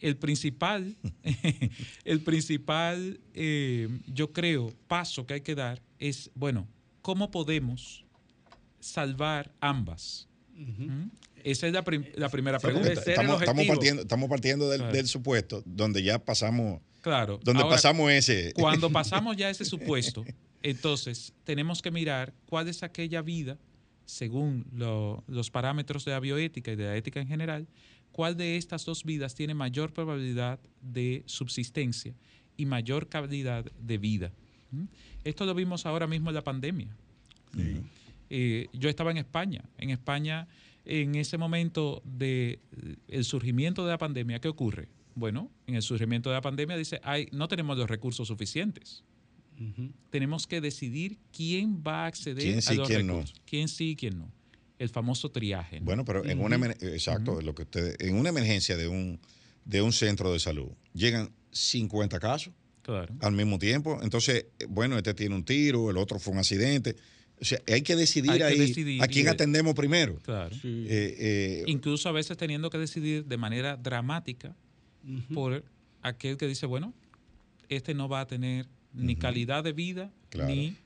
El 0.00 0.16
principal, 0.16 0.96
el 2.04 2.20
principal, 2.20 3.20
eh, 3.34 3.88
yo 4.06 4.32
creo, 4.32 4.72
paso 4.88 5.26
que 5.26 5.34
hay 5.34 5.40
que 5.40 5.54
dar 5.54 5.80
es, 5.98 6.30
bueno, 6.34 6.68
¿cómo 7.02 7.30
podemos 7.30 8.04
salvar 8.80 9.54
ambas? 9.60 10.28
¿Mm? 10.54 11.10
Esa 11.42 11.66
es 11.66 11.72
la, 11.72 11.82
prim- 11.84 12.06
la 12.14 12.28
primera 12.30 12.58
pregunta. 12.58 12.92
Estamos, 12.92 13.42
partiendo, 13.44 14.02
estamos 14.02 14.28
partiendo 14.30 14.68
del, 14.70 15.06
supuesto 15.06 15.62
donde 15.66 16.02
ya 16.02 16.18
pasamos, 16.18 16.80
Claro. 17.02 17.38
donde 17.44 17.62
Ahora, 17.62 17.74
pasamos 17.76 18.10
ese. 18.10 18.52
Cuando 18.56 18.90
pasamos 18.90 19.36
ya 19.36 19.50
ese 19.50 19.64
supuesto, 19.66 20.24
entonces 20.62 21.34
tenemos 21.44 21.82
que 21.82 21.90
mirar 21.90 22.32
cuál 22.48 22.68
es 22.68 22.82
aquella 22.82 23.20
vida, 23.20 23.58
según 24.06 24.64
lo- 24.72 25.22
los 25.26 25.50
parámetros 25.50 26.04
de 26.06 26.12
la 26.12 26.20
bioética 26.20 26.72
y 26.72 26.76
de 26.76 26.84
la 26.84 26.96
ética 26.96 27.20
en 27.20 27.28
general, 27.28 27.66
cuál 28.12 28.36
de 28.36 28.56
estas 28.56 28.84
dos 28.86 29.04
vidas 29.04 29.34
tiene 29.34 29.52
mayor 29.54 29.92
probabilidad 29.92 30.58
de 30.80 31.22
subsistencia 31.26 32.14
y 32.56 32.64
mayor 32.64 33.08
calidad 33.08 33.64
de 33.80 33.98
vida. 33.98 34.32
¿Mm? 34.70 34.84
Esto 35.24 35.44
lo 35.44 35.54
vimos 35.54 35.84
ahora 35.84 36.06
mismo 36.06 36.30
en 36.30 36.34
la 36.36 36.44
pandemia. 36.44 36.88
Eh, 38.30 38.68
yo 38.72 38.88
estaba 38.88 39.10
en 39.10 39.18
España. 39.18 39.64
En 39.78 39.90
España, 39.90 40.48
en 40.84 41.14
ese 41.14 41.38
momento 41.38 42.02
del 42.04 42.58
surgimiento 43.22 43.84
de 43.84 43.90
la 43.92 43.98
pandemia, 43.98 44.40
¿qué 44.40 44.48
ocurre? 44.48 44.88
Bueno, 45.14 45.50
en 45.66 45.76
el 45.76 45.82
surgimiento 45.82 46.30
de 46.30 46.34
la 46.34 46.40
pandemia 46.42 46.76
dice, 46.76 47.00
Ay, 47.04 47.28
no 47.32 47.46
tenemos 47.48 47.78
los 47.78 47.88
recursos 47.88 48.26
suficientes. 48.28 49.04
Tenemos 50.10 50.46
que 50.48 50.60
decidir 50.60 51.18
quién 51.32 51.82
va 51.86 52.04
a 52.04 52.06
acceder 52.06 52.42
¿Quién 52.42 52.58
a 52.66 52.72
los 52.74 52.88
quién 52.88 53.06
no? 53.06 53.12
recursos. 53.14 53.40
¿Quién 53.46 53.68
sí 53.68 53.90
y 53.90 53.96
quién 53.96 54.18
no? 54.18 54.30
El 54.78 54.88
famoso 54.88 55.30
triaje. 55.30 55.78
¿no? 55.78 55.86
Bueno, 55.86 56.04
pero 56.04 56.24
en 56.24 56.40
una 56.40 56.56
emer- 56.58 56.76
exacto, 56.82 57.40
lo 57.40 57.54
que 57.54 57.62
usted, 57.62 57.94
en 58.00 58.16
una 58.16 58.30
emergencia 58.30 58.76
de 58.76 58.88
un 58.88 59.20
de 59.64 59.80
un 59.80 59.92
centro 59.94 60.30
de 60.30 60.38
salud 60.40 60.68
llegan 60.92 61.30
50 61.52 62.20
casos 62.20 62.52
Claro. 62.82 63.14
al 63.20 63.32
mismo 63.32 63.58
tiempo, 63.58 63.98
entonces, 64.02 64.44
eh, 64.58 64.66
bueno, 64.68 64.98
este 64.98 65.14
tiene 65.14 65.34
un 65.34 65.42
tiro, 65.44 65.88
el 65.88 65.96
otro 65.96 66.18
fue 66.18 66.34
un 66.34 66.38
accidente. 66.40 66.96
O 67.40 67.44
sea, 67.44 67.60
hay 67.66 67.82
que 67.82 67.96
decidir 67.96 68.30
Hay 68.30 68.38
que 68.38 68.44
ahí 68.44 68.58
decidir 68.58 69.02
a 69.02 69.06
quién 69.08 69.26
y- 69.26 69.28
atendemos 69.28 69.74
primero. 69.74 70.16
Claro. 70.22 70.54
Sí. 70.54 70.86
Eh, 70.88 71.16
eh, 71.18 71.64
Incluso 71.66 72.08
a 72.08 72.12
veces 72.12 72.36
teniendo 72.36 72.70
que 72.70 72.78
decidir 72.78 73.24
de 73.24 73.36
manera 73.36 73.76
dramática 73.76 74.54
por 75.34 75.64
aquel 76.02 76.36
que 76.36 76.46
dice, 76.46 76.66
bueno, 76.66 76.94
este 77.68 77.92
no 77.94 78.08
va 78.08 78.20
a 78.20 78.26
tener 78.26 78.66
ni 78.92 79.16
calidad 79.16 79.64
de 79.64 79.72
vida 79.72 80.12
Claro. 80.30 80.54
ni 80.54 80.76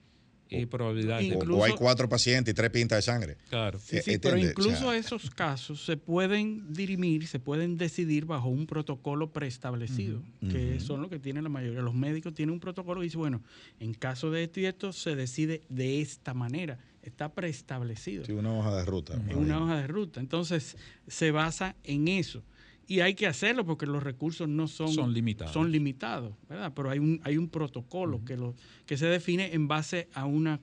eh, 0.51 0.67
probabilidad 0.67 1.19
o- 1.19 1.23
incluso- 1.23 1.61
o, 1.61 1.65
hay 1.65 1.73
cuatro 1.73 2.09
pacientes 2.09 2.53
y 2.53 2.55
tres 2.55 2.71
pintas 2.71 2.99
de 2.99 3.03
sangre. 3.03 3.37
Claro. 3.51 3.79
Sí, 3.79 3.97
Eh, 3.97 4.03
sí, 4.03 4.19
pero 4.19 4.37
incluso 4.39 4.71
o 4.89 4.91
sea- 4.93 4.97
esos 4.97 5.31
casos 5.31 5.85
se 5.85 5.97
pueden 5.97 6.73
dirimir, 6.73 7.27
se 7.27 7.39
pueden 7.39 7.77
decidir 7.77 8.25
bajo 8.25 8.49
un 8.49 8.67
protocolo 8.67 9.33
preestablecido, 9.33 10.23
que 10.51 10.81
son 10.81 11.03
lo 11.03 11.11
que 11.11 11.19
tienen 11.19 11.43
la 11.45 11.51
mayoría. 11.51 11.81
Los 11.83 11.95
médicos 11.95 12.35
tienen 12.35 12.53
un 12.53 12.61
protocolo 12.61 13.03
y 13.03 13.07
dicen, 13.07 13.21
bueno, 13.21 13.43
en 13.81 13.95
caso 13.95 14.31
de 14.31 14.45
esto 14.45 14.61
y 14.61 14.67
esto 14.67 14.93
se 14.93 15.15
decide 15.17 15.63
de 15.69 16.01
esta 16.01 16.35
manera, 16.35 16.79
está 17.03 17.33
preestablecido. 17.35 18.25
Sí, 18.25 18.33
una 18.33 18.53
hoja 18.53 18.75
de 18.77 18.85
ruta. 18.85 19.15
Es 19.29 19.35
una 19.37 19.63
hoja 19.63 19.77
de 19.81 19.87
ruta. 19.87 20.21
Entonces, 20.21 20.77
se 21.07 21.31
basa 21.31 21.75
en 21.85 22.09
eso. 22.09 22.43
Y 22.89 23.01
hay 23.01 23.15
que 23.15 23.27
hacerlo 23.27 23.65
porque 23.67 23.85
los 23.87 24.03
recursos 24.03 24.49
no 24.49 24.67
son, 24.67 24.89
Son 24.89 25.13
limitados. 25.13 25.53
Son 25.53 25.71
limitados, 25.71 26.33
¿verdad? 26.49 26.73
Pero 26.75 26.89
hay 26.91 26.99
un, 26.99 27.21
hay 27.23 27.37
un 27.37 27.49
protocolo 27.49 28.25
que, 28.25 28.37
lo, 28.37 28.55
que 28.87 28.97
se 28.97 29.07
define 29.07 29.53
en 29.55 29.69
base 29.69 30.09
a 30.15 30.25
una, 30.25 30.59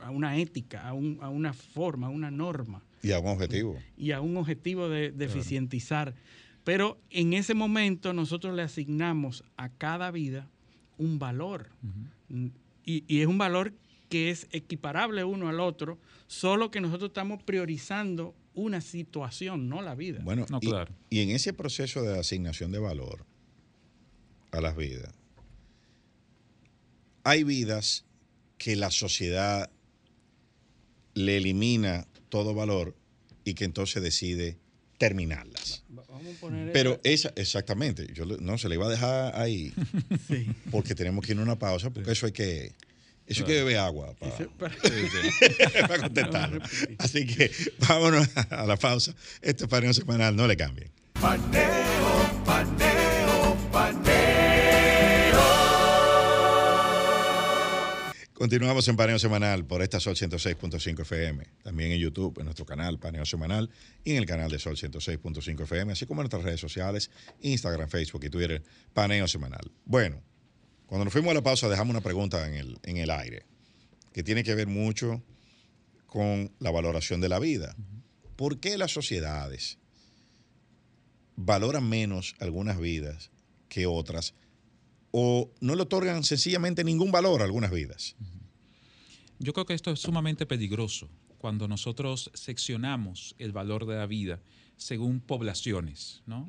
a 0.00 0.10
una 0.10 0.36
ética, 0.36 0.86
a, 0.86 0.92
un- 0.92 1.18
a 1.22 1.28
una 1.30 1.52
forma, 1.52 2.08
a 2.08 2.10
una 2.10 2.30
norma 2.32 2.82
Y 3.02 3.12
a 3.12 3.20
un 3.20 3.28
objetivo. 3.28 3.78
y 3.96 4.10
a 4.10 4.20
un 4.20 4.36
objetivo 4.36 4.88
de, 4.88 5.12
de 5.12 5.24
eficientizar. 5.24 6.14
Pero 6.64 7.00
en 7.10 7.32
ese 7.32 7.54
momento 7.54 8.12
nosotros 8.12 8.54
le 8.56 8.62
asignamos 8.62 9.44
a 9.56 9.68
cada 9.68 10.10
vida 10.10 10.48
un 10.98 11.18
valor. 11.20 11.68
Mm, 12.28 12.48
y, 12.84 13.04
y 13.06 13.20
es 13.20 13.28
un 13.28 13.38
valor 13.38 13.72
que 14.08 14.30
es 14.30 14.48
equiparable 14.50 15.22
uno 15.24 15.48
al 15.48 15.60
otro, 15.60 15.98
solo 16.26 16.70
que 16.72 16.80
nosotros 16.80 17.10
estamos 17.10 17.40
priorizando 17.44 18.34
una 18.54 18.80
situación, 18.80 19.68
no 19.68 19.80
la 19.82 19.94
vida. 19.94 20.20
Bueno, 20.22 20.46
No, 20.50 20.58
y, 20.60 20.68
claro. 20.68 20.94
y 21.10 21.20
en 21.20 21.30
ese 21.30 21.52
proceso 21.52 22.02
de 22.02 22.18
asignación 22.18 22.70
de 22.72 22.78
valor 22.78 23.24
a 24.50 24.60
las 24.60 24.76
vidas, 24.76 25.12
hay 27.24 27.44
vidas 27.44 28.04
que 28.58 28.76
la 28.76 28.90
sociedad 28.90 29.70
le 31.14 31.36
elimina 31.36 32.06
todo 32.28 32.54
valor 32.54 32.96
y 33.44 33.54
que 33.54 33.64
entonces 33.64 34.02
decide 34.02 34.58
terminarlas. 34.98 35.84
Va- 35.96 36.04
Vamos 36.08 36.36
a 36.36 36.40
poner 36.40 36.72
Pero 36.72 37.00
esa, 37.04 37.32
exactamente, 37.36 38.06
yo 38.14 38.24
no 38.24 38.58
se 38.58 38.68
le 38.68 38.76
iba 38.76 38.86
a 38.86 38.90
dejar 38.90 39.40
ahí 39.40 39.72
Sí. 40.28 40.46
porque 40.70 40.94
tenemos 40.94 41.24
que 41.24 41.32
ir 41.32 41.38
a 41.38 41.42
una 41.42 41.58
pausa 41.58 41.90
porque 41.90 42.12
eso 42.12 42.26
hay 42.26 42.32
que, 42.32 42.74
eso 43.26 43.44
que 43.44 43.52
beber 43.52 43.78
agua 43.78 44.14
para, 44.58 44.74
para- 45.88 45.98
contestarlo. 45.98 46.62
Así 46.98 47.26
que 47.26 47.50
vámonos 47.88 48.28
a 48.50 48.66
la 48.66 48.76
pausa. 48.76 49.14
Este 49.40 49.66
paneo 49.68 49.92
semanal, 49.94 50.34
no 50.36 50.46
le 50.46 50.56
cambien. 50.56 50.90
Paneo, 51.14 52.42
paneo, 52.44 53.56
paneo. 53.72 54.12
Continuamos 58.34 58.88
en 58.88 58.96
Paneo 58.96 59.20
Semanal 59.20 59.64
por 59.66 59.82
esta 59.82 60.00
Sol 60.00 60.16
106.5 60.16 61.02
FM. 61.02 61.44
También 61.62 61.92
en 61.92 61.98
YouTube, 62.00 62.36
en 62.40 62.46
nuestro 62.46 62.66
canal 62.66 62.98
Paneo 62.98 63.24
Semanal 63.24 63.70
y 64.02 64.12
en 64.12 64.16
el 64.16 64.26
canal 64.26 64.50
de 64.50 64.58
Sol 64.58 64.76
106.5 64.76 65.62
FM, 65.62 65.92
así 65.92 66.06
como 66.06 66.22
en 66.22 66.24
nuestras 66.24 66.42
redes 66.42 66.58
sociales, 66.60 67.12
Instagram, 67.40 67.88
Facebook 67.88 68.24
y 68.24 68.30
Twitter, 68.30 68.60
Paneo 68.92 69.28
Semanal. 69.28 69.70
Bueno, 69.84 70.20
cuando 70.86 71.04
nos 71.04 71.12
fuimos 71.12 71.30
a 71.30 71.34
la 71.34 71.42
pausa 71.42 71.68
dejamos 71.68 71.90
una 71.90 72.00
pregunta 72.00 72.46
en 72.46 72.54
el, 72.54 72.78
en 72.82 72.96
el 72.98 73.10
aire 73.10 73.46
que 74.12 74.22
tiene 74.22 74.44
que 74.44 74.54
ver 74.54 74.66
mucho 74.66 75.22
con 76.06 76.52
la 76.58 76.70
valoración 76.70 77.20
de 77.20 77.28
la 77.28 77.38
vida. 77.38 77.74
¿Por 78.36 78.60
qué 78.60 78.76
las 78.76 78.92
sociedades 78.92 79.78
valoran 81.36 81.88
menos 81.88 82.34
algunas 82.38 82.78
vidas 82.78 83.30
que 83.68 83.86
otras 83.86 84.34
o 85.10 85.50
no 85.60 85.74
le 85.74 85.82
otorgan 85.82 86.24
sencillamente 86.24 86.84
ningún 86.84 87.12
valor 87.12 87.40
a 87.40 87.44
algunas 87.44 87.70
vidas? 87.70 88.16
Yo 89.38 89.52
creo 89.52 89.66
que 89.66 89.74
esto 89.74 89.90
es 89.90 90.00
sumamente 90.00 90.46
peligroso 90.46 91.08
cuando 91.38 91.66
nosotros 91.66 92.30
seccionamos 92.34 93.34
el 93.38 93.52
valor 93.52 93.86
de 93.86 93.96
la 93.96 94.06
vida 94.06 94.40
según 94.82 95.20
poblaciones, 95.20 96.22
¿no? 96.26 96.48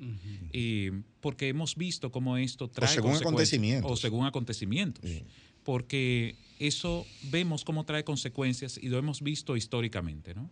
Eh, 0.52 0.92
porque 1.22 1.48
hemos 1.50 1.76
visto 1.76 2.12
cómo 2.12 2.38
esto 2.38 2.68
trae 2.70 2.88
según 2.90 3.12
consecuencias- 3.12 3.22
acontecimientos. 3.22 3.92
O 3.92 3.96
según 3.98 4.26
acontecimientos. 4.26 5.10
Sí. 5.10 5.24
Porque 5.64 6.36
eso 6.60 7.06
vemos 7.32 7.64
cómo 7.64 7.86
trae 7.86 8.04
consecuencias 8.04 8.78
y 8.82 8.90
lo 8.90 8.98
hemos 8.98 9.22
visto 9.22 9.56
históricamente, 9.56 10.34
¿no? 10.34 10.50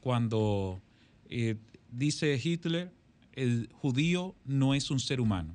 Cuando 0.00 0.80
eh, 1.28 1.56
dice 1.90 2.40
Hitler, 2.42 2.92
el 3.32 3.68
judío 3.72 4.34
no 4.44 4.74
es 4.74 4.90
un 4.90 5.00
ser 5.00 5.20
humano. 5.20 5.54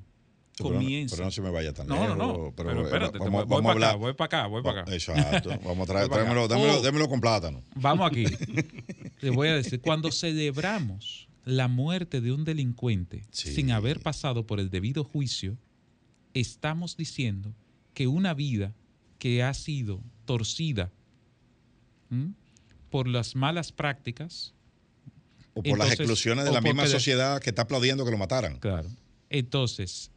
Pero 0.58 0.70
no- 0.70 0.76
Comienza. 0.76 1.16
Pero 1.16 1.24
no 1.26 1.30
se 1.32 1.40
me 1.40 1.50
vaya 1.50 1.72
tan 1.72 1.86
No, 1.86 1.94
lejos. 1.94 2.08
no, 2.18 2.26
no. 2.26 2.52
Pero, 2.54 2.68
Pero, 2.68 2.82
espérate, 2.84 3.12
te 3.14 3.18
vamos, 3.24 3.46
voy, 3.46 3.56
vamos 3.56 3.68
a 3.70 3.72
hablar. 3.72 3.88
acá, 3.90 3.96
voy 3.98 4.12
para 4.12 4.26
acá, 4.26 4.46
voy 4.48 4.62
para 4.62 4.82
acá. 4.82 4.92
Exacto. 4.94 5.48
Vamos 5.64 5.88
a 5.88 5.92
traer, 5.92 6.08
tráemelo, 6.10 6.46
dámelo, 6.46 6.78
Oh. 6.78 6.82
démelo 6.82 7.08
con 7.08 7.20
plátano. 7.20 7.62
Vamos 7.74 8.06
aquí. 8.06 8.24
Le 9.22 9.30
voy 9.30 9.48
a 9.48 9.54
decir, 9.54 9.80
cuando 9.80 10.12
celebramos 10.12 11.26
la 11.44 11.68
muerte 11.68 12.20
de 12.20 12.32
un 12.32 12.44
delincuente 12.44 13.22
Sí. 13.30 13.54
sin 13.54 13.70
haber 13.72 14.00
pasado 14.00 14.46
por 14.46 14.60
el 14.60 14.70
debido 14.70 15.04
juicio, 15.04 15.58
estamos 16.34 16.96
diciendo 16.96 17.54
que 17.94 18.06
una 18.06 18.34
vida 18.34 18.74
que 19.18 19.42
ha 19.42 19.52
sido 19.54 20.00
torcida 20.24 20.90
¿m? 22.10 22.32
por 22.90 23.08
las 23.08 23.34
malas 23.36 23.72
prácticas. 23.72 24.54
O 25.54 25.62
por 25.62 25.78
las 25.78 25.92
exclusiones 25.92 26.44
de 26.44 26.52
la 26.52 26.60
misma 26.60 26.86
sociedad 26.86 27.40
que 27.40 27.50
está 27.50 27.62
aplaudiendo 27.62 28.04
que 28.04 28.10
lo 28.10 28.16
mataran. 28.16 28.58
Claro. 28.58 28.88
Entonces, 29.28 30.10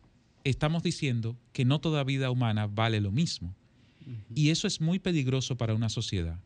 estamos 0.43 0.81
diciendo 0.83 1.37
que 1.51 1.65
no 1.65 1.79
toda 1.79 2.03
vida 2.03 2.31
humana 2.31 2.67
vale 2.67 3.01
lo 3.01 3.11
mismo. 3.11 3.53
Y 4.33 4.51
eso 4.51 4.67
es 4.67 4.79
muy 4.79 4.99
peligroso 4.99 5.57
para 5.57 5.73
una 5.73 5.89
sociedad, 5.89 6.39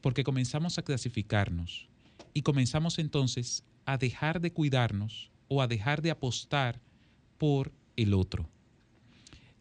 porque 0.00 0.24
comenzamos 0.24 0.78
a 0.78 0.82
clasificarnos 0.82 1.86
y 2.32 2.42
comenzamos 2.42 2.98
entonces 2.98 3.62
a 3.84 3.98
dejar 3.98 4.40
de 4.40 4.52
cuidarnos 4.52 5.30
o 5.48 5.62
a 5.62 5.66
dejar 5.66 6.02
de 6.02 6.10
apostar 6.10 6.80
por 7.38 7.72
el 7.96 8.14
otro. 8.14 8.48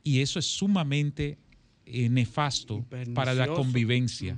Y 0.03 0.21
eso 0.21 0.39
es 0.39 0.45
sumamente 0.45 1.37
eh, 1.85 2.09
nefasto 2.09 2.85
para 3.13 3.33
la 3.33 3.47
convivencia 3.47 4.37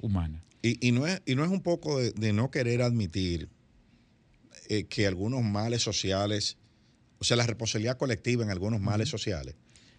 humana. 0.00 0.42
Y, 0.62 0.88
y 0.88 0.92
no 0.92 1.06
es, 1.06 1.20
y 1.26 1.34
no 1.34 1.44
es 1.44 1.50
un 1.50 1.60
poco 1.60 1.98
de, 1.98 2.12
de 2.12 2.32
no 2.32 2.50
querer 2.50 2.82
admitir 2.82 3.48
eh, 4.68 4.84
que 4.84 5.06
algunos 5.06 5.42
males 5.42 5.82
sociales, 5.82 6.56
o 7.18 7.24
sea, 7.24 7.36
la 7.36 7.46
responsabilidad 7.46 7.98
colectiva 7.98 8.42
en 8.44 8.50
algunos 8.50 8.80
males 8.80 9.08
sociales. 9.08 9.56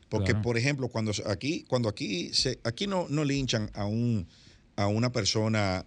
Porque, 0.10 0.32
Claro. 0.32 0.42
por 0.44 0.58
ejemplo, 0.58 0.88
cuando 0.90 1.12
aquí, 1.28 1.66
cuando 1.68 1.90
aquí 1.90 2.30
se, 2.34 2.60
aquí 2.64 2.88
no, 2.88 3.08
no 3.10 3.24
linchan 3.24 3.70
a 3.74 3.86
un 3.86 4.28
a 4.76 4.88
una 4.88 5.12
persona 5.12 5.86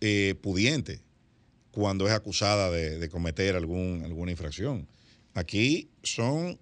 eh, 0.00 0.34
pudiente 0.40 1.00
cuando 1.70 2.06
es 2.06 2.12
acusada 2.12 2.70
de, 2.70 2.98
de 2.98 3.08
cometer 3.08 3.56
algún, 3.56 4.02
alguna 4.04 4.30
infracción. 4.30 4.88
Aquí 5.34 5.88
son 6.02 6.58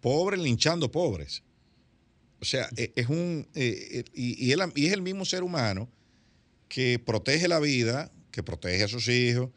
pobres 0.00 0.40
linchando 0.40 0.90
pobres. 0.90 1.42
O 2.40 2.44
sea, 2.44 2.68
e- 2.76 2.92
es 2.96 3.08
un 3.08 3.48
eh, 3.54 3.88
eh, 3.92 4.04
y, 4.14 4.44
y 4.46 4.52
él- 4.52 4.60
y 4.74 4.86
es 4.86 4.92
el 4.92 5.02
mismo 5.02 5.24
ser 5.24 5.42
humano 5.42 5.88
que 6.68 6.98
protege 6.98 7.48
la 7.48 7.60
vida, 7.60 8.12
que 8.30 8.42
protege 8.42 8.84
a 8.84 8.88
sus 8.88 9.08
hijos, 9.08 9.50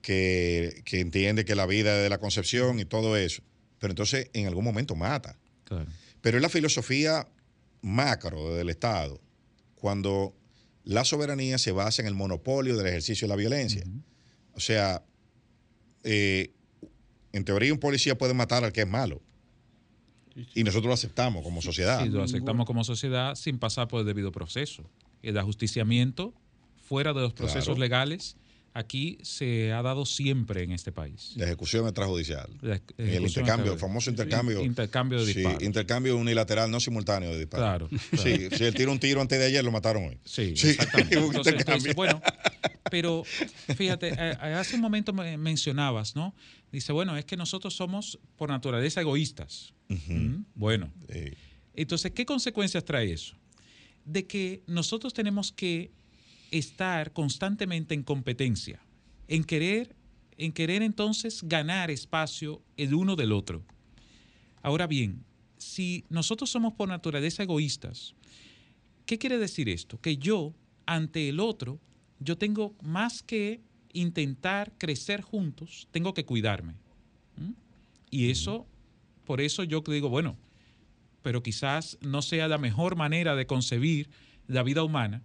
que, 0.00 0.82
que 0.84 1.00
entiende 1.00 1.44
que 1.44 1.54
la 1.54 1.66
vida 1.66 1.96
es 1.96 2.02
de 2.02 2.08
la 2.08 2.18
concepción 2.18 2.80
y 2.80 2.84
todo 2.84 3.16
eso, 3.16 3.42
pero 3.78 3.92
entonces 3.92 4.30
en 4.32 4.46
algún 4.46 4.64
momento 4.64 4.96
mata. 4.96 5.38
Claro. 5.64 5.86
Pero 6.22 6.38
es 6.38 6.42
la 6.42 6.48
filosofía 6.48 7.28
macro 7.82 8.54
del 8.54 8.70
Estado, 8.70 9.20
cuando 9.74 10.34
la 10.84 11.04
soberanía 11.04 11.58
se 11.58 11.72
basa 11.72 12.00
en 12.02 12.08
el 12.08 12.14
monopolio 12.14 12.76
del 12.76 12.86
ejercicio 12.86 13.26
de 13.26 13.30
la 13.30 13.36
violencia. 13.36 13.84
O 14.54 14.60
sea, 14.60 15.02
eh, 16.04 16.50
en 17.32 17.44
teoría 17.44 17.72
un 17.72 17.78
policía 17.78 18.16
puede 18.16 18.34
matar 18.34 18.64
al 18.64 18.72
que 18.72 18.82
es 18.82 18.88
malo. 18.88 19.22
Y 20.54 20.64
nosotros 20.64 20.88
lo 20.88 20.94
aceptamos 20.94 21.42
como 21.42 21.60
sociedad. 21.60 22.02
Sí, 22.02 22.08
lo 22.08 22.22
aceptamos 22.22 22.66
como 22.66 22.84
sociedad 22.84 23.34
sin 23.34 23.58
pasar 23.58 23.88
por 23.88 24.00
el 24.00 24.06
debido 24.06 24.32
proceso. 24.32 24.82
El 25.22 25.36
ajusticiamiento 25.38 26.32
fuera 26.88 27.12
de 27.12 27.20
los 27.20 27.32
procesos 27.34 27.64
Claro. 27.66 27.80
legales 27.80 28.36
aquí 28.74 29.18
se 29.22 29.70
ha 29.72 29.82
dado 29.82 30.06
siempre 30.06 30.62
en 30.62 30.72
este 30.72 30.90
país. 30.92 31.32
La 31.36 31.44
ejecución 31.44 31.84
extrajudicial. 31.84 32.48
La 32.62 32.80
el 32.96 33.22
intercambio, 33.26 33.74
el 33.74 33.78
famoso 33.78 34.08
intercambio. 34.08 34.62
Intercambio 34.64 35.18
de 35.20 35.26
Sí, 35.26 35.34
disparos. 35.40 35.62
intercambio 35.62 36.16
unilateral, 36.16 36.70
no 36.70 36.80
simultáneo 36.80 37.30
de 37.32 37.38
disparos. 37.40 37.90
Claro, 37.90 38.02
Sí, 38.22 38.48
si 38.56 38.64
él 38.64 38.74
tira 38.74 38.90
un 38.90 38.98
tiro 38.98 39.20
antes 39.20 39.38
de 39.38 39.44
ayer, 39.44 39.62
lo 39.62 39.70
mataron 39.70 40.04
hoy. 40.04 40.18
Sí, 40.24 40.54
Sí, 40.56 40.68
exactamente. 40.70 41.18
Entonces, 41.18 41.54
entonces, 41.58 41.94
bueno, 41.94 42.22
pero 42.90 43.22
fíjate, 43.76 44.10
hace 44.12 44.74
un 44.76 44.82
momento 44.82 45.12
me- 45.12 45.36
mencionabas, 45.38 46.14
¿no? 46.16 46.34
Dice, 46.70 46.92
bueno, 46.92 47.16
es 47.16 47.24
que 47.24 47.36
nosotros 47.36 47.74
somos 47.74 48.18
por 48.36 48.48
naturaleza 48.50 49.00
egoístas. 49.00 49.72
Mm, 49.88 50.44
Bueno, 50.54 50.92
Sí. 51.12 51.32
entonces, 51.74 52.12
¿qué 52.12 52.24
consecuencias 52.24 52.84
trae 52.84 53.12
eso? 53.12 53.36
De 54.04 54.26
que 54.26 54.62
nosotros 54.66 55.12
tenemos 55.14 55.52
que 55.52 55.90
estar 56.50 57.12
constantemente 57.12 57.94
en 57.94 58.02
competencia, 58.02 58.80
en 59.28 59.44
querer, 59.44 59.94
en 60.38 60.52
querer 60.52 60.82
entonces 60.82 61.42
ganar 61.44 61.90
espacio 61.90 62.62
el 62.76 62.94
uno 62.94 63.16
del 63.16 63.32
otro. 63.32 63.64
Ahora 64.62 64.86
bien, 64.86 65.24
si 65.58 66.04
nosotros 66.08 66.50
somos 66.50 66.72
por 66.74 66.88
naturaleza 66.88 67.42
egoístas, 67.42 68.14
¿qué 69.06 69.18
quiere 69.18 69.38
decir 69.38 69.68
esto? 69.68 70.00
Que 70.00 70.16
yo, 70.16 70.54
ante 70.86 71.28
el 71.28 71.38
otro, 71.40 71.80
yo 72.22 72.38
tengo 72.38 72.74
más 72.82 73.22
que 73.22 73.60
intentar 73.92 74.72
crecer 74.78 75.20
juntos, 75.20 75.88
tengo 75.90 76.14
que 76.14 76.24
cuidarme. 76.24 76.74
¿Mm? 77.36 77.52
Y 78.10 78.30
eso, 78.30 78.66
por 79.24 79.40
eso 79.40 79.64
yo 79.64 79.82
digo, 79.86 80.08
bueno, 80.08 80.36
pero 81.22 81.42
quizás 81.42 81.98
no 82.00 82.22
sea 82.22 82.48
la 82.48 82.58
mejor 82.58 82.96
manera 82.96 83.36
de 83.36 83.46
concebir 83.46 84.10
la 84.48 84.62
vida 84.62 84.82
humana. 84.82 85.22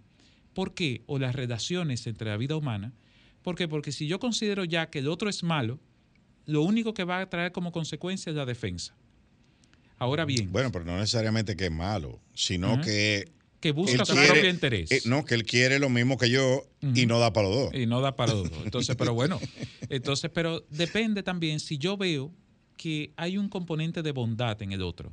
¿Por 0.54 0.74
qué? 0.74 1.02
O 1.06 1.18
las 1.18 1.34
relaciones 1.34 2.06
entre 2.06 2.30
la 2.30 2.36
vida 2.36 2.56
humana. 2.56 2.92
¿Por 3.42 3.54
qué? 3.56 3.68
Porque 3.68 3.92
si 3.92 4.06
yo 4.06 4.18
considero 4.18 4.64
ya 4.64 4.90
que 4.90 5.00
el 5.00 5.08
otro 5.08 5.28
es 5.28 5.42
malo, 5.42 5.78
lo 6.46 6.62
único 6.62 6.94
que 6.94 7.04
va 7.04 7.20
a 7.20 7.28
traer 7.28 7.52
como 7.52 7.72
consecuencia 7.72 8.30
es 8.30 8.36
la 8.36 8.46
defensa. 8.46 8.94
Ahora 9.98 10.24
bien, 10.24 10.52
Bueno, 10.52 10.70
pero 10.70 10.84
no 10.84 10.96
necesariamente 10.96 11.56
que 11.56 11.66
es 11.66 11.72
malo, 11.72 12.20
sino 12.34 12.80
que. 12.80 13.30
Que 13.60 13.72
busca 13.72 13.92
él 14.02 14.06
su 14.06 14.12
quiere- 14.12 14.28
propio 14.28 14.50
interés. 14.50 14.90
eh, 14.92 15.00
no, 15.06 15.24
que 15.24 15.34
él 15.34 15.44
quiere 15.44 15.78
lo 15.78 15.88
mismo 15.88 16.16
que 16.16 16.30
yo 16.30 16.62
y 16.94 17.06
no 17.06 17.18
da 17.18 17.32
para 17.32 17.48
los 17.48 17.56
dos. 17.56 17.74
Y 17.74 17.86
no 17.86 18.00
da 18.00 18.14
para 18.16 18.32
los 18.34 18.48
dos. 18.50 18.60
Entonces, 18.64 18.94
pero 18.96 19.14
bueno, 19.14 19.40
entonces, 19.88 20.30
pero 20.32 20.64
depende 20.70 21.22
también 21.22 21.58
si 21.60 21.76
yo 21.78 21.96
veo 21.96 22.32
que 22.76 23.12
hay 23.16 23.36
un 23.38 23.48
componente 23.48 24.02
de 24.02 24.12
bondad 24.12 24.60
en 24.62 24.72
el 24.72 24.82
otro. 24.82 25.12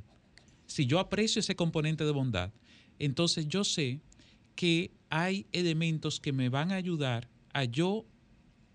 Si 0.68 0.86
yo 0.86 1.00
aprecio 1.00 1.40
ese 1.40 1.56
componente 1.56 2.04
de 2.06 2.12
bondad, 2.12 2.52
entonces 3.00 3.48
yo 3.48 3.64
sé 3.64 4.00
que 4.56 4.92
hay 5.10 5.48
elementos 5.52 6.20
que 6.20 6.32
me 6.32 6.50
van 6.50 6.72
a 6.72 6.76
ayudar 6.76 7.28
a 7.54 7.64
yo 7.66 8.06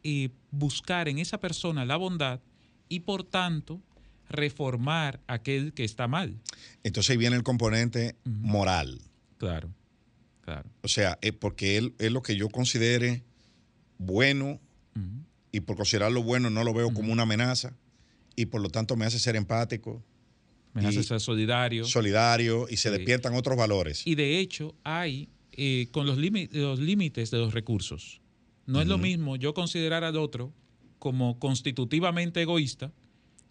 eh, 0.02 0.30
buscar 0.50 1.08
en 1.08 1.18
esa 1.18 1.38
persona 1.40 1.84
la 1.84 1.96
bondad 1.96 2.40
y 2.88 3.00
por 3.00 3.22
tanto 3.24 3.80
reformar 4.28 5.20
aquel 5.26 5.72
que 5.74 5.84
está 5.84 6.06
mal. 6.08 6.40
Entonces 6.82 7.10
ahí 7.10 7.16
viene 7.16 7.36
el 7.36 7.42
componente 7.42 8.16
moral. 8.24 9.00
Claro, 9.40 9.70
claro. 10.42 10.68
O 10.82 10.88
sea, 10.88 11.18
es 11.22 11.32
porque 11.32 11.76
él 11.78 11.94
es 11.98 12.12
lo 12.12 12.20
que 12.22 12.36
yo 12.36 12.48
considere 12.50 13.24
bueno 13.98 14.60
y 15.50 15.60
por 15.60 15.76
considerarlo 15.76 16.22
bueno 16.22 16.50
no 16.50 16.62
lo 16.62 16.72
veo 16.74 16.92
como 16.92 17.12
una 17.12 17.22
amenaza 17.22 17.74
y 18.36 18.46
por 18.46 18.60
lo 18.60 18.68
tanto 18.68 18.96
me 18.96 19.04
hace 19.06 19.18
ser 19.18 19.34
empático, 19.36 20.02
Me 20.74 20.86
hace 20.86 21.02
ser 21.02 21.20
solidario. 21.20 21.84
solidario 21.84 22.66
y 22.70 22.76
se 22.76 22.90
Sí. 22.90 22.96
despiertan 22.96 23.34
otros 23.34 23.56
valores. 23.56 24.06
Y 24.06 24.14
de 24.14 24.38
hecho 24.38 24.74
hay 24.84 25.28
eh, 25.52 25.88
con 25.90 26.06
los 26.06 26.16
límites 26.18 27.30
de 27.30 27.38
los 27.38 27.52
recursos. 27.54 28.20
No 28.66 28.80
es 28.80 28.86
lo 28.86 28.98
mismo 28.98 29.36
yo 29.36 29.52
considerar 29.52 30.04
al 30.04 30.16
otro 30.16 30.52
como 30.98 31.38
constitutivamente 31.38 32.42
egoísta 32.42 32.92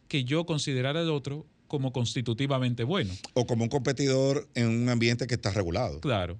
que 0.08 0.24
yo 0.24 0.46
considerar 0.46 0.96
al 0.98 1.10
otro 1.10 1.46
como 1.70 1.94
constitutivamente 1.94 2.84
bueno. 2.84 3.14
O 3.34 3.48
como 3.48 3.64
un 3.64 3.70
competidor 3.70 4.50
en 4.56 4.68
un 4.68 4.90
ambiente 4.90 5.26
que 5.28 5.36
está 5.36 5.52
regulado. 5.52 6.02
Claro, 6.02 6.38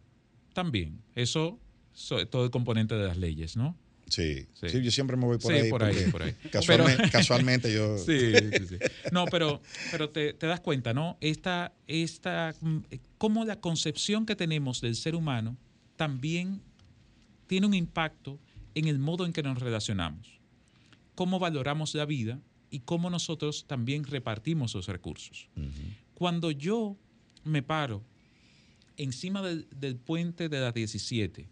también. 0.54 1.00
Eso 1.16 1.58
es 1.94 2.30
todo 2.30 2.44
el 2.44 2.52
componente 2.52 2.96
de 2.96 3.08
las 3.08 3.16
leyes, 3.16 3.56
¿no? 3.56 3.78
Sí. 4.08 4.48
Sí. 4.60 4.70
sí, 4.70 4.82
yo 4.82 4.90
siempre 4.90 5.16
me 5.16 5.26
voy 5.28 5.38
por 5.38 5.54
Sí, 5.54 5.60
ahí. 5.60 5.70
por 5.70 5.84
ahí, 5.84 6.10
por 6.12 6.24
ahí. 6.24 6.34
Casualmente, 6.52 7.10
casualmente 7.12 7.72
yo... 7.72 7.96
Sí, 8.06 8.34
sí, 8.34 8.68
sí. 8.68 8.78
No, 9.12 9.26
pero, 9.26 9.62
pero 9.92 10.10
te, 10.10 10.34
te 10.34 10.48
das 10.48 10.60
cuenta, 10.62 10.94
¿no? 10.96 11.18
Esta, 11.22 11.74
esta, 11.88 12.56
mm, 12.60 12.80
cómo 13.20 13.46
la 13.46 13.60
concepción 13.62 14.26
que 14.26 14.36
tenemos 14.36 14.82
del 14.82 14.96
ser 14.96 15.14
humano 15.16 15.56
también 15.96 16.60
tiene 17.46 17.68
un 17.68 17.76
impacto 17.76 18.40
en 18.74 18.88
el 18.88 18.98
modo 18.98 19.28
en 19.28 19.34
que 19.34 19.44
nos 19.44 19.60
relacionamos. 19.60 20.40
Cómo 21.14 21.38
valoramos 21.38 21.94
la 21.94 22.06
vida 22.06 22.40
y 22.70 22.82
cómo 22.82 23.10
nosotros 23.10 23.66
también 23.68 24.04
repartimos 24.04 24.76
los 24.76 24.88
recursos. 24.88 25.50
Cuando 26.14 26.52
yo 26.52 26.98
me 27.44 27.64
paro 27.64 28.04
encima 28.98 29.42
del, 29.42 29.68
del 29.76 29.96
puente 29.96 30.50
de 30.50 30.60
la 30.60 30.72
17 30.72 31.48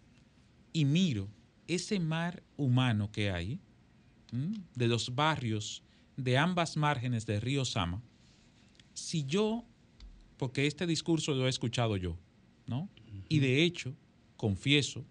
y 0.73 0.85
miro 0.85 1.30
ese 1.68 1.99
mar 1.99 2.44
humano 2.56 3.11
que 3.11 3.31
hay, 3.31 3.60
¿m? 4.31 4.60
de 4.76 4.88
los 4.88 5.15
barrios 5.15 5.84
de 6.15 6.38
ambas 6.38 6.77
márgenes 6.77 7.26
del 7.26 7.41
río 7.41 7.65
Sama, 7.65 8.02
si 8.94 9.26
yo, 9.26 9.64
porque 10.38 10.65
este 10.65 10.88
discurso 10.88 11.34
lo 11.34 11.45
he 11.45 11.49
escuchado 11.49 11.98
yo, 11.98 12.18
¿no? 12.65 12.89
Y 13.30 13.39
de 13.39 13.64
hecho, 13.64 13.94
confieso 14.35 15.06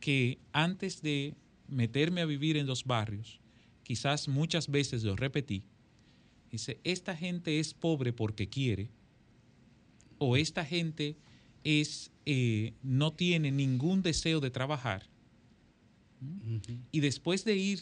que 0.00 0.38
antes 0.52 1.00
de 1.02 1.34
meterme 1.68 2.20
a 2.20 2.26
vivir 2.26 2.56
en 2.56 2.66
los 2.66 2.84
barrios, 2.84 3.40
quizás 3.84 4.26
muchas 4.28 4.68
veces 4.68 5.04
lo 5.04 5.14
repetí, 5.14 5.62
dice, 6.50 6.78
esta 6.84 7.14
gente 7.16 7.60
es 7.60 7.72
pobre 7.74 8.12
porque 8.12 8.48
quiere, 8.48 8.90
o 10.18 10.36
esta 10.36 10.64
gente 10.64 11.16
es, 11.64 12.10
eh, 12.26 12.72
no 12.82 13.12
tiene 13.12 13.50
ningún 13.52 14.02
deseo 14.02 14.40
de 14.40 14.50
trabajar, 14.50 15.08
y 16.90 17.00
después 17.00 17.44
de 17.44 17.54
ir 17.56 17.80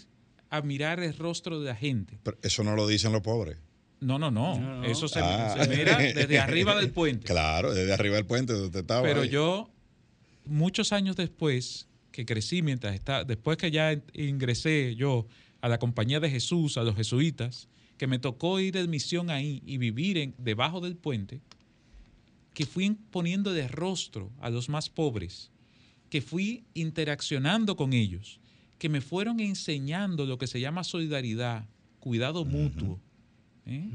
a 0.51 0.61
mirar 0.63 1.01
el 1.01 1.17
rostro 1.17 1.61
de 1.61 1.67
la 1.69 1.77
gente, 1.77 2.19
Pero 2.23 2.37
eso 2.43 2.65
no 2.65 2.75
lo 2.75 2.87
dicen 2.89 3.13
los 3.13 3.23
pobres. 3.23 3.57
no, 4.01 4.19
no, 4.19 4.31
no, 4.31 4.59
No, 4.59 4.77
no. 4.81 4.85
eso 4.85 5.07
se, 5.09 5.21
Ah. 5.21 5.55
se 5.65 5.69
mira 5.77 5.97
desde 5.99 6.39
arriba 6.41 6.75
del 6.75 6.91
puente. 6.91 7.27
Claro, 7.33 7.73
desde 7.73 7.93
arriba 7.93 8.17
del 8.17 8.27
puente 8.27 8.53
donde 8.53 8.81
estaba. 8.81 9.03
Pero 9.03 9.21
ahí. 9.23 9.29
yo, 9.29 9.71
muchos 10.45 10.93
años 10.93 11.15
después, 11.17 11.87
que 12.11 12.27
crecí 12.27 12.63
mientras 12.63 12.95
estaba, 12.95 13.23
después 13.25 13.57
que 13.57 13.71
ya 13.71 13.97
ingresé 14.15 14.95
yo 14.97 15.27
a 15.63 15.69
la 15.69 15.79
compañía 15.79 16.21
de 16.21 16.29
Jesús, 16.29 16.77
a 16.77 16.83
los 16.83 16.97
jesuitas, 16.97 17.69
que 17.97 18.07
me 18.07 18.19
tocó 18.19 18.61
ir 18.61 18.75
de 18.75 18.87
misión 18.89 19.31
ahí 19.31 19.63
y 19.65 19.79
vivir 19.79 20.19
en, 20.19 20.35
debajo 20.37 20.81
del 20.81 20.97
puente, 20.97 21.41
que 22.53 22.67
fui 22.67 22.99
poniendo 23.11 23.53
de 23.53 23.69
rostro 23.69 24.31
a 24.41 24.51
los 24.51 24.69
más 24.69 24.91
pobres, 24.91 25.51
que 26.11 26.21
fui 26.21 26.65
interaccionando 26.75 27.77
con 27.77 27.93
ellos, 27.93 28.41
que 28.79 28.89
me 28.89 29.01
fueron 29.01 29.39
enseñando 29.41 30.27
lo 30.27 30.37
que 30.37 30.49
se 30.49 30.61
llama 30.61 30.85
solidaridad, 30.85 31.69
cuidado 32.01 32.45
mutuo, 32.45 33.01
¿eh? 33.65 33.89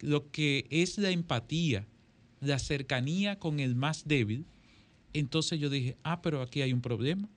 lo 0.00 0.30
que 0.30 0.66
es 0.70 0.96
la 0.96 1.10
empatía, 1.10 1.86
la 2.40 2.60
cercanía 2.60 3.40
con 3.40 3.58
el 3.58 3.74
más 3.74 4.06
débil, 4.06 4.46
entonces 5.12 5.58
yo 5.58 5.68
dije, 5.68 5.96
ah, 6.04 6.22
pero 6.22 6.42
aquí 6.42 6.62
hay 6.62 6.72
un 6.72 6.80
problema, 6.80 7.28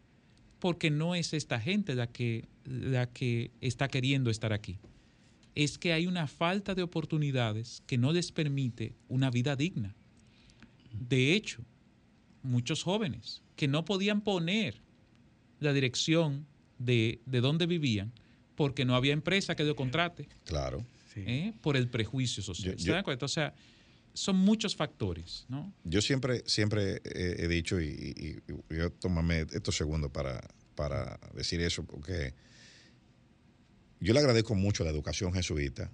porque 0.59 0.91
no 0.91 1.15
es 1.15 1.33
esta 1.33 1.59
gente 1.59 1.95
la 1.95 2.07
que, 2.07 2.45
la 2.65 3.11
que 3.11 3.51
está 3.61 3.87
queriendo 3.87 4.29
estar 4.29 4.53
aquí. 4.53 4.77
Es 5.53 5.77
que 5.77 5.93
hay 5.93 6.07
una 6.07 6.27
falta 6.27 6.75
de 6.75 6.83
oportunidades 6.83 7.81
que 7.87 7.97
no 7.97 8.11
les 8.11 8.31
permite 8.31 8.93
una 9.07 9.31
vida 9.31 9.55
digna. 9.55 9.95
De 10.91 11.33
hecho, 11.33 11.63
muchos 12.43 12.83
jóvenes 12.83 13.41
que 13.55 13.67
no 13.67 13.85
podían 13.85 14.21
poner 14.21 14.81
la 15.59 15.71
dirección 15.71 16.45
de, 16.77 17.21
de 17.25 17.41
dónde 17.41 17.65
vivían 17.67 18.11
porque 18.55 18.85
no 18.85 18.95
había 18.95 19.13
empresa 19.13 19.55
que 19.55 19.63
lo 19.63 19.75
contrate. 19.75 20.27
Claro. 20.45 20.85
¿eh? 21.15 21.53
Por 21.61 21.77
el 21.77 21.87
prejuicio 21.87 22.43
social. 22.43 22.77
¿Se 22.79 22.91
dan 22.91 23.03
cuenta? 23.03 23.25
O 23.25 23.29
sea, 23.29 23.53
son 24.13 24.37
muchos 24.37 24.75
factores, 24.75 25.45
¿no? 25.49 25.73
Yo 25.83 26.01
siempre, 26.01 26.43
siempre 26.45 27.01
he, 27.03 27.47
dicho, 27.47 27.79
y, 27.81 28.41
yo 28.69 28.91
tómame 28.91 29.45
estos 29.51 29.75
segundos 29.75 30.11
para, 30.11 30.41
para 30.75 31.19
decir 31.33 31.61
eso, 31.61 31.83
porque 31.83 32.33
yo 34.05 34.13
le 34.13 34.19
agradezco 34.19 34.53
mucho 34.55 34.83
a 34.83 34.85
la 34.85 34.91
educación 34.91 35.33
jesuita 35.33 35.91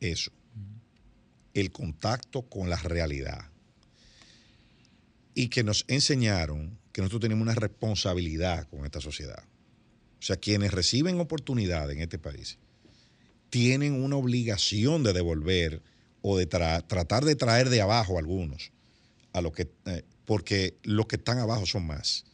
eso, 0.00 0.30
el 1.54 1.72
contacto 1.72 2.42
con 2.42 2.68
la 2.68 2.76
realidad. 2.76 3.50
Y 5.34 5.48
que 5.48 5.64
nos 5.64 5.84
enseñaron 5.88 6.78
que 6.92 7.00
nosotros 7.00 7.22
tenemos 7.22 7.42
una 7.42 7.54
responsabilidad 7.54 8.68
con 8.68 8.84
esta 8.84 9.00
sociedad. 9.00 9.42
O 10.18 10.22
sea, 10.22 10.36
quienes 10.36 10.72
reciben 10.72 11.18
oportunidad 11.20 11.90
en 11.90 12.00
este 12.00 12.18
país 12.18 12.58
tienen 13.50 14.02
una 14.02 14.16
obligación 14.16 15.02
de 15.02 15.12
devolver 15.12 15.82
o 16.20 16.36
de 16.36 16.46
tratar 16.46 17.24
de 17.24 17.36
traer 17.36 17.70
de 17.70 17.80
abajo 17.80 18.16
a 18.16 18.20
algunos, 18.20 18.72
a 19.32 19.40
lo 19.40 19.52
que, 19.52 19.70
eh, 19.86 20.02
porque 20.24 20.76
los 20.82 21.06
que 21.06 21.16
están 21.16 21.38
abajo 21.38 21.64
son 21.64 21.86
más. 21.86 22.24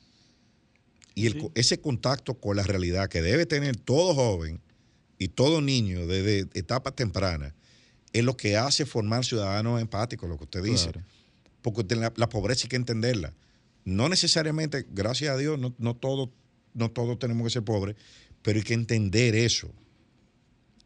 Y 1.14 1.28
ese 1.54 1.80
contacto 1.80 2.34
con 2.34 2.56
la 2.56 2.62
realidad 2.62 3.08
que 3.08 3.20
debe 3.20 3.46
tener 3.46 3.76
todo 3.76 4.14
joven 4.14 4.60
y 5.22 5.28
todo 5.28 5.60
niño 5.60 6.06
desde 6.06 6.48
etapas 6.58 6.94
tempranas 6.94 7.52
es 8.12 8.24
lo 8.24 8.36
que 8.36 8.56
hace 8.56 8.84
formar 8.86 9.24
ciudadanos 9.24 9.80
empáticos, 9.80 10.28
lo 10.28 10.36
que 10.36 10.44
usted 10.44 10.62
dice. 10.62 10.92
Porque 11.62 11.94
la, 11.94 12.28
pobreza 12.28 12.64
hay 12.64 12.68
que 12.68 12.76
entenderla. 12.76 13.32
No 13.84 14.08
necesariamente, 14.08 14.86
gracias 14.90 15.34
a 15.34 15.36
Dios, 15.36 15.58
no, 15.58 15.74
no 15.78 15.94
todos 15.94 16.28
no 16.74 16.90
todos 16.90 17.18
tenemos 17.18 17.44
que 17.44 17.50
ser 17.50 17.62
pobres, 17.62 17.96
pero 18.42 18.58
hay 18.58 18.64
que 18.64 18.74
entender 18.74 19.34
eso. 19.34 19.70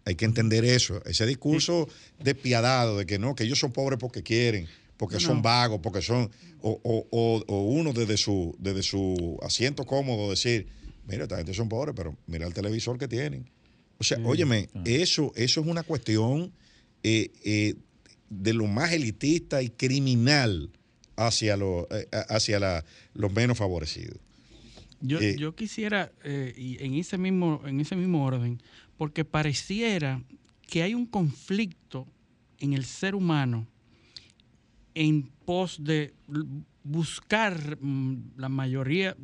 Hay 0.04 0.14
que 0.14 0.24
entender 0.24 0.64
eso. 0.64 1.02
Ese 1.04 1.26
discurso 1.26 1.88
despiadado 2.20 2.98
de 2.98 3.06
que 3.06 3.18
no, 3.18 3.34
que 3.34 3.44
ellos 3.44 3.58
son 3.58 3.72
pobres 3.72 3.98
porque 3.98 4.22
quieren, 4.22 4.68
porque 4.96 5.18
son 5.18 5.42
vagos, 5.42 5.80
porque 5.82 6.00
son. 6.02 6.30
O, 6.62 7.06
uno 7.48 7.92
desde 7.92 8.16
su, 8.16 8.54
desde 8.58 8.82
su 8.82 9.38
asiento 9.42 9.84
cómodo 9.84 10.30
decir, 10.30 10.68
mira, 11.06 11.24
esta 11.24 11.36
gente 11.36 11.54
son 11.54 11.68
pobres, 11.68 11.94
pero 11.96 12.16
mira 12.26 12.46
el 12.46 12.54
televisor 12.54 12.98
que 12.98 13.08
tienen. 13.08 13.48
O 13.98 14.04
sea, 14.04 14.18
óyeme, 14.24 14.68
eso, 14.84 15.32
eso 15.36 15.60
es 15.60 15.66
una 15.66 15.82
cuestión 15.82 16.52
eh, 17.02 17.30
eh, 17.44 17.74
de 18.28 18.52
lo 18.52 18.66
más 18.66 18.92
elitista 18.92 19.62
y 19.62 19.70
criminal 19.70 20.70
hacia, 21.16 21.54
eh, 21.54 22.08
hacia 22.28 22.84
los 23.14 23.32
menos 23.32 23.56
favorecidos. 23.56 24.18
Yo, 25.00 25.20
yo 25.20 25.54
quisiera, 25.54 26.10
y 26.24 26.82
en 26.82 26.94
ese 26.94 27.18
mismo, 27.18 27.62
en 27.66 27.80
ese 27.80 27.96
mismo 27.96 28.24
orden, 28.24 28.60
porque 28.96 29.24
pareciera 29.24 30.22
que 30.66 30.82
hay 30.82 30.94
un 30.94 31.06
conflicto 31.06 32.06
en 32.58 32.72
el 32.72 32.84
ser 32.84 33.14
humano 33.14 33.66
en 34.94 35.30
pos 35.44 35.84
de 35.84 36.14
buscar 36.86 37.78
mm, 37.80 38.36
la 38.36 38.48
mayoría, 38.48 39.16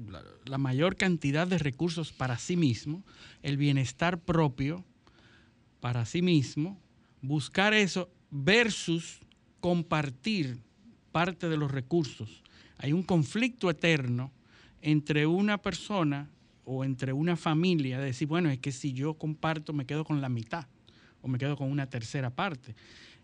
la, 0.44 0.59
mayor 0.59 0.97
cantidad 0.97 1.47
de 1.47 1.59
recursos 1.59 2.12
para 2.12 2.36
sí 2.36 2.56
mismo, 2.56 3.05
el 3.43 3.56
bienestar 3.56 4.18
propio 4.18 4.84
para 5.80 6.05
sí 6.05 6.22
mismo, 6.22 6.80
buscar 7.20 7.72
eso 7.72 8.10
versus 8.30 9.20
compartir 9.60 10.59
parte 11.12 11.48
de 11.48 11.56
los 11.56 11.70
recursos. 11.70 12.43
Hay 12.78 12.93
un 12.93 13.05
conflicto 13.05 13.70
eterno 13.70 14.32
entre 14.80 15.26
una 15.26 15.59
persona 15.59 16.28
o 16.64 16.84
entre 16.84 17.12
una 17.12 17.36
familia 17.36 18.01
de 18.01 18.06
decir, 18.06 18.26
bueno, 18.26 18.51
es 18.51 18.59
que 18.59 18.72
si 18.72 18.93
yo 18.93 19.14
comparto 19.14 19.72
me 19.72 19.86
quedo 19.86 20.05
con 20.05 20.20
la 20.20 20.28
mitad 20.28 20.66
o 21.20 21.28
me 21.28 21.39
quedo 21.39 21.56
con 21.56 21.70
una 21.70 21.86
tercera 21.86 22.30
parte. 22.30 22.74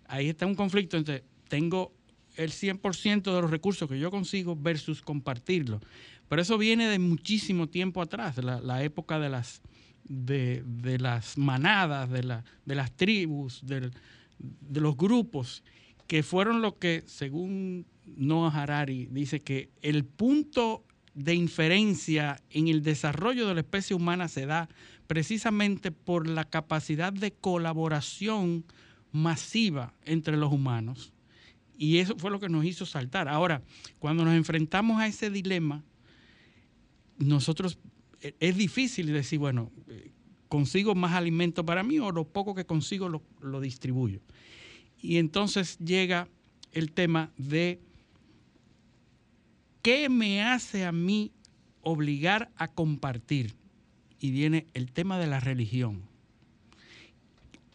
Ahí 0.07 0.29
está 0.29 0.47
un 0.47 0.55
conflicto 0.55 0.97
entre 0.97 1.25
tengo 1.49 1.93
el 2.39 2.53
100% 2.53 3.35
de 3.35 3.43
los 3.43 3.51
recursos 3.51 3.89
que 3.89 3.99
yo 3.99 4.11
consigo 4.11 4.57
versus 4.57 5.03
compartirlo. 5.03 5.81
Pero 6.29 6.41
eso 6.41 6.57
viene 6.57 6.89
de 6.89 6.99
muchísimo 6.99 7.69
tiempo 7.69 8.01
atrás, 8.01 8.39
la, 8.39 8.83
época 8.83 9.19
de 9.19 9.29
las, 9.29 9.61
de, 10.05 10.63
las 11.01 11.37
manadas, 11.37 12.09
de, 12.11 12.23
la, 12.23 12.45
de 12.65 12.75
las 12.75 12.93
tribus, 12.97 13.61
de, 13.67 13.91
los 14.73 14.97
grupos, 14.97 15.65
que 16.07 16.23
fueron 16.23 16.63
lo 16.63 16.79
que, 16.79 17.03
según 17.07 17.87
Noah 18.07 18.51
Harari, 18.51 19.09
dice 19.11 19.41
que 19.41 19.71
el 19.83 20.05
punto 20.05 20.85
de 21.15 21.35
inferencia 21.35 22.41
en 22.51 22.69
el 22.69 22.83
desarrollo 22.83 23.49
de 23.49 23.55
la 23.55 23.61
especie 23.61 23.97
humana 23.97 24.29
se 24.29 24.47
da 24.47 24.69
precisamente 25.09 25.91
por 25.91 26.29
la 26.29 26.45
capacidad 26.45 27.13
de 27.13 27.33
colaboración 27.33 28.65
masiva 29.11 29.95
entre 30.05 30.37
los 30.37 30.53
humanos. 30.53 31.13
Y 31.79 31.99
eso 31.99 32.19
fue 32.19 32.33
lo 32.33 32.41
que 32.41 32.49
nos 32.49 32.65
hizo 32.65 32.85
saltar. 32.85 33.29
Ahora, 33.29 33.63
cuando 34.01 34.25
nos 34.25 34.35
enfrentamos 34.35 35.01
a 35.01 35.07
ese 35.07 35.31
dilema, 35.31 35.85
nosotros 37.19 37.79
e, 38.21 38.35
es 38.41 38.57
difícil 38.57 39.07
decir, 39.07 39.39
bueno, 39.39 39.71
eh, 39.87 40.11
consigo 40.49 40.97
más 40.97 41.13
alimento 41.13 41.65
para 41.65 41.85
mí 41.85 42.01
o 42.01 42.11
lo 42.11 42.25
poco 42.25 42.55
que 42.55 42.67
consigo 42.67 43.09
lo, 43.09 43.23
lo 43.41 43.61
distribuyo. 43.61 44.21
Y 45.01 45.19
entonces 45.19 45.79
llega 45.79 46.29
el 46.73 46.91
tema 46.91 47.31
de 47.39 47.81
¿Qué 49.83 50.09
me 50.09 50.43
hace 50.43 50.85
a 50.85 50.91
mí 50.91 51.33
obligar 51.83 52.51
a 52.57 52.67
compartir? 52.69 53.55
Y 54.19 54.33
viene 54.33 54.67
el 54.75 54.91
tema 54.91 55.19
de 55.19 55.29
la 55.29 55.39
religión, 55.39 56.03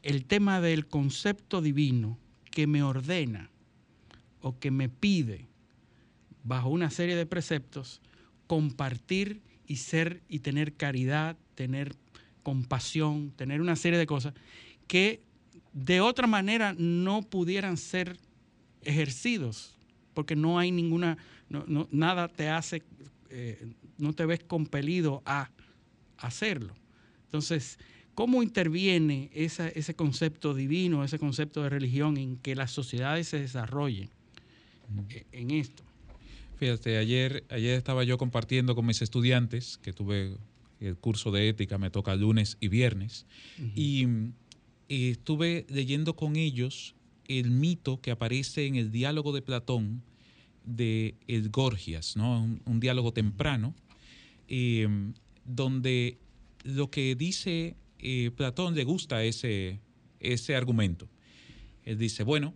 el 0.02 0.26
tema 0.26 0.60
del 0.60 0.86
concepto 0.86 1.62
divino 1.62 2.20
que 2.52 2.68
me 2.68 2.84
ordena 2.84 3.50
o 4.44 4.60
que 4.60 4.70
me 4.70 4.90
pide, 4.90 5.48
bajo 6.44 6.70
una 6.70 6.92
serie 6.92 7.16
de 7.16 7.26
preceptos, 7.26 8.02
compartir 8.46 9.42
y 9.66 9.78
ser 9.78 10.22
y 10.28 10.40
tener 10.40 10.74
caridad, 10.74 11.38
tener 11.56 11.96
compasión, 12.44 13.32
tener 13.32 13.62
una 13.62 13.78
serie 13.78 13.98
de 13.98 14.06
cosas 14.06 14.34
que 14.86 15.24
de 15.72 16.02
otra 16.02 16.28
manera 16.28 16.76
no 16.78 17.22
pudieran 17.22 17.78
ser 17.78 18.18
ejercidos, 18.82 19.78
porque 20.14 20.36
no 20.36 20.60
hay 20.60 20.72
ninguna, 20.72 21.18
no, 21.48 21.88
nada 21.90 22.28
te 22.28 22.50
hace, 22.50 22.84
eh, 23.30 23.66
no 23.98 24.12
te 24.12 24.26
ves 24.26 24.44
compelido 24.44 25.24
a 25.26 25.50
hacerlo. 26.18 26.76
Entonces, 27.24 27.80
¿cómo 28.14 28.44
interviene 28.44 29.32
ese 29.34 29.96
concepto 29.96 30.54
divino, 30.54 31.06
ese 31.06 31.18
concepto 31.18 31.64
de 31.64 31.70
religión 31.70 32.18
en 32.18 32.36
que 32.36 32.56
las 32.56 32.72
sociedades 32.72 33.30
se 33.30 33.40
desarrollen 33.40 34.10
en 35.32 35.52
esto? 35.52 35.84
Fíjate, 36.58 36.98
ayer, 36.98 37.44
ayer 37.50 37.76
estaba 37.76 38.04
yo 38.04 38.18
compartiendo 38.18 38.76
con 38.76 38.86
mis 38.86 39.02
estudiantes, 39.02 39.78
que 39.78 39.94
tuve 39.94 40.38
el 40.80 40.98
curso 40.98 41.32
de 41.32 41.50
ética, 41.50 41.78
me 41.78 41.90
toca 41.90 42.16
lunes 42.16 42.58
y 42.60 42.68
viernes, 42.68 43.26
y, 43.76 44.08
estuve 44.90 45.66
leyendo 45.70 46.16
con 46.16 46.36
ellos 46.36 46.94
el 47.28 47.50
mito 47.50 48.00
que 48.00 48.12
aparece 48.12 48.68
en 48.68 48.76
el 48.76 48.92
diálogo 48.92 49.34
de 49.34 49.42
Platón 49.42 50.04
de 50.66 51.16
el 51.28 51.50
Gorgias, 51.50 52.16
¿no? 52.16 52.44
un, 52.66 52.80
diálogo 52.80 53.12
temprano, 53.12 53.74
eh, 54.48 54.88
donde 55.46 56.20
lo 56.64 56.92
que 56.92 57.16
dice 57.16 57.76
eh, 58.00 58.32
Platón 58.36 58.76
le 58.76 58.84
gusta 58.84 59.24
ese, 59.24 59.80
ese 60.20 60.56
argumento. 60.56 61.08
Él 61.86 61.98
dice, 61.98 62.24
bueno, 62.24 62.54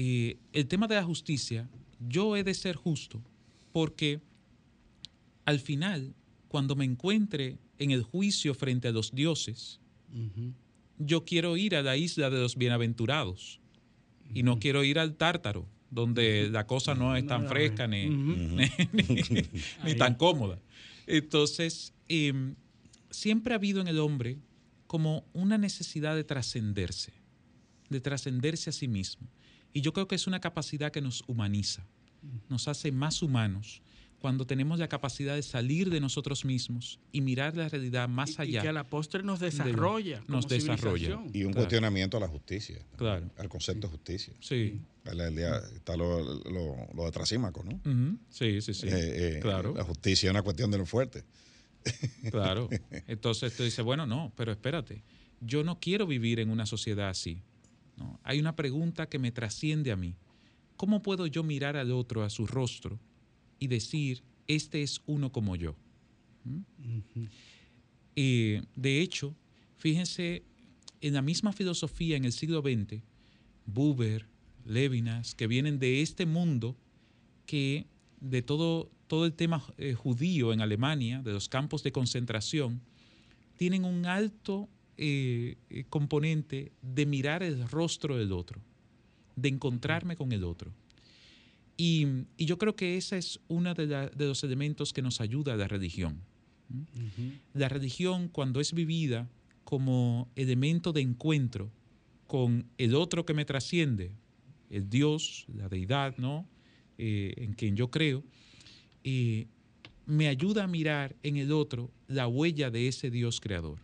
eh, 0.00 0.36
el 0.52 0.68
tema 0.68 0.86
de 0.86 0.94
la 0.94 1.02
justicia, 1.02 1.68
yo 1.98 2.36
he 2.36 2.44
de 2.44 2.54
ser 2.54 2.76
justo 2.76 3.20
porque 3.72 4.20
al 5.44 5.58
final 5.58 6.14
cuando 6.46 6.76
me 6.76 6.84
encuentre 6.84 7.58
en 7.80 7.90
el 7.90 8.04
juicio 8.04 8.54
frente 8.54 8.86
a 8.86 8.92
los 8.92 9.12
dioses, 9.12 9.80
yo 11.00 11.24
quiero 11.24 11.56
ir 11.56 11.74
a 11.74 11.82
la 11.82 11.96
isla 11.96 12.30
de 12.30 12.38
los 12.38 12.54
bienaventurados. 12.54 13.58
Y 14.32 14.44
no 14.44 14.60
quiero 14.60 14.84
ir 14.84 15.00
al 15.00 15.16
tártaro, 15.16 15.66
donde 15.90 16.48
la 16.48 16.64
cosa 16.68 16.94
no 16.94 17.16
es 17.16 17.26
tan 17.26 17.48
fresca 17.48 17.88
ni, 17.88 18.08
ni, 19.84 19.94
tan 19.96 20.14
cómoda. 20.14 20.60
Entonces, 21.08 21.92
em, 22.06 22.54
siempre 23.10 23.52
ha 23.52 23.56
habido 23.56 23.80
en 23.80 23.88
el 23.88 23.98
hombre 23.98 24.38
como 24.86 25.24
una 25.32 25.58
necesidad 25.58 26.14
de 26.14 26.22
trascenderse, 26.22 27.14
de 27.88 28.00
trascenderse 28.00 28.70
a 28.70 28.72
sí 28.72 28.86
mismo. 28.86 29.26
Y 29.72 29.80
yo 29.80 29.92
creo 29.92 30.08
que 30.08 30.14
es 30.14 30.26
una 30.26 30.40
capacidad 30.40 30.90
que 30.90 31.00
nos 31.00 31.22
humaniza, 31.26 31.86
nos 32.48 32.68
hace 32.68 32.90
más 32.92 33.22
humanos 33.22 33.82
cuando 34.18 34.46
tenemos 34.46 34.78
la 34.78 34.88
capacidad 34.88 35.34
de 35.36 35.42
salir 35.42 35.90
de 35.90 36.00
nosotros 36.00 36.44
mismos 36.44 36.98
y 37.12 37.20
mirar 37.20 37.56
la 37.56 37.68
realidad 37.68 38.08
más 38.08 38.38
allá. 38.38 38.60
Y 38.60 38.62
que 38.62 38.72
la 38.72 38.88
postre 38.88 39.22
nos 39.22 39.38
desarrolla. 39.40 40.22
nos 40.26 40.48
desarrolla. 40.48 41.20
Y 41.32 41.44
un 41.44 41.52
cuestionamiento 41.52 42.16
a 42.16 42.20
la 42.20 42.28
justicia. 42.28 42.78
Claro. 42.96 43.30
Al 43.36 43.48
concepto 43.48 43.86
de 43.86 43.92
justicia. 43.92 44.34
Sí. 44.40 44.80
Está 45.04 45.96
lo, 45.96 46.20
lo, 46.44 47.04
de 47.04 47.10
Trasímaco, 47.12 47.64
¿no? 47.64 47.80
Sí, 48.28 48.60
sí, 48.60 48.74
sí. 48.74 48.88
Eh, 48.88 49.36
eh, 49.36 49.40
claro. 49.40 49.74
La 49.74 49.84
justicia 49.84 50.28
es 50.28 50.30
una 50.30 50.42
cuestión 50.42 50.70
de 50.70 50.78
lo 50.78 50.86
fuerte. 50.86 51.24
Claro. 52.30 52.68
Entonces 53.06 53.56
tú 53.56 53.62
dices, 53.62 53.82
bueno, 53.84 54.04
no, 54.04 54.32
pero 54.36 54.52
espérate. 54.52 55.02
Yo 55.40 55.62
no 55.62 55.78
quiero 55.80 56.06
vivir 56.06 56.40
en 56.40 56.50
una 56.50 56.66
sociedad 56.66 57.08
así. 57.08 57.40
¿No? 57.98 58.18
Hay 58.22 58.38
una 58.38 58.56
pregunta 58.56 59.08
que 59.08 59.18
me 59.18 59.32
trasciende 59.32 59.92
a 59.92 59.96
mí. 59.96 60.14
¿Cómo 60.76 61.02
puedo 61.02 61.26
yo 61.26 61.42
mirar 61.42 61.76
al 61.76 61.90
otro, 61.90 62.22
a 62.22 62.30
su 62.30 62.46
rostro, 62.46 62.98
y 63.58 63.66
decir, 63.66 64.22
este 64.46 64.82
es 64.82 65.00
uno 65.06 65.30
como 65.30 65.56
yo. 65.56 65.76
¿Mm? 66.44 66.60
Eh, 68.16 68.62
de 68.74 69.00
hecho, 69.00 69.34
fíjense, 69.76 70.42
en 71.00 71.14
la 71.14 71.22
misma 71.22 71.52
filosofía 71.52 72.16
en 72.16 72.24
el 72.24 72.32
siglo 72.32 72.62
XX, 72.62 73.02
Buber, 73.66 74.26
Levinas, 74.64 75.34
que 75.34 75.46
vienen 75.46 75.78
de 75.78 76.02
este 76.02 76.26
mundo, 76.26 76.76
que 77.46 77.86
de 78.20 78.42
todo, 78.42 78.90
todo 79.06 79.26
el 79.26 79.34
tema 79.34 79.62
eh, 79.76 79.94
judío 79.94 80.52
en 80.52 80.60
Alemania, 80.60 81.22
de 81.22 81.32
los 81.32 81.48
campos 81.48 81.82
de 81.82 81.92
concentración, 81.92 82.80
tienen 83.56 83.84
un 83.84 84.06
alto 84.06 84.68
eh, 84.98 85.56
componente 85.88 86.72
de 86.82 87.06
mirar 87.06 87.42
el 87.42 87.68
rostro 87.68 88.16
del 88.16 88.32
otro, 88.32 88.60
de 89.36 89.48
encontrarme 89.48 90.16
con 90.16 90.32
el 90.32 90.44
otro. 90.44 90.72
Y, 91.76 92.06
yo 92.36 92.58
creo 92.58 92.74
que 92.74 92.96
ese 92.96 93.18
es 93.18 93.38
uno 93.46 93.72
de, 93.72 94.10
los 94.16 94.42
elementos 94.42 94.92
que 94.92 95.00
nos 95.00 95.20
ayuda 95.20 95.54
a 95.54 95.56
la 95.56 95.68
religión. 95.68 96.20
La 97.54 97.68
religión, 97.68 98.28
cuando 98.28 98.60
es 98.60 98.74
vivida 98.74 99.30
como 99.64 100.28
elemento 100.34 100.92
de 100.92 101.00
encuentro 101.00 101.70
con 102.26 102.66
el 102.76 102.94
otro 102.94 103.24
que 103.24 103.32
me 103.32 103.44
trasciende, 103.44 104.10
el 104.70 104.90
Dios, 104.90 105.46
la 105.54 105.68
deidad, 105.68 106.16
¿no? 106.18 106.46
Eh, 106.98 107.34
en 107.36 107.52
quien 107.52 107.76
yo 107.76 107.90
creo, 107.90 108.24
eh, 109.04 109.46
me 110.04 110.26
ayuda 110.26 110.64
a 110.64 110.66
mirar 110.66 111.14
en 111.22 111.36
el 111.36 111.52
otro 111.52 111.90
la 112.08 112.26
huella 112.26 112.70
de 112.70 112.88
ese 112.88 113.10
Dios 113.10 113.40
creador. 113.40 113.78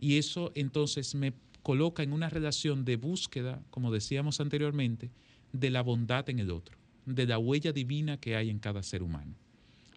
Y 0.00 0.18
eso 0.18 0.52
entonces 0.54 1.14
me 1.14 1.32
coloca 1.62 2.02
en 2.02 2.12
una 2.12 2.28
relación 2.28 2.84
de 2.84 2.96
búsqueda, 2.96 3.62
como 3.70 3.90
decíamos 3.90 4.40
anteriormente, 4.40 5.10
de 5.52 5.70
la 5.70 5.82
bondad 5.82 6.28
en 6.30 6.38
el 6.38 6.50
otro 6.50 6.76
de 7.06 7.26
la 7.26 7.38
huella 7.38 7.72
divina 7.72 8.18
que 8.18 8.36
hay 8.36 8.50
en 8.50 8.58
cada 8.58 8.82
ser 8.82 9.02
humano. 9.02 9.34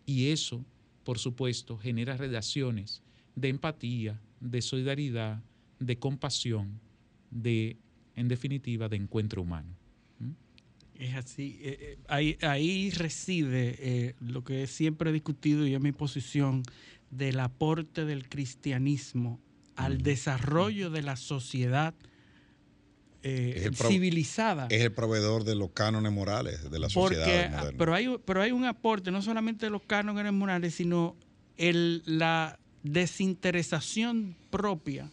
Y 0.06 0.28
eso, 0.30 0.64
por 1.04 1.18
supuesto, 1.20 1.78
genera 1.78 2.16
relaciones 2.16 3.02
de 3.36 3.50
empatía, 3.50 4.22
de 4.40 4.62
solidaridad, 4.62 5.44
de 5.80 5.98
compasión, 5.98 6.80
de, 7.32 7.78
en 8.16 8.28
definitiva, 8.28 8.88
de 8.88 8.98
encuentro 8.98 9.42
humano. 9.42 9.76
¿Mm? 10.20 11.02
Es 11.02 11.16
así. 11.16 11.60
Eh, 11.62 11.78
eh, 11.80 11.98
ahí, 12.08 12.38
ahí, 12.42 12.92
reside 12.92 13.76
eh, 13.80 14.16
lo 14.20 14.44
que 14.44 14.68
siempre 14.68 15.10
he 15.10 15.14
discutido 15.14 15.66
y 15.68 15.74
es 15.74 15.82
mi 15.82 15.92
posición 15.92 16.64
del 17.10 17.40
aporte 17.40 18.06
del 18.06 18.30
cristianismo 18.30 19.40
al 19.80 20.02
desarrollo 20.04 20.90
de 20.90 21.02
la 21.02 21.16
sociedad 21.16 21.94
eh, 23.24 23.72
civilizada. 23.74 24.68
Es 24.70 24.82
el 24.82 24.92
proveedor 24.92 25.46
de 25.46 25.56
los 25.56 25.72
cánones 25.72 26.12
morales 26.12 26.70
de 26.70 26.80
la 26.80 26.90
sociedad 26.90 27.26
moderna. 27.26 27.72
Pero 27.78 27.94
hay, 27.94 28.18
pero 28.26 28.42
hay 28.42 28.52
un 28.52 28.66
aporte, 28.66 29.10
no 29.10 29.22
solamente 29.22 29.68
de 29.68 29.70
los 29.70 29.82
cánones 29.84 30.34
morales, 30.34 30.76
sino 30.76 31.16
el, 31.56 32.04
la 32.06 32.60
desinteresación 32.84 34.36
propia 34.50 35.10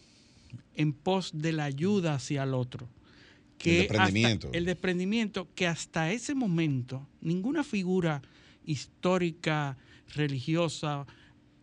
en 0.75 0.91
pos 0.91 1.31
de 1.33 1.53
la 1.53 1.63
ayuda 1.63 2.15
hacia 2.15 2.43
el 2.43 2.53
otro. 2.53 2.89
Que 3.57 3.81
el 3.81 3.87
desprendimiento. 3.87 4.49
el 4.51 4.65
desprendimiento 4.65 5.47
que 5.55 5.65
hasta 5.65 6.11
ese 6.11 6.35
momento 6.35 7.07
ninguna 7.21 7.63
figura 7.63 8.21
histórica, 8.65 9.77
religiosa, 10.13 11.07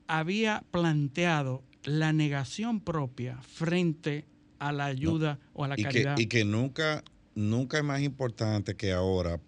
había 0.07 0.65
planteado 0.71 1.63
la 1.85 2.13
negación 2.13 2.81
propia 2.81 3.39
frente 3.43 4.25
a 4.59 4.73
la 4.73 4.87
ayuda 4.87 5.39
o 5.53 5.65
a 5.65 5.69
la 5.69 5.75
y 5.79 5.83
caridad. 5.83 6.17
Que, 6.17 6.23
y 6.23 6.27
que 6.27 6.45
nunca, 6.45 7.05
nunca 7.35 7.79
es 7.79 7.85
más 7.85 8.03
importante 8.03 8.77
que 8.77 8.93
ahora, 8.93 9.41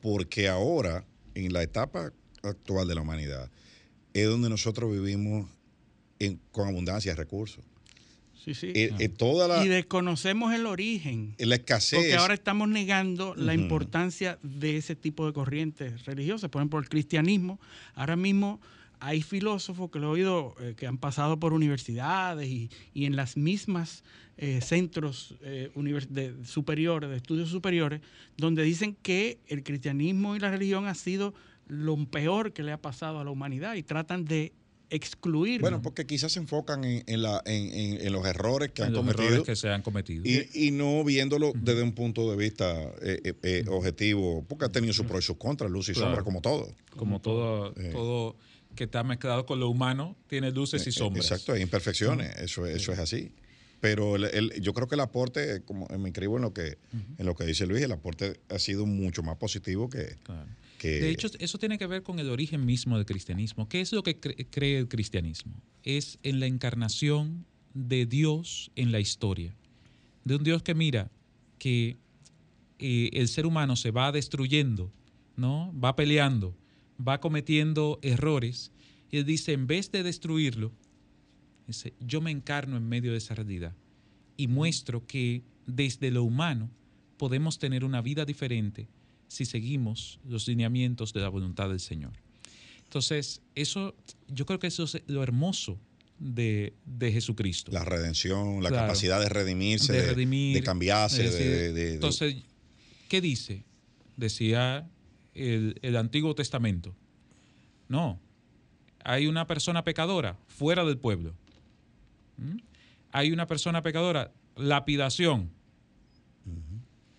porque 0.00 0.48
ahora, 0.48 1.04
en 1.34 1.52
la 1.52 1.62
etapa 1.62 2.12
actual 2.42 2.88
de 2.88 2.94
la 2.94 3.02
humanidad, 3.02 3.50
es 4.14 4.28
donde 4.28 4.48
nosotros 4.48 4.90
vivimos 4.90 5.48
con 6.50 6.68
abundancia 6.68 7.12
de 7.12 7.16
recursos. 7.16 7.64
Sí, 8.44 8.54
sí. 8.54 8.72
Eh, 8.74 8.92
eh, 8.98 9.08
toda 9.08 9.64
y 9.64 9.68
desconocemos 9.68 10.52
el 10.52 10.66
origen. 10.66 11.34
La 11.38 11.54
escasez. 11.54 12.00
Porque 12.00 12.16
ahora 12.16 12.34
estamos 12.34 12.68
negando 12.68 13.34
la 13.36 13.54
importancia 13.54 14.38
de 14.42 14.76
ese 14.76 14.96
tipo 14.96 15.26
de 15.26 15.32
corrientes 15.32 16.04
religiosas. 16.06 16.50
Por 16.50 16.60
ejemplo, 16.60 16.80
el 16.80 16.88
cristianismo. 16.88 17.60
Ahora 17.94 18.16
mismo 18.16 18.60
hay 19.02 19.20
filósofos 19.20 19.90
que 19.90 19.98
lo 19.98 20.08
he 20.08 20.10
oído 20.10 20.54
eh, 20.60 20.74
que 20.76 20.86
han 20.86 20.96
pasado 20.96 21.38
por 21.38 21.52
universidades 21.52 22.48
y, 22.48 22.70
en 22.94 23.16
las 23.16 23.36
mismas 23.36 24.04
eh, 24.36 24.60
centros 24.62 25.34
eh, 25.42 25.70
de, 26.08 26.34
superiores, 26.44 27.10
de 27.10 27.16
estudios 27.16 27.48
superiores, 27.48 28.00
donde 28.36 28.62
dicen 28.62 28.96
que 29.02 29.40
el 29.48 29.64
cristianismo 29.64 30.36
y 30.36 30.38
la 30.38 30.50
religión 30.50 30.86
ha 30.86 30.94
sido 30.94 31.34
lo 31.66 31.96
peor 32.06 32.52
que 32.52 32.62
le 32.62 32.70
ha 32.70 32.80
pasado 32.80 33.18
a 33.18 33.24
la 33.24 33.30
humanidad 33.30 33.74
y 33.74 33.82
tratan 33.82 34.24
de 34.24 34.52
excluir. 34.88 35.60
Bueno, 35.60 35.82
porque 35.82 36.06
quizás 36.06 36.30
se 36.32 36.38
enfocan 36.38 36.84
en, 36.84 37.22
la, 37.22 37.42
en, 37.44 38.12
los 38.12 38.24
errores 38.24 38.70
que 38.70 38.84
han 38.84 38.92
los 38.92 39.00
cometido. 39.00 39.26
Errores 39.26 39.46
que 39.46 39.56
se 39.56 39.68
han 39.68 39.82
cometido. 39.82 40.22
Y, 40.54 40.70
no 40.70 41.02
viéndolo 41.02 41.52
desde 41.56 41.82
un 41.82 41.92
punto 41.92 42.30
de 42.30 42.36
vista 42.36 42.92
objetivo, 43.68 44.44
porque 44.48 44.66
ha 44.66 44.68
tenido 44.68 44.92
sus 44.92 45.06
pros 45.06 45.24
y 45.24 45.26
sus 45.26 45.38
contras, 45.38 45.72
luz 45.72 45.88
y 45.88 45.94
sombra, 45.94 46.22
como 46.22 46.40
todo. 46.40 46.68
Como 46.96 47.20
todo, 47.20 47.72
todo 47.90 48.36
que 48.74 48.84
está 48.84 49.02
mezclado 49.02 49.46
con 49.46 49.60
lo 49.60 49.68
humano, 49.68 50.16
tiene 50.26 50.50
luces 50.50 50.82
y 50.86 50.88
eh, 50.88 50.90
eh, 50.90 50.92
sombras. 50.92 51.26
Exacto, 51.26 51.52
hay 51.52 51.62
imperfecciones, 51.62 52.36
eso, 52.36 52.66
eso 52.66 52.92
es 52.92 52.98
así. 52.98 53.32
Pero 53.80 54.16
yo 54.16 54.74
creo 54.74 54.86
que 54.86 54.94
el 54.94 55.00
aporte, 55.00 55.62
como 55.64 55.88
me 55.88 56.08
inscribo 56.08 56.36
en 56.36 56.42
lo 56.42 56.54
que 56.54 56.78
en 57.18 57.26
lo 57.26 57.34
que 57.34 57.44
dice 57.44 57.66
Luis, 57.66 57.82
el 57.82 57.90
aporte 57.90 58.38
ha 58.48 58.60
sido 58.60 58.86
mucho 58.86 59.24
más 59.24 59.36
positivo 59.38 59.90
que, 59.90 60.16
De 60.80 61.10
hecho, 61.10 61.28
eso 61.40 61.58
tiene 61.58 61.78
que 61.78 61.88
ver 61.88 62.04
con 62.04 62.20
el 62.20 62.30
origen 62.30 62.64
mismo 62.64 62.96
del 62.96 63.06
cristianismo. 63.06 63.68
¿Qué 63.68 63.80
es 63.80 63.92
lo 63.92 64.04
que 64.04 64.20
cree 64.20 64.78
el 64.78 64.86
cristianismo? 64.86 65.60
Es 65.82 66.20
en 66.22 66.38
la 66.38 66.46
encarnación 66.46 67.44
de 67.74 68.06
Dios 68.06 68.70
en 68.76 68.92
la 68.92 69.00
historia. 69.00 69.52
De 70.24 70.36
un 70.36 70.44
Dios 70.44 70.62
que 70.62 70.76
mira 70.76 71.10
que 71.58 71.96
eh, 72.78 73.10
el 73.12 73.28
ser 73.28 73.46
humano 73.46 73.76
se 73.76 73.90
va 73.90 74.12
destruyendo, 74.12 74.92
¿no? 75.36 75.72
Va 75.78 75.96
peleando, 75.96 76.56
va 77.06 77.20
cometiendo 77.20 77.98
errores 78.02 78.72
y 79.10 79.18
él 79.18 79.24
dice, 79.24 79.52
en 79.52 79.66
vez 79.66 79.92
de 79.92 80.02
destruirlo, 80.02 80.72
dice, 81.66 81.92
yo 82.00 82.20
me 82.20 82.30
encarno 82.30 82.76
en 82.76 82.88
medio 82.88 83.12
de 83.12 83.18
esa 83.18 83.34
realidad 83.34 83.74
y 84.36 84.48
muestro 84.48 85.06
que 85.06 85.42
desde 85.66 86.10
lo 86.10 86.24
humano 86.24 86.70
podemos 87.18 87.58
tener 87.58 87.84
una 87.84 88.00
vida 88.00 88.24
diferente 88.24 88.88
si 89.28 89.44
seguimos 89.44 90.18
los 90.28 90.48
lineamientos 90.48 91.12
de 91.12 91.20
la 91.20 91.28
voluntad 91.28 91.68
del 91.68 91.80
Señor. 91.80 92.12
Entonces, 92.84 93.40
eso, 93.54 93.94
yo 94.28 94.44
creo 94.44 94.58
que 94.58 94.66
eso 94.66 94.84
es 94.84 95.02
lo 95.06 95.22
hermoso 95.22 95.78
de, 96.18 96.74
Jesucristo. 97.00 97.72
La 97.72 97.84
redención, 97.84 98.62
la 98.62 98.70
capacidad 98.70 99.20
de 99.20 99.28
redimirse, 99.28 99.92
de, 99.92 100.06
redimir, 100.06 100.56
de, 100.56 100.62
cambiarse. 100.62 101.94
entonces, 101.94 102.36
¿qué 103.08 103.20
dice? 103.20 103.64
Decía 104.16 104.88
el, 105.34 105.96
Antiguo 105.96 106.34
Testamento. 106.34 106.94
No, 107.88 108.18
hay 109.04 109.26
una 109.26 109.46
persona 109.46 109.84
pecadora 109.84 110.36
fuera 110.48 110.84
del 110.84 110.98
pueblo. 110.98 111.34
¿Mm? 112.38 112.58
Hay 113.12 113.30
una 113.32 113.46
persona 113.46 113.82
pecadora, 113.82 114.32
lapidación. 114.56 115.50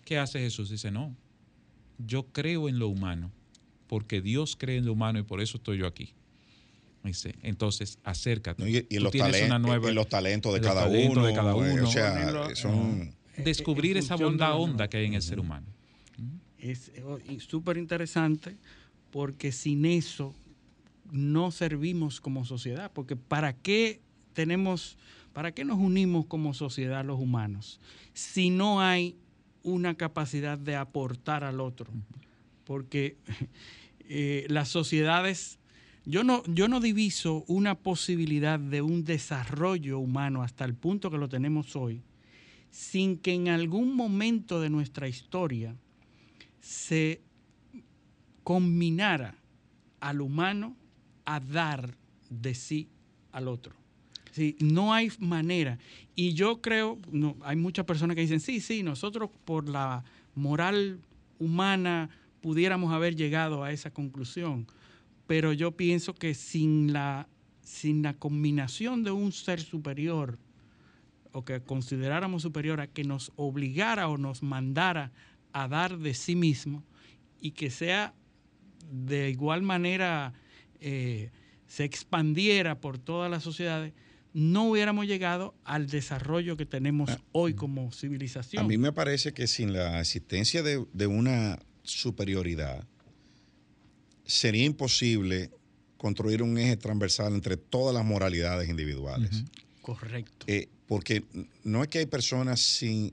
¿Qué 0.04 0.18
hace 0.18 0.38
Jesús? 0.40 0.68
Dice, 0.70 0.90
no, 0.90 1.16
yo 1.98 2.24
creo 2.26 2.68
en 2.68 2.78
lo 2.78 2.88
humano, 2.88 3.30
porque 3.86 4.20
Dios 4.20 4.54
cree 4.58 4.76
en 4.76 4.84
lo 4.86 4.92
humano 4.92 5.18
y 5.18 5.22
por 5.22 5.40
eso 5.40 5.56
estoy 5.56 5.78
yo 5.78 5.86
aquí. 5.86 6.12
Dice, 7.02 7.34
entonces, 7.42 7.98
acércate. 8.04 8.62
No, 8.62 8.68
y, 8.68 8.78
y 8.78 8.96
Tú 8.96 9.00
los, 9.04 9.12
tienes 9.12 9.34
talen- 9.36 9.46
una 9.46 9.58
nueva- 9.58 9.90
y 9.90 9.94
los 9.94 10.08
talentos 10.08 10.52
de 10.54 10.60
los 10.60 10.68
cada 10.68 10.84
talentos 10.84 11.16
uno. 11.18 11.26
de 11.26 11.34
cada 11.34 11.52
eh, 11.52 11.72
uno. 11.72 11.84
O 11.84 11.90
sea, 11.90 12.14
Ponerlo- 12.14 12.54
son. 12.56 13.14
descubrir 13.36 13.96
esa 13.96 14.16
bondad 14.16 14.58
honda 14.58 14.88
que 14.88 14.96
hay 14.98 15.06
en 15.06 15.14
el 15.14 15.22
ser 15.22 15.38
humano. 15.40 15.66
Es 16.64 16.90
y 17.28 17.40
súper 17.40 17.76
interesante 17.76 18.56
porque 19.10 19.52
sin 19.52 19.84
eso 19.84 20.34
no 21.12 21.50
servimos 21.50 22.22
como 22.22 22.46
sociedad. 22.46 22.90
Porque 22.90 23.16
¿para 23.16 23.52
qué 23.52 24.00
tenemos, 24.32 24.96
para 25.34 25.52
qué 25.52 25.66
nos 25.66 25.78
unimos 25.78 26.24
como 26.24 26.54
sociedad 26.54 27.04
los 27.04 27.20
humanos 27.20 27.80
si 28.14 28.48
no 28.48 28.80
hay 28.80 29.14
una 29.62 29.94
capacidad 29.94 30.56
de 30.56 30.74
aportar 30.76 31.44
al 31.44 31.60
otro? 31.60 31.92
Porque 32.64 33.18
eh, 34.08 34.46
las 34.48 34.70
sociedades, 34.70 35.58
yo 36.06 36.24
no, 36.24 36.42
yo 36.46 36.66
no 36.68 36.80
diviso 36.80 37.44
una 37.46 37.74
posibilidad 37.74 38.58
de 38.58 38.80
un 38.80 39.04
desarrollo 39.04 39.98
humano 39.98 40.42
hasta 40.42 40.64
el 40.64 40.72
punto 40.72 41.10
que 41.10 41.18
lo 41.18 41.28
tenemos 41.28 41.76
hoy, 41.76 42.00
sin 42.70 43.18
que 43.18 43.34
en 43.34 43.48
algún 43.48 43.94
momento 43.94 44.62
de 44.62 44.70
nuestra 44.70 45.08
historia 45.08 45.76
se 46.64 47.20
combinara 48.42 49.34
al 50.00 50.22
humano 50.22 50.74
a 51.26 51.38
dar 51.38 51.94
de 52.30 52.54
sí 52.54 52.88
al 53.32 53.48
otro. 53.48 53.74
Sí, 54.30 54.56
no 54.60 54.94
hay 54.94 55.12
manera. 55.18 55.78
Y 56.16 56.32
yo 56.32 56.62
creo, 56.62 56.98
no, 57.12 57.36
hay 57.42 57.56
muchas 57.56 57.84
personas 57.84 58.16
que 58.16 58.22
dicen, 58.22 58.40
sí, 58.40 58.60
sí, 58.60 58.82
nosotros 58.82 59.28
por 59.44 59.68
la 59.68 60.04
moral 60.34 61.00
humana 61.38 62.08
pudiéramos 62.40 62.94
haber 62.94 63.14
llegado 63.14 63.62
a 63.62 63.70
esa 63.70 63.90
conclusión. 63.92 64.66
Pero 65.26 65.52
yo 65.52 65.72
pienso 65.72 66.14
que 66.14 66.32
sin 66.32 66.94
la, 66.94 67.28
sin 67.60 68.02
la 68.02 68.14
combinación 68.14 69.04
de 69.04 69.10
un 69.10 69.32
ser 69.32 69.60
superior, 69.60 70.38
o 71.30 71.44
que 71.44 71.60
consideráramos 71.60 72.42
superior 72.42 72.80
a 72.80 72.86
que 72.86 73.04
nos 73.04 73.32
obligara 73.36 74.08
o 74.08 74.16
nos 74.16 74.42
mandara 74.42 75.12
a 75.54 75.68
dar 75.68 75.98
de 75.98 76.12
sí 76.12 76.36
mismo 76.36 76.84
y 77.40 77.52
que 77.52 77.70
sea 77.70 78.12
de 78.90 79.30
igual 79.30 79.62
manera 79.62 80.34
eh, 80.80 81.30
se 81.66 81.84
expandiera 81.84 82.80
por 82.80 82.98
todas 82.98 83.30
las 83.30 83.42
sociedades, 83.42 83.94
no 84.34 84.64
hubiéramos 84.64 85.06
llegado 85.06 85.54
al 85.64 85.86
desarrollo 85.86 86.56
que 86.56 86.66
tenemos 86.66 87.10
hoy 87.32 87.54
como 87.54 87.90
civilización. 87.92 88.64
A 88.64 88.68
mí 88.68 88.76
me 88.76 88.92
parece 88.92 89.32
que 89.32 89.46
sin 89.46 89.72
la 89.72 90.00
existencia 90.00 90.62
de, 90.62 90.84
de 90.92 91.06
una 91.06 91.58
superioridad, 91.82 92.84
sería 94.24 94.64
imposible 94.64 95.50
construir 95.96 96.42
un 96.42 96.58
eje 96.58 96.76
transversal 96.76 97.32
entre 97.32 97.56
todas 97.56 97.94
las 97.94 98.04
moralidades 98.04 98.68
individuales. 98.68 99.44
Correcto. 99.80 100.46
Eh, 100.48 100.68
porque 100.86 101.24
no 101.62 101.82
es 101.82 101.88
que 101.88 102.00
hay 102.00 102.06
personas 102.06 102.60
sin... 102.60 103.12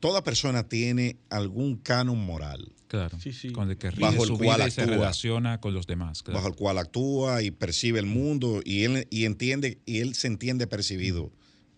Toda 0.00 0.24
persona 0.24 0.68
tiene 0.68 1.16
algún 1.28 1.76
canon 1.76 2.18
moral 2.18 2.72
Claro. 2.88 3.20
Sí, 3.20 3.32
sí. 3.32 3.50
Con 3.52 3.70
el 3.70 3.76
que 3.78 3.90
rige 3.92 4.02
Bajo 4.02 4.24
el 4.24 4.28
su 4.28 4.36
cual 4.36 4.56
vida 4.56 4.66
y 4.66 4.70
se 4.72 4.80
actúa. 4.80 4.96
relaciona 4.96 5.60
con 5.60 5.72
los 5.74 5.86
demás. 5.86 6.24
claro. 6.24 6.38
bajo 6.38 6.48
el 6.48 6.56
cual 6.56 6.78
actúa 6.78 7.40
y 7.42 7.52
percibe 7.52 8.00
el 8.00 8.06
mundo 8.06 8.62
y 8.64 8.82
él, 8.82 9.06
y 9.10 9.26
entiende, 9.26 9.78
y 9.86 10.00
él 10.00 10.14
se 10.14 10.26
entiende 10.26 10.66
percibido 10.66 11.30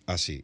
así. 0.07 0.41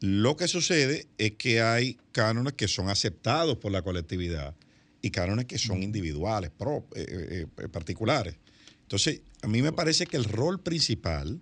Lo 0.00 0.36
que 0.36 0.48
sucede 0.48 1.06
es 1.16 1.32
que 1.32 1.62
hay 1.62 1.96
cánones 2.10 2.54
que 2.54 2.66
son 2.66 2.88
aceptados 2.88 3.58
por 3.58 3.70
la 3.70 3.82
colectividad 3.82 4.56
y 5.00 5.10
cánones 5.10 5.44
que 5.44 5.58
son 5.58 5.82
individuales, 5.84 6.50
pro- 6.50 6.88
eh, 6.96 7.06
eh, 7.08 7.46
eh, 7.58 7.68
particulares. 7.68 8.34
Entonces, 8.82 9.20
a 9.42 9.46
mí 9.46 9.62
me 9.62 9.70
parece 9.72 10.06
que 10.06 10.16
el 10.16 10.24
rol 10.24 10.60
principal 10.60 11.40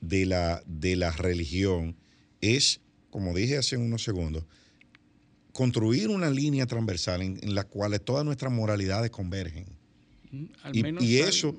de 0.00 0.26
la, 0.26 0.60
de 0.66 0.96
la 0.96 1.12
religión 1.12 1.94
es, 2.40 2.80
como 3.10 3.32
dije 3.32 3.58
hace 3.58 3.76
unos 3.76 4.02
segundos, 4.02 4.44
construir 5.56 6.08
una 6.10 6.28
línea 6.28 6.66
transversal 6.66 7.22
en, 7.22 7.38
en 7.42 7.54
la 7.54 7.64
cual 7.64 7.98
todas 8.02 8.26
nuestras 8.26 8.52
moralidades 8.52 9.10
convergen. 9.10 9.64
Mm, 10.30 10.44
al 10.62 10.76
Y, 10.76 10.82
menos 10.82 11.02
y 11.02 11.16
eso, 11.20 11.56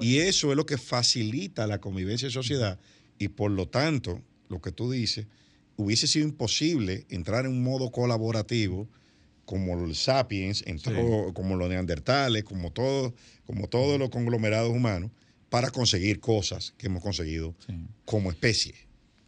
y 0.00 0.16
eso 0.16 0.50
es 0.50 0.56
lo 0.56 0.64
que 0.64 0.78
facilita 0.78 1.66
la 1.66 1.78
convivencia 1.78 2.24
en 2.24 2.32
sociedad 2.32 2.80
y 3.18 3.28
por 3.28 3.50
lo 3.50 3.68
tanto, 3.68 4.22
lo 4.48 4.62
que 4.62 4.72
tú 4.72 4.90
dices, 4.90 5.26
hubiese 5.76 6.06
sido 6.06 6.26
imposible 6.26 7.04
entrar 7.10 7.44
en 7.44 7.50
un 7.52 7.62
modo 7.62 7.90
colaborativo 7.90 8.88
como 9.44 9.76
los 9.76 9.98
sapiens, 9.98 10.62
entró, 10.66 11.34
como 11.34 11.54
los 11.56 11.68
neandertales, 11.68 12.44
como 12.44 12.72
todo, 12.72 13.14
como 13.44 13.68
todos 13.68 13.98
los 13.98 14.08
conglomerados 14.08 14.70
humanos, 14.70 15.10
para 15.50 15.70
conseguir 15.70 16.18
cosas 16.18 16.72
que 16.78 16.86
hemos 16.86 17.02
conseguido 17.02 17.54
Sí. 17.66 17.74
como 18.06 18.30
especie. 18.30 18.74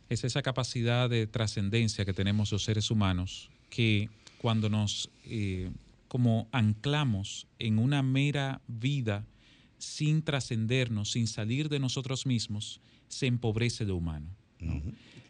es 0.08 0.24
esa 0.24 0.40
capacidad 0.40 1.10
de 1.10 1.26
trascendencia 1.26 2.06
que 2.06 2.14
tenemos 2.14 2.50
los 2.50 2.64
seres 2.64 2.90
humanos 2.90 3.50
que 3.76 4.08
cuando 4.38 4.70
nos 4.70 5.10
eh, 5.24 5.70
como 6.08 6.48
anclamos 6.50 7.46
en 7.58 7.78
una 7.78 8.02
mera 8.02 8.62
vida 8.68 9.26
sin 9.76 10.22
trascendernos, 10.22 11.10
sin 11.10 11.26
salir 11.26 11.68
de 11.68 11.78
nosotros 11.78 12.24
mismos, 12.24 12.80
se 13.08 13.26
empobrece 13.26 13.84
lo 13.84 13.96
humano. 13.96 14.34
¿no? 14.60 14.80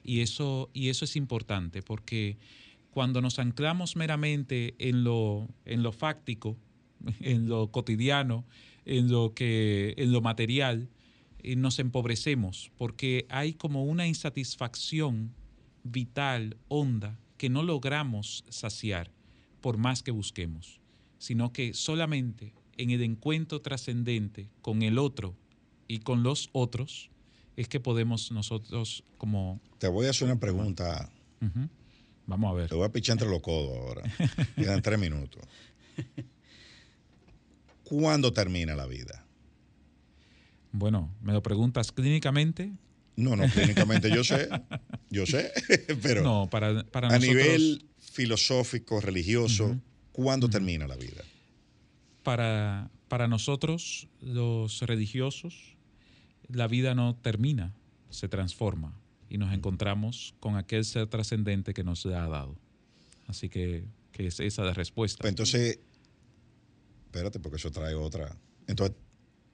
Y, 0.05 0.21
eso, 0.21 0.71
y 0.73 0.91
eso 0.91 1.05
es 1.07 1.17
importante 1.17 1.83
porque 1.83 2.37
cuando 2.93 3.21
nos 3.21 3.41
anclamos 3.41 3.97
meramente 3.97 4.77
en 4.79 5.03
lo, 5.03 5.49
en 5.65 5.83
lo 5.83 5.91
fáctico, 5.91 6.57
en 7.21 7.49
lo 7.49 7.73
cotidiano, 7.73 8.45
en 8.85 9.11
lo, 9.11 9.35
que, 9.35 9.95
en 9.97 10.13
lo 10.13 10.21
material, 10.21 10.89
eh, 11.41 11.57
nos 11.57 11.81
empobrecemos 11.81 12.71
porque 12.79 13.27
hay 13.29 13.55
como 13.55 13.85
una 13.87 14.07
insatisfacción 14.07 15.35
vital, 15.83 16.57
honda, 16.69 17.19
que 17.37 17.49
no 17.49 17.63
logramos 17.63 18.45
saciar 18.49 19.11
por 19.61 19.79
más 19.79 20.03
que 20.03 20.11
busquemos, 20.11 20.81
sino 21.19 21.53
que 21.53 21.75
solamente 21.75 22.53
en 22.77 22.91
el 22.91 23.03
encuentro 23.03 23.61
trascendente 23.61 24.49
con 24.63 24.83
el 24.83 24.99
otro 24.99 25.35
y 25.89 26.01
con 26.01 26.23
los 26.23 26.51
otros 26.53 27.11
es 27.57 27.69
que 27.69 27.81
podemos 27.81 28.31
nosotros 28.33 29.03
como... 29.19 29.61
Te 29.79 29.89
voy 29.89 30.07
a 30.07 30.11
hacer 30.11 30.29
una 30.29 30.39
pregunta. 30.39 31.11
Vamos 32.27 32.51
a 32.51 32.55
ver. 32.55 32.69
te 32.69 32.75
voy 32.75 32.85
a 32.85 32.93
pichar 32.93 33.15
entre 33.15 33.29
los 33.29 33.41
codos 33.41 33.77
ahora. 33.79 34.03
Quedan 34.57 34.83
tres 34.83 34.99
minutos. 34.99 35.43
¿Cuándo 37.85 38.33
termina 38.33 38.75
la 38.75 38.87
vida? 38.87 39.25
Bueno, 40.73 41.15
me 41.23 41.33
lo 41.33 41.43
preguntas 41.43 41.93
clínicamente. 41.93 42.73
No, 43.17 43.35
no, 43.35 43.49
clínicamente 43.49 44.11
yo 44.11 44.23
sé, 44.23 44.49
yo 45.11 45.25
sé, 45.27 45.51
pero 46.03 46.23
no, 46.23 46.49
para, 46.51 46.85
para 46.85 47.09
a 47.09 47.13
nosotros, 47.13 47.35
nivel 47.35 47.87
filosófico, 47.99 49.01
religioso, 49.01 49.81
¿cuándo 50.13 50.49
termina 50.49 50.87
la 50.87 50.97
vida? 50.97 51.23
para, 52.27 52.91
para 53.07 53.29
nosotros, 53.29 54.09
los 54.21 54.81
religiosos, 54.81 55.77
la 56.49 56.67
vida 56.67 56.93
no 56.93 57.15
termina, 57.15 57.73
se 58.11 58.29
transforma 58.29 59.01
y 59.31 59.39
nos 59.39 59.55
encontramos 59.55 60.35
con 60.41 60.57
aquel 60.57 60.85
ser 60.85 61.07
trascendente 61.07 61.73
que 61.73 61.85
nos 61.85 62.05
ha 62.05 62.27
dado. 62.27 62.57
Así 63.29 63.49
que, 63.49 63.85
que 64.11 64.27
es 64.27 64.41
esa 64.41 64.65
la 64.65 64.75
respuesta. 64.75 65.23
Pues 65.23 65.31
entonces, 65.31 65.79
espérate, 67.05 67.39
porque 67.39 67.59
eso 67.59 67.71
trae 67.71 67.95
otra. 67.95 68.37
Entonces, 68.67 68.97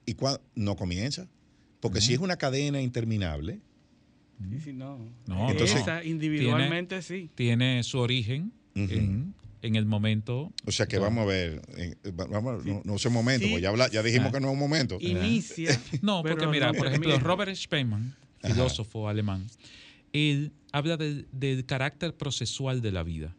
¿y 0.07 0.15
cuándo 0.15 0.41
no 0.55 0.75
comienza? 0.75 1.29
Porque 1.83 2.01
si 2.01 2.13
es 2.13 2.19
una 2.19 2.37
cadena 2.37 2.81
interminable, 2.81 3.59
Sí, 4.49 4.59
sí, 4.59 4.73
no. 4.73 4.97
No, 5.27 5.51
Entonces- 5.51 5.79
Esa 5.81 6.03
individualmente 6.03 7.01
sí. 7.01 7.29
Tiene 7.35 7.81
su 7.83 7.99
origen 7.99 8.51
en, 8.75 9.33
en 9.61 9.75
el 9.75 9.85
momento. 9.85 10.51
o 10.65 10.71
sea 10.71 10.85
que 10.87 10.97
vamos 10.97 11.21
a 11.23 11.25
ver, 11.25 11.61
eh, 11.77 11.95
va- 12.11 12.25
vamos, 12.25 12.65
no, 12.65 12.81
no 12.83 12.95
es 12.95 13.05
un 13.05 13.13
momento, 13.13 13.45
Sí. 13.45 13.51
porque 13.51 13.61
ya, 13.61 13.69
habla- 13.69 13.89
ya 13.89 14.01
dijimos 14.03 14.29
Ah. 14.29 14.31
que 14.33 14.39
no 14.41 14.47
es 14.47 14.53
un 14.53 14.59
momento. 14.59 14.97
Inicia. 14.99 15.69
No, 16.01 16.23
porque 16.23 16.47
mira, 16.47 16.67
no 16.71 16.73
por 16.73 16.87
ejemplo. 16.87 17.17
Robert 17.19 17.55
Spemann, 17.55 18.15
filósofo 18.41 19.07
alemán, 19.07 19.45
él 20.11 20.51
habla 20.73 20.97
del, 20.97 21.27
del 21.31 21.65
carácter 21.65 22.13
procesual 22.15 22.81
de 22.81 22.91
la 22.91 23.03
vida. 23.03 23.35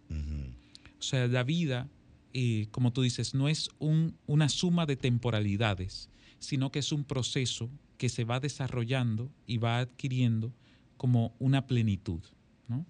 O 0.99 1.03
sea, 1.03 1.27
la 1.27 1.43
vida, 1.43 1.89
eh, 2.33 2.69
como 2.71 2.93
tú 2.93 3.03
dices, 3.03 3.35
no 3.35 3.49
es 3.49 3.69
un- 3.79 4.16
una 4.27 4.49
suma 4.49 4.87
de 4.87 4.97
temporalidades, 4.97 6.09
sino 6.39 6.71
que 6.73 6.79
es 6.79 6.93
un 6.93 7.05
proceso 7.05 7.69
que 8.05 8.10
se 8.10 8.24
va 8.24 8.39
desarrollando 8.39 9.32
y 9.47 9.56
va 9.56 9.78
adquiriendo 9.78 10.52
como 10.98 11.35
una 11.39 11.66
plenitud. 11.66 12.20
¿no? 12.68 12.85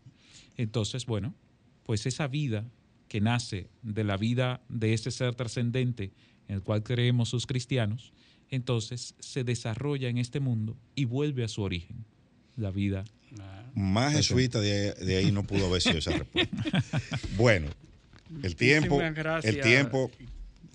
Entonces, 0.57 1.07
bueno, 1.07 1.37
pues 1.85 2.05
esa 2.07 2.27
vida 2.27 2.65
que 3.07 3.21
nace 3.21 3.69
de 3.85 4.03
la 4.03 4.17
vida 4.17 4.61
de 4.69 4.93
ese 4.93 5.13
ser 5.13 5.37
trascendente 5.37 6.11
en 6.49 6.57
el 6.57 6.63
cual 6.63 6.83
creemos 6.83 7.33
los 7.33 7.47
cristianos, 7.47 8.13
entonces 8.51 9.15
se 9.21 9.45
desarrolla 9.45 10.09
en 10.09 10.19
este 10.19 10.41
mundo 10.41 10.77
y 10.97 11.05
vuelve 11.05 11.45
a 11.45 11.49
su 11.49 11.63
origen, 11.63 12.05
la 12.57 12.73
vida. 12.73 13.05
Más 13.73 14.15
jesuita 14.15 14.61
de, 14.61 14.95
de 14.95 15.17
ahí 15.17 15.31
no 15.31 15.45
pudo 15.45 15.67
haber 15.69 15.81
sido 15.81 15.99
esa 15.99 16.11
respuesta. 16.11 16.83
Bueno, 17.37 17.69
el 18.43 18.57
tiempo, 18.57 19.01
el 19.01 19.61
tiempo 19.61 20.11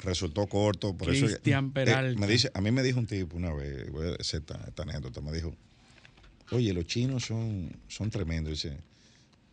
resultó 0.03 0.47
corto. 0.47 0.95
Por 0.95 1.09
Cristian 1.09 1.65
eso, 1.65 1.73
Peralta. 1.73 2.19
me 2.19 2.27
dice, 2.27 2.51
a 2.53 2.61
mí 2.61 2.71
me 2.71 2.83
dijo 2.83 2.99
un 2.99 3.07
tipo 3.07 3.37
una 3.37 3.53
vez, 3.53 3.89
voy 3.91 4.07
a 4.07 4.15
hacer 4.15 4.41
esta, 4.41 4.83
anécdota, 4.83 5.21
me 5.21 5.31
dijo, 5.31 5.55
oye, 6.51 6.73
los 6.73 6.85
chinos 6.85 7.25
son, 7.25 7.71
son 7.87 8.09
tremendos, 8.09 8.51
dice, 8.53 8.77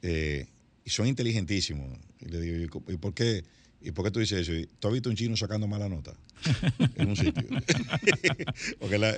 eh, 0.03 0.47
y 0.85 0.91
son 0.91 1.07
inteligentísimos. 1.07 1.99
Y 2.21 2.29
le 2.29 2.41
digo, 2.41 2.83
¿y 2.89 2.97
por 2.97 3.15
qué? 3.15 3.45
¿Y 3.81 3.91
por 3.93 4.05
qué 4.05 4.11
tú 4.11 4.21
dices 4.21 4.49
eso? 4.49 4.69
¿Tú 4.81 4.89
has 4.89 4.95
visto 4.95 5.11
un 5.11 5.17
chino 5.17 5.37
sacando 5.37 5.67
mala 5.67 5.89
nota? 5.89 6.15
en 6.97 7.09
un 7.09 7.17
sitio. 7.17 7.47
Porque 8.81 8.99
la, 8.99 9.13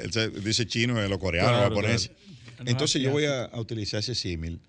dice 0.45 0.67
chino 0.67 1.03
en 1.03 1.09
los 1.09 1.19
coreanos, 1.19 1.53
claro, 1.53 1.69
japoneses. 1.69 2.11
Claro. 2.57 2.71
Entonces 2.71 3.01
yo 3.01 3.11
voy 3.11 3.25
a, 3.25 3.45
a 3.45 3.61
utilizar 3.61 4.01
ese 4.01 4.15
símil. 4.15 4.61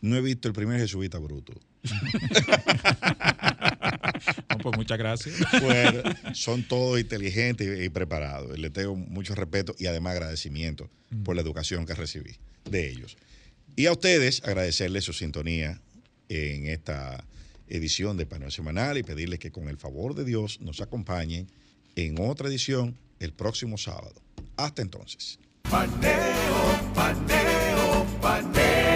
No 0.00 0.16
he 0.16 0.20
visto 0.20 0.48
el 0.48 0.54
primer 0.54 0.78
jesuita 0.80 1.18
bruto. 1.18 1.52
no, 4.50 4.58
pues 4.58 4.76
muchas 4.76 4.98
gracias. 4.98 5.36
Bueno, 5.62 6.02
son 6.34 6.62
todos 6.64 7.00
inteligentes 7.00 7.84
y, 7.84 7.88
preparados. 7.88 8.58
Le 8.58 8.70
tengo 8.70 8.94
mucho 8.96 9.34
respeto 9.34 9.74
y 9.78 9.86
además 9.86 10.12
agradecimiento 10.12 10.90
mm. 11.10 11.22
por 11.22 11.36
la 11.36 11.42
educación 11.42 11.86
que 11.86 11.94
recibí 11.94 12.36
de 12.70 12.90
ellos. 12.90 13.16
Y 13.76 13.86
a 13.86 13.92
ustedes 13.92 14.42
agradecerles 14.44 15.04
su 15.04 15.12
sintonía 15.12 15.80
en 16.28 16.66
esta 16.66 17.24
edición 17.68 18.16
de 18.16 18.26
Paneo 18.26 18.50
Semanal 18.50 18.98
y 18.98 19.02
pedirles 19.02 19.38
que 19.38 19.50
con 19.50 19.68
el 19.68 19.76
favor 19.76 20.14
de 20.14 20.24
Dios 20.24 20.60
nos 20.60 20.80
acompañen 20.80 21.48
en 21.94 22.20
otra 22.20 22.48
edición 22.48 22.96
el 23.20 23.32
próximo 23.32 23.78
sábado. 23.78 24.14
Hasta 24.56 24.82
entonces. 24.82 25.38
Paneo, 25.62 26.92
paneo, 26.94 28.06
paneo. 28.20 28.95